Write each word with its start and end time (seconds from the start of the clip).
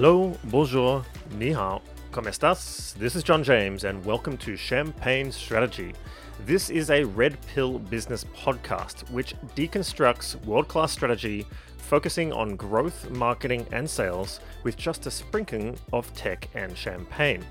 Hello, 0.00 0.32
bonjour, 0.44 1.04
ni 1.38 1.50
hao, 1.50 1.82
¿cómo 2.12 2.28
estás? 2.28 2.94
This 3.00 3.16
is 3.16 3.24
John 3.24 3.42
James, 3.42 3.82
and 3.82 4.04
welcome 4.04 4.36
to 4.36 4.54
Champagne 4.54 5.32
Strategy. 5.32 5.92
This 6.46 6.70
is 6.70 6.90
a 6.90 7.02
red 7.02 7.36
pill 7.48 7.80
business 7.80 8.24
podcast 8.26 9.10
which 9.10 9.34
deconstructs 9.56 10.36
world 10.44 10.68
class 10.68 10.92
strategy, 10.92 11.44
focusing 11.78 12.32
on 12.32 12.54
growth, 12.54 13.10
marketing, 13.10 13.66
and 13.72 13.90
sales 13.90 14.38
with 14.62 14.76
just 14.76 15.06
a 15.06 15.10
sprinkling 15.10 15.76
of 15.92 16.14
tech 16.14 16.48
and 16.54 16.78
champagne. 16.78 17.44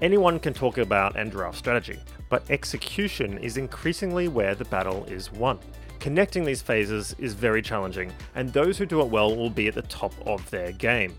Anyone 0.00 0.38
can 0.38 0.54
talk 0.54 0.78
about 0.78 1.16
and 1.16 1.30
draft 1.30 1.58
strategy, 1.58 2.00
but 2.30 2.50
execution 2.50 3.36
is 3.36 3.58
increasingly 3.58 4.28
where 4.28 4.54
the 4.54 4.64
battle 4.64 5.04
is 5.10 5.30
won. 5.30 5.58
Connecting 6.00 6.42
these 6.44 6.62
phases 6.62 7.14
is 7.18 7.34
very 7.34 7.60
challenging, 7.60 8.10
and 8.34 8.50
those 8.50 8.78
who 8.78 8.86
do 8.86 9.02
it 9.02 9.08
well 9.08 9.36
will 9.36 9.50
be 9.50 9.68
at 9.68 9.74
the 9.74 9.82
top 9.82 10.14
of 10.26 10.48
their 10.48 10.72
game. 10.72 11.14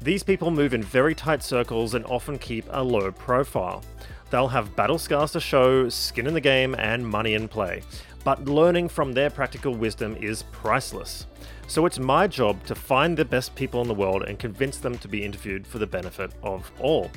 These 0.00 0.22
people 0.22 0.52
move 0.52 0.74
in 0.74 0.82
very 0.82 1.14
tight 1.14 1.42
circles 1.42 1.94
and 1.94 2.04
often 2.06 2.38
keep 2.38 2.64
a 2.70 2.82
low 2.82 3.10
profile. 3.10 3.82
They'll 4.30 4.48
have 4.48 4.76
battle 4.76 4.98
scars 4.98 5.32
to 5.32 5.40
show, 5.40 5.88
skin 5.88 6.26
in 6.28 6.34
the 6.34 6.40
game, 6.40 6.76
and 6.78 7.06
money 7.06 7.34
in 7.34 7.48
play. 7.48 7.82
But 8.22 8.44
learning 8.44 8.90
from 8.90 9.12
their 9.12 9.28
practical 9.28 9.74
wisdom 9.74 10.16
is 10.20 10.44
priceless. 10.52 11.26
So 11.66 11.84
it's 11.84 11.98
my 11.98 12.28
job 12.28 12.64
to 12.66 12.74
find 12.74 13.16
the 13.16 13.24
best 13.24 13.54
people 13.56 13.82
in 13.82 13.88
the 13.88 13.94
world 13.94 14.22
and 14.22 14.38
convince 14.38 14.78
them 14.78 14.98
to 14.98 15.08
be 15.08 15.24
interviewed 15.24 15.66
for 15.66 15.78
the 15.78 15.86
benefit 15.86 16.30
of 16.42 16.70
all. 16.78 17.10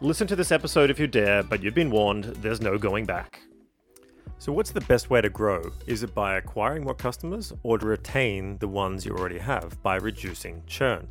Listen 0.00 0.26
to 0.26 0.36
this 0.36 0.52
episode 0.52 0.90
if 0.90 0.98
you 0.98 1.06
dare, 1.06 1.42
but 1.42 1.62
you've 1.62 1.74
been 1.74 1.90
warned, 1.90 2.24
there's 2.24 2.60
no 2.60 2.78
going 2.78 3.04
back. 3.04 3.40
So, 4.38 4.52
what's 4.52 4.70
the 4.70 4.80
best 4.82 5.10
way 5.10 5.20
to 5.20 5.28
grow? 5.28 5.72
Is 5.86 6.02
it 6.02 6.14
by 6.14 6.36
acquiring 6.36 6.84
more 6.84 6.94
customers 6.94 7.52
or 7.62 7.78
to 7.78 7.86
retain 7.86 8.58
the 8.58 8.68
ones 8.68 9.04
you 9.04 9.12
already 9.12 9.38
have 9.38 9.82
by 9.82 9.96
reducing 9.96 10.62
churn? 10.66 11.08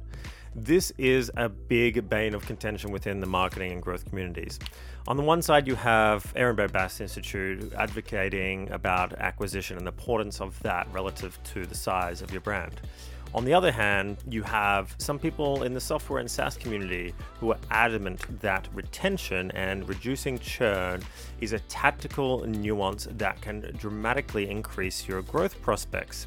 This 0.60 0.92
is 0.98 1.30
a 1.38 1.50
big 1.50 2.10
bane 2.10 2.34
of 2.34 2.44
contention 2.48 2.90
within 2.90 3.20
the 3.20 3.28
marketing 3.28 3.74
and 3.74 3.82
growth 3.82 4.10
communities. 4.10 4.58
On 5.08 5.16
the 5.16 5.22
one 5.22 5.44
side, 5.44 5.68
you 5.68 5.76
have 5.76 6.34
Ehrenberg 6.36 6.72
Bass 6.72 7.00
Institute 7.00 7.72
advocating 7.78 8.68
about 8.72 9.14
acquisition 9.14 9.78
and 9.78 9.86
the 9.86 9.92
importance 9.92 10.42
of 10.42 10.60
that 10.64 10.88
relative 10.92 11.38
to 11.54 11.68
the 11.68 11.76
size 11.76 12.24
of 12.24 12.32
your 12.32 12.42
brand. 12.42 12.82
On 13.36 13.46
the 13.46 13.54
other 13.54 13.72
hand, 13.72 14.18
you 14.28 14.42
have 14.42 14.96
some 14.98 15.20
people 15.20 15.62
in 15.62 15.76
the 15.76 15.80
software 15.80 16.22
and 16.22 16.30
SaaS 16.30 16.58
community 16.58 17.14
who 17.40 17.52
are 17.52 17.60
adamant 17.70 18.42
that 18.42 18.68
retention 18.74 19.52
and 19.52 19.88
reducing 19.88 20.40
churn 20.40 21.04
is 21.40 21.54
a 21.54 21.60
tactical 21.70 22.44
nuance 22.48 23.08
that 23.12 23.40
can 23.42 23.62
dramatically 23.78 24.50
increase 24.50 25.08
your 25.08 25.22
growth 25.22 25.62
prospects. 25.62 26.26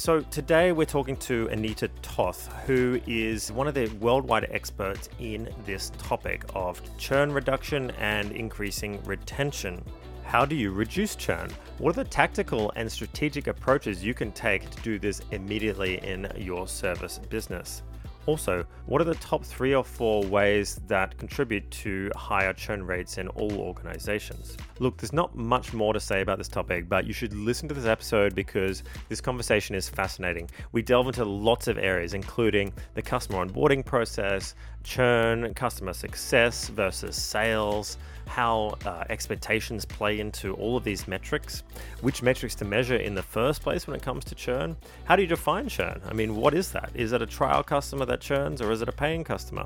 So, 0.00 0.22
today 0.22 0.72
we're 0.72 0.86
talking 0.86 1.18
to 1.18 1.46
Anita 1.48 1.88
Toth, 2.00 2.50
who 2.64 2.98
is 3.06 3.52
one 3.52 3.68
of 3.68 3.74
the 3.74 3.88
worldwide 4.00 4.48
experts 4.50 5.10
in 5.18 5.54
this 5.66 5.92
topic 5.98 6.42
of 6.54 6.80
churn 6.96 7.30
reduction 7.30 7.90
and 7.98 8.32
increasing 8.32 9.04
retention. 9.04 9.84
How 10.24 10.46
do 10.46 10.56
you 10.56 10.70
reduce 10.70 11.16
churn? 11.16 11.50
What 11.76 11.98
are 11.98 12.02
the 12.02 12.08
tactical 12.08 12.72
and 12.76 12.90
strategic 12.90 13.46
approaches 13.46 14.02
you 14.02 14.14
can 14.14 14.32
take 14.32 14.70
to 14.70 14.80
do 14.80 14.98
this 14.98 15.20
immediately 15.32 15.98
in 15.98 16.32
your 16.34 16.66
service 16.66 17.20
business? 17.28 17.82
Also, 18.30 18.64
what 18.86 19.00
are 19.00 19.04
the 19.04 19.16
top 19.16 19.44
three 19.44 19.74
or 19.74 19.82
four 19.82 20.22
ways 20.22 20.80
that 20.86 21.18
contribute 21.18 21.68
to 21.72 22.12
higher 22.14 22.52
churn 22.52 22.86
rates 22.86 23.18
in 23.18 23.26
all 23.26 23.52
organizations? 23.58 24.56
Look, 24.78 24.98
there's 24.98 25.12
not 25.12 25.34
much 25.34 25.72
more 25.72 25.92
to 25.92 25.98
say 25.98 26.20
about 26.20 26.38
this 26.38 26.46
topic, 26.46 26.88
but 26.88 27.04
you 27.04 27.12
should 27.12 27.34
listen 27.34 27.66
to 27.66 27.74
this 27.74 27.86
episode 27.86 28.36
because 28.36 28.84
this 29.08 29.20
conversation 29.20 29.74
is 29.74 29.88
fascinating. 29.88 30.48
We 30.70 30.80
delve 30.80 31.08
into 31.08 31.24
lots 31.24 31.66
of 31.66 31.76
areas, 31.76 32.14
including 32.14 32.72
the 32.94 33.02
customer 33.02 33.44
onboarding 33.44 33.84
process, 33.84 34.54
churn, 34.84 35.52
customer 35.54 35.92
success 35.92 36.68
versus 36.68 37.16
sales, 37.16 37.98
how 38.30 38.76
uh, 38.86 39.02
expectations 39.10 39.84
play 39.84 40.20
into 40.20 40.54
all 40.54 40.76
of 40.76 40.84
these 40.84 41.08
metrics, 41.08 41.64
which 42.00 42.22
metrics 42.22 42.54
to 42.54 42.64
measure 42.64 42.94
in 42.94 43.12
the 43.12 43.22
first 43.22 43.60
place 43.60 43.88
when 43.88 43.96
it 43.96 44.02
comes 44.02 44.24
to 44.26 44.36
churn. 44.36 44.76
How 45.04 45.16
do 45.16 45.22
you 45.22 45.28
define 45.28 45.68
churn? 45.68 46.00
I 46.06 46.12
mean, 46.12 46.36
what 46.36 46.54
is 46.54 46.70
that? 46.70 46.90
Is 46.94 47.12
it 47.12 47.20
a 47.22 47.26
trial 47.26 47.64
customer 47.64 48.06
that 48.06 48.20
churns 48.20 48.62
or 48.62 48.70
is 48.70 48.82
it 48.82 48.88
a 48.88 48.92
paying 48.92 49.24
customer? 49.24 49.64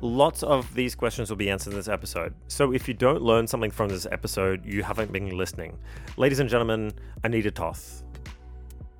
Lots 0.00 0.42
of 0.42 0.72
these 0.74 0.94
questions 0.94 1.28
will 1.28 1.36
be 1.36 1.50
answered 1.50 1.70
in 1.70 1.76
this 1.76 1.88
episode. 1.88 2.32
So 2.48 2.72
if 2.72 2.88
you 2.88 2.94
don't 2.94 3.20
learn 3.20 3.46
something 3.46 3.70
from 3.70 3.90
this 3.90 4.06
episode, 4.10 4.64
you 4.64 4.82
haven't 4.82 5.12
been 5.12 5.36
listening. 5.36 5.78
Ladies 6.16 6.38
and 6.40 6.48
gentlemen, 6.48 6.92
Anita 7.22 7.50
Toth. 7.50 8.02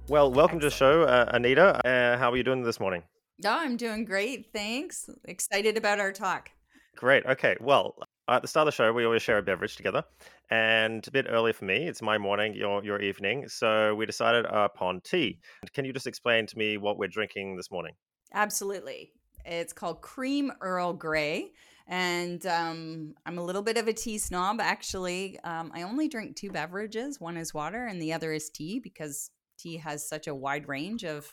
Well, 0.08 0.30
welcome 0.30 0.58
Excellent. 0.58 0.60
to 0.60 0.66
the 0.66 0.70
show, 0.70 1.02
uh, 1.04 1.30
Anita. 1.32 1.88
Uh, 1.88 2.18
how 2.18 2.30
are 2.30 2.36
you 2.36 2.44
doing 2.44 2.62
this 2.62 2.78
morning? 2.78 3.02
Oh, 3.44 3.48
I'm 3.50 3.76
doing 3.78 4.04
great. 4.04 4.50
Thanks. 4.52 5.08
Excited 5.24 5.76
about 5.78 6.00
our 6.00 6.12
talk. 6.12 6.50
Great. 6.96 7.24
Okay. 7.26 7.56
Well, 7.60 7.96
at 8.28 8.42
the 8.42 8.48
start 8.48 8.66
of 8.66 8.72
the 8.72 8.76
show, 8.76 8.92
we 8.92 9.04
always 9.04 9.22
share 9.22 9.38
a 9.38 9.42
beverage 9.42 9.76
together, 9.76 10.04
and 10.50 11.06
a 11.06 11.10
bit 11.10 11.26
early 11.28 11.52
for 11.52 11.64
me. 11.64 11.86
It's 11.86 12.02
my 12.02 12.18
morning, 12.18 12.54
your 12.54 12.84
your 12.84 13.00
evening. 13.00 13.48
So 13.48 13.94
we 13.94 14.06
decided 14.06 14.46
upon 14.46 15.00
tea. 15.02 15.38
Can 15.74 15.84
you 15.84 15.92
just 15.92 16.06
explain 16.06 16.46
to 16.46 16.58
me 16.58 16.76
what 16.76 16.98
we're 16.98 17.08
drinking 17.08 17.56
this 17.56 17.70
morning? 17.70 17.94
Absolutely. 18.34 19.12
It's 19.44 19.72
called 19.72 20.02
Cream 20.02 20.52
Earl 20.60 20.92
Grey. 20.92 21.52
And 21.88 22.44
um, 22.46 23.14
I'm 23.24 23.38
a 23.38 23.44
little 23.44 23.62
bit 23.62 23.76
of 23.76 23.86
a 23.86 23.92
tea 23.92 24.18
snob, 24.18 24.60
actually. 24.60 25.38
Um, 25.44 25.70
I 25.72 25.82
only 25.82 26.08
drink 26.08 26.34
two 26.34 26.50
beverages 26.50 27.20
one 27.20 27.36
is 27.36 27.54
water, 27.54 27.86
and 27.86 28.02
the 28.02 28.12
other 28.12 28.32
is 28.32 28.50
tea 28.50 28.80
because 28.80 29.30
tea 29.56 29.76
has 29.76 30.08
such 30.08 30.26
a 30.26 30.34
wide 30.34 30.68
range 30.68 31.04
of 31.04 31.32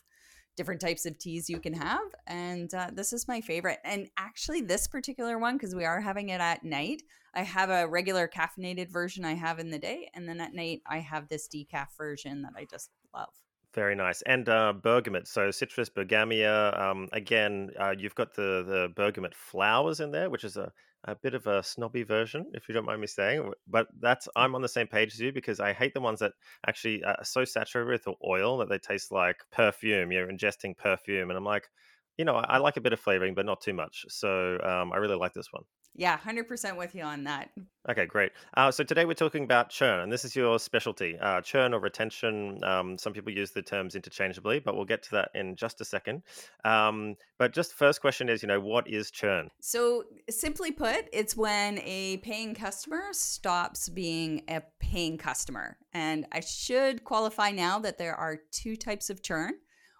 different 0.55 0.81
types 0.81 1.05
of 1.05 1.17
teas 1.17 1.49
you 1.49 1.59
can 1.59 1.73
have. 1.73 2.01
And 2.27 2.73
uh, 2.73 2.89
this 2.93 3.13
is 3.13 3.27
my 3.27 3.41
favorite. 3.41 3.79
And 3.83 4.09
actually, 4.17 4.61
this 4.61 4.87
particular 4.87 5.37
one, 5.37 5.57
because 5.57 5.75
we 5.75 5.85
are 5.85 5.99
having 6.01 6.29
it 6.29 6.41
at 6.41 6.63
night, 6.63 7.03
I 7.33 7.41
have 7.43 7.69
a 7.69 7.87
regular 7.87 8.27
caffeinated 8.27 8.89
version 8.89 9.25
I 9.25 9.33
have 9.33 9.59
in 9.59 9.71
the 9.71 9.79
day. 9.79 10.09
And 10.13 10.27
then 10.27 10.39
at 10.39 10.53
night, 10.53 10.81
I 10.87 10.99
have 10.99 11.27
this 11.27 11.47
decaf 11.47 11.87
version 11.97 12.43
that 12.43 12.53
I 12.55 12.65
just 12.65 12.89
love. 13.13 13.29
Very 13.73 13.95
nice. 13.95 14.21
And 14.23 14.47
uh, 14.49 14.73
bergamot, 14.73 15.27
so 15.27 15.49
citrus 15.49 15.89
bergamia. 15.89 16.79
Um, 16.79 17.09
again, 17.11 17.71
uh, 17.79 17.95
you've 17.97 18.13
got 18.13 18.35
the, 18.35 18.63
the 18.67 18.93
bergamot 18.95 19.33
flowers 19.33 19.99
in 19.99 20.11
there, 20.11 20.29
which 20.29 20.43
is 20.43 20.57
a 20.57 20.71
a 21.05 21.15
bit 21.15 21.33
of 21.33 21.47
a 21.47 21.61
snobby 21.63 22.03
version, 22.03 22.45
if 22.53 22.67
you 22.67 22.73
don't 22.73 22.85
mind 22.85 23.01
me 23.01 23.07
saying. 23.07 23.51
But 23.67 23.87
that's 23.99 24.27
mm. 24.27 24.31
I'm 24.35 24.55
on 24.55 24.61
the 24.61 24.67
same 24.67 24.87
page 24.87 25.13
as 25.13 25.19
you 25.19 25.31
because 25.31 25.59
I 25.59 25.73
hate 25.73 25.93
the 25.93 26.01
ones 26.01 26.19
that 26.19 26.33
actually 26.67 27.03
are 27.03 27.17
so 27.23 27.45
saturated 27.45 27.89
with 27.89 28.15
oil 28.25 28.57
that 28.57 28.69
they 28.69 28.77
taste 28.77 29.11
like 29.11 29.37
perfume. 29.51 30.11
You're 30.11 30.31
ingesting 30.31 30.77
perfume, 30.77 31.29
and 31.29 31.37
I'm 31.37 31.45
like, 31.45 31.69
you 32.17 32.25
know, 32.25 32.35
I, 32.35 32.55
I 32.55 32.57
like 32.57 32.77
a 32.77 32.81
bit 32.81 32.93
of 32.93 32.99
flavoring, 32.99 33.33
but 33.33 33.45
not 33.45 33.61
too 33.61 33.73
much. 33.73 34.05
So 34.09 34.59
um, 34.63 34.93
I 34.93 34.97
really 34.97 35.15
like 35.15 35.33
this 35.33 35.47
one. 35.51 35.63
Yeah, 35.95 36.17
100% 36.17 36.75
with 36.75 36.95
you 36.95 37.03
on 37.03 37.23
that. 37.25 37.51
Okay, 37.87 38.07
great. 38.07 38.31
Uh, 38.57 38.71
so 38.71 38.83
today 38.83 39.05
we're 39.05 39.13
talking 39.13 39.43
about 39.43 39.69
churn, 39.69 39.99
and 39.99 40.11
this 40.11 40.25
is 40.25 40.35
your 40.35 40.57
specialty 40.57 41.19
uh, 41.19 41.41
churn 41.41 41.71
or 41.71 41.79
retention. 41.79 42.63
Um, 42.63 42.97
some 42.97 43.13
people 43.13 43.31
use 43.31 43.51
the 43.51 43.61
terms 43.61 43.93
interchangeably, 43.93 44.59
but 44.59 44.75
we'll 44.75 44.85
get 44.85 45.03
to 45.03 45.11
that 45.11 45.29
in 45.35 45.55
just 45.55 45.81
a 45.81 45.85
second. 45.85 46.23
Um, 46.65 47.15
but 47.37 47.53
just 47.53 47.73
first 47.73 48.01
question 48.01 48.27
is, 48.27 48.41
you 48.41 48.47
know, 48.47 48.59
what 48.59 48.87
is 48.87 49.11
churn? 49.11 49.51
So 49.61 50.05
simply 50.31 50.71
put, 50.71 51.09
it's 51.13 51.37
when 51.37 51.77
a 51.79 52.17
paying 52.17 52.55
customer 52.55 53.09
stops 53.11 53.87
being 53.87 54.43
a 54.47 54.63
paying 54.79 55.19
customer. 55.19 55.77
And 55.93 56.25
I 56.31 56.39
should 56.39 57.03
qualify 57.03 57.51
now 57.51 57.77
that 57.79 57.99
there 57.99 58.15
are 58.15 58.39
two 58.51 58.75
types 58.75 59.11
of 59.11 59.21
churn. 59.21 59.53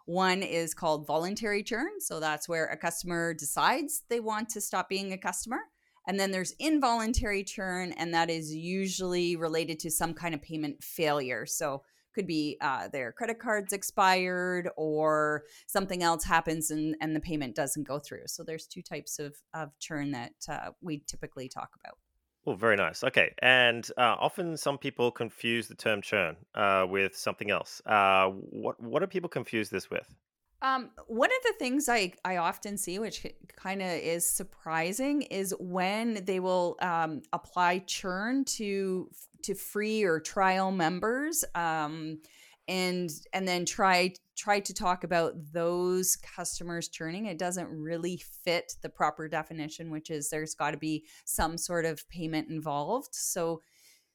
One 0.06 0.44
is 0.44 0.74
called 0.74 1.08
voluntary 1.08 1.64
churn. 1.64 2.00
So 2.00 2.20
that's 2.20 2.50
where 2.50 2.66
a 2.68 2.78
customer 2.78 3.34
decides 3.34 4.04
they 4.10 4.20
want 4.20 4.50
to 4.50 4.62
stop 4.62 4.90
being 4.90 5.14
a 5.14 5.18
customer. 5.18 5.60
And 6.08 6.20
then 6.20 6.32
there's 6.32 6.54
involuntary 6.60 7.46
churn, 7.46 7.94
and 7.94 8.14
that 8.14 8.30
is 8.30 8.54
usually 8.54 9.38
related 9.38 9.80
to 9.80 9.92
some 9.92 10.14
kind 10.14 10.36
of 10.36 10.42
payment 10.42 10.84
failure. 10.84 11.46
So 11.46 11.84
could 12.14 12.28
be 12.28 12.58
uh, 12.62 12.88
their 12.90 13.12
credit 13.12 13.40
cards 13.40 13.74
expired 13.74 14.70
or 14.78 15.44
something 15.68 16.04
else 16.04 16.24
happens 16.24 16.72
and, 16.72 16.96
and 17.02 17.16
the 17.16 17.20
payment 17.20 17.56
doesn't 17.56 17.88
go 17.88 18.00
through. 18.00 18.24
So 18.28 18.44
there's 18.44 18.68
two 18.68 18.82
types 18.82 19.20
of, 19.20 19.36
of 19.54 19.78
churn 19.80 20.12
that 20.12 20.34
uh, 20.48 20.72
we 20.82 21.04
typically 21.08 21.50
talk 21.50 21.72
about. 21.84 21.98
Oh, 22.46 22.56
very 22.56 22.76
nice. 22.76 23.04
Okay, 23.04 23.34
and 23.40 23.90
uh, 23.98 24.16
often 24.20 24.58
some 24.58 24.78
people 24.78 25.12
confuse 25.12 25.68
the 25.68 25.76
term 25.76 26.02
churn 26.02 26.36
uh, 26.56 26.86
with 26.90 27.16
something 27.16 27.50
else. 27.50 27.82
Uh, 27.86 28.28
what 28.30 28.82
what 28.82 29.00
do 29.00 29.08
people 29.08 29.30
confuse 29.30 29.70
this 29.70 29.90
with? 29.90 30.14
Um, 30.62 30.92
one 31.08 31.30
of 31.30 31.44
the 31.44 31.54
things 31.60 31.90
I, 31.90 32.14
I 32.24 32.38
often 32.38 32.78
see, 32.78 32.98
which 32.98 33.28
kind 33.58 33.82
of 33.82 33.90
is 33.90 34.30
surprising, 34.30 35.24
is 35.24 35.54
when 35.60 36.24
they 36.24 36.40
will 36.40 36.78
um, 36.82 37.22
apply 37.34 37.80
churn 37.80 38.46
to 38.46 39.10
to 39.44 39.56
free 39.56 40.04
or 40.04 40.20
trial 40.20 40.72
members, 40.72 41.44
um, 41.54 42.20
and 42.68 43.10
and 43.34 43.48
then 43.48 43.66
try 43.66 44.14
try 44.36 44.60
to 44.60 44.74
talk 44.74 45.04
about 45.04 45.34
those 45.52 46.16
customers 46.16 46.88
churning. 46.90 47.26
It 47.28 47.38
doesn't 47.38 47.70
really 47.70 48.22
fit 48.44 48.74
the 48.82 48.90
proper 48.90 49.28
definition, 49.28 49.92
which 49.92 50.10
is 50.10 50.30
there's 50.30 50.56
got 50.56 50.72
to 50.72 50.78
be 50.78 51.06
some 51.26 51.58
sort 51.58 51.86
of 51.86 52.08
payment 52.10 52.50
involved. 52.50 53.14
So 53.14 53.62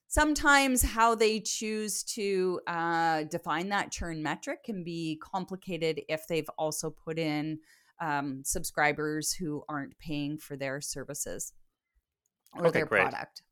sometimes 0.09 0.83
how 0.83 1.15
they 1.15 1.41
choose 1.41 2.03
to 2.03 2.61
uh, 2.67 3.25
define 3.25 3.69
that 3.69 3.93
churn 3.93 4.23
metric 4.23 4.65
can 4.65 4.83
be 4.83 5.21
complicated 5.23 6.01
if 6.09 6.27
they've 6.27 6.51
also 6.59 6.91
put 6.91 7.19
in 7.19 7.61
um, 8.01 8.43
subscribers 8.45 9.33
who 9.33 9.63
aren't 9.69 9.99
paying 9.99 10.39
for 10.39 10.57
their 10.57 10.81
services 10.81 11.53
or 12.55 12.67
okay, 12.67 12.79
their 12.79 12.87
great. 12.87 13.03
product. 13.03 13.43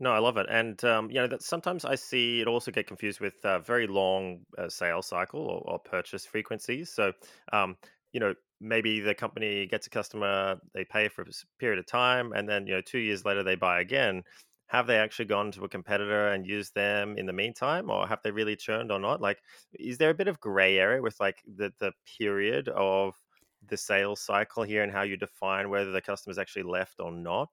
No, 0.00 0.10
I 0.12 0.18
love 0.18 0.36
it, 0.38 0.46
and 0.50 0.82
um, 0.84 1.08
you 1.10 1.16
know 1.16 1.28
that 1.28 1.42
sometimes 1.42 1.84
I 1.84 1.94
see 1.94 2.40
it 2.40 2.48
also 2.48 2.70
get 2.72 2.86
confused 2.88 3.20
with 3.20 3.44
uh, 3.44 3.60
very 3.60 3.86
long 3.86 4.44
uh, 4.58 4.68
sales 4.68 5.06
cycle 5.06 5.40
or, 5.40 5.60
or 5.70 5.78
purchase 5.78 6.26
frequencies. 6.26 6.92
So, 6.92 7.12
um, 7.52 7.76
you 8.12 8.18
know, 8.20 8.34
maybe 8.60 9.00
the 9.00 9.14
company 9.14 9.66
gets 9.66 9.86
a 9.86 9.90
customer, 9.90 10.60
they 10.74 10.84
pay 10.84 11.08
for 11.08 11.22
a 11.22 11.26
period 11.60 11.78
of 11.78 11.86
time, 11.86 12.32
and 12.32 12.48
then 12.48 12.66
you 12.66 12.74
know, 12.74 12.80
two 12.80 12.98
years 12.98 13.24
later 13.24 13.42
they 13.44 13.54
buy 13.54 13.80
again. 13.80 14.22
Have 14.68 14.86
they 14.88 14.96
actually 14.98 15.26
gone 15.26 15.52
to 15.52 15.64
a 15.64 15.68
competitor 15.68 16.28
and 16.28 16.44
used 16.46 16.74
them 16.74 17.16
in 17.16 17.26
the 17.26 17.32
meantime, 17.32 17.88
or 17.90 18.08
have 18.08 18.20
they 18.24 18.30
really 18.32 18.56
churned 18.56 18.90
or 18.90 18.98
not? 18.98 19.20
Like, 19.20 19.42
is 19.74 19.98
there 19.98 20.10
a 20.10 20.14
bit 20.14 20.26
of 20.28 20.40
gray 20.40 20.78
area 20.78 21.02
with 21.02 21.20
like 21.20 21.40
the 21.46 21.72
the 21.78 21.92
period 22.18 22.68
of 22.68 23.14
the 23.62 23.76
sales 23.76 24.20
cycle 24.20 24.64
here 24.64 24.82
and 24.82 24.90
how 24.92 25.02
you 25.02 25.16
define 25.16 25.70
whether 25.70 25.92
the 25.92 26.02
customer's 26.02 26.38
actually 26.38 26.64
left 26.64 26.96
or 26.98 27.12
not? 27.12 27.50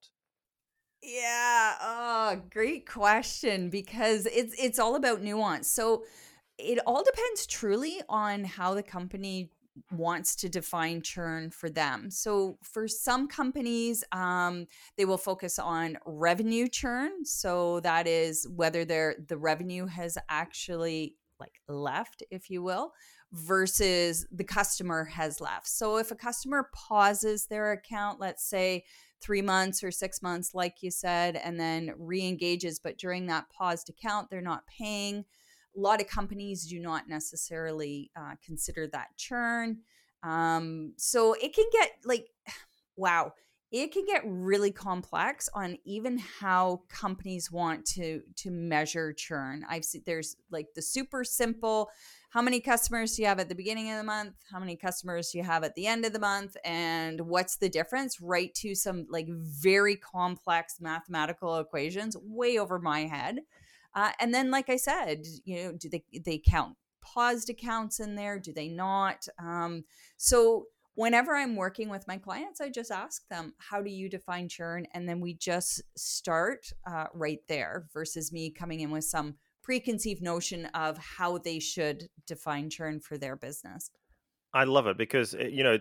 Yeah. 1.03 1.75
Oh, 1.81 2.41
great 2.51 2.87
question 2.87 3.69
because 3.69 4.27
it's 4.27 4.53
it's 4.59 4.79
all 4.79 4.95
about 4.95 5.21
nuance. 5.21 5.67
So 5.67 6.03
it 6.57 6.79
all 6.85 7.03
depends 7.03 7.47
truly 7.47 8.01
on 8.07 8.43
how 8.43 8.75
the 8.75 8.83
company 8.83 9.49
wants 9.91 10.35
to 10.35 10.49
define 10.49 11.01
churn 11.01 11.49
for 11.49 11.69
them. 11.69 12.11
So 12.11 12.57
for 12.61 12.87
some 12.87 13.27
companies, 13.27 14.03
um, 14.11 14.67
they 14.97 15.05
will 15.05 15.17
focus 15.17 15.57
on 15.57 15.97
revenue 16.05 16.67
churn. 16.67 17.25
So 17.25 17.79
that 17.79 18.05
is 18.05 18.47
whether 18.49 18.85
their 18.85 19.15
the 19.27 19.37
revenue 19.37 19.87
has 19.87 20.17
actually 20.29 21.15
like 21.39 21.59
left, 21.67 22.21
if 22.29 22.51
you 22.51 22.61
will, 22.61 22.93
versus 23.31 24.27
the 24.31 24.43
customer 24.43 25.05
has 25.05 25.41
left. 25.41 25.67
So 25.67 25.97
if 25.97 26.11
a 26.11 26.15
customer 26.15 26.69
pauses 26.73 27.47
their 27.47 27.71
account, 27.71 28.19
let's 28.19 28.43
say 28.43 28.83
three 29.21 29.41
months 29.41 29.83
or 29.83 29.91
six 29.91 30.21
months, 30.21 30.53
like 30.53 30.81
you 30.81 30.91
said, 30.91 31.35
and 31.35 31.59
then 31.59 31.93
re 31.97 32.27
engages. 32.27 32.79
But 32.79 32.97
during 32.97 33.27
that 33.27 33.49
paused 33.49 33.89
account, 33.89 34.29
they're 34.29 34.41
not 34.41 34.63
paying. 34.67 35.25
A 35.75 35.79
lot 35.79 36.01
of 36.01 36.07
companies 36.07 36.67
do 36.67 36.79
not 36.79 37.07
necessarily 37.07 38.11
uh, 38.15 38.35
consider 38.43 38.87
that 38.87 39.15
churn. 39.17 39.79
Um, 40.23 40.93
so 40.97 41.33
it 41.33 41.53
can 41.53 41.65
get 41.71 41.91
like, 42.03 42.27
wow, 42.97 43.33
it 43.71 43.93
can 43.93 44.05
get 44.05 44.21
really 44.25 44.71
complex 44.71 45.47
on 45.53 45.77
even 45.85 46.17
how 46.17 46.81
companies 46.89 47.51
want 47.51 47.85
to 47.85 48.21
to 48.37 48.51
measure 48.51 49.13
churn. 49.13 49.63
I've 49.69 49.85
seen 49.85 50.03
there's 50.05 50.35
like 50.49 50.67
the 50.75 50.81
super 50.81 51.23
simple 51.23 51.89
how 52.31 52.41
many 52.41 52.61
customers 52.61 53.15
do 53.15 53.21
you 53.21 53.27
have 53.27 53.39
at 53.39 53.49
the 53.49 53.55
beginning 53.55 53.91
of 53.91 53.97
the 53.97 54.05
month? 54.05 54.35
How 54.49 54.57
many 54.57 54.77
customers 54.77 55.31
do 55.31 55.37
you 55.37 55.43
have 55.43 55.65
at 55.65 55.75
the 55.75 55.85
end 55.85 56.05
of 56.05 56.13
the 56.13 56.19
month? 56.19 56.55
And 56.63 57.19
what's 57.19 57.57
the 57.57 57.67
difference? 57.67 58.21
Right 58.21 58.53
to 58.55 58.73
some 58.73 59.05
like 59.09 59.27
very 59.27 59.97
complex 59.97 60.79
mathematical 60.79 61.59
equations 61.59 62.15
way 62.17 62.57
over 62.57 62.79
my 62.79 63.01
head. 63.01 63.39
Uh, 63.93 64.11
and 64.21 64.33
then 64.33 64.49
like 64.49 64.69
i 64.69 64.77
said 64.77 65.25
you 65.43 65.61
know 65.61 65.73
do 65.73 65.89
they 65.89 66.01
they 66.23 66.37
count 66.37 66.77
paused 67.01 67.49
accounts 67.49 67.99
in 67.99 68.15
there? 68.15 68.39
Do 68.39 68.53
they 68.53 68.69
not? 68.69 69.27
Um, 69.37 69.83
so 70.15 70.67
whenever 70.95 71.35
i'm 71.35 71.55
working 71.55 71.87
with 71.87 72.05
my 72.05 72.17
clients 72.17 72.59
i 72.59 72.67
just 72.69 72.91
ask 72.91 73.25
them 73.29 73.53
how 73.57 73.81
do 73.81 73.89
you 73.89 74.07
define 74.07 74.47
churn? 74.47 74.87
And 74.93 75.07
then 75.07 75.19
we 75.19 75.33
just 75.33 75.81
start 75.97 76.71
uh, 76.89 77.07
right 77.13 77.39
there 77.49 77.87
versus 77.93 78.31
me 78.31 78.51
coming 78.51 78.79
in 78.79 78.91
with 78.91 79.03
some 79.03 79.35
preconceived 79.63 80.21
notion 80.21 80.65
of 80.67 80.97
how 80.97 81.37
they 81.37 81.59
should 81.59 82.09
define 82.27 82.69
churn 82.69 82.99
for 82.99 83.17
their 83.17 83.35
business. 83.35 83.91
I 84.53 84.65
love 84.65 84.87
it 84.87 84.97
because 84.97 85.33
eh, 85.33 85.47
you 85.47 85.63
know 85.63 85.77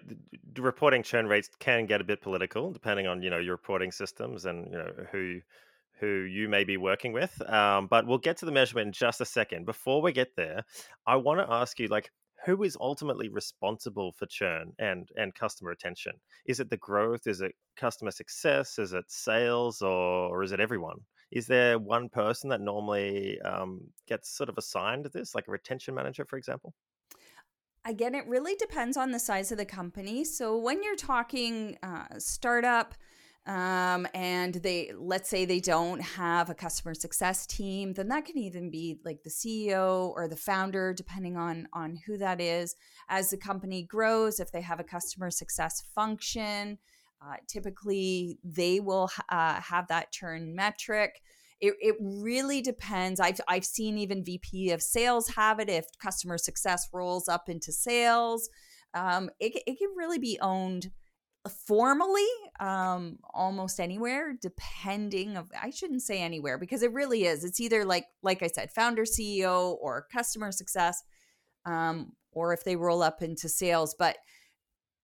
reporting 0.58 1.02
churn 1.02 1.26
rates 1.26 1.50
can 1.58 1.86
get 1.86 2.00
a 2.00 2.04
bit 2.04 2.20
political 2.20 2.72
depending 2.72 3.06
on 3.06 3.22
you 3.22 3.30
know 3.30 3.38
your 3.38 3.54
reporting 3.54 3.90
systems 3.90 4.44
and 4.44 4.66
you 4.70 4.78
know 4.78 4.92
who 5.10 5.40
who 5.98 6.22
you 6.22 6.48
may 6.48 6.64
be 6.64 6.76
working 6.76 7.12
with. 7.12 7.40
Um, 7.48 7.86
but 7.86 8.06
we'll 8.06 8.18
get 8.18 8.38
to 8.38 8.46
the 8.46 8.52
measurement 8.52 8.86
in 8.86 8.92
just 8.92 9.20
a 9.20 9.26
second. 9.26 9.66
Before 9.66 10.00
we 10.00 10.12
get 10.12 10.34
there, 10.34 10.64
I 11.06 11.16
want 11.16 11.40
to 11.40 11.52
ask 11.52 11.78
you 11.78 11.88
like 11.88 12.10
who 12.46 12.62
is 12.62 12.76
ultimately 12.80 13.28
responsible 13.28 14.12
for 14.12 14.26
churn 14.26 14.72
and 14.78 15.08
and 15.16 15.34
customer 15.34 15.70
retention? 15.70 16.12
Is 16.46 16.60
it 16.60 16.70
the 16.70 16.76
growth? 16.76 17.26
Is 17.26 17.40
it 17.40 17.52
customer 17.76 18.10
success? 18.10 18.78
Is 18.78 18.92
it 18.92 19.04
sales, 19.08 19.82
or, 19.82 19.90
or 19.90 20.42
is 20.42 20.52
it 20.52 20.60
everyone? 20.60 21.00
Is 21.30 21.46
there 21.46 21.78
one 21.78 22.08
person 22.08 22.50
that 22.50 22.60
normally 22.60 23.40
um, 23.42 23.80
gets 24.08 24.36
sort 24.36 24.48
of 24.48 24.58
assigned 24.58 25.04
to 25.04 25.10
this, 25.10 25.34
like 25.34 25.48
a 25.48 25.50
retention 25.50 25.94
manager, 25.94 26.24
for 26.24 26.36
example? 26.36 26.74
Again, 27.84 28.14
it 28.14 28.26
really 28.26 28.56
depends 28.56 28.96
on 28.96 29.10
the 29.10 29.18
size 29.18 29.52
of 29.52 29.58
the 29.58 29.64
company. 29.64 30.24
So 30.24 30.58
when 30.58 30.82
you're 30.82 30.96
talking 30.96 31.78
uh, 31.82 32.18
startup, 32.18 32.94
um, 33.46 34.06
and 34.12 34.54
they 34.54 34.92
let's 34.96 35.30
say 35.30 35.44
they 35.44 35.60
don't 35.60 36.00
have 36.00 36.50
a 36.50 36.54
customer 36.54 36.92
success 36.92 37.46
team 37.46 37.94
then 37.94 38.08
that 38.08 38.26
can 38.26 38.36
even 38.36 38.70
be 38.70 39.00
like 39.04 39.22
the 39.22 39.30
ceo 39.30 40.10
or 40.14 40.28
the 40.28 40.36
founder 40.36 40.92
depending 40.92 41.36
on 41.36 41.66
on 41.72 41.96
who 42.06 42.18
that 42.18 42.40
is 42.40 42.76
as 43.08 43.30
the 43.30 43.38
company 43.38 43.82
grows 43.82 44.40
if 44.40 44.52
they 44.52 44.60
have 44.60 44.78
a 44.78 44.84
customer 44.84 45.30
success 45.30 45.82
function 45.94 46.76
uh, 47.22 47.36
typically, 47.46 48.38
they 48.42 48.80
will 48.80 49.10
uh, 49.28 49.60
have 49.60 49.88
that 49.88 50.12
churn 50.12 50.54
metric. 50.54 51.20
It, 51.60 51.74
it 51.80 51.96
really 52.00 52.62
depends. 52.62 53.20
I've, 53.20 53.40
I've 53.46 53.64
seen 53.64 53.98
even 53.98 54.24
VP 54.24 54.70
of 54.70 54.80
sales 54.80 55.28
have 55.30 55.60
it 55.60 55.68
if 55.68 55.84
customer 55.98 56.38
success 56.38 56.88
rolls 56.92 57.28
up 57.28 57.48
into 57.48 57.72
sales. 57.72 58.48
Um, 58.94 59.30
it, 59.38 59.62
it 59.66 59.78
can 59.78 59.90
really 59.96 60.18
be 60.18 60.38
owned 60.40 60.90
formally 61.48 62.26
um, 62.58 63.18
almost 63.32 63.80
anywhere 63.80 64.34
depending 64.42 65.36
of 65.36 65.50
i 65.60 65.70
shouldn't 65.70 66.02
say 66.02 66.20
anywhere 66.20 66.58
because 66.58 66.82
it 66.82 66.92
really 66.92 67.24
is 67.24 67.44
it's 67.44 67.60
either 67.60 67.84
like 67.84 68.04
like 68.22 68.42
i 68.42 68.46
said 68.46 68.70
founder 68.70 69.04
ceo 69.04 69.76
or 69.80 70.06
customer 70.12 70.52
success 70.52 71.02
um, 71.64 72.12
or 72.32 72.52
if 72.52 72.62
they 72.64 72.76
roll 72.76 73.02
up 73.02 73.22
into 73.22 73.48
sales 73.48 73.94
but 73.98 74.18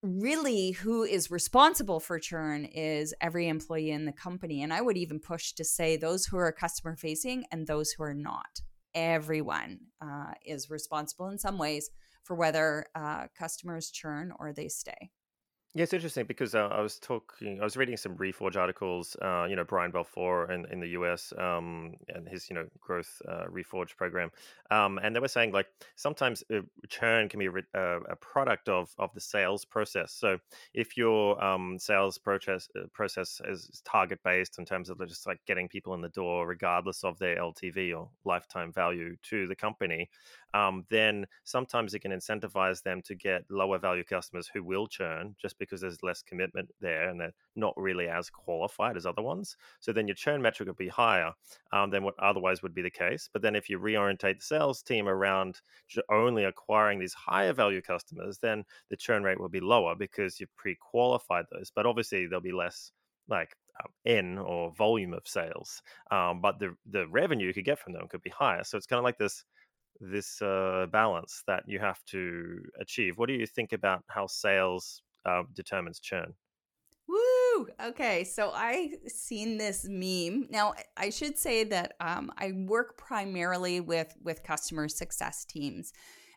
really 0.07 0.71
who 0.71 1.03
is 1.03 1.31
responsible 1.31 2.01
for 2.01 2.19
churn 2.19 2.65
is 2.65 3.15
every 3.21 3.49
employee 3.49 3.91
in 3.91 4.05
the 4.05 4.13
company 4.13 4.63
and 4.63 4.73
i 4.73 4.81
would 4.81 4.97
even 4.97 5.19
push 5.21 5.53
to 5.53 5.65
say 5.65 5.97
those 5.97 6.27
who 6.27 6.37
are 6.37 6.53
customer 6.53 6.97
facing 6.97 7.45
and 7.53 7.67
those 7.67 7.91
who 7.93 8.03
are 8.03 8.15
not. 8.15 8.61
Everyone 8.95 9.79
uh, 10.01 10.33
is 10.45 10.71
responsible 10.71 11.29
in 11.29 11.39
some 11.39 11.59
ways 11.59 11.91
for 12.23 12.35
whether 12.35 12.87
uh, 12.95 13.27
customers 13.39 13.91
churn 13.91 14.33
or 14.39 14.53
they 14.53 14.69
stay 14.69 15.11
yeah, 15.77 15.83
it's 15.83 15.93
interesting 15.93 16.25
because 16.25 16.55
uh, 16.55 16.69
I 16.69 16.81
was 16.81 16.99
talking, 16.99 17.61
I 17.61 17.65
was 17.65 17.77
reading 17.77 17.99
some 17.99 18.17
Reforge 18.17 18.57
articles. 18.57 19.15
Uh, 19.21 19.45
you 19.47 19.57
know, 19.57 19.65
Brian 19.65 19.91
Balfour 19.91 20.51
in, 20.51 20.65
in 20.73 20.81
the 20.81 20.89
US 21.01 21.35
um, 21.37 21.97
and 22.09 22.27
his 22.27 22.49
you 22.49 22.57
know 22.57 22.65
growth 22.81 23.21
uh, 23.29 23.45
Reforge 23.53 23.95
program, 23.95 24.31
um, 24.71 24.99
and 25.03 25.15
they 25.15 25.21
were 25.21 25.29
saying 25.29 25.53
like 25.53 25.67
sometimes 25.95 26.43
churn 26.89 27.29
can 27.29 27.41
be 27.41 27.49
a, 27.49 27.79
uh, 27.79 28.01
a, 28.09 28.17
product 28.17 28.71
of 28.71 28.95
of 28.99 29.13
the 29.13 29.21
sales 29.21 29.67
process. 29.67 30.13
So 30.13 30.39
if 30.73 30.97
your 30.97 31.45
um, 31.45 31.79
sales 31.79 32.17
process 32.17 32.71
uh, 32.75 32.87
process 32.95 33.43
is 33.45 33.83
target 33.85 34.21
based 34.25 34.59
in 34.59 34.65
terms 34.65 34.89
of 34.89 34.99
just 35.07 35.27
like 35.27 35.41
getting 35.47 35.69
people 35.69 35.93
in 35.93 36.01
the 36.01 36.09
door, 36.09 36.47
regardless 36.47 37.05
of 37.05 37.19
their 37.19 37.37
LTV 37.37 37.95
or 37.95 38.09
lifetime 38.25 38.73
value 38.73 39.15
to 39.25 39.47
the 39.47 39.55
company, 39.55 40.09
um, 40.55 40.85
then 40.89 41.27
sometimes 41.45 41.93
it 41.93 42.01
can 42.01 42.13
incentivize 42.13 42.83
them 42.83 43.03
to 43.03 43.15
get 43.15 43.45
lower 43.51 43.79
value 43.79 44.05
customers 44.05 44.51
who 44.53 44.63
will 44.63 44.87
churn 44.87 45.37
just 45.39 45.59
because 45.59 45.66
there's 45.71 46.03
less 46.03 46.23
commitment 46.23 46.71
there 46.81 47.09
and 47.09 47.21
they're 47.21 47.35
not 47.55 47.75
really 47.77 48.09
as 48.09 48.31
qualified 48.31 48.97
as 48.97 49.07
other 49.07 49.23
ones. 49.23 49.57
So 49.81 49.93
then 49.93 50.07
your 50.07 50.15
churn 50.15 50.43
metric 50.43 50.69
would 50.69 50.77
be 50.77 50.89
higher 50.89 51.33
um, 51.73 51.91
than 51.91 52.05
what 52.05 52.15
otherwise 52.19 52.63
would 52.63 52.75
be 52.75 52.83
the 52.83 52.91
case. 52.91 53.29
But 53.33 53.43
then 53.43 53.57
if 53.57 53.69
you 53.69 53.79
reorientate 53.79 54.39
the 54.39 54.45
sales 54.45 54.83
team 54.83 55.09
around 55.09 55.61
only 56.11 56.45
acquiring 56.45 56.99
these 56.99 57.15
higher 57.15 57.53
value 57.53 57.83
customers, 57.83 58.39
then 58.39 58.65
the 58.91 58.97
churn 58.97 59.23
rate 59.23 59.41
will 59.41 59.49
be 59.49 59.61
lower 59.61 59.95
because 59.95 60.41
you've 60.41 60.55
pre 60.57 60.77
qualified 60.77 61.47
those. 61.51 61.71
But 61.75 61.87
obviously, 61.87 62.27
there'll 62.27 62.41
be 62.41 62.53
less 62.53 62.93
like 63.29 63.55
um, 63.83 63.91
N 64.05 64.39
or 64.39 64.73
volume 64.73 65.15
of 65.15 65.27
sales, 65.27 65.83
um, 66.11 66.41
but 66.41 66.59
the 66.59 66.75
the 66.91 67.09
revenue 67.09 67.49
you 67.49 67.55
could 67.55 67.65
get 67.65 67.79
from 67.79 67.93
them 67.93 68.09
could 68.09 68.23
be 68.23 68.31
higher. 68.31 68.65
So 68.65 68.77
it's 68.77 68.87
kind 68.87 68.99
of 68.99 69.05
like 69.05 69.19
this 69.19 69.45
this 70.01 70.43
uh, 70.43 70.87
balance 70.91 71.43
that 71.47 71.65
you 71.67 71.79
have 71.79 72.03
to 72.07 72.63
achieve. 72.81 73.19
What 73.19 73.29
do 73.29 73.35
you 73.35 73.47
think 73.47 73.73
about 73.73 74.05
how 74.09 74.27
sales 74.27 75.03
uh, 75.27 75.43
determines 75.55 76.01
churn? 76.01 76.35
Woo! 77.09 77.69
Okay, 77.83 78.25
so 78.25 78.51
I 78.55 78.93
seen 79.07 79.59
this 79.59 79.87
meme. 79.89 80.49
Now 80.51 80.75
I 80.97 81.11
should 81.11 81.39
say 81.39 81.65
that 81.65 81.95
um, 82.01 82.33
I 82.39 82.53
work 82.53 82.97
primarily 82.97 83.81
with 83.81 84.15
with 84.23 84.43
customer 84.43 84.89
success 84.89 85.45
teams, 85.45 85.93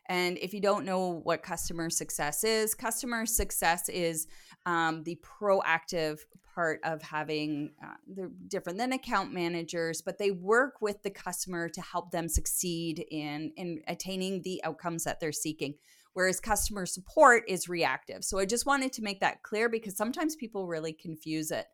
and 0.08 0.38
if 0.38 0.54
you 0.54 0.60
don't 0.60 0.84
know 0.84 1.20
what 1.24 1.42
customer 1.42 1.90
success 1.90 2.44
is, 2.44 2.74
customer 2.74 3.26
success 3.26 3.88
is 3.88 4.26
um, 4.66 5.02
the 5.04 5.18
proactive 5.22 6.18
part 6.54 6.80
of 6.84 7.00
having 7.02 7.70
uh, 7.82 7.94
they're 8.06 8.30
different 8.48 8.78
than 8.78 8.92
account 8.92 9.32
managers 9.32 10.02
but 10.02 10.18
they 10.18 10.30
work 10.30 10.74
with 10.80 11.02
the 11.02 11.10
customer 11.10 11.68
to 11.68 11.80
help 11.80 12.10
them 12.10 12.28
succeed 12.28 13.04
in 13.10 13.52
in 13.56 13.80
attaining 13.86 14.42
the 14.42 14.60
outcomes 14.64 15.04
that 15.04 15.20
they're 15.20 15.32
seeking 15.32 15.74
whereas 16.14 16.40
customer 16.40 16.86
support 16.86 17.44
is 17.48 17.68
reactive. 17.68 18.24
So 18.24 18.38
I 18.38 18.46
just 18.46 18.66
wanted 18.66 18.92
to 18.94 19.02
make 19.02 19.20
that 19.20 19.42
clear 19.42 19.68
because 19.68 19.96
sometimes 19.96 20.36
people 20.36 20.66
really 20.66 20.92
confuse 20.92 21.50
it. 21.50 21.66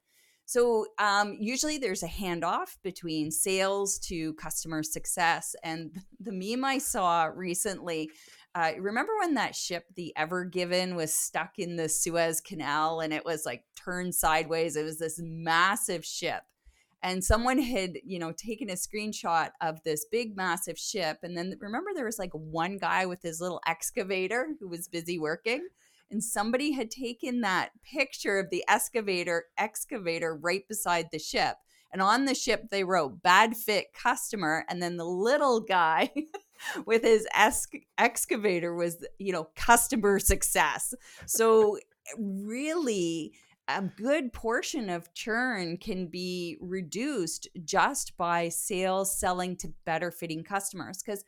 So 0.49 0.87
um, 1.01 1.37
usually 1.41 1.77
there's 1.77 2.05
a 2.05 2.09
handoff 2.09 2.77
between 2.85 3.33
sales 3.33 3.99
to 4.01 4.33
customer 4.35 4.83
success. 4.85 5.57
And 5.65 5.97
the 6.21 6.33
meme 6.33 6.65
I 6.65 6.79
saw 6.79 7.25
recently, 7.25 8.11
uh, 8.55 8.73
remember 8.79 9.13
when 9.19 9.35
that 9.35 9.57
ship, 9.57 9.85
the 9.97 10.17
Ever 10.17 10.45
Given, 10.45 10.95
was 10.95 11.13
stuck 11.13 11.59
in 11.59 11.77
the 11.77 11.89
Suez 11.89 12.41
Canal 12.41 13.01
and 13.01 13.13
it 13.13 13.25
was 13.25 13.45
like 13.45 13.65
turned 13.75 14.15
sideways? 14.15 14.77
It 14.77 14.85
was 14.85 14.99
this 14.99 15.21
massive 15.23 16.05
ship 16.05 16.43
and 17.07 17.23
someone 17.23 17.61
had 17.61 17.99
you 18.05 18.19
know 18.19 18.33
taken 18.33 18.69
a 18.69 18.73
screenshot 18.73 19.51
of 19.61 19.83
this 19.85 20.05
big 20.11 20.37
massive 20.37 20.77
ship 20.77 21.19
and 21.23 21.37
then 21.37 21.57
remember 21.61 21.91
there 21.95 22.05
was 22.05 22.19
like 22.19 22.33
one 22.33 22.79
guy 22.79 23.07
with 23.07 23.23
his 23.23 23.41
little 23.41 23.61
excavator 23.67 24.49
who 24.61 24.69
was 24.69 24.89
busy 24.89 25.19
working? 25.19 25.69
And 26.11 26.23
somebody 26.23 26.71
had 26.71 26.91
taken 26.91 27.41
that 27.41 27.71
picture 27.83 28.39
of 28.39 28.51
the 28.51 28.65
excavator 28.69 29.45
excavator 29.57 30.35
right 30.35 30.67
beside 30.69 31.07
the 31.13 31.19
ship 31.19 31.57
and 31.93 32.03
on 32.03 32.25
the 32.25 32.35
ship 32.35 32.71
they 32.71 32.83
wrote 32.83 33.23
bad 33.23 33.57
fit 33.57 33.93
customer 33.95 34.65
and 34.69 34.83
then 34.83 34.97
the 34.97 35.05
little 35.05 35.61
guy 35.61 36.11
with 36.87 37.05
his 37.05 37.27
excavator 37.99 38.75
was 38.75 39.07
you 39.19 39.33
know 39.33 39.49
customer 39.55 40.19
success. 40.19 40.93
So 41.27 41.79
really 42.19 43.33
a 43.69 43.83
good 43.83 44.33
portion 44.33 44.89
of 44.89 45.13
churn 45.15 45.77
can 45.77 46.07
be 46.07 46.57
reduced 46.61 47.49
just 47.65 48.17
by 48.17 48.49
sales 48.49 49.19
selling 49.19 49.57
to 49.57 49.73
better 49.85 50.11
fitting 50.11 50.45
customers 50.45 51.03
because 51.03 51.25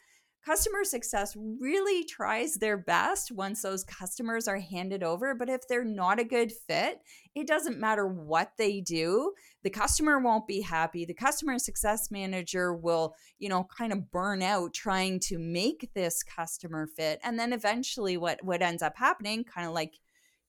customer 0.47 0.85
success 0.85 1.37
really 1.37 2.04
tries 2.04 2.54
their 2.54 2.76
best 2.76 3.33
once 3.33 3.61
those 3.61 3.83
customers 3.83 4.47
are 4.47 4.59
handed 4.59 5.02
over 5.02 5.35
but 5.35 5.49
if 5.49 5.66
they're 5.66 5.85
not 5.85 6.21
a 6.21 6.25
good 6.25 6.52
fit 6.52 7.00
it 7.35 7.47
doesn't 7.47 7.80
matter 7.80 8.07
what 8.07 8.52
they 8.57 8.80
do 8.80 9.33
the 9.64 9.71
customer 9.71 10.21
won't 10.21 10.47
be 10.47 10.61
happy 10.61 11.04
the 11.04 11.12
customer 11.12 11.59
success 11.59 12.09
manager 12.11 12.73
will 12.73 13.14
you 13.40 13.49
know 13.49 13.66
kind 13.76 13.92
of 13.92 14.11
burn 14.12 14.40
out 14.40 14.73
trying 14.73 15.18
to 15.18 15.38
make 15.38 15.90
this 15.95 16.23
customer 16.23 16.87
fit 16.97 17.18
and 17.25 17.37
then 17.37 17.52
eventually 17.52 18.16
what 18.16 18.38
what 18.45 18.62
ends 18.62 18.83
up 18.83 18.97
happening 18.97 19.42
kind 19.42 19.66
of 19.66 19.75
like 19.75 19.95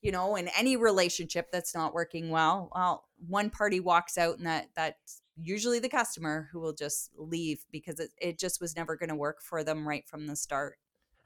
you 0.01 0.11
know 0.11 0.35
in 0.35 0.49
any 0.57 0.75
relationship 0.77 1.51
that's 1.51 1.75
not 1.75 1.93
working 1.93 2.29
well 2.29 2.69
well 2.73 3.05
one 3.27 3.49
party 3.49 3.79
walks 3.79 4.17
out 4.17 4.37
and 4.37 4.47
that 4.47 4.69
that's 4.75 5.21
usually 5.41 5.79
the 5.79 5.89
customer 5.89 6.49
who 6.51 6.59
will 6.59 6.73
just 6.73 7.11
leave 7.17 7.65
because 7.71 7.99
it, 7.99 8.09
it 8.21 8.39
just 8.39 8.59
was 8.59 8.75
never 8.75 8.95
going 8.95 9.09
to 9.09 9.15
work 9.15 9.41
for 9.41 9.63
them 9.63 9.87
right 9.87 10.07
from 10.07 10.27
the 10.27 10.35
start 10.35 10.77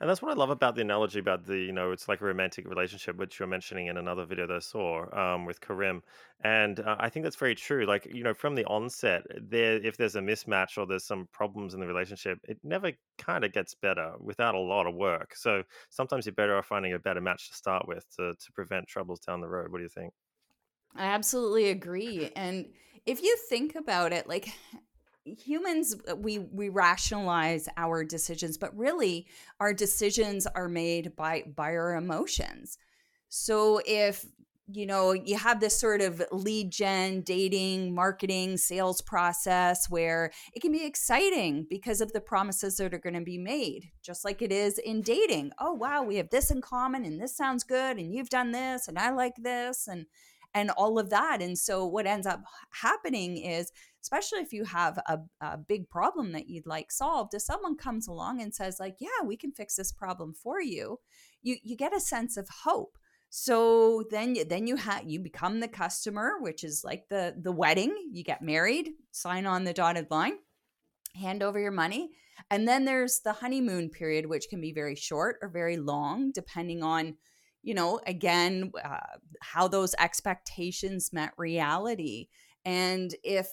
and 0.03 0.09
that's 0.09 0.21
what 0.21 0.31
I 0.31 0.35
love 0.35 0.49
about 0.49 0.75
the 0.75 0.81
analogy 0.81 1.17
about 1.17 1.45
the, 1.45 1.57
you 1.57 1.71
know, 1.71 1.91
it's 1.91 2.09
like 2.09 2.19
a 2.19 2.25
romantic 2.25 2.67
relationship, 2.67 3.15
which 3.15 3.39
you're 3.39 3.47
mentioning 3.47 3.87
in 3.87 3.95
another 3.95 4.25
video 4.25 4.45
that 4.47 4.57
I 4.57 4.59
saw 4.59 5.05
um, 5.17 5.45
with 5.45 5.61
Karim. 5.61 6.03
And 6.43 6.81
uh, 6.81 6.97
I 6.99 7.07
think 7.07 7.23
that's 7.23 7.37
very 7.37 7.55
true. 7.55 7.85
Like, 7.85 8.05
you 8.13 8.21
know, 8.21 8.33
from 8.33 8.53
the 8.53 8.65
onset, 8.65 9.21
there, 9.41 9.75
if 9.75 9.95
there's 9.95 10.17
a 10.17 10.19
mismatch 10.19 10.77
or 10.77 10.85
there's 10.85 11.05
some 11.05 11.29
problems 11.31 11.73
in 11.73 11.79
the 11.79 11.87
relationship, 11.87 12.37
it 12.49 12.57
never 12.65 12.91
kind 13.17 13.45
of 13.45 13.53
gets 13.53 13.75
better 13.75 14.11
without 14.19 14.55
a 14.55 14.59
lot 14.59 14.87
of 14.87 14.93
work. 14.93 15.37
So 15.37 15.63
sometimes 15.89 16.25
you're 16.25 16.33
better 16.33 16.57
off 16.57 16.65
finding 16.65 16.91
a 16.91 16.99
better 16.99 17.21
match 17.21 17.47
to 17.47 17.55
start 17.55 17.87
with 17.87 18.05
to, 18.17 18.33
to 18.33 18.51
prevent 18.51 18.89
troubles 18.89 19.21
down 19.21 19.39
the 19.39 19.47
road. 19.47 19.71
What 19.71 19.77
do 19.77 19.83
you 19.83 19.89
think? 19.89 20.11
I 20.97 21.05
absolutely 21.05 21.69
agree. 21.69 22.29
And 22.35 22.65
if 23.05 23.21
you 23.21 23.37
think 23.47 23.75
about 23.75 24.11
it, 24.11 24.27
like 24.27 24.49
humans 25.25 25.95
uh, 26.09 26.15
we 26.15 26.39
we 26.39 26.69
rationalize 26.69 27.69
our 27.77 28.03
decisions 28.03 28.57
but 28.57 28.75
really 28.77 29.27
our 29.59 29.73
decisions 29.73 30.45
are 30.47 30.67
made 30.67 31.15
by 31.15 31.43
by 31.55 31.71
our 31.75 31.95
emotions. 31.95 32.77
So 33.29 33.81
if 33.85 34.25
you 34.71 34.85
know 34.85 35.11
you 35.11 35.37
have 35.37 35.59
this 35.59 35.77
sort 35.77 36.01
of 36.01 36.23
lead 36.31 36.71
gen 36.71 37.21
dating 37.21 37.93
marketing 37.93 38.55
sales 38.57 39.01
process 39.01 39.89
where 39.89 40.31
it 40.53 40.61
can 40.61 40.71
be 40.71 40.85
exciting 40.85 41.67
because 41.69 41.99
of 41.99 42.13
the 42.13 42.21
promises 42.21 42.77
that 42.77 42.93
are 42.93 42.99
going 42.99 43.13
to 43.13 43.21
be 43.21 43.37
made 43.37 43.91
just 44.01 44.23
like 44.23 44.41
it 44.41 44.51
is 44.51 44.77
in 44.77 45.01
dating. 45.01 45.51
Oh 45.59 45.73
wow 45.73 46.03
we 46.03 46.15
have 46.15 46.29
this 46.29 46.49
in 46.49 46.61
common 46.61 47.03
and 47.05 47.19
this 47.19 47.35
sounds 47.35 47.63
good 47.63 47.97
and 47.97 48.13
you've 48.13 48.29
done 48.29 48.51
this 48.51 48.87
and 48.87 48.97
i 48.97 49.09
like 49.09 49.35
this 49.37 49.87
and 49.87 50.05
and 50.53 50.69
all 50.71 50.99
of 50.99 51.09
that 51.09 51.41
and 51.41 51.57
so 51.57 51.85
what 51.85 52.05
ends 52.05 52.27
up 52.27 52.41
happening 52.71 53.37
is 53.37 53.71
especially 54.01 54.39
if 54.39 54.51
you 54.51 54.65
have 54.65 54.99
a, 55.07 55.19
a 55.41 55.57
big 55.57 55.89
problem 55.89 56.31
that 56.31 56.49
you'd 56.49 56.67
like 56.67 56.91
solved 56.91 57.33
if 57.33 57.41
someone 57.41 57.75
comes 57.75 58.07
along 58.07 58.41
and 58.41 58.53
says 58.53 58.77
like 58.79 58.95
yeah 58.99 59.25
we 59.25 59.37
can 59.37 59.51
fix 59.51 59.75
this 59.75 59.91
problem 59.91 60.33
for 60.33 60.61
you 60.61 60.99
you 61.43 61.57
you 61.61 61.77
get 61.77 61.95
a 61.95 61.99
sense 61.99 62.37
of 62.37 62.49
hope. 62.63 62.97
So 63.29 64.03
then 64.11 64.37
then 64.47 64.67
you 64.67 64.75
have 64.77 65.03
you 65.05 65.19
become 65.19 65.59
the 65.59 65.67
customer 65.67 66.33
which 66.39 66.63
is 66.63 66.83
like 66.83 67.09
the 67.09 67.35
the 67.39 67.51
wedding 67.51 67.93
you 68.11 68.23
get 68.23 68.41
married 68.41 68.91
sign 69.11 69.45
on 69.45 69.63
the 69.63 69.73
dotted 69.73 70.07
line 70.11 70.37
hand 71.15 71.41
over 71.41 71.59
your 71.59 71.71
money 71.71 72.11
and 72.51 72.67
then 72.67 72.85
there's 72.85 73.21
the 73.21 73.33
honeymoon 73.33 73.89
period 73.89 74.27
which 74.27 74.47
can 74.49 74.61
be 74.61 74.71
very 74.71 74.95
short 74.95 75.37
or 75.41 75.49
very 75.49 75.77
long 75.77 76.31
depending 76.31 76.83
on 76.83 77.15
you 77.63 77.73
know 77.73 77.99
again 78.05 78.71
uh, 78.83 79.17
how 79.41 79.67
those 79.67 79.95
expectations 79.99 81.11
met 81.11 81.33
reality. 81.37 82.27
And 82.65 83.13
if 83.23 83.49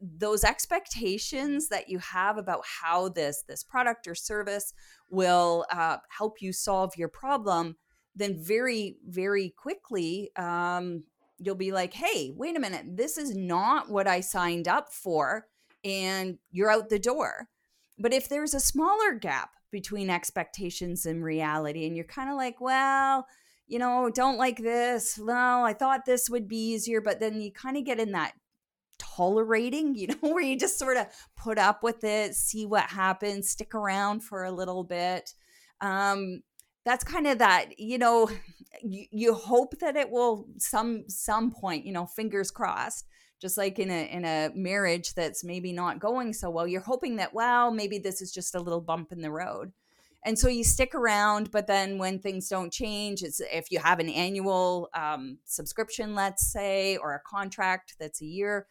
those 0.00 0.44
expectations 0.44 1.68
that 1.68 1.88
you 1.88 1.98
have 1.98 2.36
about 2.36 2.62
how 2.82 3.08
this 3.08 3.42
this 3.48 3.62
product 3.62 4.06
or 4.06 4.14
service 4.14 4.72
will 5.10 5.64
uh, 5.70 5.98
help 6.16 6.40
you 6.40 6.52
solve 6.52 6.96
your 6.96 7.08
problem 7.08 7.76
then 8.16 8.36
very 8.38 8.96
very 9.08 9.54
quickly 9.56 10.30
um, 10.36 11.02
you'll 11.38 11.54
be 11.54 11.72
like 11.72 11.94
hey 11.94 12.32
wait 12.36 12.56
a 12.56 12.60
minute 12.60 12.84
this 12.96 13.16
is 13.16 13.34
not 13.34 13.88
what 13.88 14.06
i 14.06 14.20
signed 14.20 14.68
up 14.68 14.92
for 14.92 15.46
and 15.84 16.38
you're 16.50 16.70
out 16.70 16.88
the 16.88 16.98
door. 16.98 17.48
But 17.98 18.12
if 18.12 18.28
there's 18.28 18.54
a 18.54 18.60
smaller 18.60 19.12
gap 19.12 19.50
between 19.70 20.10
expectations 20.10 21.06
and 21.06 21.22
reality 21.22 21.86
and 21.86 21.94
you're 21.94 22.04
kind 22.06 22.30
of 22.30 22.36
like 22.36 22.60
well 22.60 23.26
you 23.66 23.78
know 23.78 24.10
don't 24.10 24.36
like 24.36 24.58
this 24.58 25.18
no 25.18 25.64
i 25.64 25.72
thought 25.72 26.04
this 26.04 26.28
would 26.28 26.46
be 26.46 26.72
easier 26.72 27.00
but 27.00 27.20
then 27.20 27.40
you 27.40 27.50
kind 27.50 27.76
of 27.76 27.84
get 27.84 27.98
in 27.98 28.12
that 28.12 28.32
tolerating, 28.98 29.94
you 29.94 30.08
know, 30.08 30.14
where 30.20 30.42
you 30.42 30.58
just 30.58 30.78
sort 30.78 30.96
of 30.96 31.06
put 31.36 31.58
up 31.58 31.82
with 31.82 32.04
it, 32.04 32.34
see 32.34 32.66
what 32.66 32.84
happens, 32.84 33.50
stick 33.50 33.74
around 33.74 34.20
for 34.20 34.44
a 34.44 34.52
little 34.52 34.84
bit. 34.84 35.32
Um, 35.80 36.42
that's 36.84 37.04
kind 37.04 37.26
of 37.26 37.38
that, 37.38 37.78
you 37.78 37.98
know, 37.98 38.30
you, 38.82 39.06
you 39.10 39.34
hope 39.34 39.78
that 39.80 39.96
it 39.96 40.10
will 40.10 40.46
some 40.58 41.04
some 41.08 41.50
point, 41.50 41.86
you 41.86 41.92
know, 41.92 42.06
fingers 42.06 42.50
crossed, 42.50 43.06
just 43.40 43.56
like 43.56 43.78
in 43.78 43.90
a 43.90 44.10
in 44.10 44.24
a 44.24 44.50
marriage 44.54 45.14
that's 45.14 45.44
maybe 45.44 45.72
not 45.72 45.98
going 45.98 46.32
so 46.32 46.50
well, 46.50 46.66
you're 46.66 46.80
hoping 46.82 47.16
that 47.16 47.32
well, 47.32 47.70
maybe 47.70 47.98
this 47.98 48.20
is 48.20 48.32
just 48.32 48.54
a 48.54 48.60
little 48.60 48.82
bump 48.82 49.12
in 49.12 49.22
the 49.22 49.30
road. 49.30 49.72
And 50.26 50.38
so 50.38 50.48
you 50.48 50.64
stick 50.64 50.94
around, 50.94 51.50
but 51.50 51.66
then 51.66 51.98
when 51.98 52.18
things 52.18 52.48
don't 52.48 52.72
change, 52.72 53.22
it's 53.22 53.40
if 53.40 53.70
you 53.70 53.78
have 53.78 54.00
an 54.00 54.08
annual 54.08 54.88
um, 54.94 55.38
subscription, 55.44 56.14
let's 56.14 56.50
say, 56.50 56.96
or 56.96 57.12
a 57.12 57.20
contract 57.20 57.96
that's 58.00 58.22
a 58.22 58.26
year, 58.26 58.66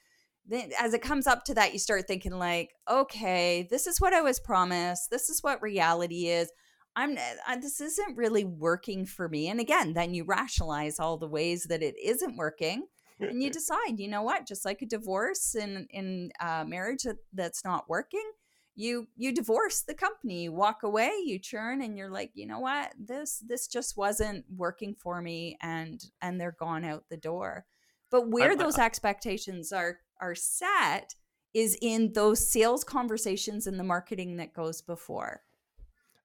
then 0.46 0.72
as 0.80 0.94
it 0.94 1.02
comes 1.02 1.28
up 1.28 1.46
to 1.46 1.54
that 1.54 1.74
you 1.74 1.80
start 1.80 2.06
thinking 2.08 2.34
like 2.34 2.72
okay 2.90 3.66
this 3.70 3.88
is 3.88 4.02
what 4.02 4.14
i 4.14 4.22
was 4.22 4.40
promised. 4.40 5.10
This 5.10 5.30
is 5.30 5.42
what 5.42 5.62
reality 5.62 6.28
is. 6.28 6.52
I'm 6.96 7.18
I, 7.48 7.58
this 7.58 7.82
isn't 7.82 8.18
really 8.18 8.44
working 8.44 9.06
for 9.06 9.30
me. 9.30 9.48
And 9.48 9.60
again 9.60 9.94
then 9.94 10.14
you 10.14 10.26
rationalize 10.26 11.00
all 11.00 11.18
the 11.18 11.28
ways 11.28 11.66
that 11.70 11.82
it 11.82 11.96
isn't 12.04 12.38
working 12.38 12.88
and 13.20 13.42
you 13.42 13.50
decide 13.52 14.00
you 14.00 14.10
know 14.10 14.22
what? 14.22 14.48
Just 14.48 14.66
like 14.66 14.82
a 14.82 14.86
divorce 14.86 15.56
in 15.56 15.88
in 15.92 16.32
uh, 16.40 16.66
marriage 16.68 17.04
that, 17.04 17.18
that's 17.34 17.64
not 17.64 17.90
working 17.90 18.30
you 18.76 19.08
you 19.16 19.32
divorce 19.32 19.82
the 19.82 19.94
company 19.94 20.44
you 20.44 20.52
walk 20.52 20.84
away 20.84 21.12
you 21.24 21.38
churn 21.38 21.82
and 21.82 21.98
you're 21.98 22.10
like 22.10 22.32
you 22.34 22.46
know 22.48 22.60
what 22.60 22.92
this 23.00 23.44
this 23.48 23.68
just 23.68 23.96
wasn't 23.96 24.44
working 24.56 24.96
for 24.96 25.22
me 25.22 25.58
and 25.62 26.06
and 26.22 26.40
they're 26.40 26.56
gone 26.60 26.84
out 26.84 27.04
the 27.10 27.18
door 27.18 27.66
but 28.10 28.30
where 28.30 28.52
I, 28.52 28.56
those 28.56 28.80
I, 28.80 28.86
expectations 28.86 29.72
are 29.72 30.00
are 30.20 30.36
set 30.36 31.16
is 31.54 31.78
in 31.82 32.14
those 32.14 32.50
sales 32.50 32.84
conversations 32.84 33.68
and 33.68 33.80
the 33.80 33.84
marketing 33.84 34.38
that 34.38 34.54
goes 34.54 34.82
before. 34.82 35.42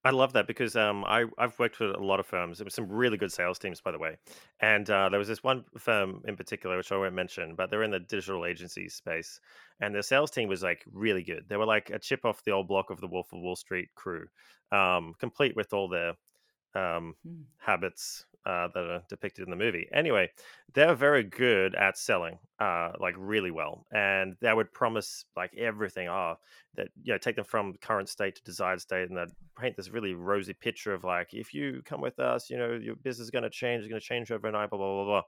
I 0.05 0.11
love 0.11 0.33
that 0.35 0.47
because 0.47 0.77
um, 0.77 1.05
I, 1.05 1.25
I've 1.39 1.59
worked 1.59 1.81
with 1.81 1.91
a 1.91 1.99
lot 1.99 2.21
of 2.21 2.27
firms. 2.27 2.59
There 2.59 2.65
were 2.65 2.71
some 2.71 2.89
really 2.89 3.17
good 3.17 3.33
sales 3.33 3.59
teams, 3.59 3.81
by 3.81 3.91
the 3.91 3.99
way. 3.99 4.17
And 4.61 4.89
uh, 4.89 5.09
there 5.09 5.19
was 5.19 5.27
this 5.27 5.43
one 5.43 5.65
firm 5.77 6.23
in 6.27 6.37
particular, 6.37 6.77
which 6.77 6.93
I 6.93 6.97
won't 6.97 7.15
mention, 7.15 7.57
but 7.57 7.71
they're 7.71 7.83
in 7.83 7.91
the 7.91 7.99
digital 7.99 8.47
agency 8.47 8.89
space. 8.89 9.41
And 9.81 9.95
their 9.95 10.03
sales 10.03 10.31
team 10.31 10.49
was 10.49 10.63
like 10.63 10.85
really 10.93 11.25
good. 11.25 11.45
They 11.49 11.57
were 11.57 11.67
like 11.67 11.91
a 11.91 11.99
chip 11.99 12.25
off 12.25 12.45
the 12.45 12.53
old 12.53 12.69
block 12.69 12.91
of 12.91 13.01
the 13.01 13.09
Wolf 13.09 13.33
of 13.33 13.41
Wall 13.41 13.57
Street 13.57 13.89
crew, 13.97 14.27
um, 14.71 15.15
complete 15.19 15.57
with 15.57 15.73
all 15.73 15.89
their 15.89 16.11
um, 16.75 17.15
mm. 17.27 17.43
habits 17.59 18.25
uh, 18.47 18.69
that 18.75 18.85
are 18.85 19.03
depicted 19.09 19.45
in 19.45 19.51
the 19.51 19.57
movie. 19.57 19.89
Anyway, 19.93 20.31
they're 20.75 20.95
very 20.95 21.23
good 21.23 21.75
at 21.75 21.99
selling, 21.99 22.39
uh, 22.61 22.93
like 23.01 23.15
really 23.19 23.51
well, 23.51 23.87
and 23.93 24.37
they 24.41 24.53
would 24.53 24.73
promise 24.73 25.25
like 25.37 25.55
everything. 25.57 26.09
Oh, 26.09 26.37
that 26.77 26.89
you 27.03 27.13
know, 27.13 27.19
take 27.19 27.37
them 27.37 27.45
from 27.45 27.75
current 27.81 28.09
state 28.09 28.37
to 28.37 28.43
desired 28.43 28.81
state, 28.81 29.09
and 29.09 29.17
they 29.17 29.25
paint 29.59 29.77
this 29.77 29.91
really 29.91 30.15
rosy 30.15 30.55
picture 30.55 30.95
of 30.95 31.05
like, 31.05 31.35
if 31.35 31.53
you 31.53 31.83
come 31.85 32.01
with 32.01 32.19
us, 32.19 32.51
you 32.51 32.57
know, 32.57 32.73
your 32.73 32.97
business 32.97 33.27
is 33.27 33.31
going 33.31 33.43
to 33.43 33.51
change, 33.51 33.81
it's 33.81 33.89
going 33.89 34.01
to 34.01 34.07
change 34.07 34.31
overnight, 34.31 34.71
blah 34.71 34.79
blah 34.79 34.95
blah 34.95 35.05
blah. 35.05 35.23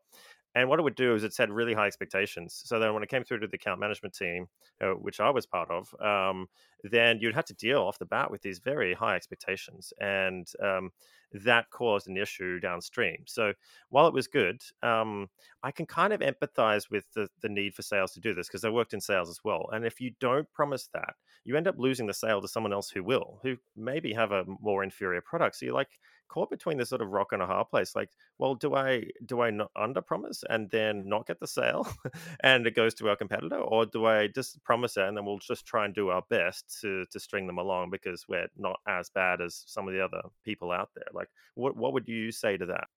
And 0.57 0.69
what 0.69 0.81
it 0.81 0.83
would 0.83 0.97
do 0.97 1.15
is 1.15 1.23
it 1.23 1.33
set 1.33 1.49
really 1.51 1.75
high 1.75 1.87
expectations. 1.87 2.63
So 2.65 2.81
then 2.81 2.93
when 2.93 3.05
it 3.05 3.09
came 3.09 3.23
through 3.23 3.39
to 3.41 3.47
the 3.47 3.55
account 3.55 3.79
management 3.79 4.15
team, 4.15 4.49
uh, 4.81 4.95
which 4.95 5.21
I 5.21 5.31
was 5.31 5.47
part 5.47 5.71
of, 5.71 5.95
um, 6.01 6.49
then 6.83 7.19
you'd 7.21 7.37
have 7.37 7.45
to 7.47 7.55
deal 7.55 7.83
off 7.83 8.01
the 8.01 8.05
bat 8.05 8.33
with 8.33 8.43
these 8.43 8.59
very 8.59 8.93
high 8.93 9.15
expectations. 9.15 9.93
And 10.01 10.49
um, 10.61 10.91
that 11.33 11.71
caused 11.71 12.09
an 12.09 12.17
issue 12.17 12.61
downstream. 12.61 13.25
So 13.27 13.53
while 13.89 14.07
it 14.07 14.15
was 14.15 14.27
good, 14.27 14.61
um, 14.83 15.29
I 15.63 15.71
can 15.71 15.87
kind 15.87 16.13
of 16.13 16.21
empathize 16.21 16.91
with 16.91 17.05
the, 17.15 17.29
the 17.43 17.49
need 17.49 17.75
for 17.75 17.83
sales 17.83 18.13
to 18.13 18.21
do 18.21 18.35
this 18.35 18.49
because 18.49 18.65
I 18.65 18.71
worked 18.71 18.95
in 18.95 19.01
sales 19.01 19.31
as 19.31 19.41
well. 19.45 19.69
And 19.73 19.85
if 19.85 20.01
you 20.01 20.13
don't 20.21 20.51
promise 20.53 20.89
that, 20.95 21.15
you 21.45 21.57
end 21.57 21.69
up 21.69 21.77
losing 21.79 22.07
the 22.07 22.15
sale 22.15 22.41
to 22.41 22.49
someone 22.49 22.73
else 22.73 22.91
who 22.91 23.05
will, 23.05 23.41
who 23.43 23.57
maybe 23.77 24.13
have 24.13 24.33
a 24.33 24.45
more 24.61 24.83
inferior 24.83 25.21
product. 25.21 25.57
So 25.57 25.67
you're 25.67 25.75
like, 25.75 25.99
caught 26.31 26.51
between 26.51 26.79
this 26.79 26.89
sort 26.89 27.03
of 27.03 27.11
rock 27.11 27.33
and 27.33 27.43
a 27.43 27.47
hard 27.47 27.69
place. 27.69 27.97
Like, 27.97 28.11
well, 28.39 28.55
do 28.55 28.75
I 28.75 29.05
do 29.27 29.41
I 29.41 29.51
not 29.51 29.71
under 29.77 30.01
promise 30.01 30.45
and 30.49 30.71
then 30.71 31.09
not 31.09 31.27
get 31.27 31.41
the 31.41 31.47
sale, 31.47 31.89
and 32.43 32.67
it 32.67 32.75
goes 32.75 32.95
to 32.95 33.09
our 33.09 33.17
competitor, 33.17 33.59
or 33.59 33.85
do 33.85 34.07
I 34.07 34.29
just 34.29 34.63
promise 34.65 34.97
it 34.97 35.05
and 35.05 35.17
then 35.17 35.25
we'll 35.25 35.39
just 35.39 35.67
try 35.67 35.85
and 35.85 35.95
do 35.95 36.09
our 36.09 36.23
best 36.31 36.81
to 36.81 37.05
to 37.11 37.21
string 37.21 37.47
them 37.47 37.59
along 37.59 37.91
because 37.91 38.27
we're 38.29 38.49
not 38.57 38.81
as 38.87 39.11
bad 39.11 39.41
as 39.41 39.65
some 39.67 39.89
of 39.89 39.95
the 39.95 40.03
other 40.03 40.23
people 40.45 40.71
out 40.71 40.91
there? 40.95 41.09
Like, 41.13 41.29
what 41.55 41.77
what 41.77 41.93
would 41.93 42.09
you 42.09 42.31
say 42.33 42.57
to 42.57 42.67
that? 42.67 42.89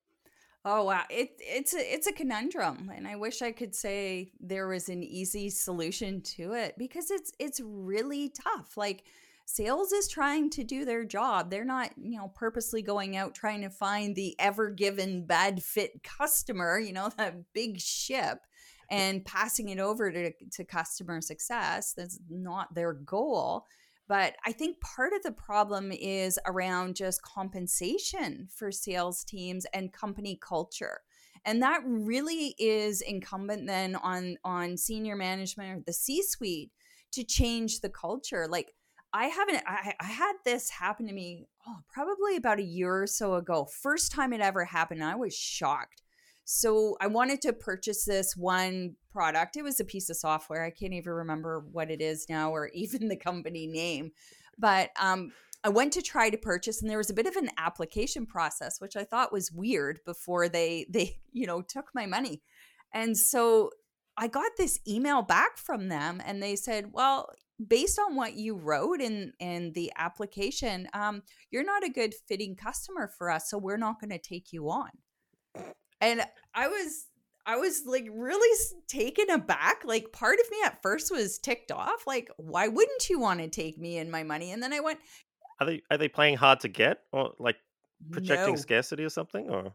Oh 0.65 0.85
wow, 0.85 1.03
it 1.09 1.31
it's 1.39 1.73
a 1.73 1.93
it's 1.93 2.07
a 2.07 2.13
conundrum, 2.13 2.89
and 2.95 3.05
I 3.05 3.17
wish 3.17 3.41
I 3.41 3.51
could 3.51 3.75
say 3.75 4.31
there 4.39 4.67
was 4.67 4.87
an 4.87 5.03
easy 5.03 5.49
solution 5.49 6.21
to 6.37 6.53
it 6.53 6.75
because 6.77 7.11
it's 7.11 7.33
it's 7.37 7.59
really 7.61 8.29
tough. 8.29 8.77
Like 8.77 9.03
sales 9.45 9.91
is 9.91 10.07
trying 10.07 10.49
to 10.51 10.63
do 10.63 10.85
their 10.85 11.03
job. 11.03 11.49
They're 11.49 11.65
not, 11.65 11.91
you 11.97 12.17
know, 12.17 12.31
purposely 12.35 12.81
going 12.81 13.15
out 13.15 13.35
trying 13.35 13.61
to 13.61 13.69
find 13.69 14.15
the 14.15 14.35
ever 14.39 14.69
given 14.69 15.25
bad 15.25 15.63
fit 15.63 16.03
customer, 16.03 16.79
you 16.79 16.93
know, 16.93 17.09
that 17.17 17.53
big 17.53 17.79
ship 17.79 18.39
and 18.89 19.25
passing 19.25 19.69
it 19.69 19.79
over 19.79 20.11
to, 20.11 20.31
to 20.51 20.63
customer 20.63 21.21
success. 21.21 21.93
That's 21.95 22.19
not 22.29 22.73
their 22.73 22.93
goal. 22.93 23.65
But 24.07 24.35
I 24.45 24.51
think 24.51 24.81
part 24.81 25.13
of 25.13 25.23
the 25.23 25.31
problem 25.31 25.91
is 25.91 26.37
around 26.45 26.95
just 26.95 27.21
compensation 27.21 28.47
for 28.53 28.71
sales 28.71 29.23
teams 29.23 29.65
and 29.73 29.93
company 29.93 30.37
culture. 30.41 30.99
And 31.45 31.61
that 31.61 31.81
really 31.85 32.55
is 32.57 33.01
incumbent 33.01 33.67
then 33.67 33.95
on 33.95 34.37
on 34.43 34.77
senior 34.77 35.15
management 35.15 35.77
or 35.79 35.83
the 35.85 35.93
C-suite 35.93 36.71
to 37.11 37.23
change 37.23 37.79
the 37.79 37.89
culture. 37.89 38.47
Like 38.47 38.73
I 39.13 39.25
haven't, 39.25 39.63
I, 39.67 39.93
I, 39.99 40.05
had 40.05 40.33
this 40.43 40.71
happen 40.71 41.05
to 41.05 41.13
me 41.13 41.45
oh, 41.67 41.77
probably 41.87 42.35
about 42.35 42.59
a 42.59 42.63
year 42.63 43.03
or 43.03 43.07
so 43.07 43.35
ago. 43.35 43.65
First 43.65 44.11
time 44.11 44.33
it 44.33 44.41
ever 44.41 44.65
happened. 44.65 45.03
I 45.03 45.15
was 45.15 45.35
shocked. 45.35 46.01
So 46.45 46.97
I 46.99 47.07
wanted 47.07 47.41
to 47.43 47.53
purchase 47.53 48.05
this 48.05 48.35
one 48.35 48.95
product. 49.11 49.55
It 49.55 49.63
was 49.63 49.79
a 49.79 49.85
piece 49.85 50.09
of 50.09 50.17
software. 50.17 50.65
I 50.65 50.71
can't 50.71 50.93
even 50.93 51.13
remember 51.13 51.63
what 51.71 51.91
it 51.91 52.01
is 52.01 52.27
now 52.27 52.51
or 52.51 52.69
even 52.73 53.07
the 53.07 53.15
company 53.15 53.67
name. 53.67 54.11
But 54.57 54.89
um, 54.99 55.31
I 55.63 55.69
went 55.69 55.93
to 55.93 56.01
try 56.01 56.29
to 56.29 56.37
purchase 56.37 56.81
and 56.81 56.89
there 56.89 56.97
was 56.97 57.09
a 57.09 57.15
bit 57.15 57.27
of 57.27 57.35
an 57.35 57.51
application 57.57 58.25
process, 58.25 58.81
which 58.81 58.95
I 58.95 59.03
thought 59.03 59.31
was 59.31 59.51
weird 59.51 59.99
before 60.05 60.49
they, 60.49 60.87
they, 60.89 61.17
you 61.31 61.45
know, 61.45 61.61
took 61.61 61.89
my 61.93 62.05
money. 62.05 62.41
And 62.93 63.17
so 63.17 63.69
I 64.17 64.27
got 64.27 64.51
this 64.57 64.79
email 64.87 65.21
back 65.21 65.57
from 65.57 65.87
them 65.87 66.21
and 66.25 66.41
they 66.41 66.55
said, 66.55 66.91
well, 66.93 67.29
based 67.65 67.99
on 67.99 68.15
what 68.15 68.33
you 68.33 68.55
wrote 68.55 69.01
in 69.01 69.33
in 69.39 69.71
the 69.73 69.91
application 69.97 70.87
um, 70.93 71.21
you're 71.51 71.63
not 71.63 71.83
a 71.83 71.89
good 71.89 72.13
fitting 72.27 72.55
customer 72.55 73.07
for 73.07 73.29
us 73.29 73.49
so 73.49 73.57
we're 73.57 73.77
not 73.77 73.99
going 73.99 74.09
to 74.09 74.17
take 74.17 74.51
you 74.51 74.69
on. 74.69 74.89
And 76.01 76.21
i 76.53 76.67
was 76.67 77.05
i 77.45 77.55
was 77.55 77.83
like 77.85 78.07
really 78.11 78.57
taken 78.87 79.29
aback 79.29 79.83
like 79.85 80.11
part 80.11 80.39
of 80.39 80.51
me 80.51 80.57
at 80.65 80.81
first 80.81 81.11
was 81.11 81.37
ticked 81.37 81.71
off 81.71 82.05
like 82.07 82.29
why 82.37 82.67
wouldn't 82.67 83.09
you 83.09 83.19
want 83.19 83.39
to 83.39 83.47
take 83.47 83.77
me 83.77 83.97
and 83.97 84.11
my 84.11 84.23
money? 84.23 84.51
And 84.51 84.61
then 84.61 84.73
i 84.73 84.79
went 84.79 84.99
are 85.59 85.67
they 85.67 85.81
are 85.89 85.97
they 85.97 86.09
playing 86.09 86.37
hard 86.37 86.59
to 86.61 86.67
get 86.67 86.99
or 87.11 87.33
like 87.39 87.57
projecting 88.11 88.55
no. 88.55 88.59
scarcity 88.59 89.03
or 89.03 89.09
something 89.09 89.49
or 89.49 89.73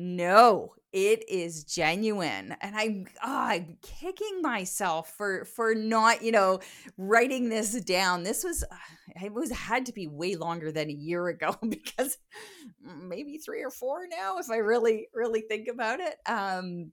no, 0.00 0.74
it 0.92 1.28
is 1.28 1.64
genuine. 1.64 2.54
And 2.60 2.76
I'm, 2.76 3.06
oh, 3.16 3.36
I'm 3.36 3.78
kicking 3.82 4.40
myself 4.40 5.12
for 5.16 5.44
for 5.44 5.74
not, 5.74 6.22
you 6.22 6.30
know, 6.30 6.60
writing 6.96 7.48
this 7.48 7.72
down. 7.80 8.22
This 8.22 8.44
was 8.44 8.62
uh, 8.62 8.76
it 9.20 9.34
was 9.34 9.50
had 9.50 9.86
to 9.86 9.92
be 9.92 10.06
way 10.06 10.36
longer 10.36 10.70
than 10.70 10.88
a 10.88 10.94
year 10.94 11.26
ago 11.26 11.56
because 11.68 12.16
maybe 12.80 13.38
3 13.38 13.64
or 13.64 13.70
4 13.70 14.06
now 14.08 14.38
if 14.38 14.50
I 14.50 14.58
really 14.58 15.08
really 15.12 15.40
think 15.40 15.66
about 15.66 15.98
it. 15.98 16.14
Um 16.26 16.92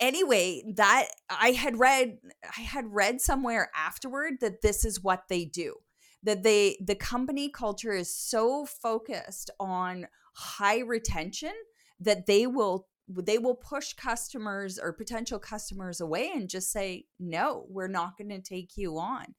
anyway, 0.00 0.64
that 0.74 1.06
I 1.30 1.52
had 1.52 1.78
read 1.78 2.18
I 2.56 2.62
had 2.62 2.92
read 2.92 3.20
somewhere 3.20 3.70
afterward 3.76 4.40
that 4.40 4.62
this 4.62 4.84
is 4.84 5.00
what 5.00 5.28
they 5.28 5.44
do. 5.44 5.76
That 6.24 6.42
they 6.42 6.76
the 6.84 6.96
company 6.96 7.50
culture 7.50 7.92
is 7.92 8.12
so 8.12 8.66
focused 8.66 9.50
on 9.60 10.08
high 10.38 10.78
retention 10.78 11.52
that 11.98 12.26
they 12.26 12.46
will 12.46 12.86
they 13.08 13.38
will 13.38 13.56
push 13.56 13.94
customers 13.94 14.78
or 14.78 14.92
potential 14.92 15.38
customers 15.38 16.00
away 16.00 16.30
and 16.32 16.48
just 16.48 16.70
say 16.70 17.06
no 17.18 17.66
we're 17.68 17.88
not 17.88 18.16
going 18.16 18.28
to 18.30 18.40
take 18.40 18.76
you 18.76 18.98
on. 18.98 19.34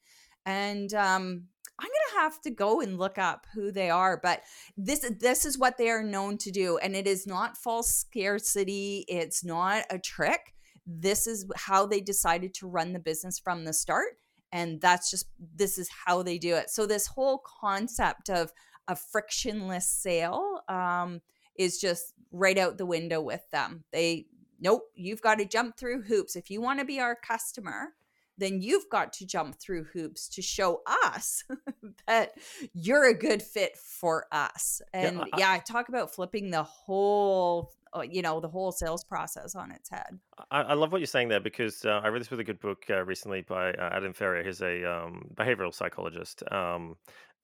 And 0.46 0.94
um, 0.94 1.46
i'm 1.82 1.88
going 1.88 2.10
to 2.10 2.20
have 2.20 2.42
to 2.42 2.52
go 2.52 2.82
and 2.82 3.00
look 3.00 3.18
up 3.18 3.48
who 3.54 3.72
they 3.72 3.90
are 3.90 4.20
but 4.22 4.42
this 4.76 5.10
this 5.22 5.46
is 5.46 5.58
what 5.58 5.78
they 5.78 5.90
are 5.90 6.04
known 6.04 6.38
to 6.38 6.52
do 6.52 6.78
and 6.80 6.94
it 6.98 7.08
is 7.08 7.26
not 7.26 7.56
false 7.56 7.94
scarcity 7.96 9.06
it's 9.08 9.44
not 9.44 9.86
a 9.90 9.98
trick. 9.98 10.54
This 10.86 11.28
is 11.28 11.46
how 11.56 11.86
they 11.86 12.02
decided 12.02 12.54
to 12.56 12.68
run 12.68 12.92
the 12.92 13.00
business 13.00 13.40
from 13.40 13.64
the 13.64 13.74
start 13.74 14.18
and 14.52 14.82
that's 14.82 15.12
just 15.12 15.28
this 15.56 15.78
is 15.78 15.90
how 16.06 16.24
they 16.24 16.38
do 16.38 16.56
it. 16.56 16.70
So 16.70 16.86
this 16.86 17.08
whole 17.08 17.42
concept 17.62 18.30
of 18.30 18.52
a 18.90 18.96
frictionless 18.96 19.88
sale 19.88 20.62
um, 20.68 21.22
is 21.56 21.80
just 21.80 22.14
right 22.32 22.58
out 22.58 22.78
the 22.78 22.86
window 22.86 23.22
with 23.22 23.50
them. 23.52 23.86
They, 23.92 24.26
nope, 24.60 24.82
you've 24.96 25.22
got 25.22 25.38
to 25.38 25.46
jump 25.46 25.78
through 25.78 26.02
hoops. 26.02 26.36
If 26.36 26.50
you 26.50 26.60
want 26.60 26.80
to 26.80 26.86
be 26.86 27.00
our 27.00 27.16
customer, 27.16 27.94
then 28.38 28.62
you've 28.62 28.90
got 28.90 29.14
to 29.14 29.26
jump 29.26 29.60
through 29.60 29.84
hoops 29.94 30.28
to 30.30 30.42
show 30.42 30.82
us 31.14 31.44
that 32.08 32.32
you're 32.74 33.08
a 33.08 33.14
good 33.14 33.44
fit 33.44 33.78
for 33.78 34.26
us. 34.32 34.82
And 34.94 35.18
yeah, 35.18 35.24
I, 35.34 35.38
yeah, 35.38 35.52
I 35.52 35.60
talk 35.60 35.90
about 35.90 36.14
flipping 36.14 36.50
the 36.50 36.64
whole 36.64 37.72
uh, 37.96 38.02
you 38.02 38.22
know 38.22 38.40
the 38.40 38.48
whole 38.48 38.72
sales 38.72 39.04
process 39.04 39.56
on 39.56 39.72
its 39.72 39.90
head. 39.90 40.20
I, 40.52 40.62
I 40.62 40.74
love 40.74 40.92
what 40.92 41.00
you're 41.00 41.08
saying 41.08 41.30
there 41.30 41.40
because 41.40 41.86
uh, 41.86 42.02
I 42.04 42.08
read 42.10 42.22
this 42.22 42.32
with 42.32 42.40
a 42.40 42.44
good 42.44 42.60
book 42.60 42.86
uh, 42.90 43.04
recently 43.04 43.42
by 43.42 43.74
uh, 43.74 43.90
Adam 43.94 44.14
Ferrier. 44.14 44.44
He's 44.44 44.62
a 44.62 44.86
um, 44.86 45.30
behavioral 45.36 45.74
psychologist. 45.74 46.44
Um, 46.52 46.96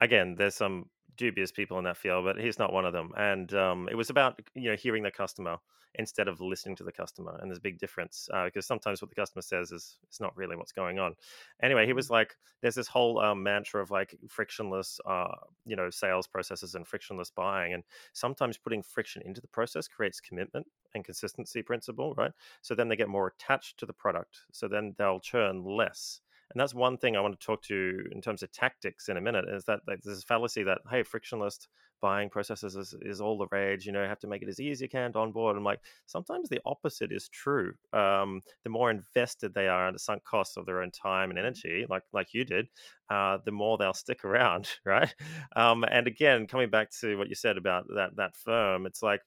again, 0.02 0.36
there's 0.38 0.56
some 0.56 0.86
dubious 1.18 1.52
people 1.52 1.78
in 1.78 1.84
that 1.86 1.98
field, 1.98 2.26
but 2.26 2.38
he's 2.38 2.60
not 2.60 2.74
one 2.74 2.86
of 2.86 2.94
them. 2.94 3.12
And 3.18 3.54
um, 3.54 3.88
it 3.90 3.96
was 3.96 4.10
about 4.10 4.40
you 4.54 4.70
know 4.70 4.76
hearing 4.76 5.04
the 5.04 5.12
customer 5.12 5.58
instead 5.98 6.28
of 6.28 6.42
listening 6.42 6.76
to 6.76 6.84
the 6.84 6.92
customer, 6.92 7.38
and 7.42 7.50
there's 7.50 7.58
a 7.58 7.62
big 7.62 7.80
difference 7.80 8.28
uh, 8.34 8.46
because 8.46 8.66
sometimes 8.66 9.02
what 9.02 9.10
the 9.10 9.16
customer 9.16 9.42
says 9.42 9.72
is 9.72 9.98
is 10.12 10.20
not 10.20 10.36
really 10.36 10.56
what's 10.56 10.72
going 10.72 11.00
on. 11.00 11.16
Anyway, 11.62 11.86
he 11.86 11.94
was 11.94 12.08
mm. 12.08 12.12
like, 12.12 12.36
there's 12.62 12.76
this 12.76 12.88
whole 12.88 13.20
um, 13.20 13.42
mantra 13.44 13.82
of 13.82 13.92
like 13.92 14.16
frictionless, 14.28 15.00
uh, 15.06 15.28
you 15.66 15.76
know, 15.76 15.90
sales 15.90 16.28
processes 16.28 16.76
and 16.76 16.88
frictionless 16.88 17.32
buying, 17.32 17.74
and 17.74 17.84
sometimes 18.14 18.58
putting 18.58 18.84
friction 18.84 19.22
into 19.26 19.42
the 19.42 19.48
process 19.48 19.88
creates 19.88 20.20
commitment 20.20 20.66
and 20.94 21.06
consistency 21.06 21.62
principle, 21.62 22.14
right? 22.16 22.32
So 22.62 22.76
then 22.76 22.88
they 22.88 22.96
get 22.96 23.10
more 23.10 23.28
attached 23.28 23.78
to 23.80 23.86
the 23.86 23.94
product, 23.94 24.42
so 24.52 24.68
then 24.68 24.96
they'll 24.98 25.20
churn 25.20 25.64
less 25.64 26.22
and 26.52 26.60
that's 26.60 26.74
one 26.74 26.98
thing 26.98 27.16
I 27.16 27.22
want 27.22 27.40
to 27.40 27.46
talk 27.46 27.64
to 27.64 28.06
in 28.12 28.22
terms 28.22 28.44
of 28.44 28.52
tactics 28.52 29.10
in 29.10 29.18
a 29.18 29.22
minute 29.22 29.46
is 29.50 29.66
that 29.66 29.80
like, 29.88 30.02
there's 30.04 30.18
this 30.18 30.24
fallacy 30.24 30.64
that, 30.64 30.80
hey, 30.90 31.04
frictionless 31.04 31.68
buying 32.02 32.30
processes 32.30 32.76
is, 32.76 32.94
is 33.02 33.20
all 33.22 33.38
the 33.38 33.48
rage. 33.52 33.86
You 33.86 33.92
know, 33.92 34.04
you 34.04 34.08
have 34.08 34.20
to 34.20 34.28
make 34.28 34.42
it 34.44 34.50
as 34.50 34.60
easy 34.60 34.72
as 34.72 34.82
you 34.82 34.90
can 34.90 35.12
to 35.14 35.20
onboard. 35.20 35.58
I'm 35.58 35.64
like, 35.64 35.80
sometimes 36.06 36.50
the 36.50 36.62
opposite 36.66 37.12
is 37.12 37.30
true. 37.30 37.74
Um, 37.94 38.42
the 38.64 38.70
more 38.70 38.92
invested 38.92 39.54
they 39.54 39.68
are 39.68 39.88
in 39.88 39.94
the 39.94 40.00
sunk 40.00 40.24
costs 40.24 40.58
of 40.58 40.66
their 40.66 40.82
own 40.82 40.92
time 40.92 41.30
and 41.30 41.40
energy, 41.40 41.86
like 41.90 42.04
like 42.14 42.34
you 42.34 42.46
did, 42.46 42.68
uh, 43.10 43.40
the 43.44 43.52
more 43.52 43.78
they'll 43.78 43.94
stick 43.94 44.24
around, 44.24 44.70
right? 44.86 45.14
Um, 45.56 45.84
and 45.90 46.08
again, 46.08 46.48
coming 46.48 46.70
back 46.70 46.92
to 47.02 47.18
what 47.18 47.30
you 47.30 47.36
said 47.36 47.58
about 47.58 47.88
that 47.96 48.16
that 48.18 48.36
firm, 48.36 48.86
it's 48.86 49.02
like 49.02 49.22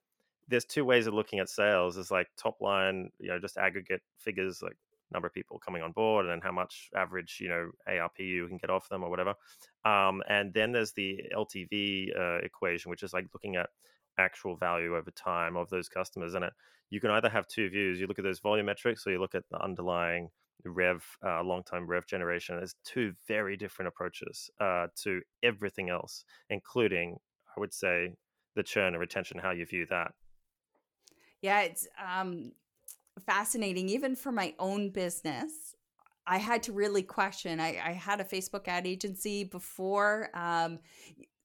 there's 0.49 0.65
two 0.65 0.85
ways 0.85 1.07
of 1.07 1.15
looking 1.15 1.41
at 1.41 1.49
sales. 1.49 1.97
It's 1.99 2.11
like 2.11 2.29
top 2.37 2.61
line, 2.61 3.11
you 3.19 3.29
know, 3.29 3.39
just 3.39 3.59
aggregate 3.59 4.03
figures 4.19 4.63
like 4.63 4.77
number 5.13 5.27
of 5.27 5.35
people 5.35 5.59
coming 5.59 5.83
on 5.83 5.93
board 5.93 6.27
and 6.27 6.33
then 6.33 6.41
how 6.41 6.53
much 6.53 6.91
average 6.95 7.39
you 7.41 7.49
know 7.49 7.71
ARP 7.87 8.19
you 8.19 8.47
can 8.49 8.59
get 8.59 8.71
off 8.71 8.89
them 8.89 9.03
or 9.03 9.11
whatever. 9.11 9.35
Um, 9.85 10.23
and 10.29 10.53
then 10.53 10.73
there's 10.73 10.93
the 10.93 11.21
LTV 11.35 12.19
uh, 12.19 12.39
equation, 12.39 12.91
which 12.91 13.03
is 13.03 13.13
like 13.13 13.27
looking 13.33 13.57
at 13.57 13.71
actual 14.19 14.57
value 14.57 14.97
over 14.97 15.11
time 15.11 15.57
of 15.57 15.71
those 15.71 15.89
customers. 15.89 16.35
And 16.35 16.45
it, 16.45 16.53
you 16.91 17.01
can 17.01 17.11
either 17.11 17.29
have 17.29 17.47
two 17.47 17.69
views. 17.69 18.01
You 18.01 18.07
look 18.07 18.19
at 18.19 18.25
those 18.25 18.41
volume 18.41 18.67
metrics, 18.67 19.07
or 19.07 19.11
you 19.11 19.21
look 19.21 19.35
at 19.35 19.45
the 19.51 19.63
underlying 19.63 20.31
rev, 20.65 21.05
uh, 21.25 21.43
long 21.43 21.63
time 21.63 21.87
rev 21.87 22.07
generation. 22.07 22.57
There's 22.57 22.75
two 22.85 23.13
very 23.27 23.57
different 23.57 23.89
approaches 23.89 24.51
uh, 24.61 24.89
to 25.03 25.21
everything 25.43 25.91
else, 25.91 26.25
including, 26.51 27.17
I 27.57 27.61
would 27.61 27.73
say, 27.73 28.15
the 28.57 28.63
churn 28.63 28.95
and 28.95 29.01
retention, 29.01 29.39
how 29.39 29.53
you 29.53 29.67
view 29.67 29.87
that. 29.91 30.13
Yeah, 31.41 31.61
it's 31.61 31.87
um, 32.05 32.53
fascinating. 33.19 33.89
Even 33.89 34.17
for 34.17 34.33
my 34.33 34.55
own 34.59 34.91
business, 34.91 35.75
I 36.27 36.39
had 36.39 36.63
to 36.65 36.73
really 36.73 37.03
question. 37.03 37.59
I, 37.59 37.81
I 37.85 37.93
had 37.93 38.21
a 38.21 38.25
Facebook 38.25 38.69
ad 38.69 38.87
agency 38.87 39.45
before. 39.45 40.29
Um, 40.35 40.79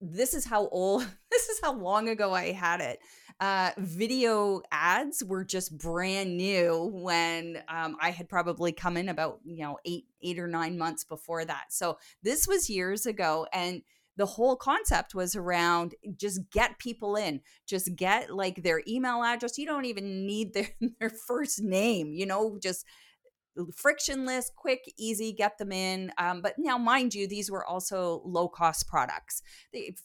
this 0.01 0.33
is 0.33 0.45
how 0.45 0.67
old, 0.67 1.01
this 1.31 1.47
is 1.49 1.59
how 1.63 1.73
long 1.73 2.09
ago 2.09 2.33
I 2.33 2.51
had 2.51 2.81
it. 2.81 2.99
Uh, 3.39 3.71
video 3.77 4.61
ads 4.71 5.23
were 5.23 5.43
just 5.43 5.77
brand 5.77 6.37
new 6.37 6.91
when 6.93 7.61
um, 7.67 7.97
I 7.99 8.11
had 8.11 8.29
probably 8.29 8.71
come 8.71 8.95
in 8.95 9.09
about 9.09 9.39
you 9.43 9.63
know 9.63 9.79
eight 9.85 10.05
eight 10.21 10.37
or 10.37 10.47
nine 10.47 10.77
months 10.77 11.03
before 11.03 11.43
that. 11.43 11.65
So 11.69 11.97
this 12.21 12.47
was 12.47 12.69
years 12.69 13.05
ago, 13.05 13.47
and 13.51 13.81
the 14.15 14.25
whole 14.25 14.55
concept 14.55 15.15
was 15.15 15.35
around 15.35 15.95
just 16.17 16.39
get 16.51 16.77
people 16.79 17.15
in 17.15 17.41
just 17.67 17.95
get 17.95 18.33
like 18.33 18.61
their 18.63 18.81
email 18.87 19.23
address 19.23 19.57
you 19.57 19.65
don't 19.65 19.85
even 19.85 20.25
need 20.25 20.53
their, 20.53 20.69
their 20.99 21.09
first 21.09 21.61
name 21.61 22.13
you 22.13 22.25
know 22.25 22.57
just 22.61 22.85
frictionless, 23.75 24.51
quick, 24.55 24.91
easy, 24.97 25.31
get 25.31 25.57
them 25.57 25.71
in. 25.71 26.11
Um, 26.17 26.41
but 26.41 26.55
now, 26.57 26.77
mind 26.77 27.13
you, 27.13 27.27
these 27.27 27.51
were 27.51 27.65
also 27.65 28.21
low 28.25 28.47
cost 28.47 28.87
products. 28.87 29.41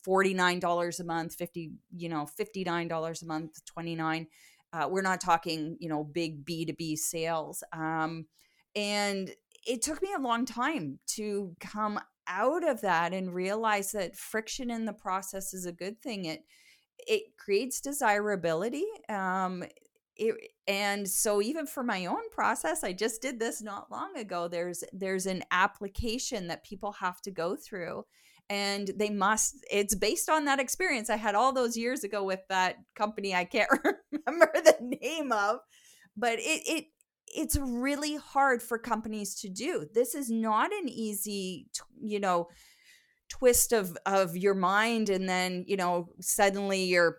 Forty 0.05 0.35
nine 0.35 0.61
dollars 0.61 1.01
a 1.01 1.05
month, 1.05 1.35
fifty, 1.35 1.73
you 1.95 2.09
know, 2.09 2.27
fifty 2.27 2.65
nine 2.65 2.89
dollars 2.89 3.23
a 3.23 3.27
month, 3.27 3.65
twenty 3.65 3.95
nine. 3.95 4.27
Uh, 4.73 4.87
we're 4.91 5.03
not 5.03 5.21
talking, 5.21 5.77
you 5.81 5.89
know, 5.89 6.05
big 6.05 6.45
B 6.45 6.67
two 6.67 6.75
B 6.75 6.97
sales. 6.97 7.63
Um, 7.73 8.27
and 8.77 9.31
it 9.67 9.83
took 9.83 10.03
me 10.03 10.11
a 10.17 10.21
long 10.21 10.45
time 10.45 10.99
to 11.15 11.55
come 11.59 11.99
out 12.29 12.69
of 12.69 12.81
that 12.83 13.13
and 13.13 13.35
realize 13.35 13.93
that 13.93 14.17
friction 14.17 14.71
in 14.71 14.85
the 14.85 14.93
process 14.93 15.55
is 15.55 15.67
a 15.67 15.73
good 15.73 16.01
thing. 16.01 16.25
It 16.25 16.45
it 17.07 17.23
creates 17.39 17.81
desirability. 17.81 18.85
Um, 19.09 19.65
it, 20.19 20.35
and 20.67 21.09
so 21.09 21.41
even 21.41 21.65
for 21.65 21.85
my 21.85 22.07
own 22.07 22.29
process 22.33 22.83
i 22.83 22.93
just 22.93 23.23
did 23.23 23.39
this 23.39 23.63
not 23.63 23.89
long 23.91 24.17
ago 24.17 24.49
there's 24.49 24.83
there's 24.93 25.27
an 25.27 25.45
application 25.53 26.49
that 26.49 26.65
people 26.65 26.91
have 26.91 27.21
to 27.21 27.31
go 27.31 27.55
through 27.55 28.05
and 28.51 28.91
they 28.97 29.11
must 29.11 29.65
it's 29.71 29.95
based 29.95 30.29
on 30.29 30.45
that 30.45 30.59
experience 30.59 31.09
i 31.09 31.17
had 31.17 31.37
all 31.37 31.53
those 31.53 31.77
years 31.77 32.03
ago 32.03 32.25
with 32.25 32.41
that 32.49 32.77
company 32.97 33.35
i 33.35 33.45
can't 33.45 33.71
remember 34.27 34.51
the 34.55 34.99
name 35.01 35.31
of 35.31 35.61
but 36.17 36.39
it 36.39 36.63
it 36.67 36.85
it's 37.35 37.57
really 37.57 38.17
hard 38.17 38.63
for 38.63 38.79
companies 38.79 39.35
to 39.41 39.49
do. 39.49 39.87
This 39.95 40.15
is 40.15 40.31
not 40.31 40.73
an 40.73 40.89
easy 40.89 41.69
you 42.01 42.21
know 42.21 42.49
twist 43.29 43.73
of 43.73 43.97
of 44.07 44.37
your 44.37 44.55
mind 44.55 45.11
and 45.11 45.29
then 45.29 45.65
you 45.67 45.77
know 45.77 46.09
suddenly 46.21 46.85
you're 46.85 47.19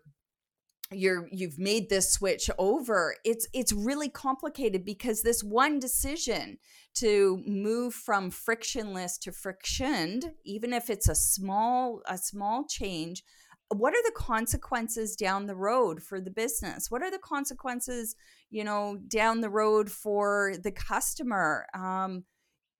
you're 0.91 1.27
you've 1.31 1.59
made 1.59 1.89
this 1.89 2.11
switch 2.11 2.49
over. 2.57 3.15
It's 3.23 3.47
it's 3.53 3.73
really 3.73 4.09
complicated 4.09 4.83
because 4.83 5.21
this 5.21 5.43
one 5.43 5.79
decision 5.79 6.57
to 6.95 7.43
move 7.45 7.93
from 7.93 8.31
frictionless 8.31 9.17
to 9.19 9.31
frictioned 9.31 10.31
even 10.43 10.73
if 10.73 10.89
it's 10.89 11.07
a 11.07 11.15
small 11.15 12.01
a 12.07 12.17
small 12.17 12.65
change 12.67 13.23
what 13.69 13.93
are 13.93 14.03
the 14.03 14.13
consequences 14.15 15.15
down 15.15 15.45
the 15.45 15.55
road 15.55 16.01
for 16.01 16.19
the 16.19 16.31
business? 16.31 16.89
What 16.89 17.01
are 17.01 17.11
the 17.11 17.19
consequences 17.19 18.15
you 18.49 18.63
know 18.63 18.97
down 19.07 19.41
the 19.41 19.49
road 19.49 19.91
for 19.91 20.53
the 20.61 20.71
customer? 20.71 21.67
Um, 21.73 22.23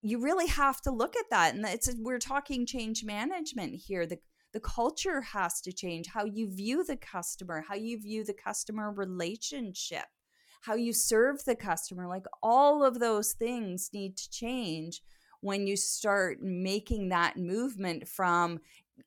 you 0.02 0.22
really 0.22 0.48
have 0.48 0.82
to 0.82 0.92
look 0.92 1.16
at 1.16 1.30
that 1.30 1.56
and 1.56 1.66
it's 1.66 1.94
we're 2.00 2.20
talking 2.20 2.66
change 2.66 3.04
management 3.04 3.76
here. 3.76 4.06
The 4.06 4.20
the 4.52 4.60
culture 4.60 5.22
has 5.22 5.62
to 5.62 5.72
change. 5.72 6.08
How 6.08 6.26
you 6.26 6.50
view 6.54 6.84
the 6.84 6.98
customer 6.98 7.64
how 7.68 7.76
you 7.76 8.00
view 8.00 8.24
the 8.24 8.34
customer 8.34 8.92
relationship 8.92 10.06
how 10.62 10.76
you 10.76 10.94
serve 10.94 11.44
the 11.46 11.56
customer 11.56 12.08
like 12.08 12.26
all 12.44 12.84
of 12.84 13.00
those 13.00 13.34
things 13.34 13.90
need 13.94 14.18
to 14.18 14.30
change 14.30 15.02
when 15.42 15.66
you 15.66 15.78
start 15.78 16.42
making 16.42 17.10
that 17.10 17.38
movement 17.38 18.08
from 18.08 18.60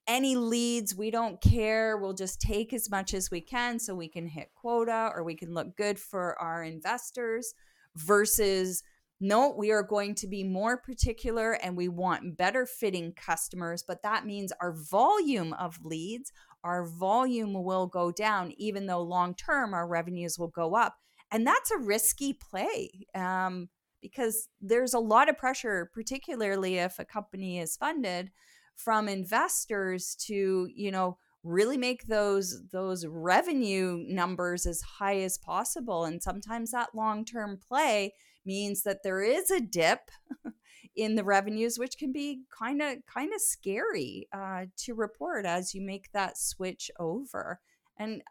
any 0.07 0.37
leads 0.37 0.95
we 0.95 1.11
don't 1.11 1.41
care 1.41 1.97
we'll 1.97 2.13
just 2.13 2.41
take 2.41 2.73
as 2.73 2.91
much 2.91 3.15
as 3.15 3.31
we 3.31 3.41
can 3.41 3.79
so 3.79 3.95
we 3.95 4.09
can 4.09 4.27
hit 4.27 4.49
quota 4.55 5.11
or 5.15 5.23
we 5.25 5.35
can 5.35 5.55
look 5.55 5.77
good 5.77 5.99
for 5.99 6.39
our 6.41 6.63
investors 6.63 7.55
versus 7.97 8.83
no, 9.25 9.55
we 9.57 9.71
are 9.71 9.85
going 9.85 10.17
to 10.17 10.27
be 10.27 10.43
more 10.43 10.77
particular 10.77 11.53
and 11.53 11.77
we 11.77 11.87
want 11.87 12.37
better 12.37 12.67
fitting 12.67 13.13
customers, 13.13 13.85
but 13.87 14.03
that 14.03 14.27
means 14.27 14.53
our 14.61 14.73
volume 14.73 15.53
of 15.53 15.79
leads, 15.85 16.33
our 16.65 16.85
volume 16.85 17.55
will 17.55 17.87
go 17.87 18.11
down, 18.11 18.53
even 18.57 18.87
though 18.87 19.01
long 19.01 19.37
term 19.37 19.75
our 19.75 19.87
revenues 19.87 20.41
will 20.41 20.49
go 20.49 20.75
up. 20.75 20.97
And 21.31 21.47
that's 21.47 21.71
a 21.71 21.79
risky 21.79 22.33
play 22.33 23.07
um, 23.15 23.69
because 24.01 24.49
there's 24.61 24.93
a 24.93 24.99
lot 24.99 25.29
of 25.29 25.39
pressure, 25.39 25.89
particularly 25.95 26.79
if 26.79 26.99
a 26.99 27.05
company 27.05 27.61
is 27.61 27.77
funded 27.77 28.33
from 28.77 29.09
investors 29.09 30.17
to, 30.27 30.69
you 30.75 30.91
know, 30.91 31.19
really 31.45 31.77
make 31.77 32.07
those 32.07 32.63
those 32.71 33.05
revenue 33.05 34.05
numbers 34.07 34.65
as 34.65 34.81
high 34.81 35.19
as 35.19 35.39
possible 35.39 36.05
and 36.05 36.23
sometimes 36.23 36.71
that 36.71 36.95
long-term 36.95 37.59
play 37.69 38.13
means 38.45 38.83
that 38.83 39.03
there 39.03 39.23
is 39.23 39.51
a 39.51 39.61
dip 39.61 40.11
in 40.97 41.15
the 41.15 41.25
revenues, 41.25 41.79
which 41.79 41.97
can 41.99 42.13
be 42.13 42.43
kind 42.57 42.83
of 42.83 42.99
kind 43.07 43.33
of 43.35 43.41
scary 43.41 44.29
uh, 44.33 44.67
to 44.77 44.95
report 44.95 45.47
as 45.47 45.75
you 45.75 45.81
make 45.81 46.11
that 46.13 46.39
switch 46.39 46.91
over. 46.99 47.61
And 47.99 48.23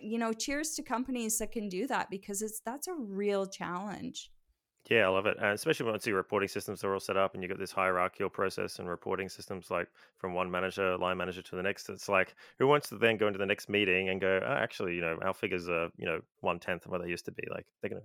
you 0.00 0.18
know, 0.18 0.32
cheers 0.32 0.70
to 0.74 0.82
companies 0.82 1.38
that 1.38 1.52
can 1.52 1.68
do 1.68 1.86
that 1.86 2.08
because 2.10 2.42
it's 2.42 2.60
that's 2.64 2.88
a 2.88 2.94
real 2.94 3.46
challenge. 3.46 4.30
Yeah, 4.90 5.06
I 5.06 5.08
love 5.08 5.26
it. 5.26 5.36
And 5.38 5.52
especially 5.52 5.86
once 5.86 6.06
your 6.06 6.16
reporting 6.16 6.48
systems 6.48 6.82
are 6.82 6.92
all 6.92 7.00
set 7.00 7.16
up 7.16 7.34
and 7.34 7.42
you've 7.42 7.50
got 7.50 7.58
this 7.58 7.70
hierarchical 7.70 8.28
process 8.28 8.80
and 8.80 8.88
reporting 8.88 9.28
systems 9.28 9.70
like 9.70 9.88
from 10.18 10.34
one 10.34 10.50
manager, 10.50 10.98
line 10.98 11.16
manager 11.16 11.40
to 11.40 11.56
the 11.56 11.62
next. 11.62 11.88
It's 11.88 12.08
like 12.08 12.34
who 12.58 12.66
wants 12.66 12.88
to 12.88 12.96
then 12.96 13.16
go 13.16 13.28
into 13.28 13.38
the 13.38 13.46
next 13.46 13.68
meeting 13.68 14.08
and 14.08 14.20
go, 14.20 14.40
oh, 14.44 14.52
actually, 14.52 14.94
you 14.94 15.00
know, 15.00 15.18
our 15.24 15.34
figures 15.34 15.68
are, 15.68 15.88
you 15.96 16.06
know, 16.06 16.20
one 16.40 16.58
tenth 16.58 16.84
of 16.84 16.90
what 16.90 17.00
they 17.00 17.08
used 17.08 17.26
to 17.26 17.32
be. 17.32 17.44
Like 17.48 17.64
they're 17.80 17.90
gonna 17.90 18.02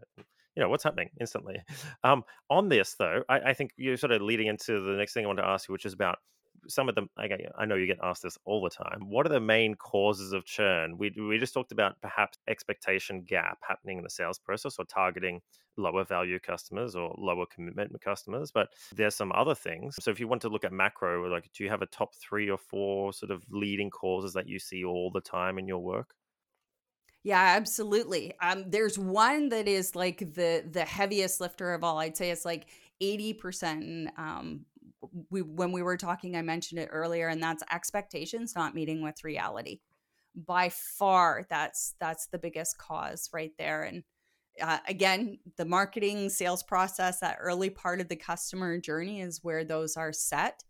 you 0.55 0.63
know 0.63 0.69
what's 0.69 0.83
happening 0.83 1.09
instantly. 1.19 1.55
Um, 2.03 2.23
on 2.49 2.69
this 2.69 2.95
though, 2.97 3.23
I, 3.27 3.39
I, 3.39 3.53
think 3.53 3.71
you're 3.75 3.97
sort 3.97 4.11
of 4.11 4.21
leading 4.21 4.47
into 4.47 4.79
the 4.79 4.93
next 4.93 5.13
thing 5.13 5.25
I 5.25 5.27
want 5.27 5.39
to 5.39 5.45
ask 5.45 5.67
you, 5.67 5.73
which 5.73 5.85
is 5.85 5.93
about 5.93 6.19
some 6.67 6.89
of 6.89 6.95
them. 6.95 7.09
I 7.17 7.65
know 7.65 7.75
you 7.75 7.87
get 7.87 7.97
asked 8.03 8.23
this 8.23 8.37
all 8.45 8.61
the 8.61 8.69
time. 8.69 9.09
What 9.09 9.25
are 9.25 9.29
the 9.29 9.39
main 9.39 9.75
causes 9.75 10.31
of 10.31 10.45
churn? 10.45 10.97
We 10.97 11.13
we 11.17 11.37
just 11.37 11.53
talked 11.53 11.71
about 11.71 11.99
perhaps 12.01 12.37
expectation 12.47 13.23
gap 13.23 13.57
happening 13.67 13.97
in 13.97 14.03
the 14.03 14.09
sales 14.09 14.39
process 14.39 14.75
or 14.79 14.85
targeting 14.85 15.41
lower 15.77 16.03
value 16.03 16.39
customers 16.39 16.95
or 16.95 17.15
lower 17.17 17.45
commitment 17.45 18.01
customers, 18.01 18.51
but 18.51 18.73
there's 18.95 19.15
some 19.15 19.31
other 19.33 19.55
things. 19.55 19.95
So 20.03 20.11
if 20.11 20.19
you 20.19 20.27
want 20.27 20.41
to 20.43 20.49
look 20.49 20.63
at 20.63 20.73
macro, 20.73 21.29
like 21.31 21.51
do 21.53 21.63
you 21.63 21.69
have 21.69 21.81
a 21.81 21.87
top 21.87 22.15
three 22.15 22.49
or 22.49 22.57
four 22.57 23.13
sort 23.13 23.31
of 23.31 23.43
leading 23.49 23.89
causes 23.89 24.33
that 24.33 24.47
you 24.47 24.59
see 24.59 24.83
all 24.83 25.11
the 25.11 25.21
time 25.21 25.57
in 25.59 25.67
your 25.67 25.79
work? 25.79 26.15
Yeah, 27.23 27.55
absolutely. 27.57 28.33
Um, 28.41 28.69
there's 28.69 28.97
one 28.97 29.49
that 29.49 29.67
is 29.67 29.95
like 29.95 30.19
the 30.19 30.63
the 30.69 30.85
heaviest 30.85 31.41
lifter 31.41 31.73
of 31.73 31.83
all. 31.83 31.99
I'd 31.99 32.15
say 32.15 32.31
it's 32.31 32.45
like 32.45 32.67
eighty 33.01 33.33
percent. 33.33 34.09
Um, 34.17 34.65
we 35.29 35.41
when 35.41 35.71
we 35.71 35.81
were 35.81 35.97
talking, 35.97 36.35
I 36.37 36.41
mentioned 36.41 36.79
it 36.79 36.89
earlier, 36.91 37.27
and 37.27 37.41
that's 37.43 37.63
expectations 37.71 38.55
not 38.55 38.75
meeting 38.75 39.01
with 39.01 39.23
reality. 39.23 39.79
By 40.35 40.69
far, 40.69 41.45
that's 41.49 41.95
that's 41.99 42.27
the 42.27 42.39
biggest 42.39 42.77
cause 42.77 43.29
right 43.33 43.53
there. 43.57 43.83
And 43.83 44.03
uh, 44.61 44.79
again, 44.87 45.39
the 45.57 45.65
marketing 45.65 46.29
sales 46.29 46.63
process, 46.63 47.19
that 47.19 47.37
early 47.39 47.69
part 47.69 48.01
of 48.01 48.07
the 48.07 48.15
customer 48.15 48.77
journey 48.77 49.21
is 49.21 49.43
where 49.43 49.63
those 49.63 49.97
are 49.97 50.13
set. 50.13 50.63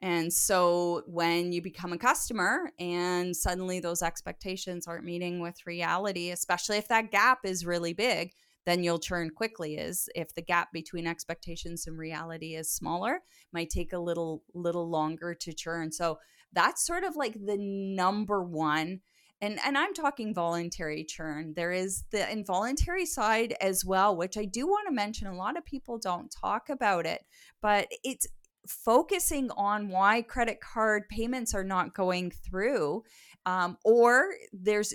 And 0.00 0.32
so 0.32 1.02
when 1.06 1.52
you 1.52 1.62
become 1.62 1.92
a 1.92 1.98
customer 1.98 2.70
and 2.78 3.34
suddenly 3.34 3.80
those 3.80 4.02
expectations 4.02 4.86
aren't 4.86 5.04
meeting 5.04 5.40
with 5.40 5.66
reality, 5.66 6.30
especially 6.30 6.76
if 6.76 6.88
that 6.88 7.10
gap 7.10 7.38
is 7.44 7.64
really 7.64 7.94
big, 7.94 8.32
then 8.66 8.82
you'll 8.82 8.98
churn 8.98 9.30
quickly 9.30 9.76
is 9.76 10.08
if 10.14 10.34
the 10.34 10.42
gap 10.42 10.72
between 10.72 11.06
expectations 11.06 11.86
and 11.86 11.98
reality 11.98 12.54
is 12.54 12.70
smaller 12.70 13.20
might 13.52 13.70
take 13.70 13.92
a 13.92 13.98
little 13.98 14.42
little 14.54 14.88
longer 14.88 15.34
to 15.34 15.52
churn 15.52 15.92
so 15.92 16.18
that's 16.52 16.86
sort 16.86 17.04
of 17.04 17.16
like 17.16 17.34
the 17.34 17.56
number 17.58 18.42
one 18.42 19.00
and 19.40 19.58
and 19.64 19.76
I'm 19.76 19.94
talking 19.94 20.34
voluntary 20.34 21.04
churn. 21.04 21.54
There 21.54 21.72
is 21.72 22.04
the 22.10 22.30
involuntary 22.30 23.06
side 23.06 23.54
as 23.60 23.84
well, 23.84 24.16
which 24.16 24.36
I 24.36 24.44
do 24.44 24.66
want 24.66 24.88
to 24.88 24.94
mention. 24.94 25.26
A 25.26 25.36
lot 25.36 25.56
of 25.56 25.64
people 25.64 25.98
don't 25.98 26.30
talk 26.30 26.68
about 26.68 27.06
it, 27.06 27.24
but 27.60 27.88
it's 28.02 28.26
focusing 28.66 29.50
on 29.56 29.88
why 29.88 30.22
credit 30.22 30.60
card 30.60 31.08
payments 31.08 31.54
are 31.54 31.64
not 31.64 31.94
going 31.94 32.30
through 32.30 33.02
um, 33.46 33.76
or 33.84 34.34
there's 34.52 34.92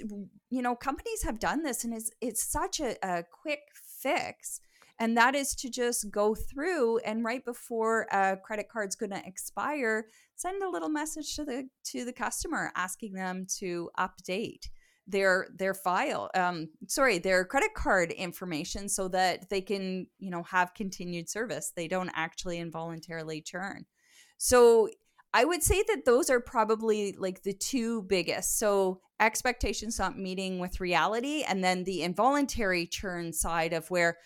you 0.50 0.62
know 0.62 0.76
companies 0.76 1.24
have 1.24 1.40
done 1.40 1.64
this 1.64 1.84
and 1.84 1.94
it's 1.94 2.12
it's 2.22 2.44
such 2.44 2.80
a, 2.80 2.96
a 3.04 3.24
quick 3.24 3.60
fix 3.74 4.62
and 5.00 5.16
that 5.16 5.36
is 5.36 5.56
to 5.56 5.70
just 5.70 6.10
go 6.12 6.36
through 6.36 6.98
and 7.00 7.24
right 7.24 7.46
before 7.46 8.08
a 8.12 8.38
credit 8.38 8.68
card's 8.70 8.96
going 8.96 9.12
to 9.12 9.26
expire 9.26 10.08
send 10.40 10.64
a 10.64 10.70
little 10.70 10.90
message 10.90 11.36
to 11.36 11.44
the 11.44 11.68
to 11.84 12.06
the 12.06 12.14
customer 12.14 12.72
asking 12.76 13.14
them 13.14 13.46
to 13.60 13.90
update 14.00 14.70
their 15.06 15.48
their 15.58 15.74
file 15.74 16.30
um 16.34 16.70
sorry 16.88 17.18
their 17.18 17.44
credit 17.44 17.74
card 17.74 18.12
information 18.12 18.88
so 18.88 19.10
that 19.10 19.50
they 19.50 19.60
can 19.60 20.08
you 20.18 20.30
know 20.30 20.44
have 20.44 20.74
continued 20.74 21.30
service. 21.30 21.74
They 21.76 21.88
don't 21.88 22.12
actually 22.16 22.58
involuntarily 22.60 23.42
churn. 23.42 23.86
So 24.38 24.90
i 25.34 25.46
would 25.46 25.62
say 25.62 25.84
that 25.88 26.06
those 26.06 26.30
are 26.30 26.40
probably 26.40 27.14
like 27.18 27.44
the 27.44 27.54
two 27.54 28.04
biggest. 28.04 28.58
So 28.58 29.02
expectations 29.20 30.00
not 30.00 30.18
meeting 30.18 30.60
with 30.60 30.80
reality 30.80 31.44
and 31.46 31.62
then 31.62 31.84
the 31.84 32.04
involuntary 32.04 32.88
churn 32.88 33.34
side 33.34 33.74
of 33.74 33.92
where 33.92 34.18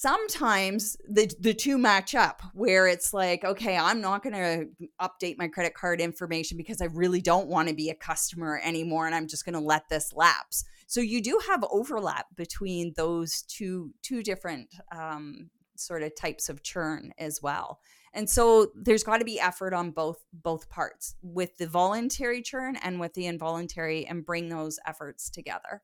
sometimes 0.00 0.96
the 1.08 1.30
the 1.40 1.52
two 1.52 1.76
match 1.76 2.14
up 2.14 2.42
where 2.54 2.86
it's 2.86 3.12
like 3.12 3.44
okay 3.44 3.76
i'm 3.76 4.00
not 4.00 4.22
going 4.22 4.32
to 4.32 4.66
update 5.00 5.36
my 5.36 5.46
credit 5.46 5.74
card 5.74 6.00
information 6.00 6.56
because 6.56 6.80
i 6.80 6.86
really 6.86 7.20
don't 7.20 7.48
want 7.48 7.68
to 7.68 7.74
be 7.74 7.90
a 7.90 7.94
customer 7.94 8.60
anymore 8.64 9.04
and 9.06 9.14
i'm 9.14 9.28
just 9.28 9.44
going 9.44 9.52
to 9.54 9.60
let 9.60 9.88
this 9.88 10.12
lapse. 10.12 10.64
So 10.86 11.00
you 11.00 11.22
do 11.22 11.40
have 11.48 11.64
overlap 11.70 12.26
between 12.36 12.92
those 12.96 13.42
two 13.42 13.92
two 14.02 14.22
different 14.22 14.74
um, 14.90 15.50
sort 15.76 16.02
of 16.02 16.16
types 16.16 16.48
of 16.48 16.62
churn 16.62 17.12
as 17.18 17.40
well. 17.40 17.80
And 18.12 18.28
so 18.28 18.72
there's 18.74 19.04
got 19.04 19.18
to 19.18 19.24
be 19.24 19.38
effort 19.38 19.72
on 19.72 19.92
both 19.92 20.24
both 20.32 20.68
parts 20.68 21.14
with 21.22 21.56
the 21.58 21.68
voluntary 21.68 22.42
churn 22.42 22.76
and 22.76 22.98
with 22.98 23.14
the 23.14 23.26
involuntary 23.26 24.04
and 24.06 24.26
bring 24.26 24.48
those 24.48 24.78
efforts 24.86 25.30
together 25.30 25.82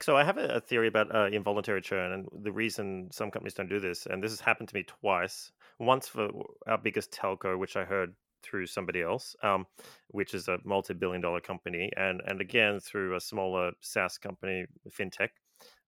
so 0.00 0.16
I 0.16 0.24
have 0.24 0.36
a 0.36 0.60
theory 0.60 0.88
about 0.88 1.14
uh, 1.14 1.28
involuntary 1.32 1.80
churn, 1.80 2.12
and 2.12 2.28
the 2.44 2.52
reason 2.52 3.08
some 3.10 3.30
companies 3.30 3.54
don't 3.54 3.68
do 3.68 3.80
this, 3.80 4.06
and 4.06 4.22
this 4.22 4.32
has 4.32 4.40
happened 4.40 4.68
to 4.68 4.74
me 4.74 4.82
twice. 4.82 5.52
Once 5.78 6.06
for 6.08 6.28
our 6.66 6.78
biggest 6.78 7.12
telco, 7.12 7.58
which 7.58 7.76
I 7.76 7.84
heard 7.84 8.14
through 8.42 8.66
somebody 8.66 9.02
else, 9.02 9.34
um, 9.42 9.66
which 10.08 10.34
is 10.34 10.48
a 10.48 10.58
multi-billion-dollar 10.64 11.40
company, 11.40 11.90
and 11.96 12.20
and 12.26 12.40
again 12.40 12.80
through 12.80 13.16
a 13.16 13.20
smaller 13.20 13.72
SaaS 13.80 14.18
company, 14.18 14.66
fintech, 14.90 15.30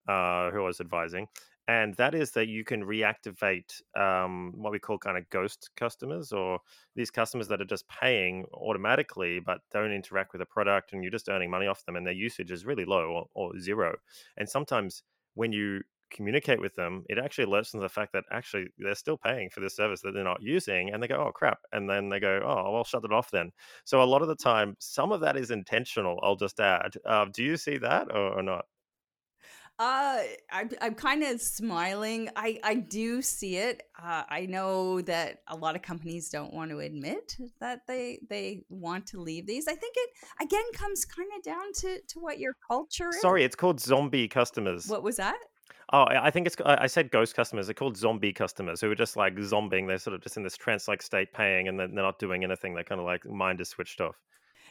uh, 0.09 0.51
who 0.51 0.63
I 0.63 0.67
was 0.67 0.81
advising 0.81 1.29
and 1.69 1.95
that 1.95 2.15
is 2.15 2.33
that 2.33 2.49
you 2.49 2.65
can 2.65 2.83
reactivate 2.83 3.81
um, 3.97 4.53
what 4.57 4.73
we 4.73 4.81
call 4.81 4.99
kind 4.99 5.17
of 5.17 5.29
ghost 5.31 5.71
customers 5.77 6.33
or 6.33 6.59
these 6.97 7.11
customers 7.11 7.47
that 7.49 7.61
are 7.61 7.67
just 7.67 7.89
paying 7.89 8.45
automatically 8.53 9.39
but 9.39 9.61
don't 9.73 9.93
interact 9.93 10.33
with 10.33 10.41
the 10.41 10.47
product 10.47 10.93
and 10.93 11.03
you're 11.03 11.13
just 11.13 11.29
earning 11.29 11.51
money 11.51 11.67
off 11.67 11.85
them 11.85 11.97
and 11.97 12.07
their 12.07 12.13
usage 12.13 12.51
is 12.51 12.67
really 12.67 12.85
low 12.85 13.05
or, 13.11 13.27
or 13.35 13.61
zero. 13.61 13.95
And 14.37 14.49
sometimes 14.49 15.05
when 15.35 15.53
you 15.53 15.83
communicate 16.11 16.61
with 16.61 16.75
them 16.75 17.05
it 17.09 17.17
actually 17.17 17.47
alerts 17.47 17.71
them 17.71 17.81
to 17.81 17.85
the 17.85 17.89
fact 17.89 18.13
that 18.13 18.25
actually 18.33 18.67
they're 18.79 18.95
still 18.95 19.17
paying 19.17 19.49
for 19.49 19.61
this 19.61 19.75
service 19.75 20.03
that 20.03 20.13
they're 20.13 20.23
not 20.23 20.43
using 20.43 20.93
and 20.93 21.03
they 21.03 21.09
go 21.09 21.17
oh 21.17 21.33
crap 21.33 21.59
and 21.73 21.89
then 21.89 22.11
they 22.11 22.21
go 22.21 22.43
oh 22.45 22.75
i'll 22.77 22.85
shut 22.85 23.05
it 23.05 23.13
off 23.13 23.31
then. 23.31 23.51
So 23.85 24.03
a 24.03 24.05
lot 24.05 24.21
of 24.21 24.29
the 24.29 24.37
time 24.37 24.75
some 24.81 25.13
of 25.13 25.21
that 25.21 25.37
is 25.37 25.53
intentional 25.53 26.19
i'll 26.25 26.37
just 26.37 26.59
add. 26.59 26.95
Uh, 27.07 27.27
do 27.33 27.45
you 27.45 27.57
see 27.57 27.79
that 27.79 28.09
or, 28.11 28.39
or 28.39 28.43
not 28.43 28.65
uh, 29.83 30.23
I'm, 30.53 30.71
I'm 30.81 30.95
kind 30.95 31.25
of 31.25 31.41
smiling. 31.41 32.29
I, 32.37 32.61
I 32.63 32.75
do 32.75 33.21
see 33.21 33.57
it. 33.57 33.83
Uh, 34.01 34.23
I 34.29 34.47
know 34.47 35.01
that 35.03 35.39
a 35.49 35.57
lot 35.57 35.75
of 35.75 35.83
companies 35.83 36.29
don't 36.29 36.55
want 36.55 36.71
to 36.71 36.79
admit 36.79 37.37
that 37.61 37.81
they 37.89 38.21
they 38.31 38.65
want 38.69 39.07
to 39.09 39.21
leave 39.21 39.47
these. 39.47 39.67
I 39.67 39.75
think 39.75 39.95
it 39.97 40.11
again 40.41 40.65
comes 40.75 41.05
kind 41.05 41.29
of 41.37 41.43
down 41.43 41.73
to 41.81 41.99
to 42.01 42.21
what 42.21 42.39
your 42.39 42.55
culture 42.71 43.09
is. 43.09 43.21
Sorry, 43.21 43.43
it's 43.43 43.57
called 43.57 43.81
zombie 43.81 44.29
customers. 44.29 44.87
What 44.87 45.03
was 45.03 45.17
that? 45.17 45.39
Oh, 45.93 46.07
I 46.09 46.31
think 46.31 46.47
it's. 46.47 46.57
I 46.65 46.87
said 46.87 47.11
ghost 47.11 47.35
customers. 47.35 47.67
They're 47.67 47.75
called 47.75 47.97
zombie 47.97 48.33
customers 48.33 48.81
who 48.81 48.91
are 48.91 48.95
just 48.95 49.17
like 49.17 49.35
zombing. 49.43 49.87
They're 49.87 49.99
sort 49.99 50.15
of 50.15 50.23
just 50.23 50.37
in 50.37 50.43
this 50.43 50.57
trance-like 50.57 51.03
state, 51.03 51.33
paying, 51.35 51.69
and 51.69 51.79
then 51.79 51.95
they're 51.95 52.05
not 52.05 52.19
doing 52.19 52.45
anything. 52.45 52.75
They're 52.75 52.85
kind 52.85 53.01
of 53.01 53.05
like 53.05 53.27
mind 53.27 53.61
is 53.61 53.69
switched 53.69 54.01
off. 54.01 54.17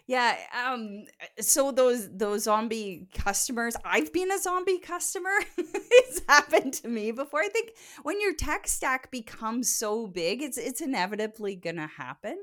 Yeah. 0.08 0.38
Um. 0.66 1.06
So 1.40 1.72
those 1.72 2.10
those 2.16 2.44
zombie 2.44 3.08
customers, 3.14 3.76
I've 3.86 4.12
been 4.12 4.32
a 4.32 4.40
zombie 4.40 4.80
customer. 4.80 5.32
it's 5.58 6.22
happened 6.28 6.74
to 6.76 6.88
me 6.88 7.12
before. 7.12 7.42
I 7.42 7.50
think 7.50 7.72
when 8.04 8.20
your 8.20 8.34
tech 8.34 8.68
stack 8.68 9.12
becomes 9.12 9.74
so 9.74 10.08
big, 10.08 10.42
it's 10.42 10.58
it's 10.58 10.82
inevitably 10.82 11.56
gonna 11.56 11.88
happen. 11.88 12.38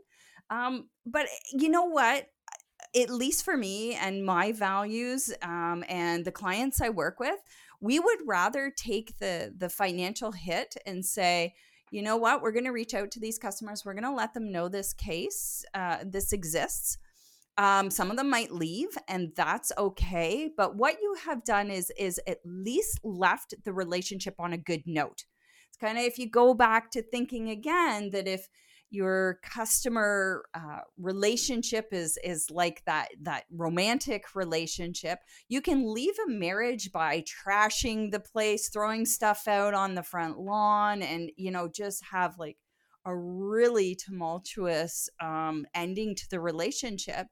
Um. 0.50 0.88
But 1.04 1.26
you 1.52 1.68
know 1.68 1.84
what? 1.84 2.28
At 2.96 3.10
least 3.10 3.44
for 3.44 3.56
me 3.56 3.94
and 3.94 4.24
my 4.24 4.52
values, 4.52 5.32
um, 5.42 5.84
and 5.88 6.24
the 6.24 6.32
clients 6.32 6.80
I 6.80 6.88
work 6.88 7.20
with, 7.20 7.38
we 7.80 8.00
would 8.00 8.18
rather 8.26 8.72
take 8.74 9.18
the 9.18 9.52
the 9.56 9.68
financial 9.68 10.32
hit 10.32 10.76
and 10.86 11.04
say 11.04 11.54
you 11.90 12.02
know 12.02 12.16
what 12.16 12.42
we're 12.42 12.52
going 12.52 12.64
to 12.64 12.70
reach 12.70 12.92
out 12.94 13.10
to 13.10 13.20
these 13.20 13.38
customers 13.38 13.84
we're 13.84 13.94
going 13.94 14.04
to 14.04 14.12
let 14.12 14.34
them 14.34 14.50
know 14.52 14.68
this 14.68 14.92
case 14.92 15.64
uh, 15.74 15.98
this 16.04 16.32
exists 16.32 16.98
um, 17.58 17.90
some 17.90 18.10
of 18.10 18.16
them 18.16 18.30
might 18.30 18.52
leave, 18.52 18.96
and 19.08 19.32
that's 19.36 19.72
okay. 19.76 20.48
But 20.56 20.76
what 20.76 20.96
you 21.02 21.16
have 21.26 21.44
done 21.44 21.70
is 21.70 21.92
is 21.98 22.20
at 22.26 22.38
least 22.44 23.00
left 23.02 23.54
the 23.64 23.72
relationship 23.72 24.36
on 24.38 24.52
a 24.52 24.58
good 24.58 24.84
note. 24.86 25.24
It's 25.68 25.76
kind 25.76 25.98
of 25.98 26.04
if 26.04 26.18
you 26.18 26.30
go 26.30 26.54
back 26.54 26.92
to 26.92 27.02
thinking 27.02 27.50
again 27.50 28.10
that 28.10 28.28
if 28.28 28.48
your 28.90 29.40
customer 29.42 30.44
uh, 30.54 30.80
relationship 30.96 31.88
is 31.92 32.16
is 32.22 32.48
like 32.48 32.82
that 32.86 33.08
that 33.20 33.44
romantic 33.50 34.34
relationship 34.34 35.18
you 35.48 35.60
can 35.60 35.92
leave 35.92 36.14
a 36.26 36.30
marriage 36.30 36.90
by 36.90 37.22
trashing 37.22 38.10
the 38.10 38.20
place 38.20 38.70
throwing 38.70 39.04
stuff 39.04 39.46
out 39.46 39.74
on 39.74 39.94
the 39.94 40.02
front 40.02 40.38
lawn 40.38 41.02
and 41.02 41.30
you 41.36 41.50
know 41.50 41.68
just 41.68 42.02
have 42.12 42.38
like 42.38 42.56
a 43.04 43.14
really 43.14 43.94
tumultuous 43.94 45.10
um, 45.20 45.66
ending 45.74 46.14
to 46.14 46.28
the 46.30 46.40
relationship 46.40 47.26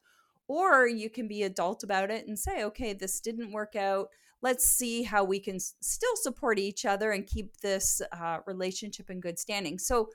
or 0.48 0.86
you 0.86 1.10
can 1.10 1.28
be 1.28 1.42
adult 1.42 1.82
about 1.82 2.10
it 2.10 2.26
and 2.26 2.38
say, 2.38 2.64
okay, 2.64 2.92
this 2.92 3.20
didn't 3.20 3.52
work 3.52 3.76
out. 3.76 4.08
Let's 4.42 4.66
see 4.66 5.02
how 5.02 5.24
we 5.24 5.40
can 5.40 5.58
still 5.58 6.16
support 6.16 6.58
each 6.58 6.84
other 6.84 7.10
and 7.10 7.26
keep 7.26 7.56
this 7.58 8.00
uh, 8.12 8.38
relationship 8.46 9.10
in 9.10 9.20
good 9.20 9.38
standing. 9.38 9.78
So 9.78 10.10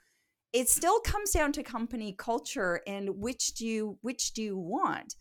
it 0.53 0.69
still 0.69 0.99
comes 0.99 1.31
down 1.31 1.51
to 1.53 1.63
company 1.63 2.13
culture 2.17 2.81
and 2.85 3.17
which 3.17 3.53
do 3.53 3.65
you 3.65 3.97
which 4.01 4.33
do 4.33 4.41
you 4.41 4.57
want 4.57 5.15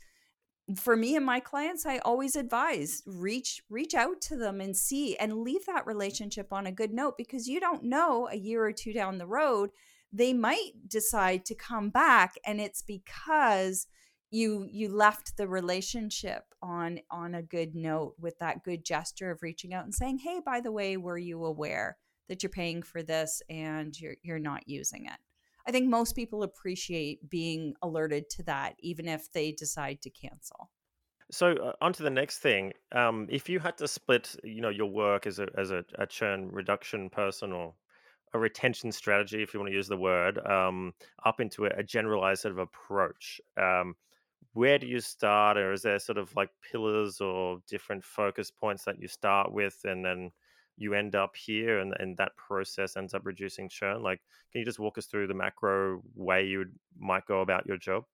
for 0.77 0.97
me 0.97 1.17
and 1.17 1.25
my 1.25 1.41
clients 1.41 1.87
i 1.87 1.99
always 1.99 2.37
advise 2.37 3.03
reach 3.07 3.63
reach 3.71 3.95
out 3.95 4.21
to 4.21 4.37
them 4.37 4.61
and 4.61 4.77
see 4.77 5.17
and 5.17 5.43
leave 5.43 5.65
that 5.67 5.87
relationship 5.87 6.53
on 6.53 6.67
a 6.67 6.73
good 6.73 6.93
note 6.93 7.17
because 7.17 7.49
you 7.49 7.61
don't 7.61 7.85
know 7.85 8.29
a 8.31 8.37
year 8.37 8.65
or 8.65 8.73
two 8.73 8.93
down 8.93 9.19
the 9.19 9.27
road 9.27 9.71
they 10.13 10.33
might 10.33 10.73
decide 10.89 11.45
to 11.45 11.55
come 11.55 11.91
back 11.91 12.35
and 12.45 12.61
it's 12.61 12.83
because 12.83 13.87
you 14.31 14.67
you 14.71 14.89
left 14.89 15.37
the 15.37 15.47
relationship 15.47 16.45
on 16.63 17.01
on 17.11 17.35
a 17.35 17.43
good 17.43 17.75
note 17.75 18.15
with 18.19 18.39
that 18.39 18.63
good 18.63 18.85
gesture 18.85 19.31
of 19.31 19.43
reaching 19.43 19.75
out 19.75 19.85
and 19.85 19.95
saying 19.95 20.19
hey 20.19 20.41
by 20.45 20.61
the 20.61 20.73
way 20.73 20.97
were 20.97 21.19
you 21.19 21.45
aware 21.45 21.97
that 22.29 22.43
you're 22.43 22.51
paying 22.51 22.83
for 22.83 23.03
this 23.03 23.43
and 23.51 23.99
you're 24.01 24.17
you're 24.23 24.39
not 24.39 24.63
using 24.67 25.07
it 25.07 25.19
i 25.67 25.73
think 25.73 25.89
most 25.89 26.15
people 26.15 26.43
appreciate 26.43 27.29
being 27.29 27.75
alerted 27.83 28.29
to 28.31 28.43
that 28.43 28.75
even 28.79 29.09
if 29.09 29.31
they 29.33 29.53
decide 29.53 30.01
to 30.01 30.11
cancel 30.11 30.71
so 31.33 31.53
uh, 31.57 31.73
on 31.81 31.93
to 31.93 32.03
the 32.03 32.11
next 32.11 32.39
thing 32.39 32.73
um, 32.93 33.27
if 33.31 33.49
you 33.49 33.59
had 33.59 33.77
to 33.77 33.89
split 33.89 34.37
you 34.45 34.61
know 34.61 34.69
your 34.69 34.91
work 34.91 35.27
as 35.27 35.39
a 35.41 35.49
as 35.59 35.71
a, 35.71 35.85
a 35.97 36.07
churn 36.07 36.49
reduction 36.53 37.11
person 37.11 37.53
or 37.53 37.75
a 38.33 38.39
retention 38.39 38.93
strategy, 38.93 39.43
if 39.43 39.53
you 39.53 39.59
want 39.59 39.71
to 39.71 39.75
use 39.75 39.89
the 39.89 39.97
word, 39.97 40.39
um, 40.47 40.95
up 41.25 41.41
into 41.41 41.67
a, 41.67 41.71
a, 41.79 41.83
generalized 41.83 42.43
sort 42.43 42.53
of 42.53 42.59
approach. 42.59 43.41
Um, 43.57 43.97
where 44.53 44.79
do 44.79 44.87
you 44.87 45.01
start 45.01 45.57
or 45.57 45.73
is 45.73 45.83
there 45.83 45.99
sort 45.99 46.19
of 46.19 46.35
like 46.37 46.51
pillars 46.71 47.21
or 47.21 47.59
different 47.69 48.05
focus 48.05 48.51
points 48.51 48.85
that 48.85 48.99
you 48.99 49.09
start 49.09 49.53
with 49.53 49.79
and 49.85 50.05
then 50.05 50.31
you 50.77 50.95
end 50.95 51.15
up 51.15 51.37
here 51.37 51.79
and, 51.79 51.95
and 51.99 52.17
that 52.17 52.37
process 52.37 52.97
ends 52.97 53.15
up 53.15 53.23
reducing 53.25 53.69
churn 53.69 54.03
like 54.03 54.21
can 54.53 54.61
you 54.61 54.65
just 54.65 54.79
walk 54.79 54.99
us 54.99 55.07
through 55.07 55.27
the 55.27 55.35
macro 55.35 56.01
way 56.15 56.45
you 56.47 56.59
would, 56.59 56.73
might 56.99 57.27
go 57.27 57.41
about 57.41 57.67
your 57.67 57.77
job 57.77 58.05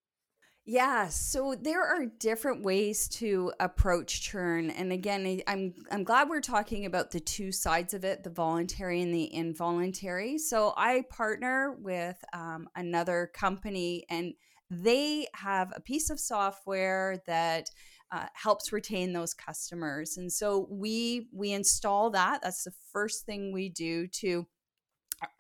yeah, 0.68 1.06
so 1.06 1.54
there 1.54 1.84
are 1.84 2.06
different 2.06 2.64
ways 2.64 3.06
to 3.10 3.52
approach 3.60 4.20
churn, 4.20 4.70
and 4.70 4.90
again, 4.90 5.40
I'm 5.46 5.74
I'm 5.92 6.02
glad 6.02 6.28
we're 6.28 6.40
talking 6.40 6.86
about 6.86 7.12
the 7.12 7.20
two 7.20 7.52
sides 7.52 7.94
of 7.94 8.04
it, 8.04 8.24
the 8.24 8.30
voluntary 8.30 9.00
and 9.00 9.14
the 9.14 9.32
involuntary. 9.32 10.38
So 10.38 10.74
I 10.76 11.04
partner 11.08 11.76
with 11.78 12.16
um, 12.32 12.68
another 12.74 13.30
company, 13.32 14.06
and 14.10 14.34
they 14.70 15.26
have 15.34 15.72
a 15.74 15.80
piece 15.80 16.10
of 16.10 16.18
software 16.18 17.22
that 17.26 17.70
uh, 18.12 18.26
helps 18.34 18.72
retain 18.72 19.12
those 19.12 19.34
customers. 19.34 20.16
And 20.16 20.32
so 20.32 20.66
we 20.70 21.28
we 21.32 21.52
install 21.52 22.10
that. 22.10 22.40
That's 22.42 22.64
the 22.64 22.72
first 22.92 23.26
thing 23.26 23.52
we 23.52 23.68
do 23.68 24.06
to 24.08 24.46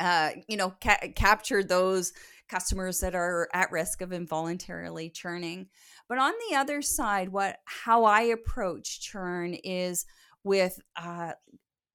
uh, 0.00 0.30
you 0.48 0.56
know 0.56 0.74
ca- 0.82 1.12
capture 1.14 1.62
those 1.62 2.12
customers 2.48 3.00
that 3.00 3.14
are 3.14 3.48
at 3.52 3.72
risk 3.72 4.00
of 4.00 4.12
involuntarily 4.12 5.10
churning. 5.10 5.68
But 6.08 6.18
on 6.18 6.32
the 6.48 6.56
other 6.56 6.82
side, 6.82 7.28
what 7.30 7.58
how 7.64 8.04
I 8.04 8.22
approach 8.22 9.00
churn 9.00 9.54
is 9.54 10.06
with 10.44 10.80
uh, 10.96 11.32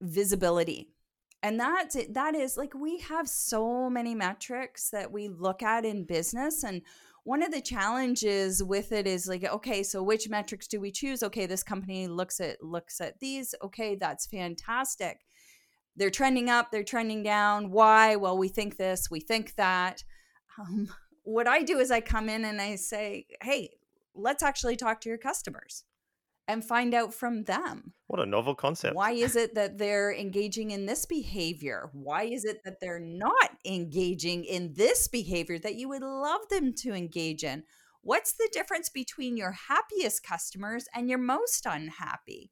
visibility 0.00 0.92
and 1.42 1.58
that 1.58 1.94
that 2.10 2.34
is 2.34 2.56
like 2.56 2.74
we 2.74 2.98
have 2.98 3.28
so 3.28 3.90
many 3.90 4.14
metrics 4.14 4.90
that 4.90 5.10
we 5.10 5.28
look 5.28 5.62
at 5.62 5.84
in 5.84 6.04
business 6.04 6.62
and 6.62 6.82
one 7.24 7.42
of 7.42 7.52
the 7.52 7.60
challenges 7.60 8.62
with 8.62 8.92
it 8.92 9.06
is 9.06 9.28
like 9.28 9.44
okay 9.44 9.82
so 9.82 10.02
which 10.02 10.28
metrics 10.28 10.66
do 10.66 10.80
we 10.80 10.90
choose? 10.90 11.22
Okay 11.22 11.46
this 11.46 11.62
company 11.62 12.08
looks 12.08 12.40
at 12.40 12.62
looks 12.62 13.00
at 13.00 13.20
these. 13.20 13.54
Okay 13.62 13.94
that's 13.94 14.26
fantastic. 14.26 15.20
They're 15.96 16.10
trending 16.10 16.48
up 16.48 16.70
they're 16.70 16.82
trending 16.82 17.22
down. 17.22 17.70
Why? 17.70 18.16
Well 18.16 18.38
we 18.38 18.48
think 18.48 18.76
this 18.76 19.10
we 19.10 19.20
think 19.20 19.54
that. 19.56 20.04
Um, 20.58 20.88
what 21.24 21.46
i 21.46 21.62
do 21.62 21.78
is 21.78 21.90
i 21.92 22.00
come 22.00 22.28
in 22.28 22.44
and 22.44 22.60
i 22.60 22.74
say 22.74 23.26
hey 23.42 23.70
let's 24.14 24.42
actually 24.42 24.76
talk 24.76 25.00
to 25.00 25.08
your 25.08 25.18
customers 25.18 25.84
and 26.48 26.64
find 26.64 26.94
out 26.94 27.14
from 27.14 27.44
them. 27.44 27.92
What 28.08 28.20
a 28.20 28.26
novel 28.26 28.54
concept. 28.54 28.94
Why 28.94 29.12
is 29.12 29.36
it 29.36 29.54
that 29.54 29.78
they're 29.78 30.14
engaging 30.14 30.70
in 30.70 30.86
this 30.86 31.06
behavior? 31.06 31.90
Why 31.92 32.24
is 32.24 32.44
it 32.44 32.62
that 32.64 32.80
they're 32.80 33.00
not 33.00 33.50
engaging 33.64 34.44
in 34.44 34.74
this 34.74 35.08
behavior 35.08 35.58
that 35.60 35.76
you 35.76 35.88
would 35.88 36.02
love 36.02 36.48
them 36.50 36.74
to 36.78 36.92
engage 36.92 37.44
in? 37.44 37.64
What's 38.02 38.32
the 38.32 38.48
difference 38.52 38.88
between 38.88 39.36
your 39.36 39.52
happiest 39.52 40.24
customers 40.24 40.86
and 40.94 41.08
your 41.08 41.18
most 41.18 41.66
unhappy? 41.66 42.50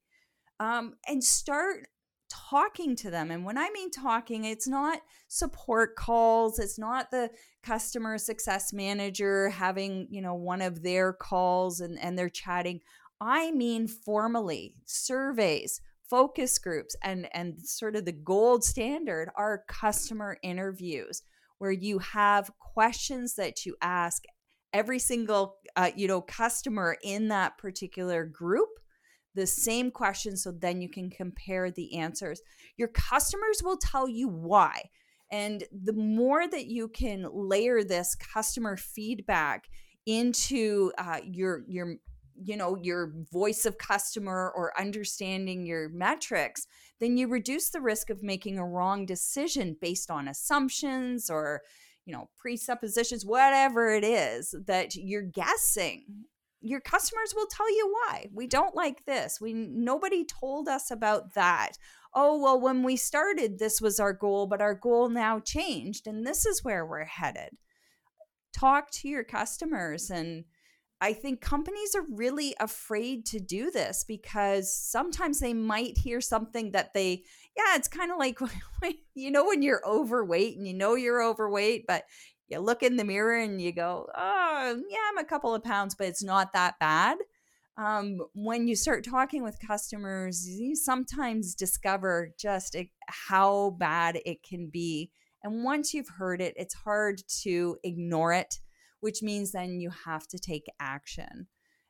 Um, 0.61 0.94
and 1.09 1.24
start 1.24 1.88
talking 2.31 2.94
to 2.94 3.11
them. 3.11 3.31
And 3.31 3.44
when 3.44 3.59
I 3.59 3.70
mean 3.70 3.90
talking, 3.90 4.44
it's 4.44 4.68
not 4.68 5.00
support 5.26 5.96
calls, 5.96 6.59
it's 6.59 6.79
not 6.79 7.11
the 7.11 7.31
customer 7.62 8.16
success 8.18 8.72
manager 8.72 9.50
having, 9.50 10.07
you 10.11 10.22
know, 10.22 10.35
one 10.35 10.62
of 10.62 10.83
their 10.83 11.12
calls 11.12 11.81
and, 11.81 11.98
and 11.98 12.16
they're 12.16 12.29
chatting. 12.29 12.81
I 13.20 13.50
mean 13.50 13.87
formally, 13.87 14.74
surveys, 14.87 15.80
focus 16.09 16.59
groups, 16.59 16.96
and, 17.02 17.28
and 17.35 17.59
sort 17.59 17.96
of 17.96 18.04
the 18.04 18.12
gold 18.12 18.64
standard 18.64 19.30
are 19.37 19.64
customer 19.68 20.38
interviews 20.42 21.22
where 21.59 21.70
you 21.70 21.98
have 21.98 22.50
questions 22.59 23.35
that 23.35 23.66
you 23.66 23.76
ask 23.83 24.24
every 24.72 24.98
single 24.98 25.56
uh, 25.76 25.90
you 25.94 26.06
know 26.06 26.20
customer 26.20 26.96
in 27.02 27.28
that 27.28 27.59
particular 27.59 28.24
group 28.24 28.68
the 29.35 29.46
same 29.46 29.90
question 29.90 30.37
so 30.37 30.50
then 30.50 30.80
you 30.80 30.88
can 30.88 31.11
compare 31.11 31.70
the 31.70 31.96
answers. 31.96 32.40
Your 32.76 32.88
customers 32.88 33.61
will 33.62 33.76
tell 33.76 34.09
you 34.09 34.28
why 34.28 34.90
and 35.30 35.64
the 35.85 35.92
more 35.92 36.48
that 36.48 36.66
you 36.66 36.88
can 36.88 37.26
layer 37.33 37.85
this 37.85 38.16
customer 38.16 38.76
feedback 38.76 39.68
into 40.06 40.92
uh, 40.98 41.20
your 41.24 41.62
your 41.68 41.96
you 42.42 42.57
know 42.57 42.76
your 42.76 43.12
voice 43.33 43.66
of 43.66 43.79
customer 43.79 44.53
or 44.57 44.79
understanding 44.79 45.66
your 45.66 45.88
metrics 45.90 46.66
then 47.00 47.16
you 47.16 47.26
reduce 47.26 47.70
the 47.70 47.81
risk 47.81 48.11
of 48.11 48.22
making 48.22 48.59
a 48.59 48.66
wrong 48.66 49.07
decision 49.07 49.76
based 49.81 50.11
on 50.11 50.29
assumptions 50.29 51.31
or 51.31 51.62
you 52.05 52.12
know 52.12 52.29
presuppositions 52.38 53.24
whatever 53.26 53.90
it 53.90 54.05
is 54.05 54.55
that 54.66 54.94
you're 54.94 55.22
guessing. 55.22 56.05
Your 56.62 56.81
customers 56.81 57.33
will 57.35 57.46
tell 57.46 57.70
you 57.70 57.90
why. 57.90 58.29
We 58.35 58.46
don't 58.46 58.74
like 58.74 59.07
this. 59.07 59.40
We 59.40 59.55
nobody 59.55 60.26
told 60.26 60.68
us 60.68 60.90
about 60.90 61.33
that. 61.35 61.72
Oh 62.14 62.38
well 62.38 62.61
when 62.61 62.83
we 62.83 62.96
started 62.96 63.59
this 63.59 63.81
was 63.81 63.98
our 63.98 64.12
goal 64.12 64.46
but 64.46 64.61
our 64.61 64.74
goal 64.74 65.09
now 65.09 65.40
changed 65.40 66.07
and 66.07 66.26
this 66.26 66.44
is 66.44 66.62
where 66.62 66.85
we're 66.85 67.05
headed. 67.05 67.57
Talk 68.53 68.90
to 68.90 69.09
your 69.09 69.24
customers 69.24 70.11
and 70.11 70.44
I 71.00 71.14
think 71.14 71.40
companies 71.40 71.94
are 71.94 72.04
really 72.10 72.54
afraid 72.60 73.24
to 73.26 73.40
do 73.40 73.70
this 73.70 74.04
because 74.06 74.74
sometimes 74.74 75.40
they 75.40 75.54
might 75.54 75.96
hear 75.96 76.20
something 76.20 76.72
that 76.72 76.92
they, 76.92 77.22
yeah, 77.56 77.76
it's 77.76 77.88
kind 77.88 78.12
of 78.12 78.18
like, 78.18 78.38
you 79.14 79.30
know, 79.30 79.46
when 79.46 79.62
you're 79.62 79.82
overweight 79.86 80.58
and 80.58 80.66
you 80.66 80.74
know 80.74 80.94
you're 80.96 81.22
overweight, 81.22 81.86
but 81.86 82.04
you 82.48 82.58
look 82.58 82.82
in 82.82 82.96
the 82.96 83.04
mirror 83.04 83.38
and 83.38 83.62
you 83.62 83.72
go, 83.72 84.08
oh, 84.14 84.82
yeah, 84.88 84.98
I'm 85.10 85.18
a 85.18 85.24
couple 85.24 85.54
of 85.54 85.64
pounds, 85.64 85.94
but 85.94 86.06
it's 86.06 86.22
not 86.22 86.52
that 86.52 86.78
bad. 86.78 87.16
Um, 87.78 88.18
when 88.34 88.68
you 88.68 88.76
start 88.76 89.04
talking 89.04 89.42
with 89.42 89.56
customers, 89.66 90.46
you 90.46 90.76
sometimes 90.76 91.54
discover 91.54 92.34
just 92.38 92.76
how 93.06 93.76
bad 93.78 94.20
it 94.26 94.42
can 94.42 94.68
be. 94.68 95.10
And 95.42 95.64
once 95.64 95.94
you've 95.94 96.10
heard 96.18 96.42
it, 96.42 96.52
it's 96.56 96.74
hard 96.74 97.22
to 97.42 97.78
ignore 97.84 98.34
it 98.34 98.58
which 99.00 99.22
means 99.22 99.52
then 99.52 99.80
you 99.80 99.90
have 100.04 100.26
to 100.28 100.38
take 100.38 100.66
action. 100.78 101.48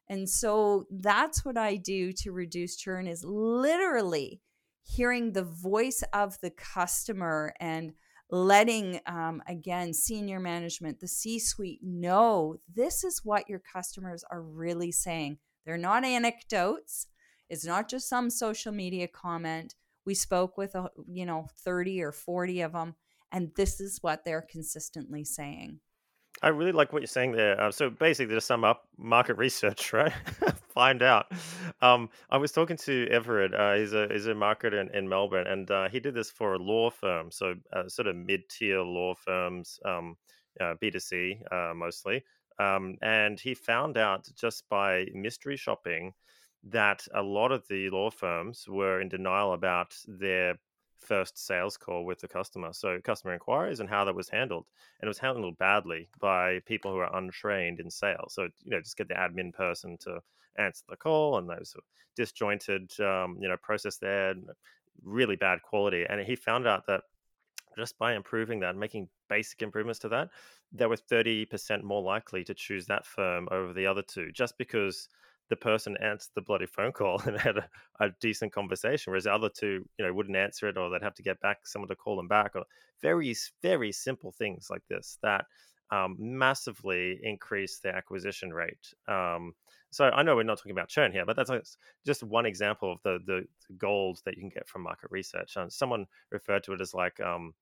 And 0.09 0.29
so 0.29 0.87
that's 0.91 1.45
what 1.45 1.57
I 1.57 1.77
do 1.77 2.13
to 2.15 2.33
reduce 2.33 2.77
churn 2.77 3.07
is 3.07 3.25
literally 3.25 4.41
hearing 4.83 5.33
the 5.33 5.45
voice 5.45 6.03
of 6.13 6.37
the 6.41 6.51
customer 6.51 7.53
and 7.61 7.93
letting 8.33 9.01
um, 9.07 9.43
again 9.49 9.93
senior 9.93 10.39
management 10.39 11.01
the 11.01 11.09
c 11.09 11.39
suite 11.39 11.81
know 11.83 12.57
this 12.73 13.03
is 13.03 13.25
what 13.25 13.49
your 13.49 13.61
customers 13.61 14.25
are 14.31 14.43
really 14.43 14.93
saying. 14.93 15.39
They're 15.65 15.77
not 15.77 16.05
anecdotes. 16.05 17.07
It's 17.49 17.65
not 17.65 17.89
just 17.89 18.09
some 18.09 18.31
social 18.31 18.73
media 18.73 19.09
comment. 19.09 19.75
We 20.05 20.15
spoke 20.15 20.57
with 20.57 20.75
a, 20.75 20.91
you 21.07 21.27
know 21.27 21.47
30 21.65 22.03
or 22.03 22.13
40 22.13 22.61
of 22.63 22.73
them 22.73 22.95
and 23.33 23.53
this 23.57 23.81
is 23.81 23.99
what 24.01 24.25
they're 24.25 24.47
consistently 24.51 25.25
saying 25.25 25.81
I 26.43 26.49
really 26.49 26.73
like 26.73 26.93
what 26.93 27.03
you're 27.03 27.07
saying 27.07 27.33
there. 27.33 27.61
Uh, 27.61 27.71
so 27.71 27.91
basically, 27.91 28.35
to 28.35 28.41
sum 28.41 28.65
up, 28.65 28.89
market 28.97 29.37
research, 29.37 29.93
right? 29.93 30.13
Find 30.75 31.03
out. 31.03 31.27
Um, 31.83 32.09
I 32.31 32.39
was 32.39 32.53
talking 32.53 32.77
to 32.79 33.07
Everett. 33.11 33.55
Uh, 33.55 33.75
he's 33.75 33.93
a 33.93 34.09
he's 34.11 34.27
a 34.27 34.35
marketer 34.35 34.81
in, 34.81 34.95
in 34.95 35.09
Melbourne, 35.09 35.47
and 35.47 35.71
uh, 35.71 35.89
he 35.89 36.01
did 36.01 36.15
this 36.15 36.31
for 36.31 36.55
a 36.55 36.59
law 36.59 36.91
firm, 36.91 37.31
so 37.31 37.55
uh, 37.73 37.89
sort 37.89 38.09
of 38.09 38.17
mid 38.17 38.49
tier 38.49 38.81
law 38.81 39.15
firms, 39.15 39.79
um, 39.85 40.17
B 40.81 40.91
two 40.91 41.01
C 41.01 41.41
uh, 41.53 41.73
mostly. 41.75 42.25
Um, 42.59 42.97
and 43.01 43.41
he 43.41 43.55
found 43.55 43.97
out 43.97 44.29
just 44.39 44.69
by 44.69 45.07
mystery 45.15 45.57
shopping 45.57 46.13
that 46.65 47.07
a 47.15 47.23
lot 47.23 47.53
of 47.53 47.67
the 47.69 47.89
law 47.89 48.11
firms 48.11 48.67
were 48.69 49.01
in 49.01 49.09
denial 49.09 49.55
about 49.55 49.97
their 50.07 50.59
first 51.01 51.39
sales 51.39 51.77
call 51.77 52.05
with 52.05 52.21
the 52.21 52.29
customer. 52.29 52.73
So 52.73 53.01
customer 53.03 53.35
inquiries 53.35 53.81
and 53.81 53.89
how 53.89 54.05
that 54.05 54.15
was 54.15 54.29
handled, 54.29 54.67
and 55.01 55.07
it 55.07 55.11
was 55.11 55.19
handled 55.19 55.59
badly 55.59 56.09
by 56.21 56.61
people 56.67 56.93
who 56.93 56.99
are 56.99 57.17
untrained 57.17 57.81
in 57.81 57.91
sales. 57.91 58.35
So 58.35 58.45
you 58.65 58.71
know, 58.71 58.81
just 58.81 58.97
get 58.97 59.09
the 59.09 59.15
admin 59.15 59.53
person 59.53 59.97
to 60.03 60.21
answer 60.57 60.85
the 60.89 60.97
call, 60.97 61.39
and 61.39 61.49
those 61.49 61.75
disjointed, 62.17 62.93
um, 63.01 63.39
you 63.41 63.49
know, 63.49 63.57
process 63.63 63.97
there, 63.97 64.35
really 65.03 65.37
bad 65.37 65.63
quality. 65.63 66.05
And 66.09 66.21
he 66.21 66.37
found 66.37 66.67
out 66.67 66.87
that 66.87 67.03
just 67.79 67.99
by 67.99 68.15
improving 68.15 68.61
that, 68.61 68.77
making 68.77 69.09
basic 69.29 69.63
improvements 69.63 70.01
to 70.01 70.09
that, 70.09 70.29
they 70.73 70.87
were 70.87 70.97
thirty 70.97 71.47
percent 71.47 71.85
more 71.85 72.03
likely 72.03 72.45
to 72.45 72.55
choose 72.55 72.87
that 72.87 73.07
firm 73.07 73.49
over 73.51 73.73
the 73.73 73.87
other 73.87 74.03
two, 74.03 74.33
just 74.33 74.59
because 74.59 75.09
the 75.51 75.57
person 75.57 75.97
answered 76.03 76.31
the 76.35 76.41
bloody 76.41 76.67
phone 76.67 76.93
call 76.93 77.21
and 77.27 77.39
had 77.39 77.59
a, 77.59 77.69
a, 78.01 78.09
decent 78.21 78.53
conversation, 78.53 79.11
whereas 79.11 79.25
the 79.25 79.35
other 79.35 79.51
two, 79.51 79.85
you 79.99 80.07
know, 80.07 80.13
wouldn't 80.13 80.37
answer 80.37 80.69
it 80.69 80.79
or 80.79 80.89
they'd 80.89 81.03
have 81.03 81.15
to 81.15 81.23
get 81.23 81.41
back 81.41 81.67
someone 81.67 81.89
to 81.89 81.97
call 81.97 82.17
them 82.17 82.29
back, 82.29 82.53
or 82.55 82.65
very, 83.03 83.35
very 83.61 83.93
simple 83.93 84.33
things 84.33 84.69
like 84.71 84.83
this 84.89 85.19
that 85.23 85.45
um, 85.91 86.17
massively 86.19 87.19
increase 87.23 87.81
the 87.81 87.95
acquisition 87.95 88.53
rate. 88.53 88.95
Um, 89.09 89.55
so 89.91 90.05
I 90.05 90.23
know 90.23 90.37
we're 90.37 90.45
not 90.45 90.59
talking 90.59 90.71
about 90.71 90.89
churn 90.89 91.11
here, 91.11 91.27
but 91.27 91.35
that's 91.35 91.77
just 92.07 92.23
one 92.23 92.47
example 92.47 92.93
of 92.93 92.99
the 93.03 93.19
the, 93.27 93.45
gold 93.77 94.21
that 94.25 94.37
you 94.37 94.43
can 94.43 94.51
get 94.51 94.69
from 94.69 94.83
market 94.83 95.11
research. 95.11 95.57
And 95.57 95.73
someone 95.73 96.07
referred 96.31 96.63
to 96.65 96.73
it 96.73 96.81
as 96.81 96.95
like 96.95 97.21
um, 97.21 97.55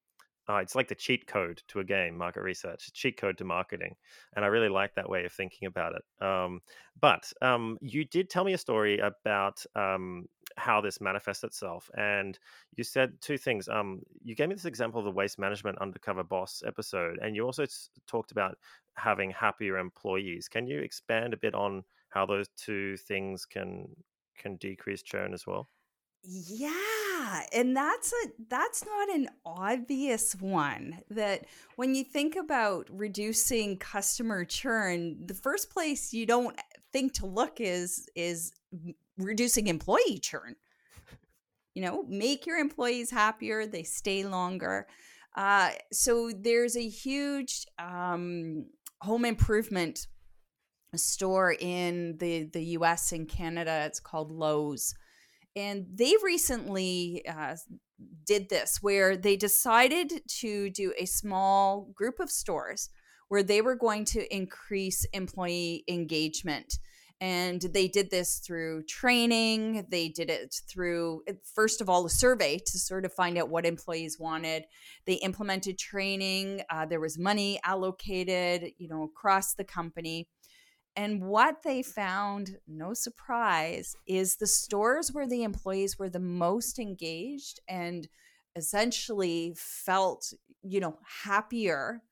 uh, 0.49 0.57
it's 0.57 0.75
like 0.75 0.89
the 0.89 0.95
cheat 0.95 1.27
code 1.27 1.63
to 1.69 1.81
a 1.81 1.85
game, 1.85 2.17
market 2.17 2.41
research, 2.41 2.93
cheat 2.93 3.17
code 3.19 3.37
to 3.39 3.45
marketing. 3.45 3.95
And 4.35 4.45
I 4.45 4.49
really 4.49 4.69
like 4.69 4.95
that 4.95 5.09
way 5.09 5.25
of 5.25 5.33
thinking 5.33 5.67
about 5.67 5.95
it. 5.95 6.25
Um, 6.25 6.61
but 7.01 7.31
um, 7.43 7.79
you 7.81 8.05
did 8.05 8.31
tell 8.31 8.45
me 8.45 8.55
a 8.55 8.59
story 8.59 8.99
about 8.99 9.65
um, 9.75 10.27
how 10.57 10.81
this 10.81 11.01
manifests 11.01 11.45
itself. 11.45 11.91
And 11.97 12.39
you 12.77 12.85
said 12.85 13.21
two 13.21 13.37
things. 13.37 13.69
Um, 13.69 14.01
you 14.23 14.35
gave 14.35 14.49
me 14.49 14.55
this 14.55 14.65
example 14.65 15.01
of 15.01 15.05
the 15.05 15.11
waste 15.11 15.39
management 15.39 15.79
undercover 15.79 16.25
boss 16.25 16.63
episode. 16.67 17.19
And 17.21 17.37
you 17.37 17.45
also 17.45 17.67
talked 18.07 18.33
about 18.33 18.57
having 18.95 19.31
happier 19.31 19.77
employees. 19.79 20.49
Can 20.49 20.67
you 20.67 20.81
expand 20.81 21.35
a 21.35 21.39
bit 21.39 21.55
on 21.55 21.85
how 22.09 22.25
those 22.25 22.49
two 22.57 22.97
things 22.97 23.45
can 23.45 23.89
can 24.39 24.57
decrease 24.57 25.03
churn 25.03 25.35
as 25.35 25.47
well? 25.47 25.69
Yeah, 26.23 26.73
and 27.53 27.77
that's 27.77 28.13
a 28.13 28.29
that's 28.49 28.85
not 28.85 29.09
an 29.11 29.29
obvious 29.45 30.35
one 30.37 30.99
that 31.11 31.47
when 31.77 31.95
you 31.95 32.05
think 32.05 32.37
about 32.37 32.89
reducing 32.91 33.79
customer 33.79 34.45
churn, 34.45 35.27
the 35.27 35.35
first 35.35 35.71
place 35.71 36.13
you 36.13 36.27
don't 36.27 36.59
think 36.93 37.15
to 37.15 37.27
look 37.27 37.61
is 37.61 38.09
is 38.15 38.53
reducing 39.17 39.67
employee 39.67 40.19
churn. 40.21 40.57
You 41.75 41.83
know, 41.83 42.05
make 42.09 42.47
your 42.47 42.59
employees 42.59 43.11
happier, 43.11 43.67
they 43.67 43.85
stay 43.85 44.25
longer. 44.25 44.87
Uh, 45.37 45.71
so 45.93 46.33
there's 46.37 46.77
a 46.77 46.89
huge 46.89 47.65
um, 47.79 48.67
home 49.01 49.25
improvement 49.25 50.09
store 50.97 51.55
in 51.59 52.17
the 52.19 52.45
the 52.53 52.65
U.S. 52.79 53.13
and 53.13 53.29
Canada. 53.29 53.85
It's 53.87 54.01
called 54.01 54.33
Lowe's, 54.33 54.95
and 55.57 55.87
they 55.93 56.15
recently 56.23 57.23
uh, 57.29 57.57
did 58.27 58.49
this 58.49 58.79
where 58.81 59.17
they 59.17 59.37
decided 59.37 60.23
to 60.41 60.71
do 60.71 60.93
a 60.97 61.05
small 61.05 61.91
group 61.95 62.21
of 62.21 62.31
stores 62.31 62.91
where 63.29 63.43
they 63.43 63.61
were 63.61 63.75
going 63.75 64.05
to 64.07 64.35
increase 64.35 65.05
employee 65.13 65.85
engagement. 65.89 66.79
And 67.21 67.61
they 67.61 67.89
did 67.89 68.11
this 68.11 68.39
through 68.39 68.85
training. 68.85 69.87
They 69.91 70.09
did 70.09 70.31
it 70.31 70.55
through, 70.69 71.23
first 71.53 71.81
of 71.81 71.91
all, 71.91 72.07
a 72.07 72.11
survey 72.11 72.59
to 72.59 72.79
sort 72.79 73.05
of 73.05 73.13
find 73.13 73.37
out 73.37 73.49
what 73.49 73.67
employees 73.67 74.19
wanted. 74.21 74.65
They 75.05 75.15
implemented 75.15 75.79
training. 75.79 76.63
Uh, 76.71 76.87
there 76.87 77.01
was 77.01 77.19
money 77.19 77.59
allocated, 77.65 78.71
you 78.79 78.87
know, 78.89 79.03
across 79.03 79.55
the 79.55 79.65
company. 79.65 80.29
And 80.99 81.23
what 81.23 81.63
they 81.63 81.85
found, 81.85 82.57
no 82.67 82.93
surprise, 82.93 83.95
is 84.09 84.35
the 84.35 84.49
stores 84.49 85.13
where 85.13 85.29
the 85.29 85.45
employees 85.45 85.97
were 85.97 86.11
the 86.11 86.19
most 86.19 86.81
engaged 86.81 87.61
and 87.69 88.09
essentially 88.57 89.55
felt, 89.57 90.33
you 90.65 90.81
know, 90.81 90.99
happier. 91.23 92.03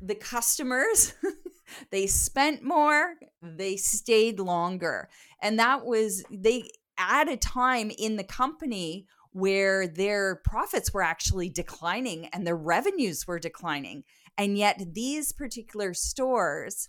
The 0.00 0.16
customers 0.16 1.14
they 1.92 2.08
spent 2.08 2.64
more 2.64 3.14
they 3.40 3.76
stayed 3.76 4.40
longer. 4.40 5.08
And 5.40 5.56
that 5.60 5.86
was 5.86 6.24
they 6.28 6.70
at 6.98 7.28
a 7.28 7.36
time 7.36 7.92
in 7.96 8.16
the 8.16 8.24
company 8.24 9.06
where 9.30 9.86
their 9.86 10.40
profits 10.44 10.92
were 10.92 11.02
actually 11.02 11.50
declining 11.50 12.26
and 12.32 12.44
their 12.44 12.56
revenues 12.56 13.28
were 13.28 13.38
declining. 13.38 14.02
And 14.36 14.58
yet 14.58 14.82
these 14.92 15.30
particular 15.30 15.94
stores 15.94 16.88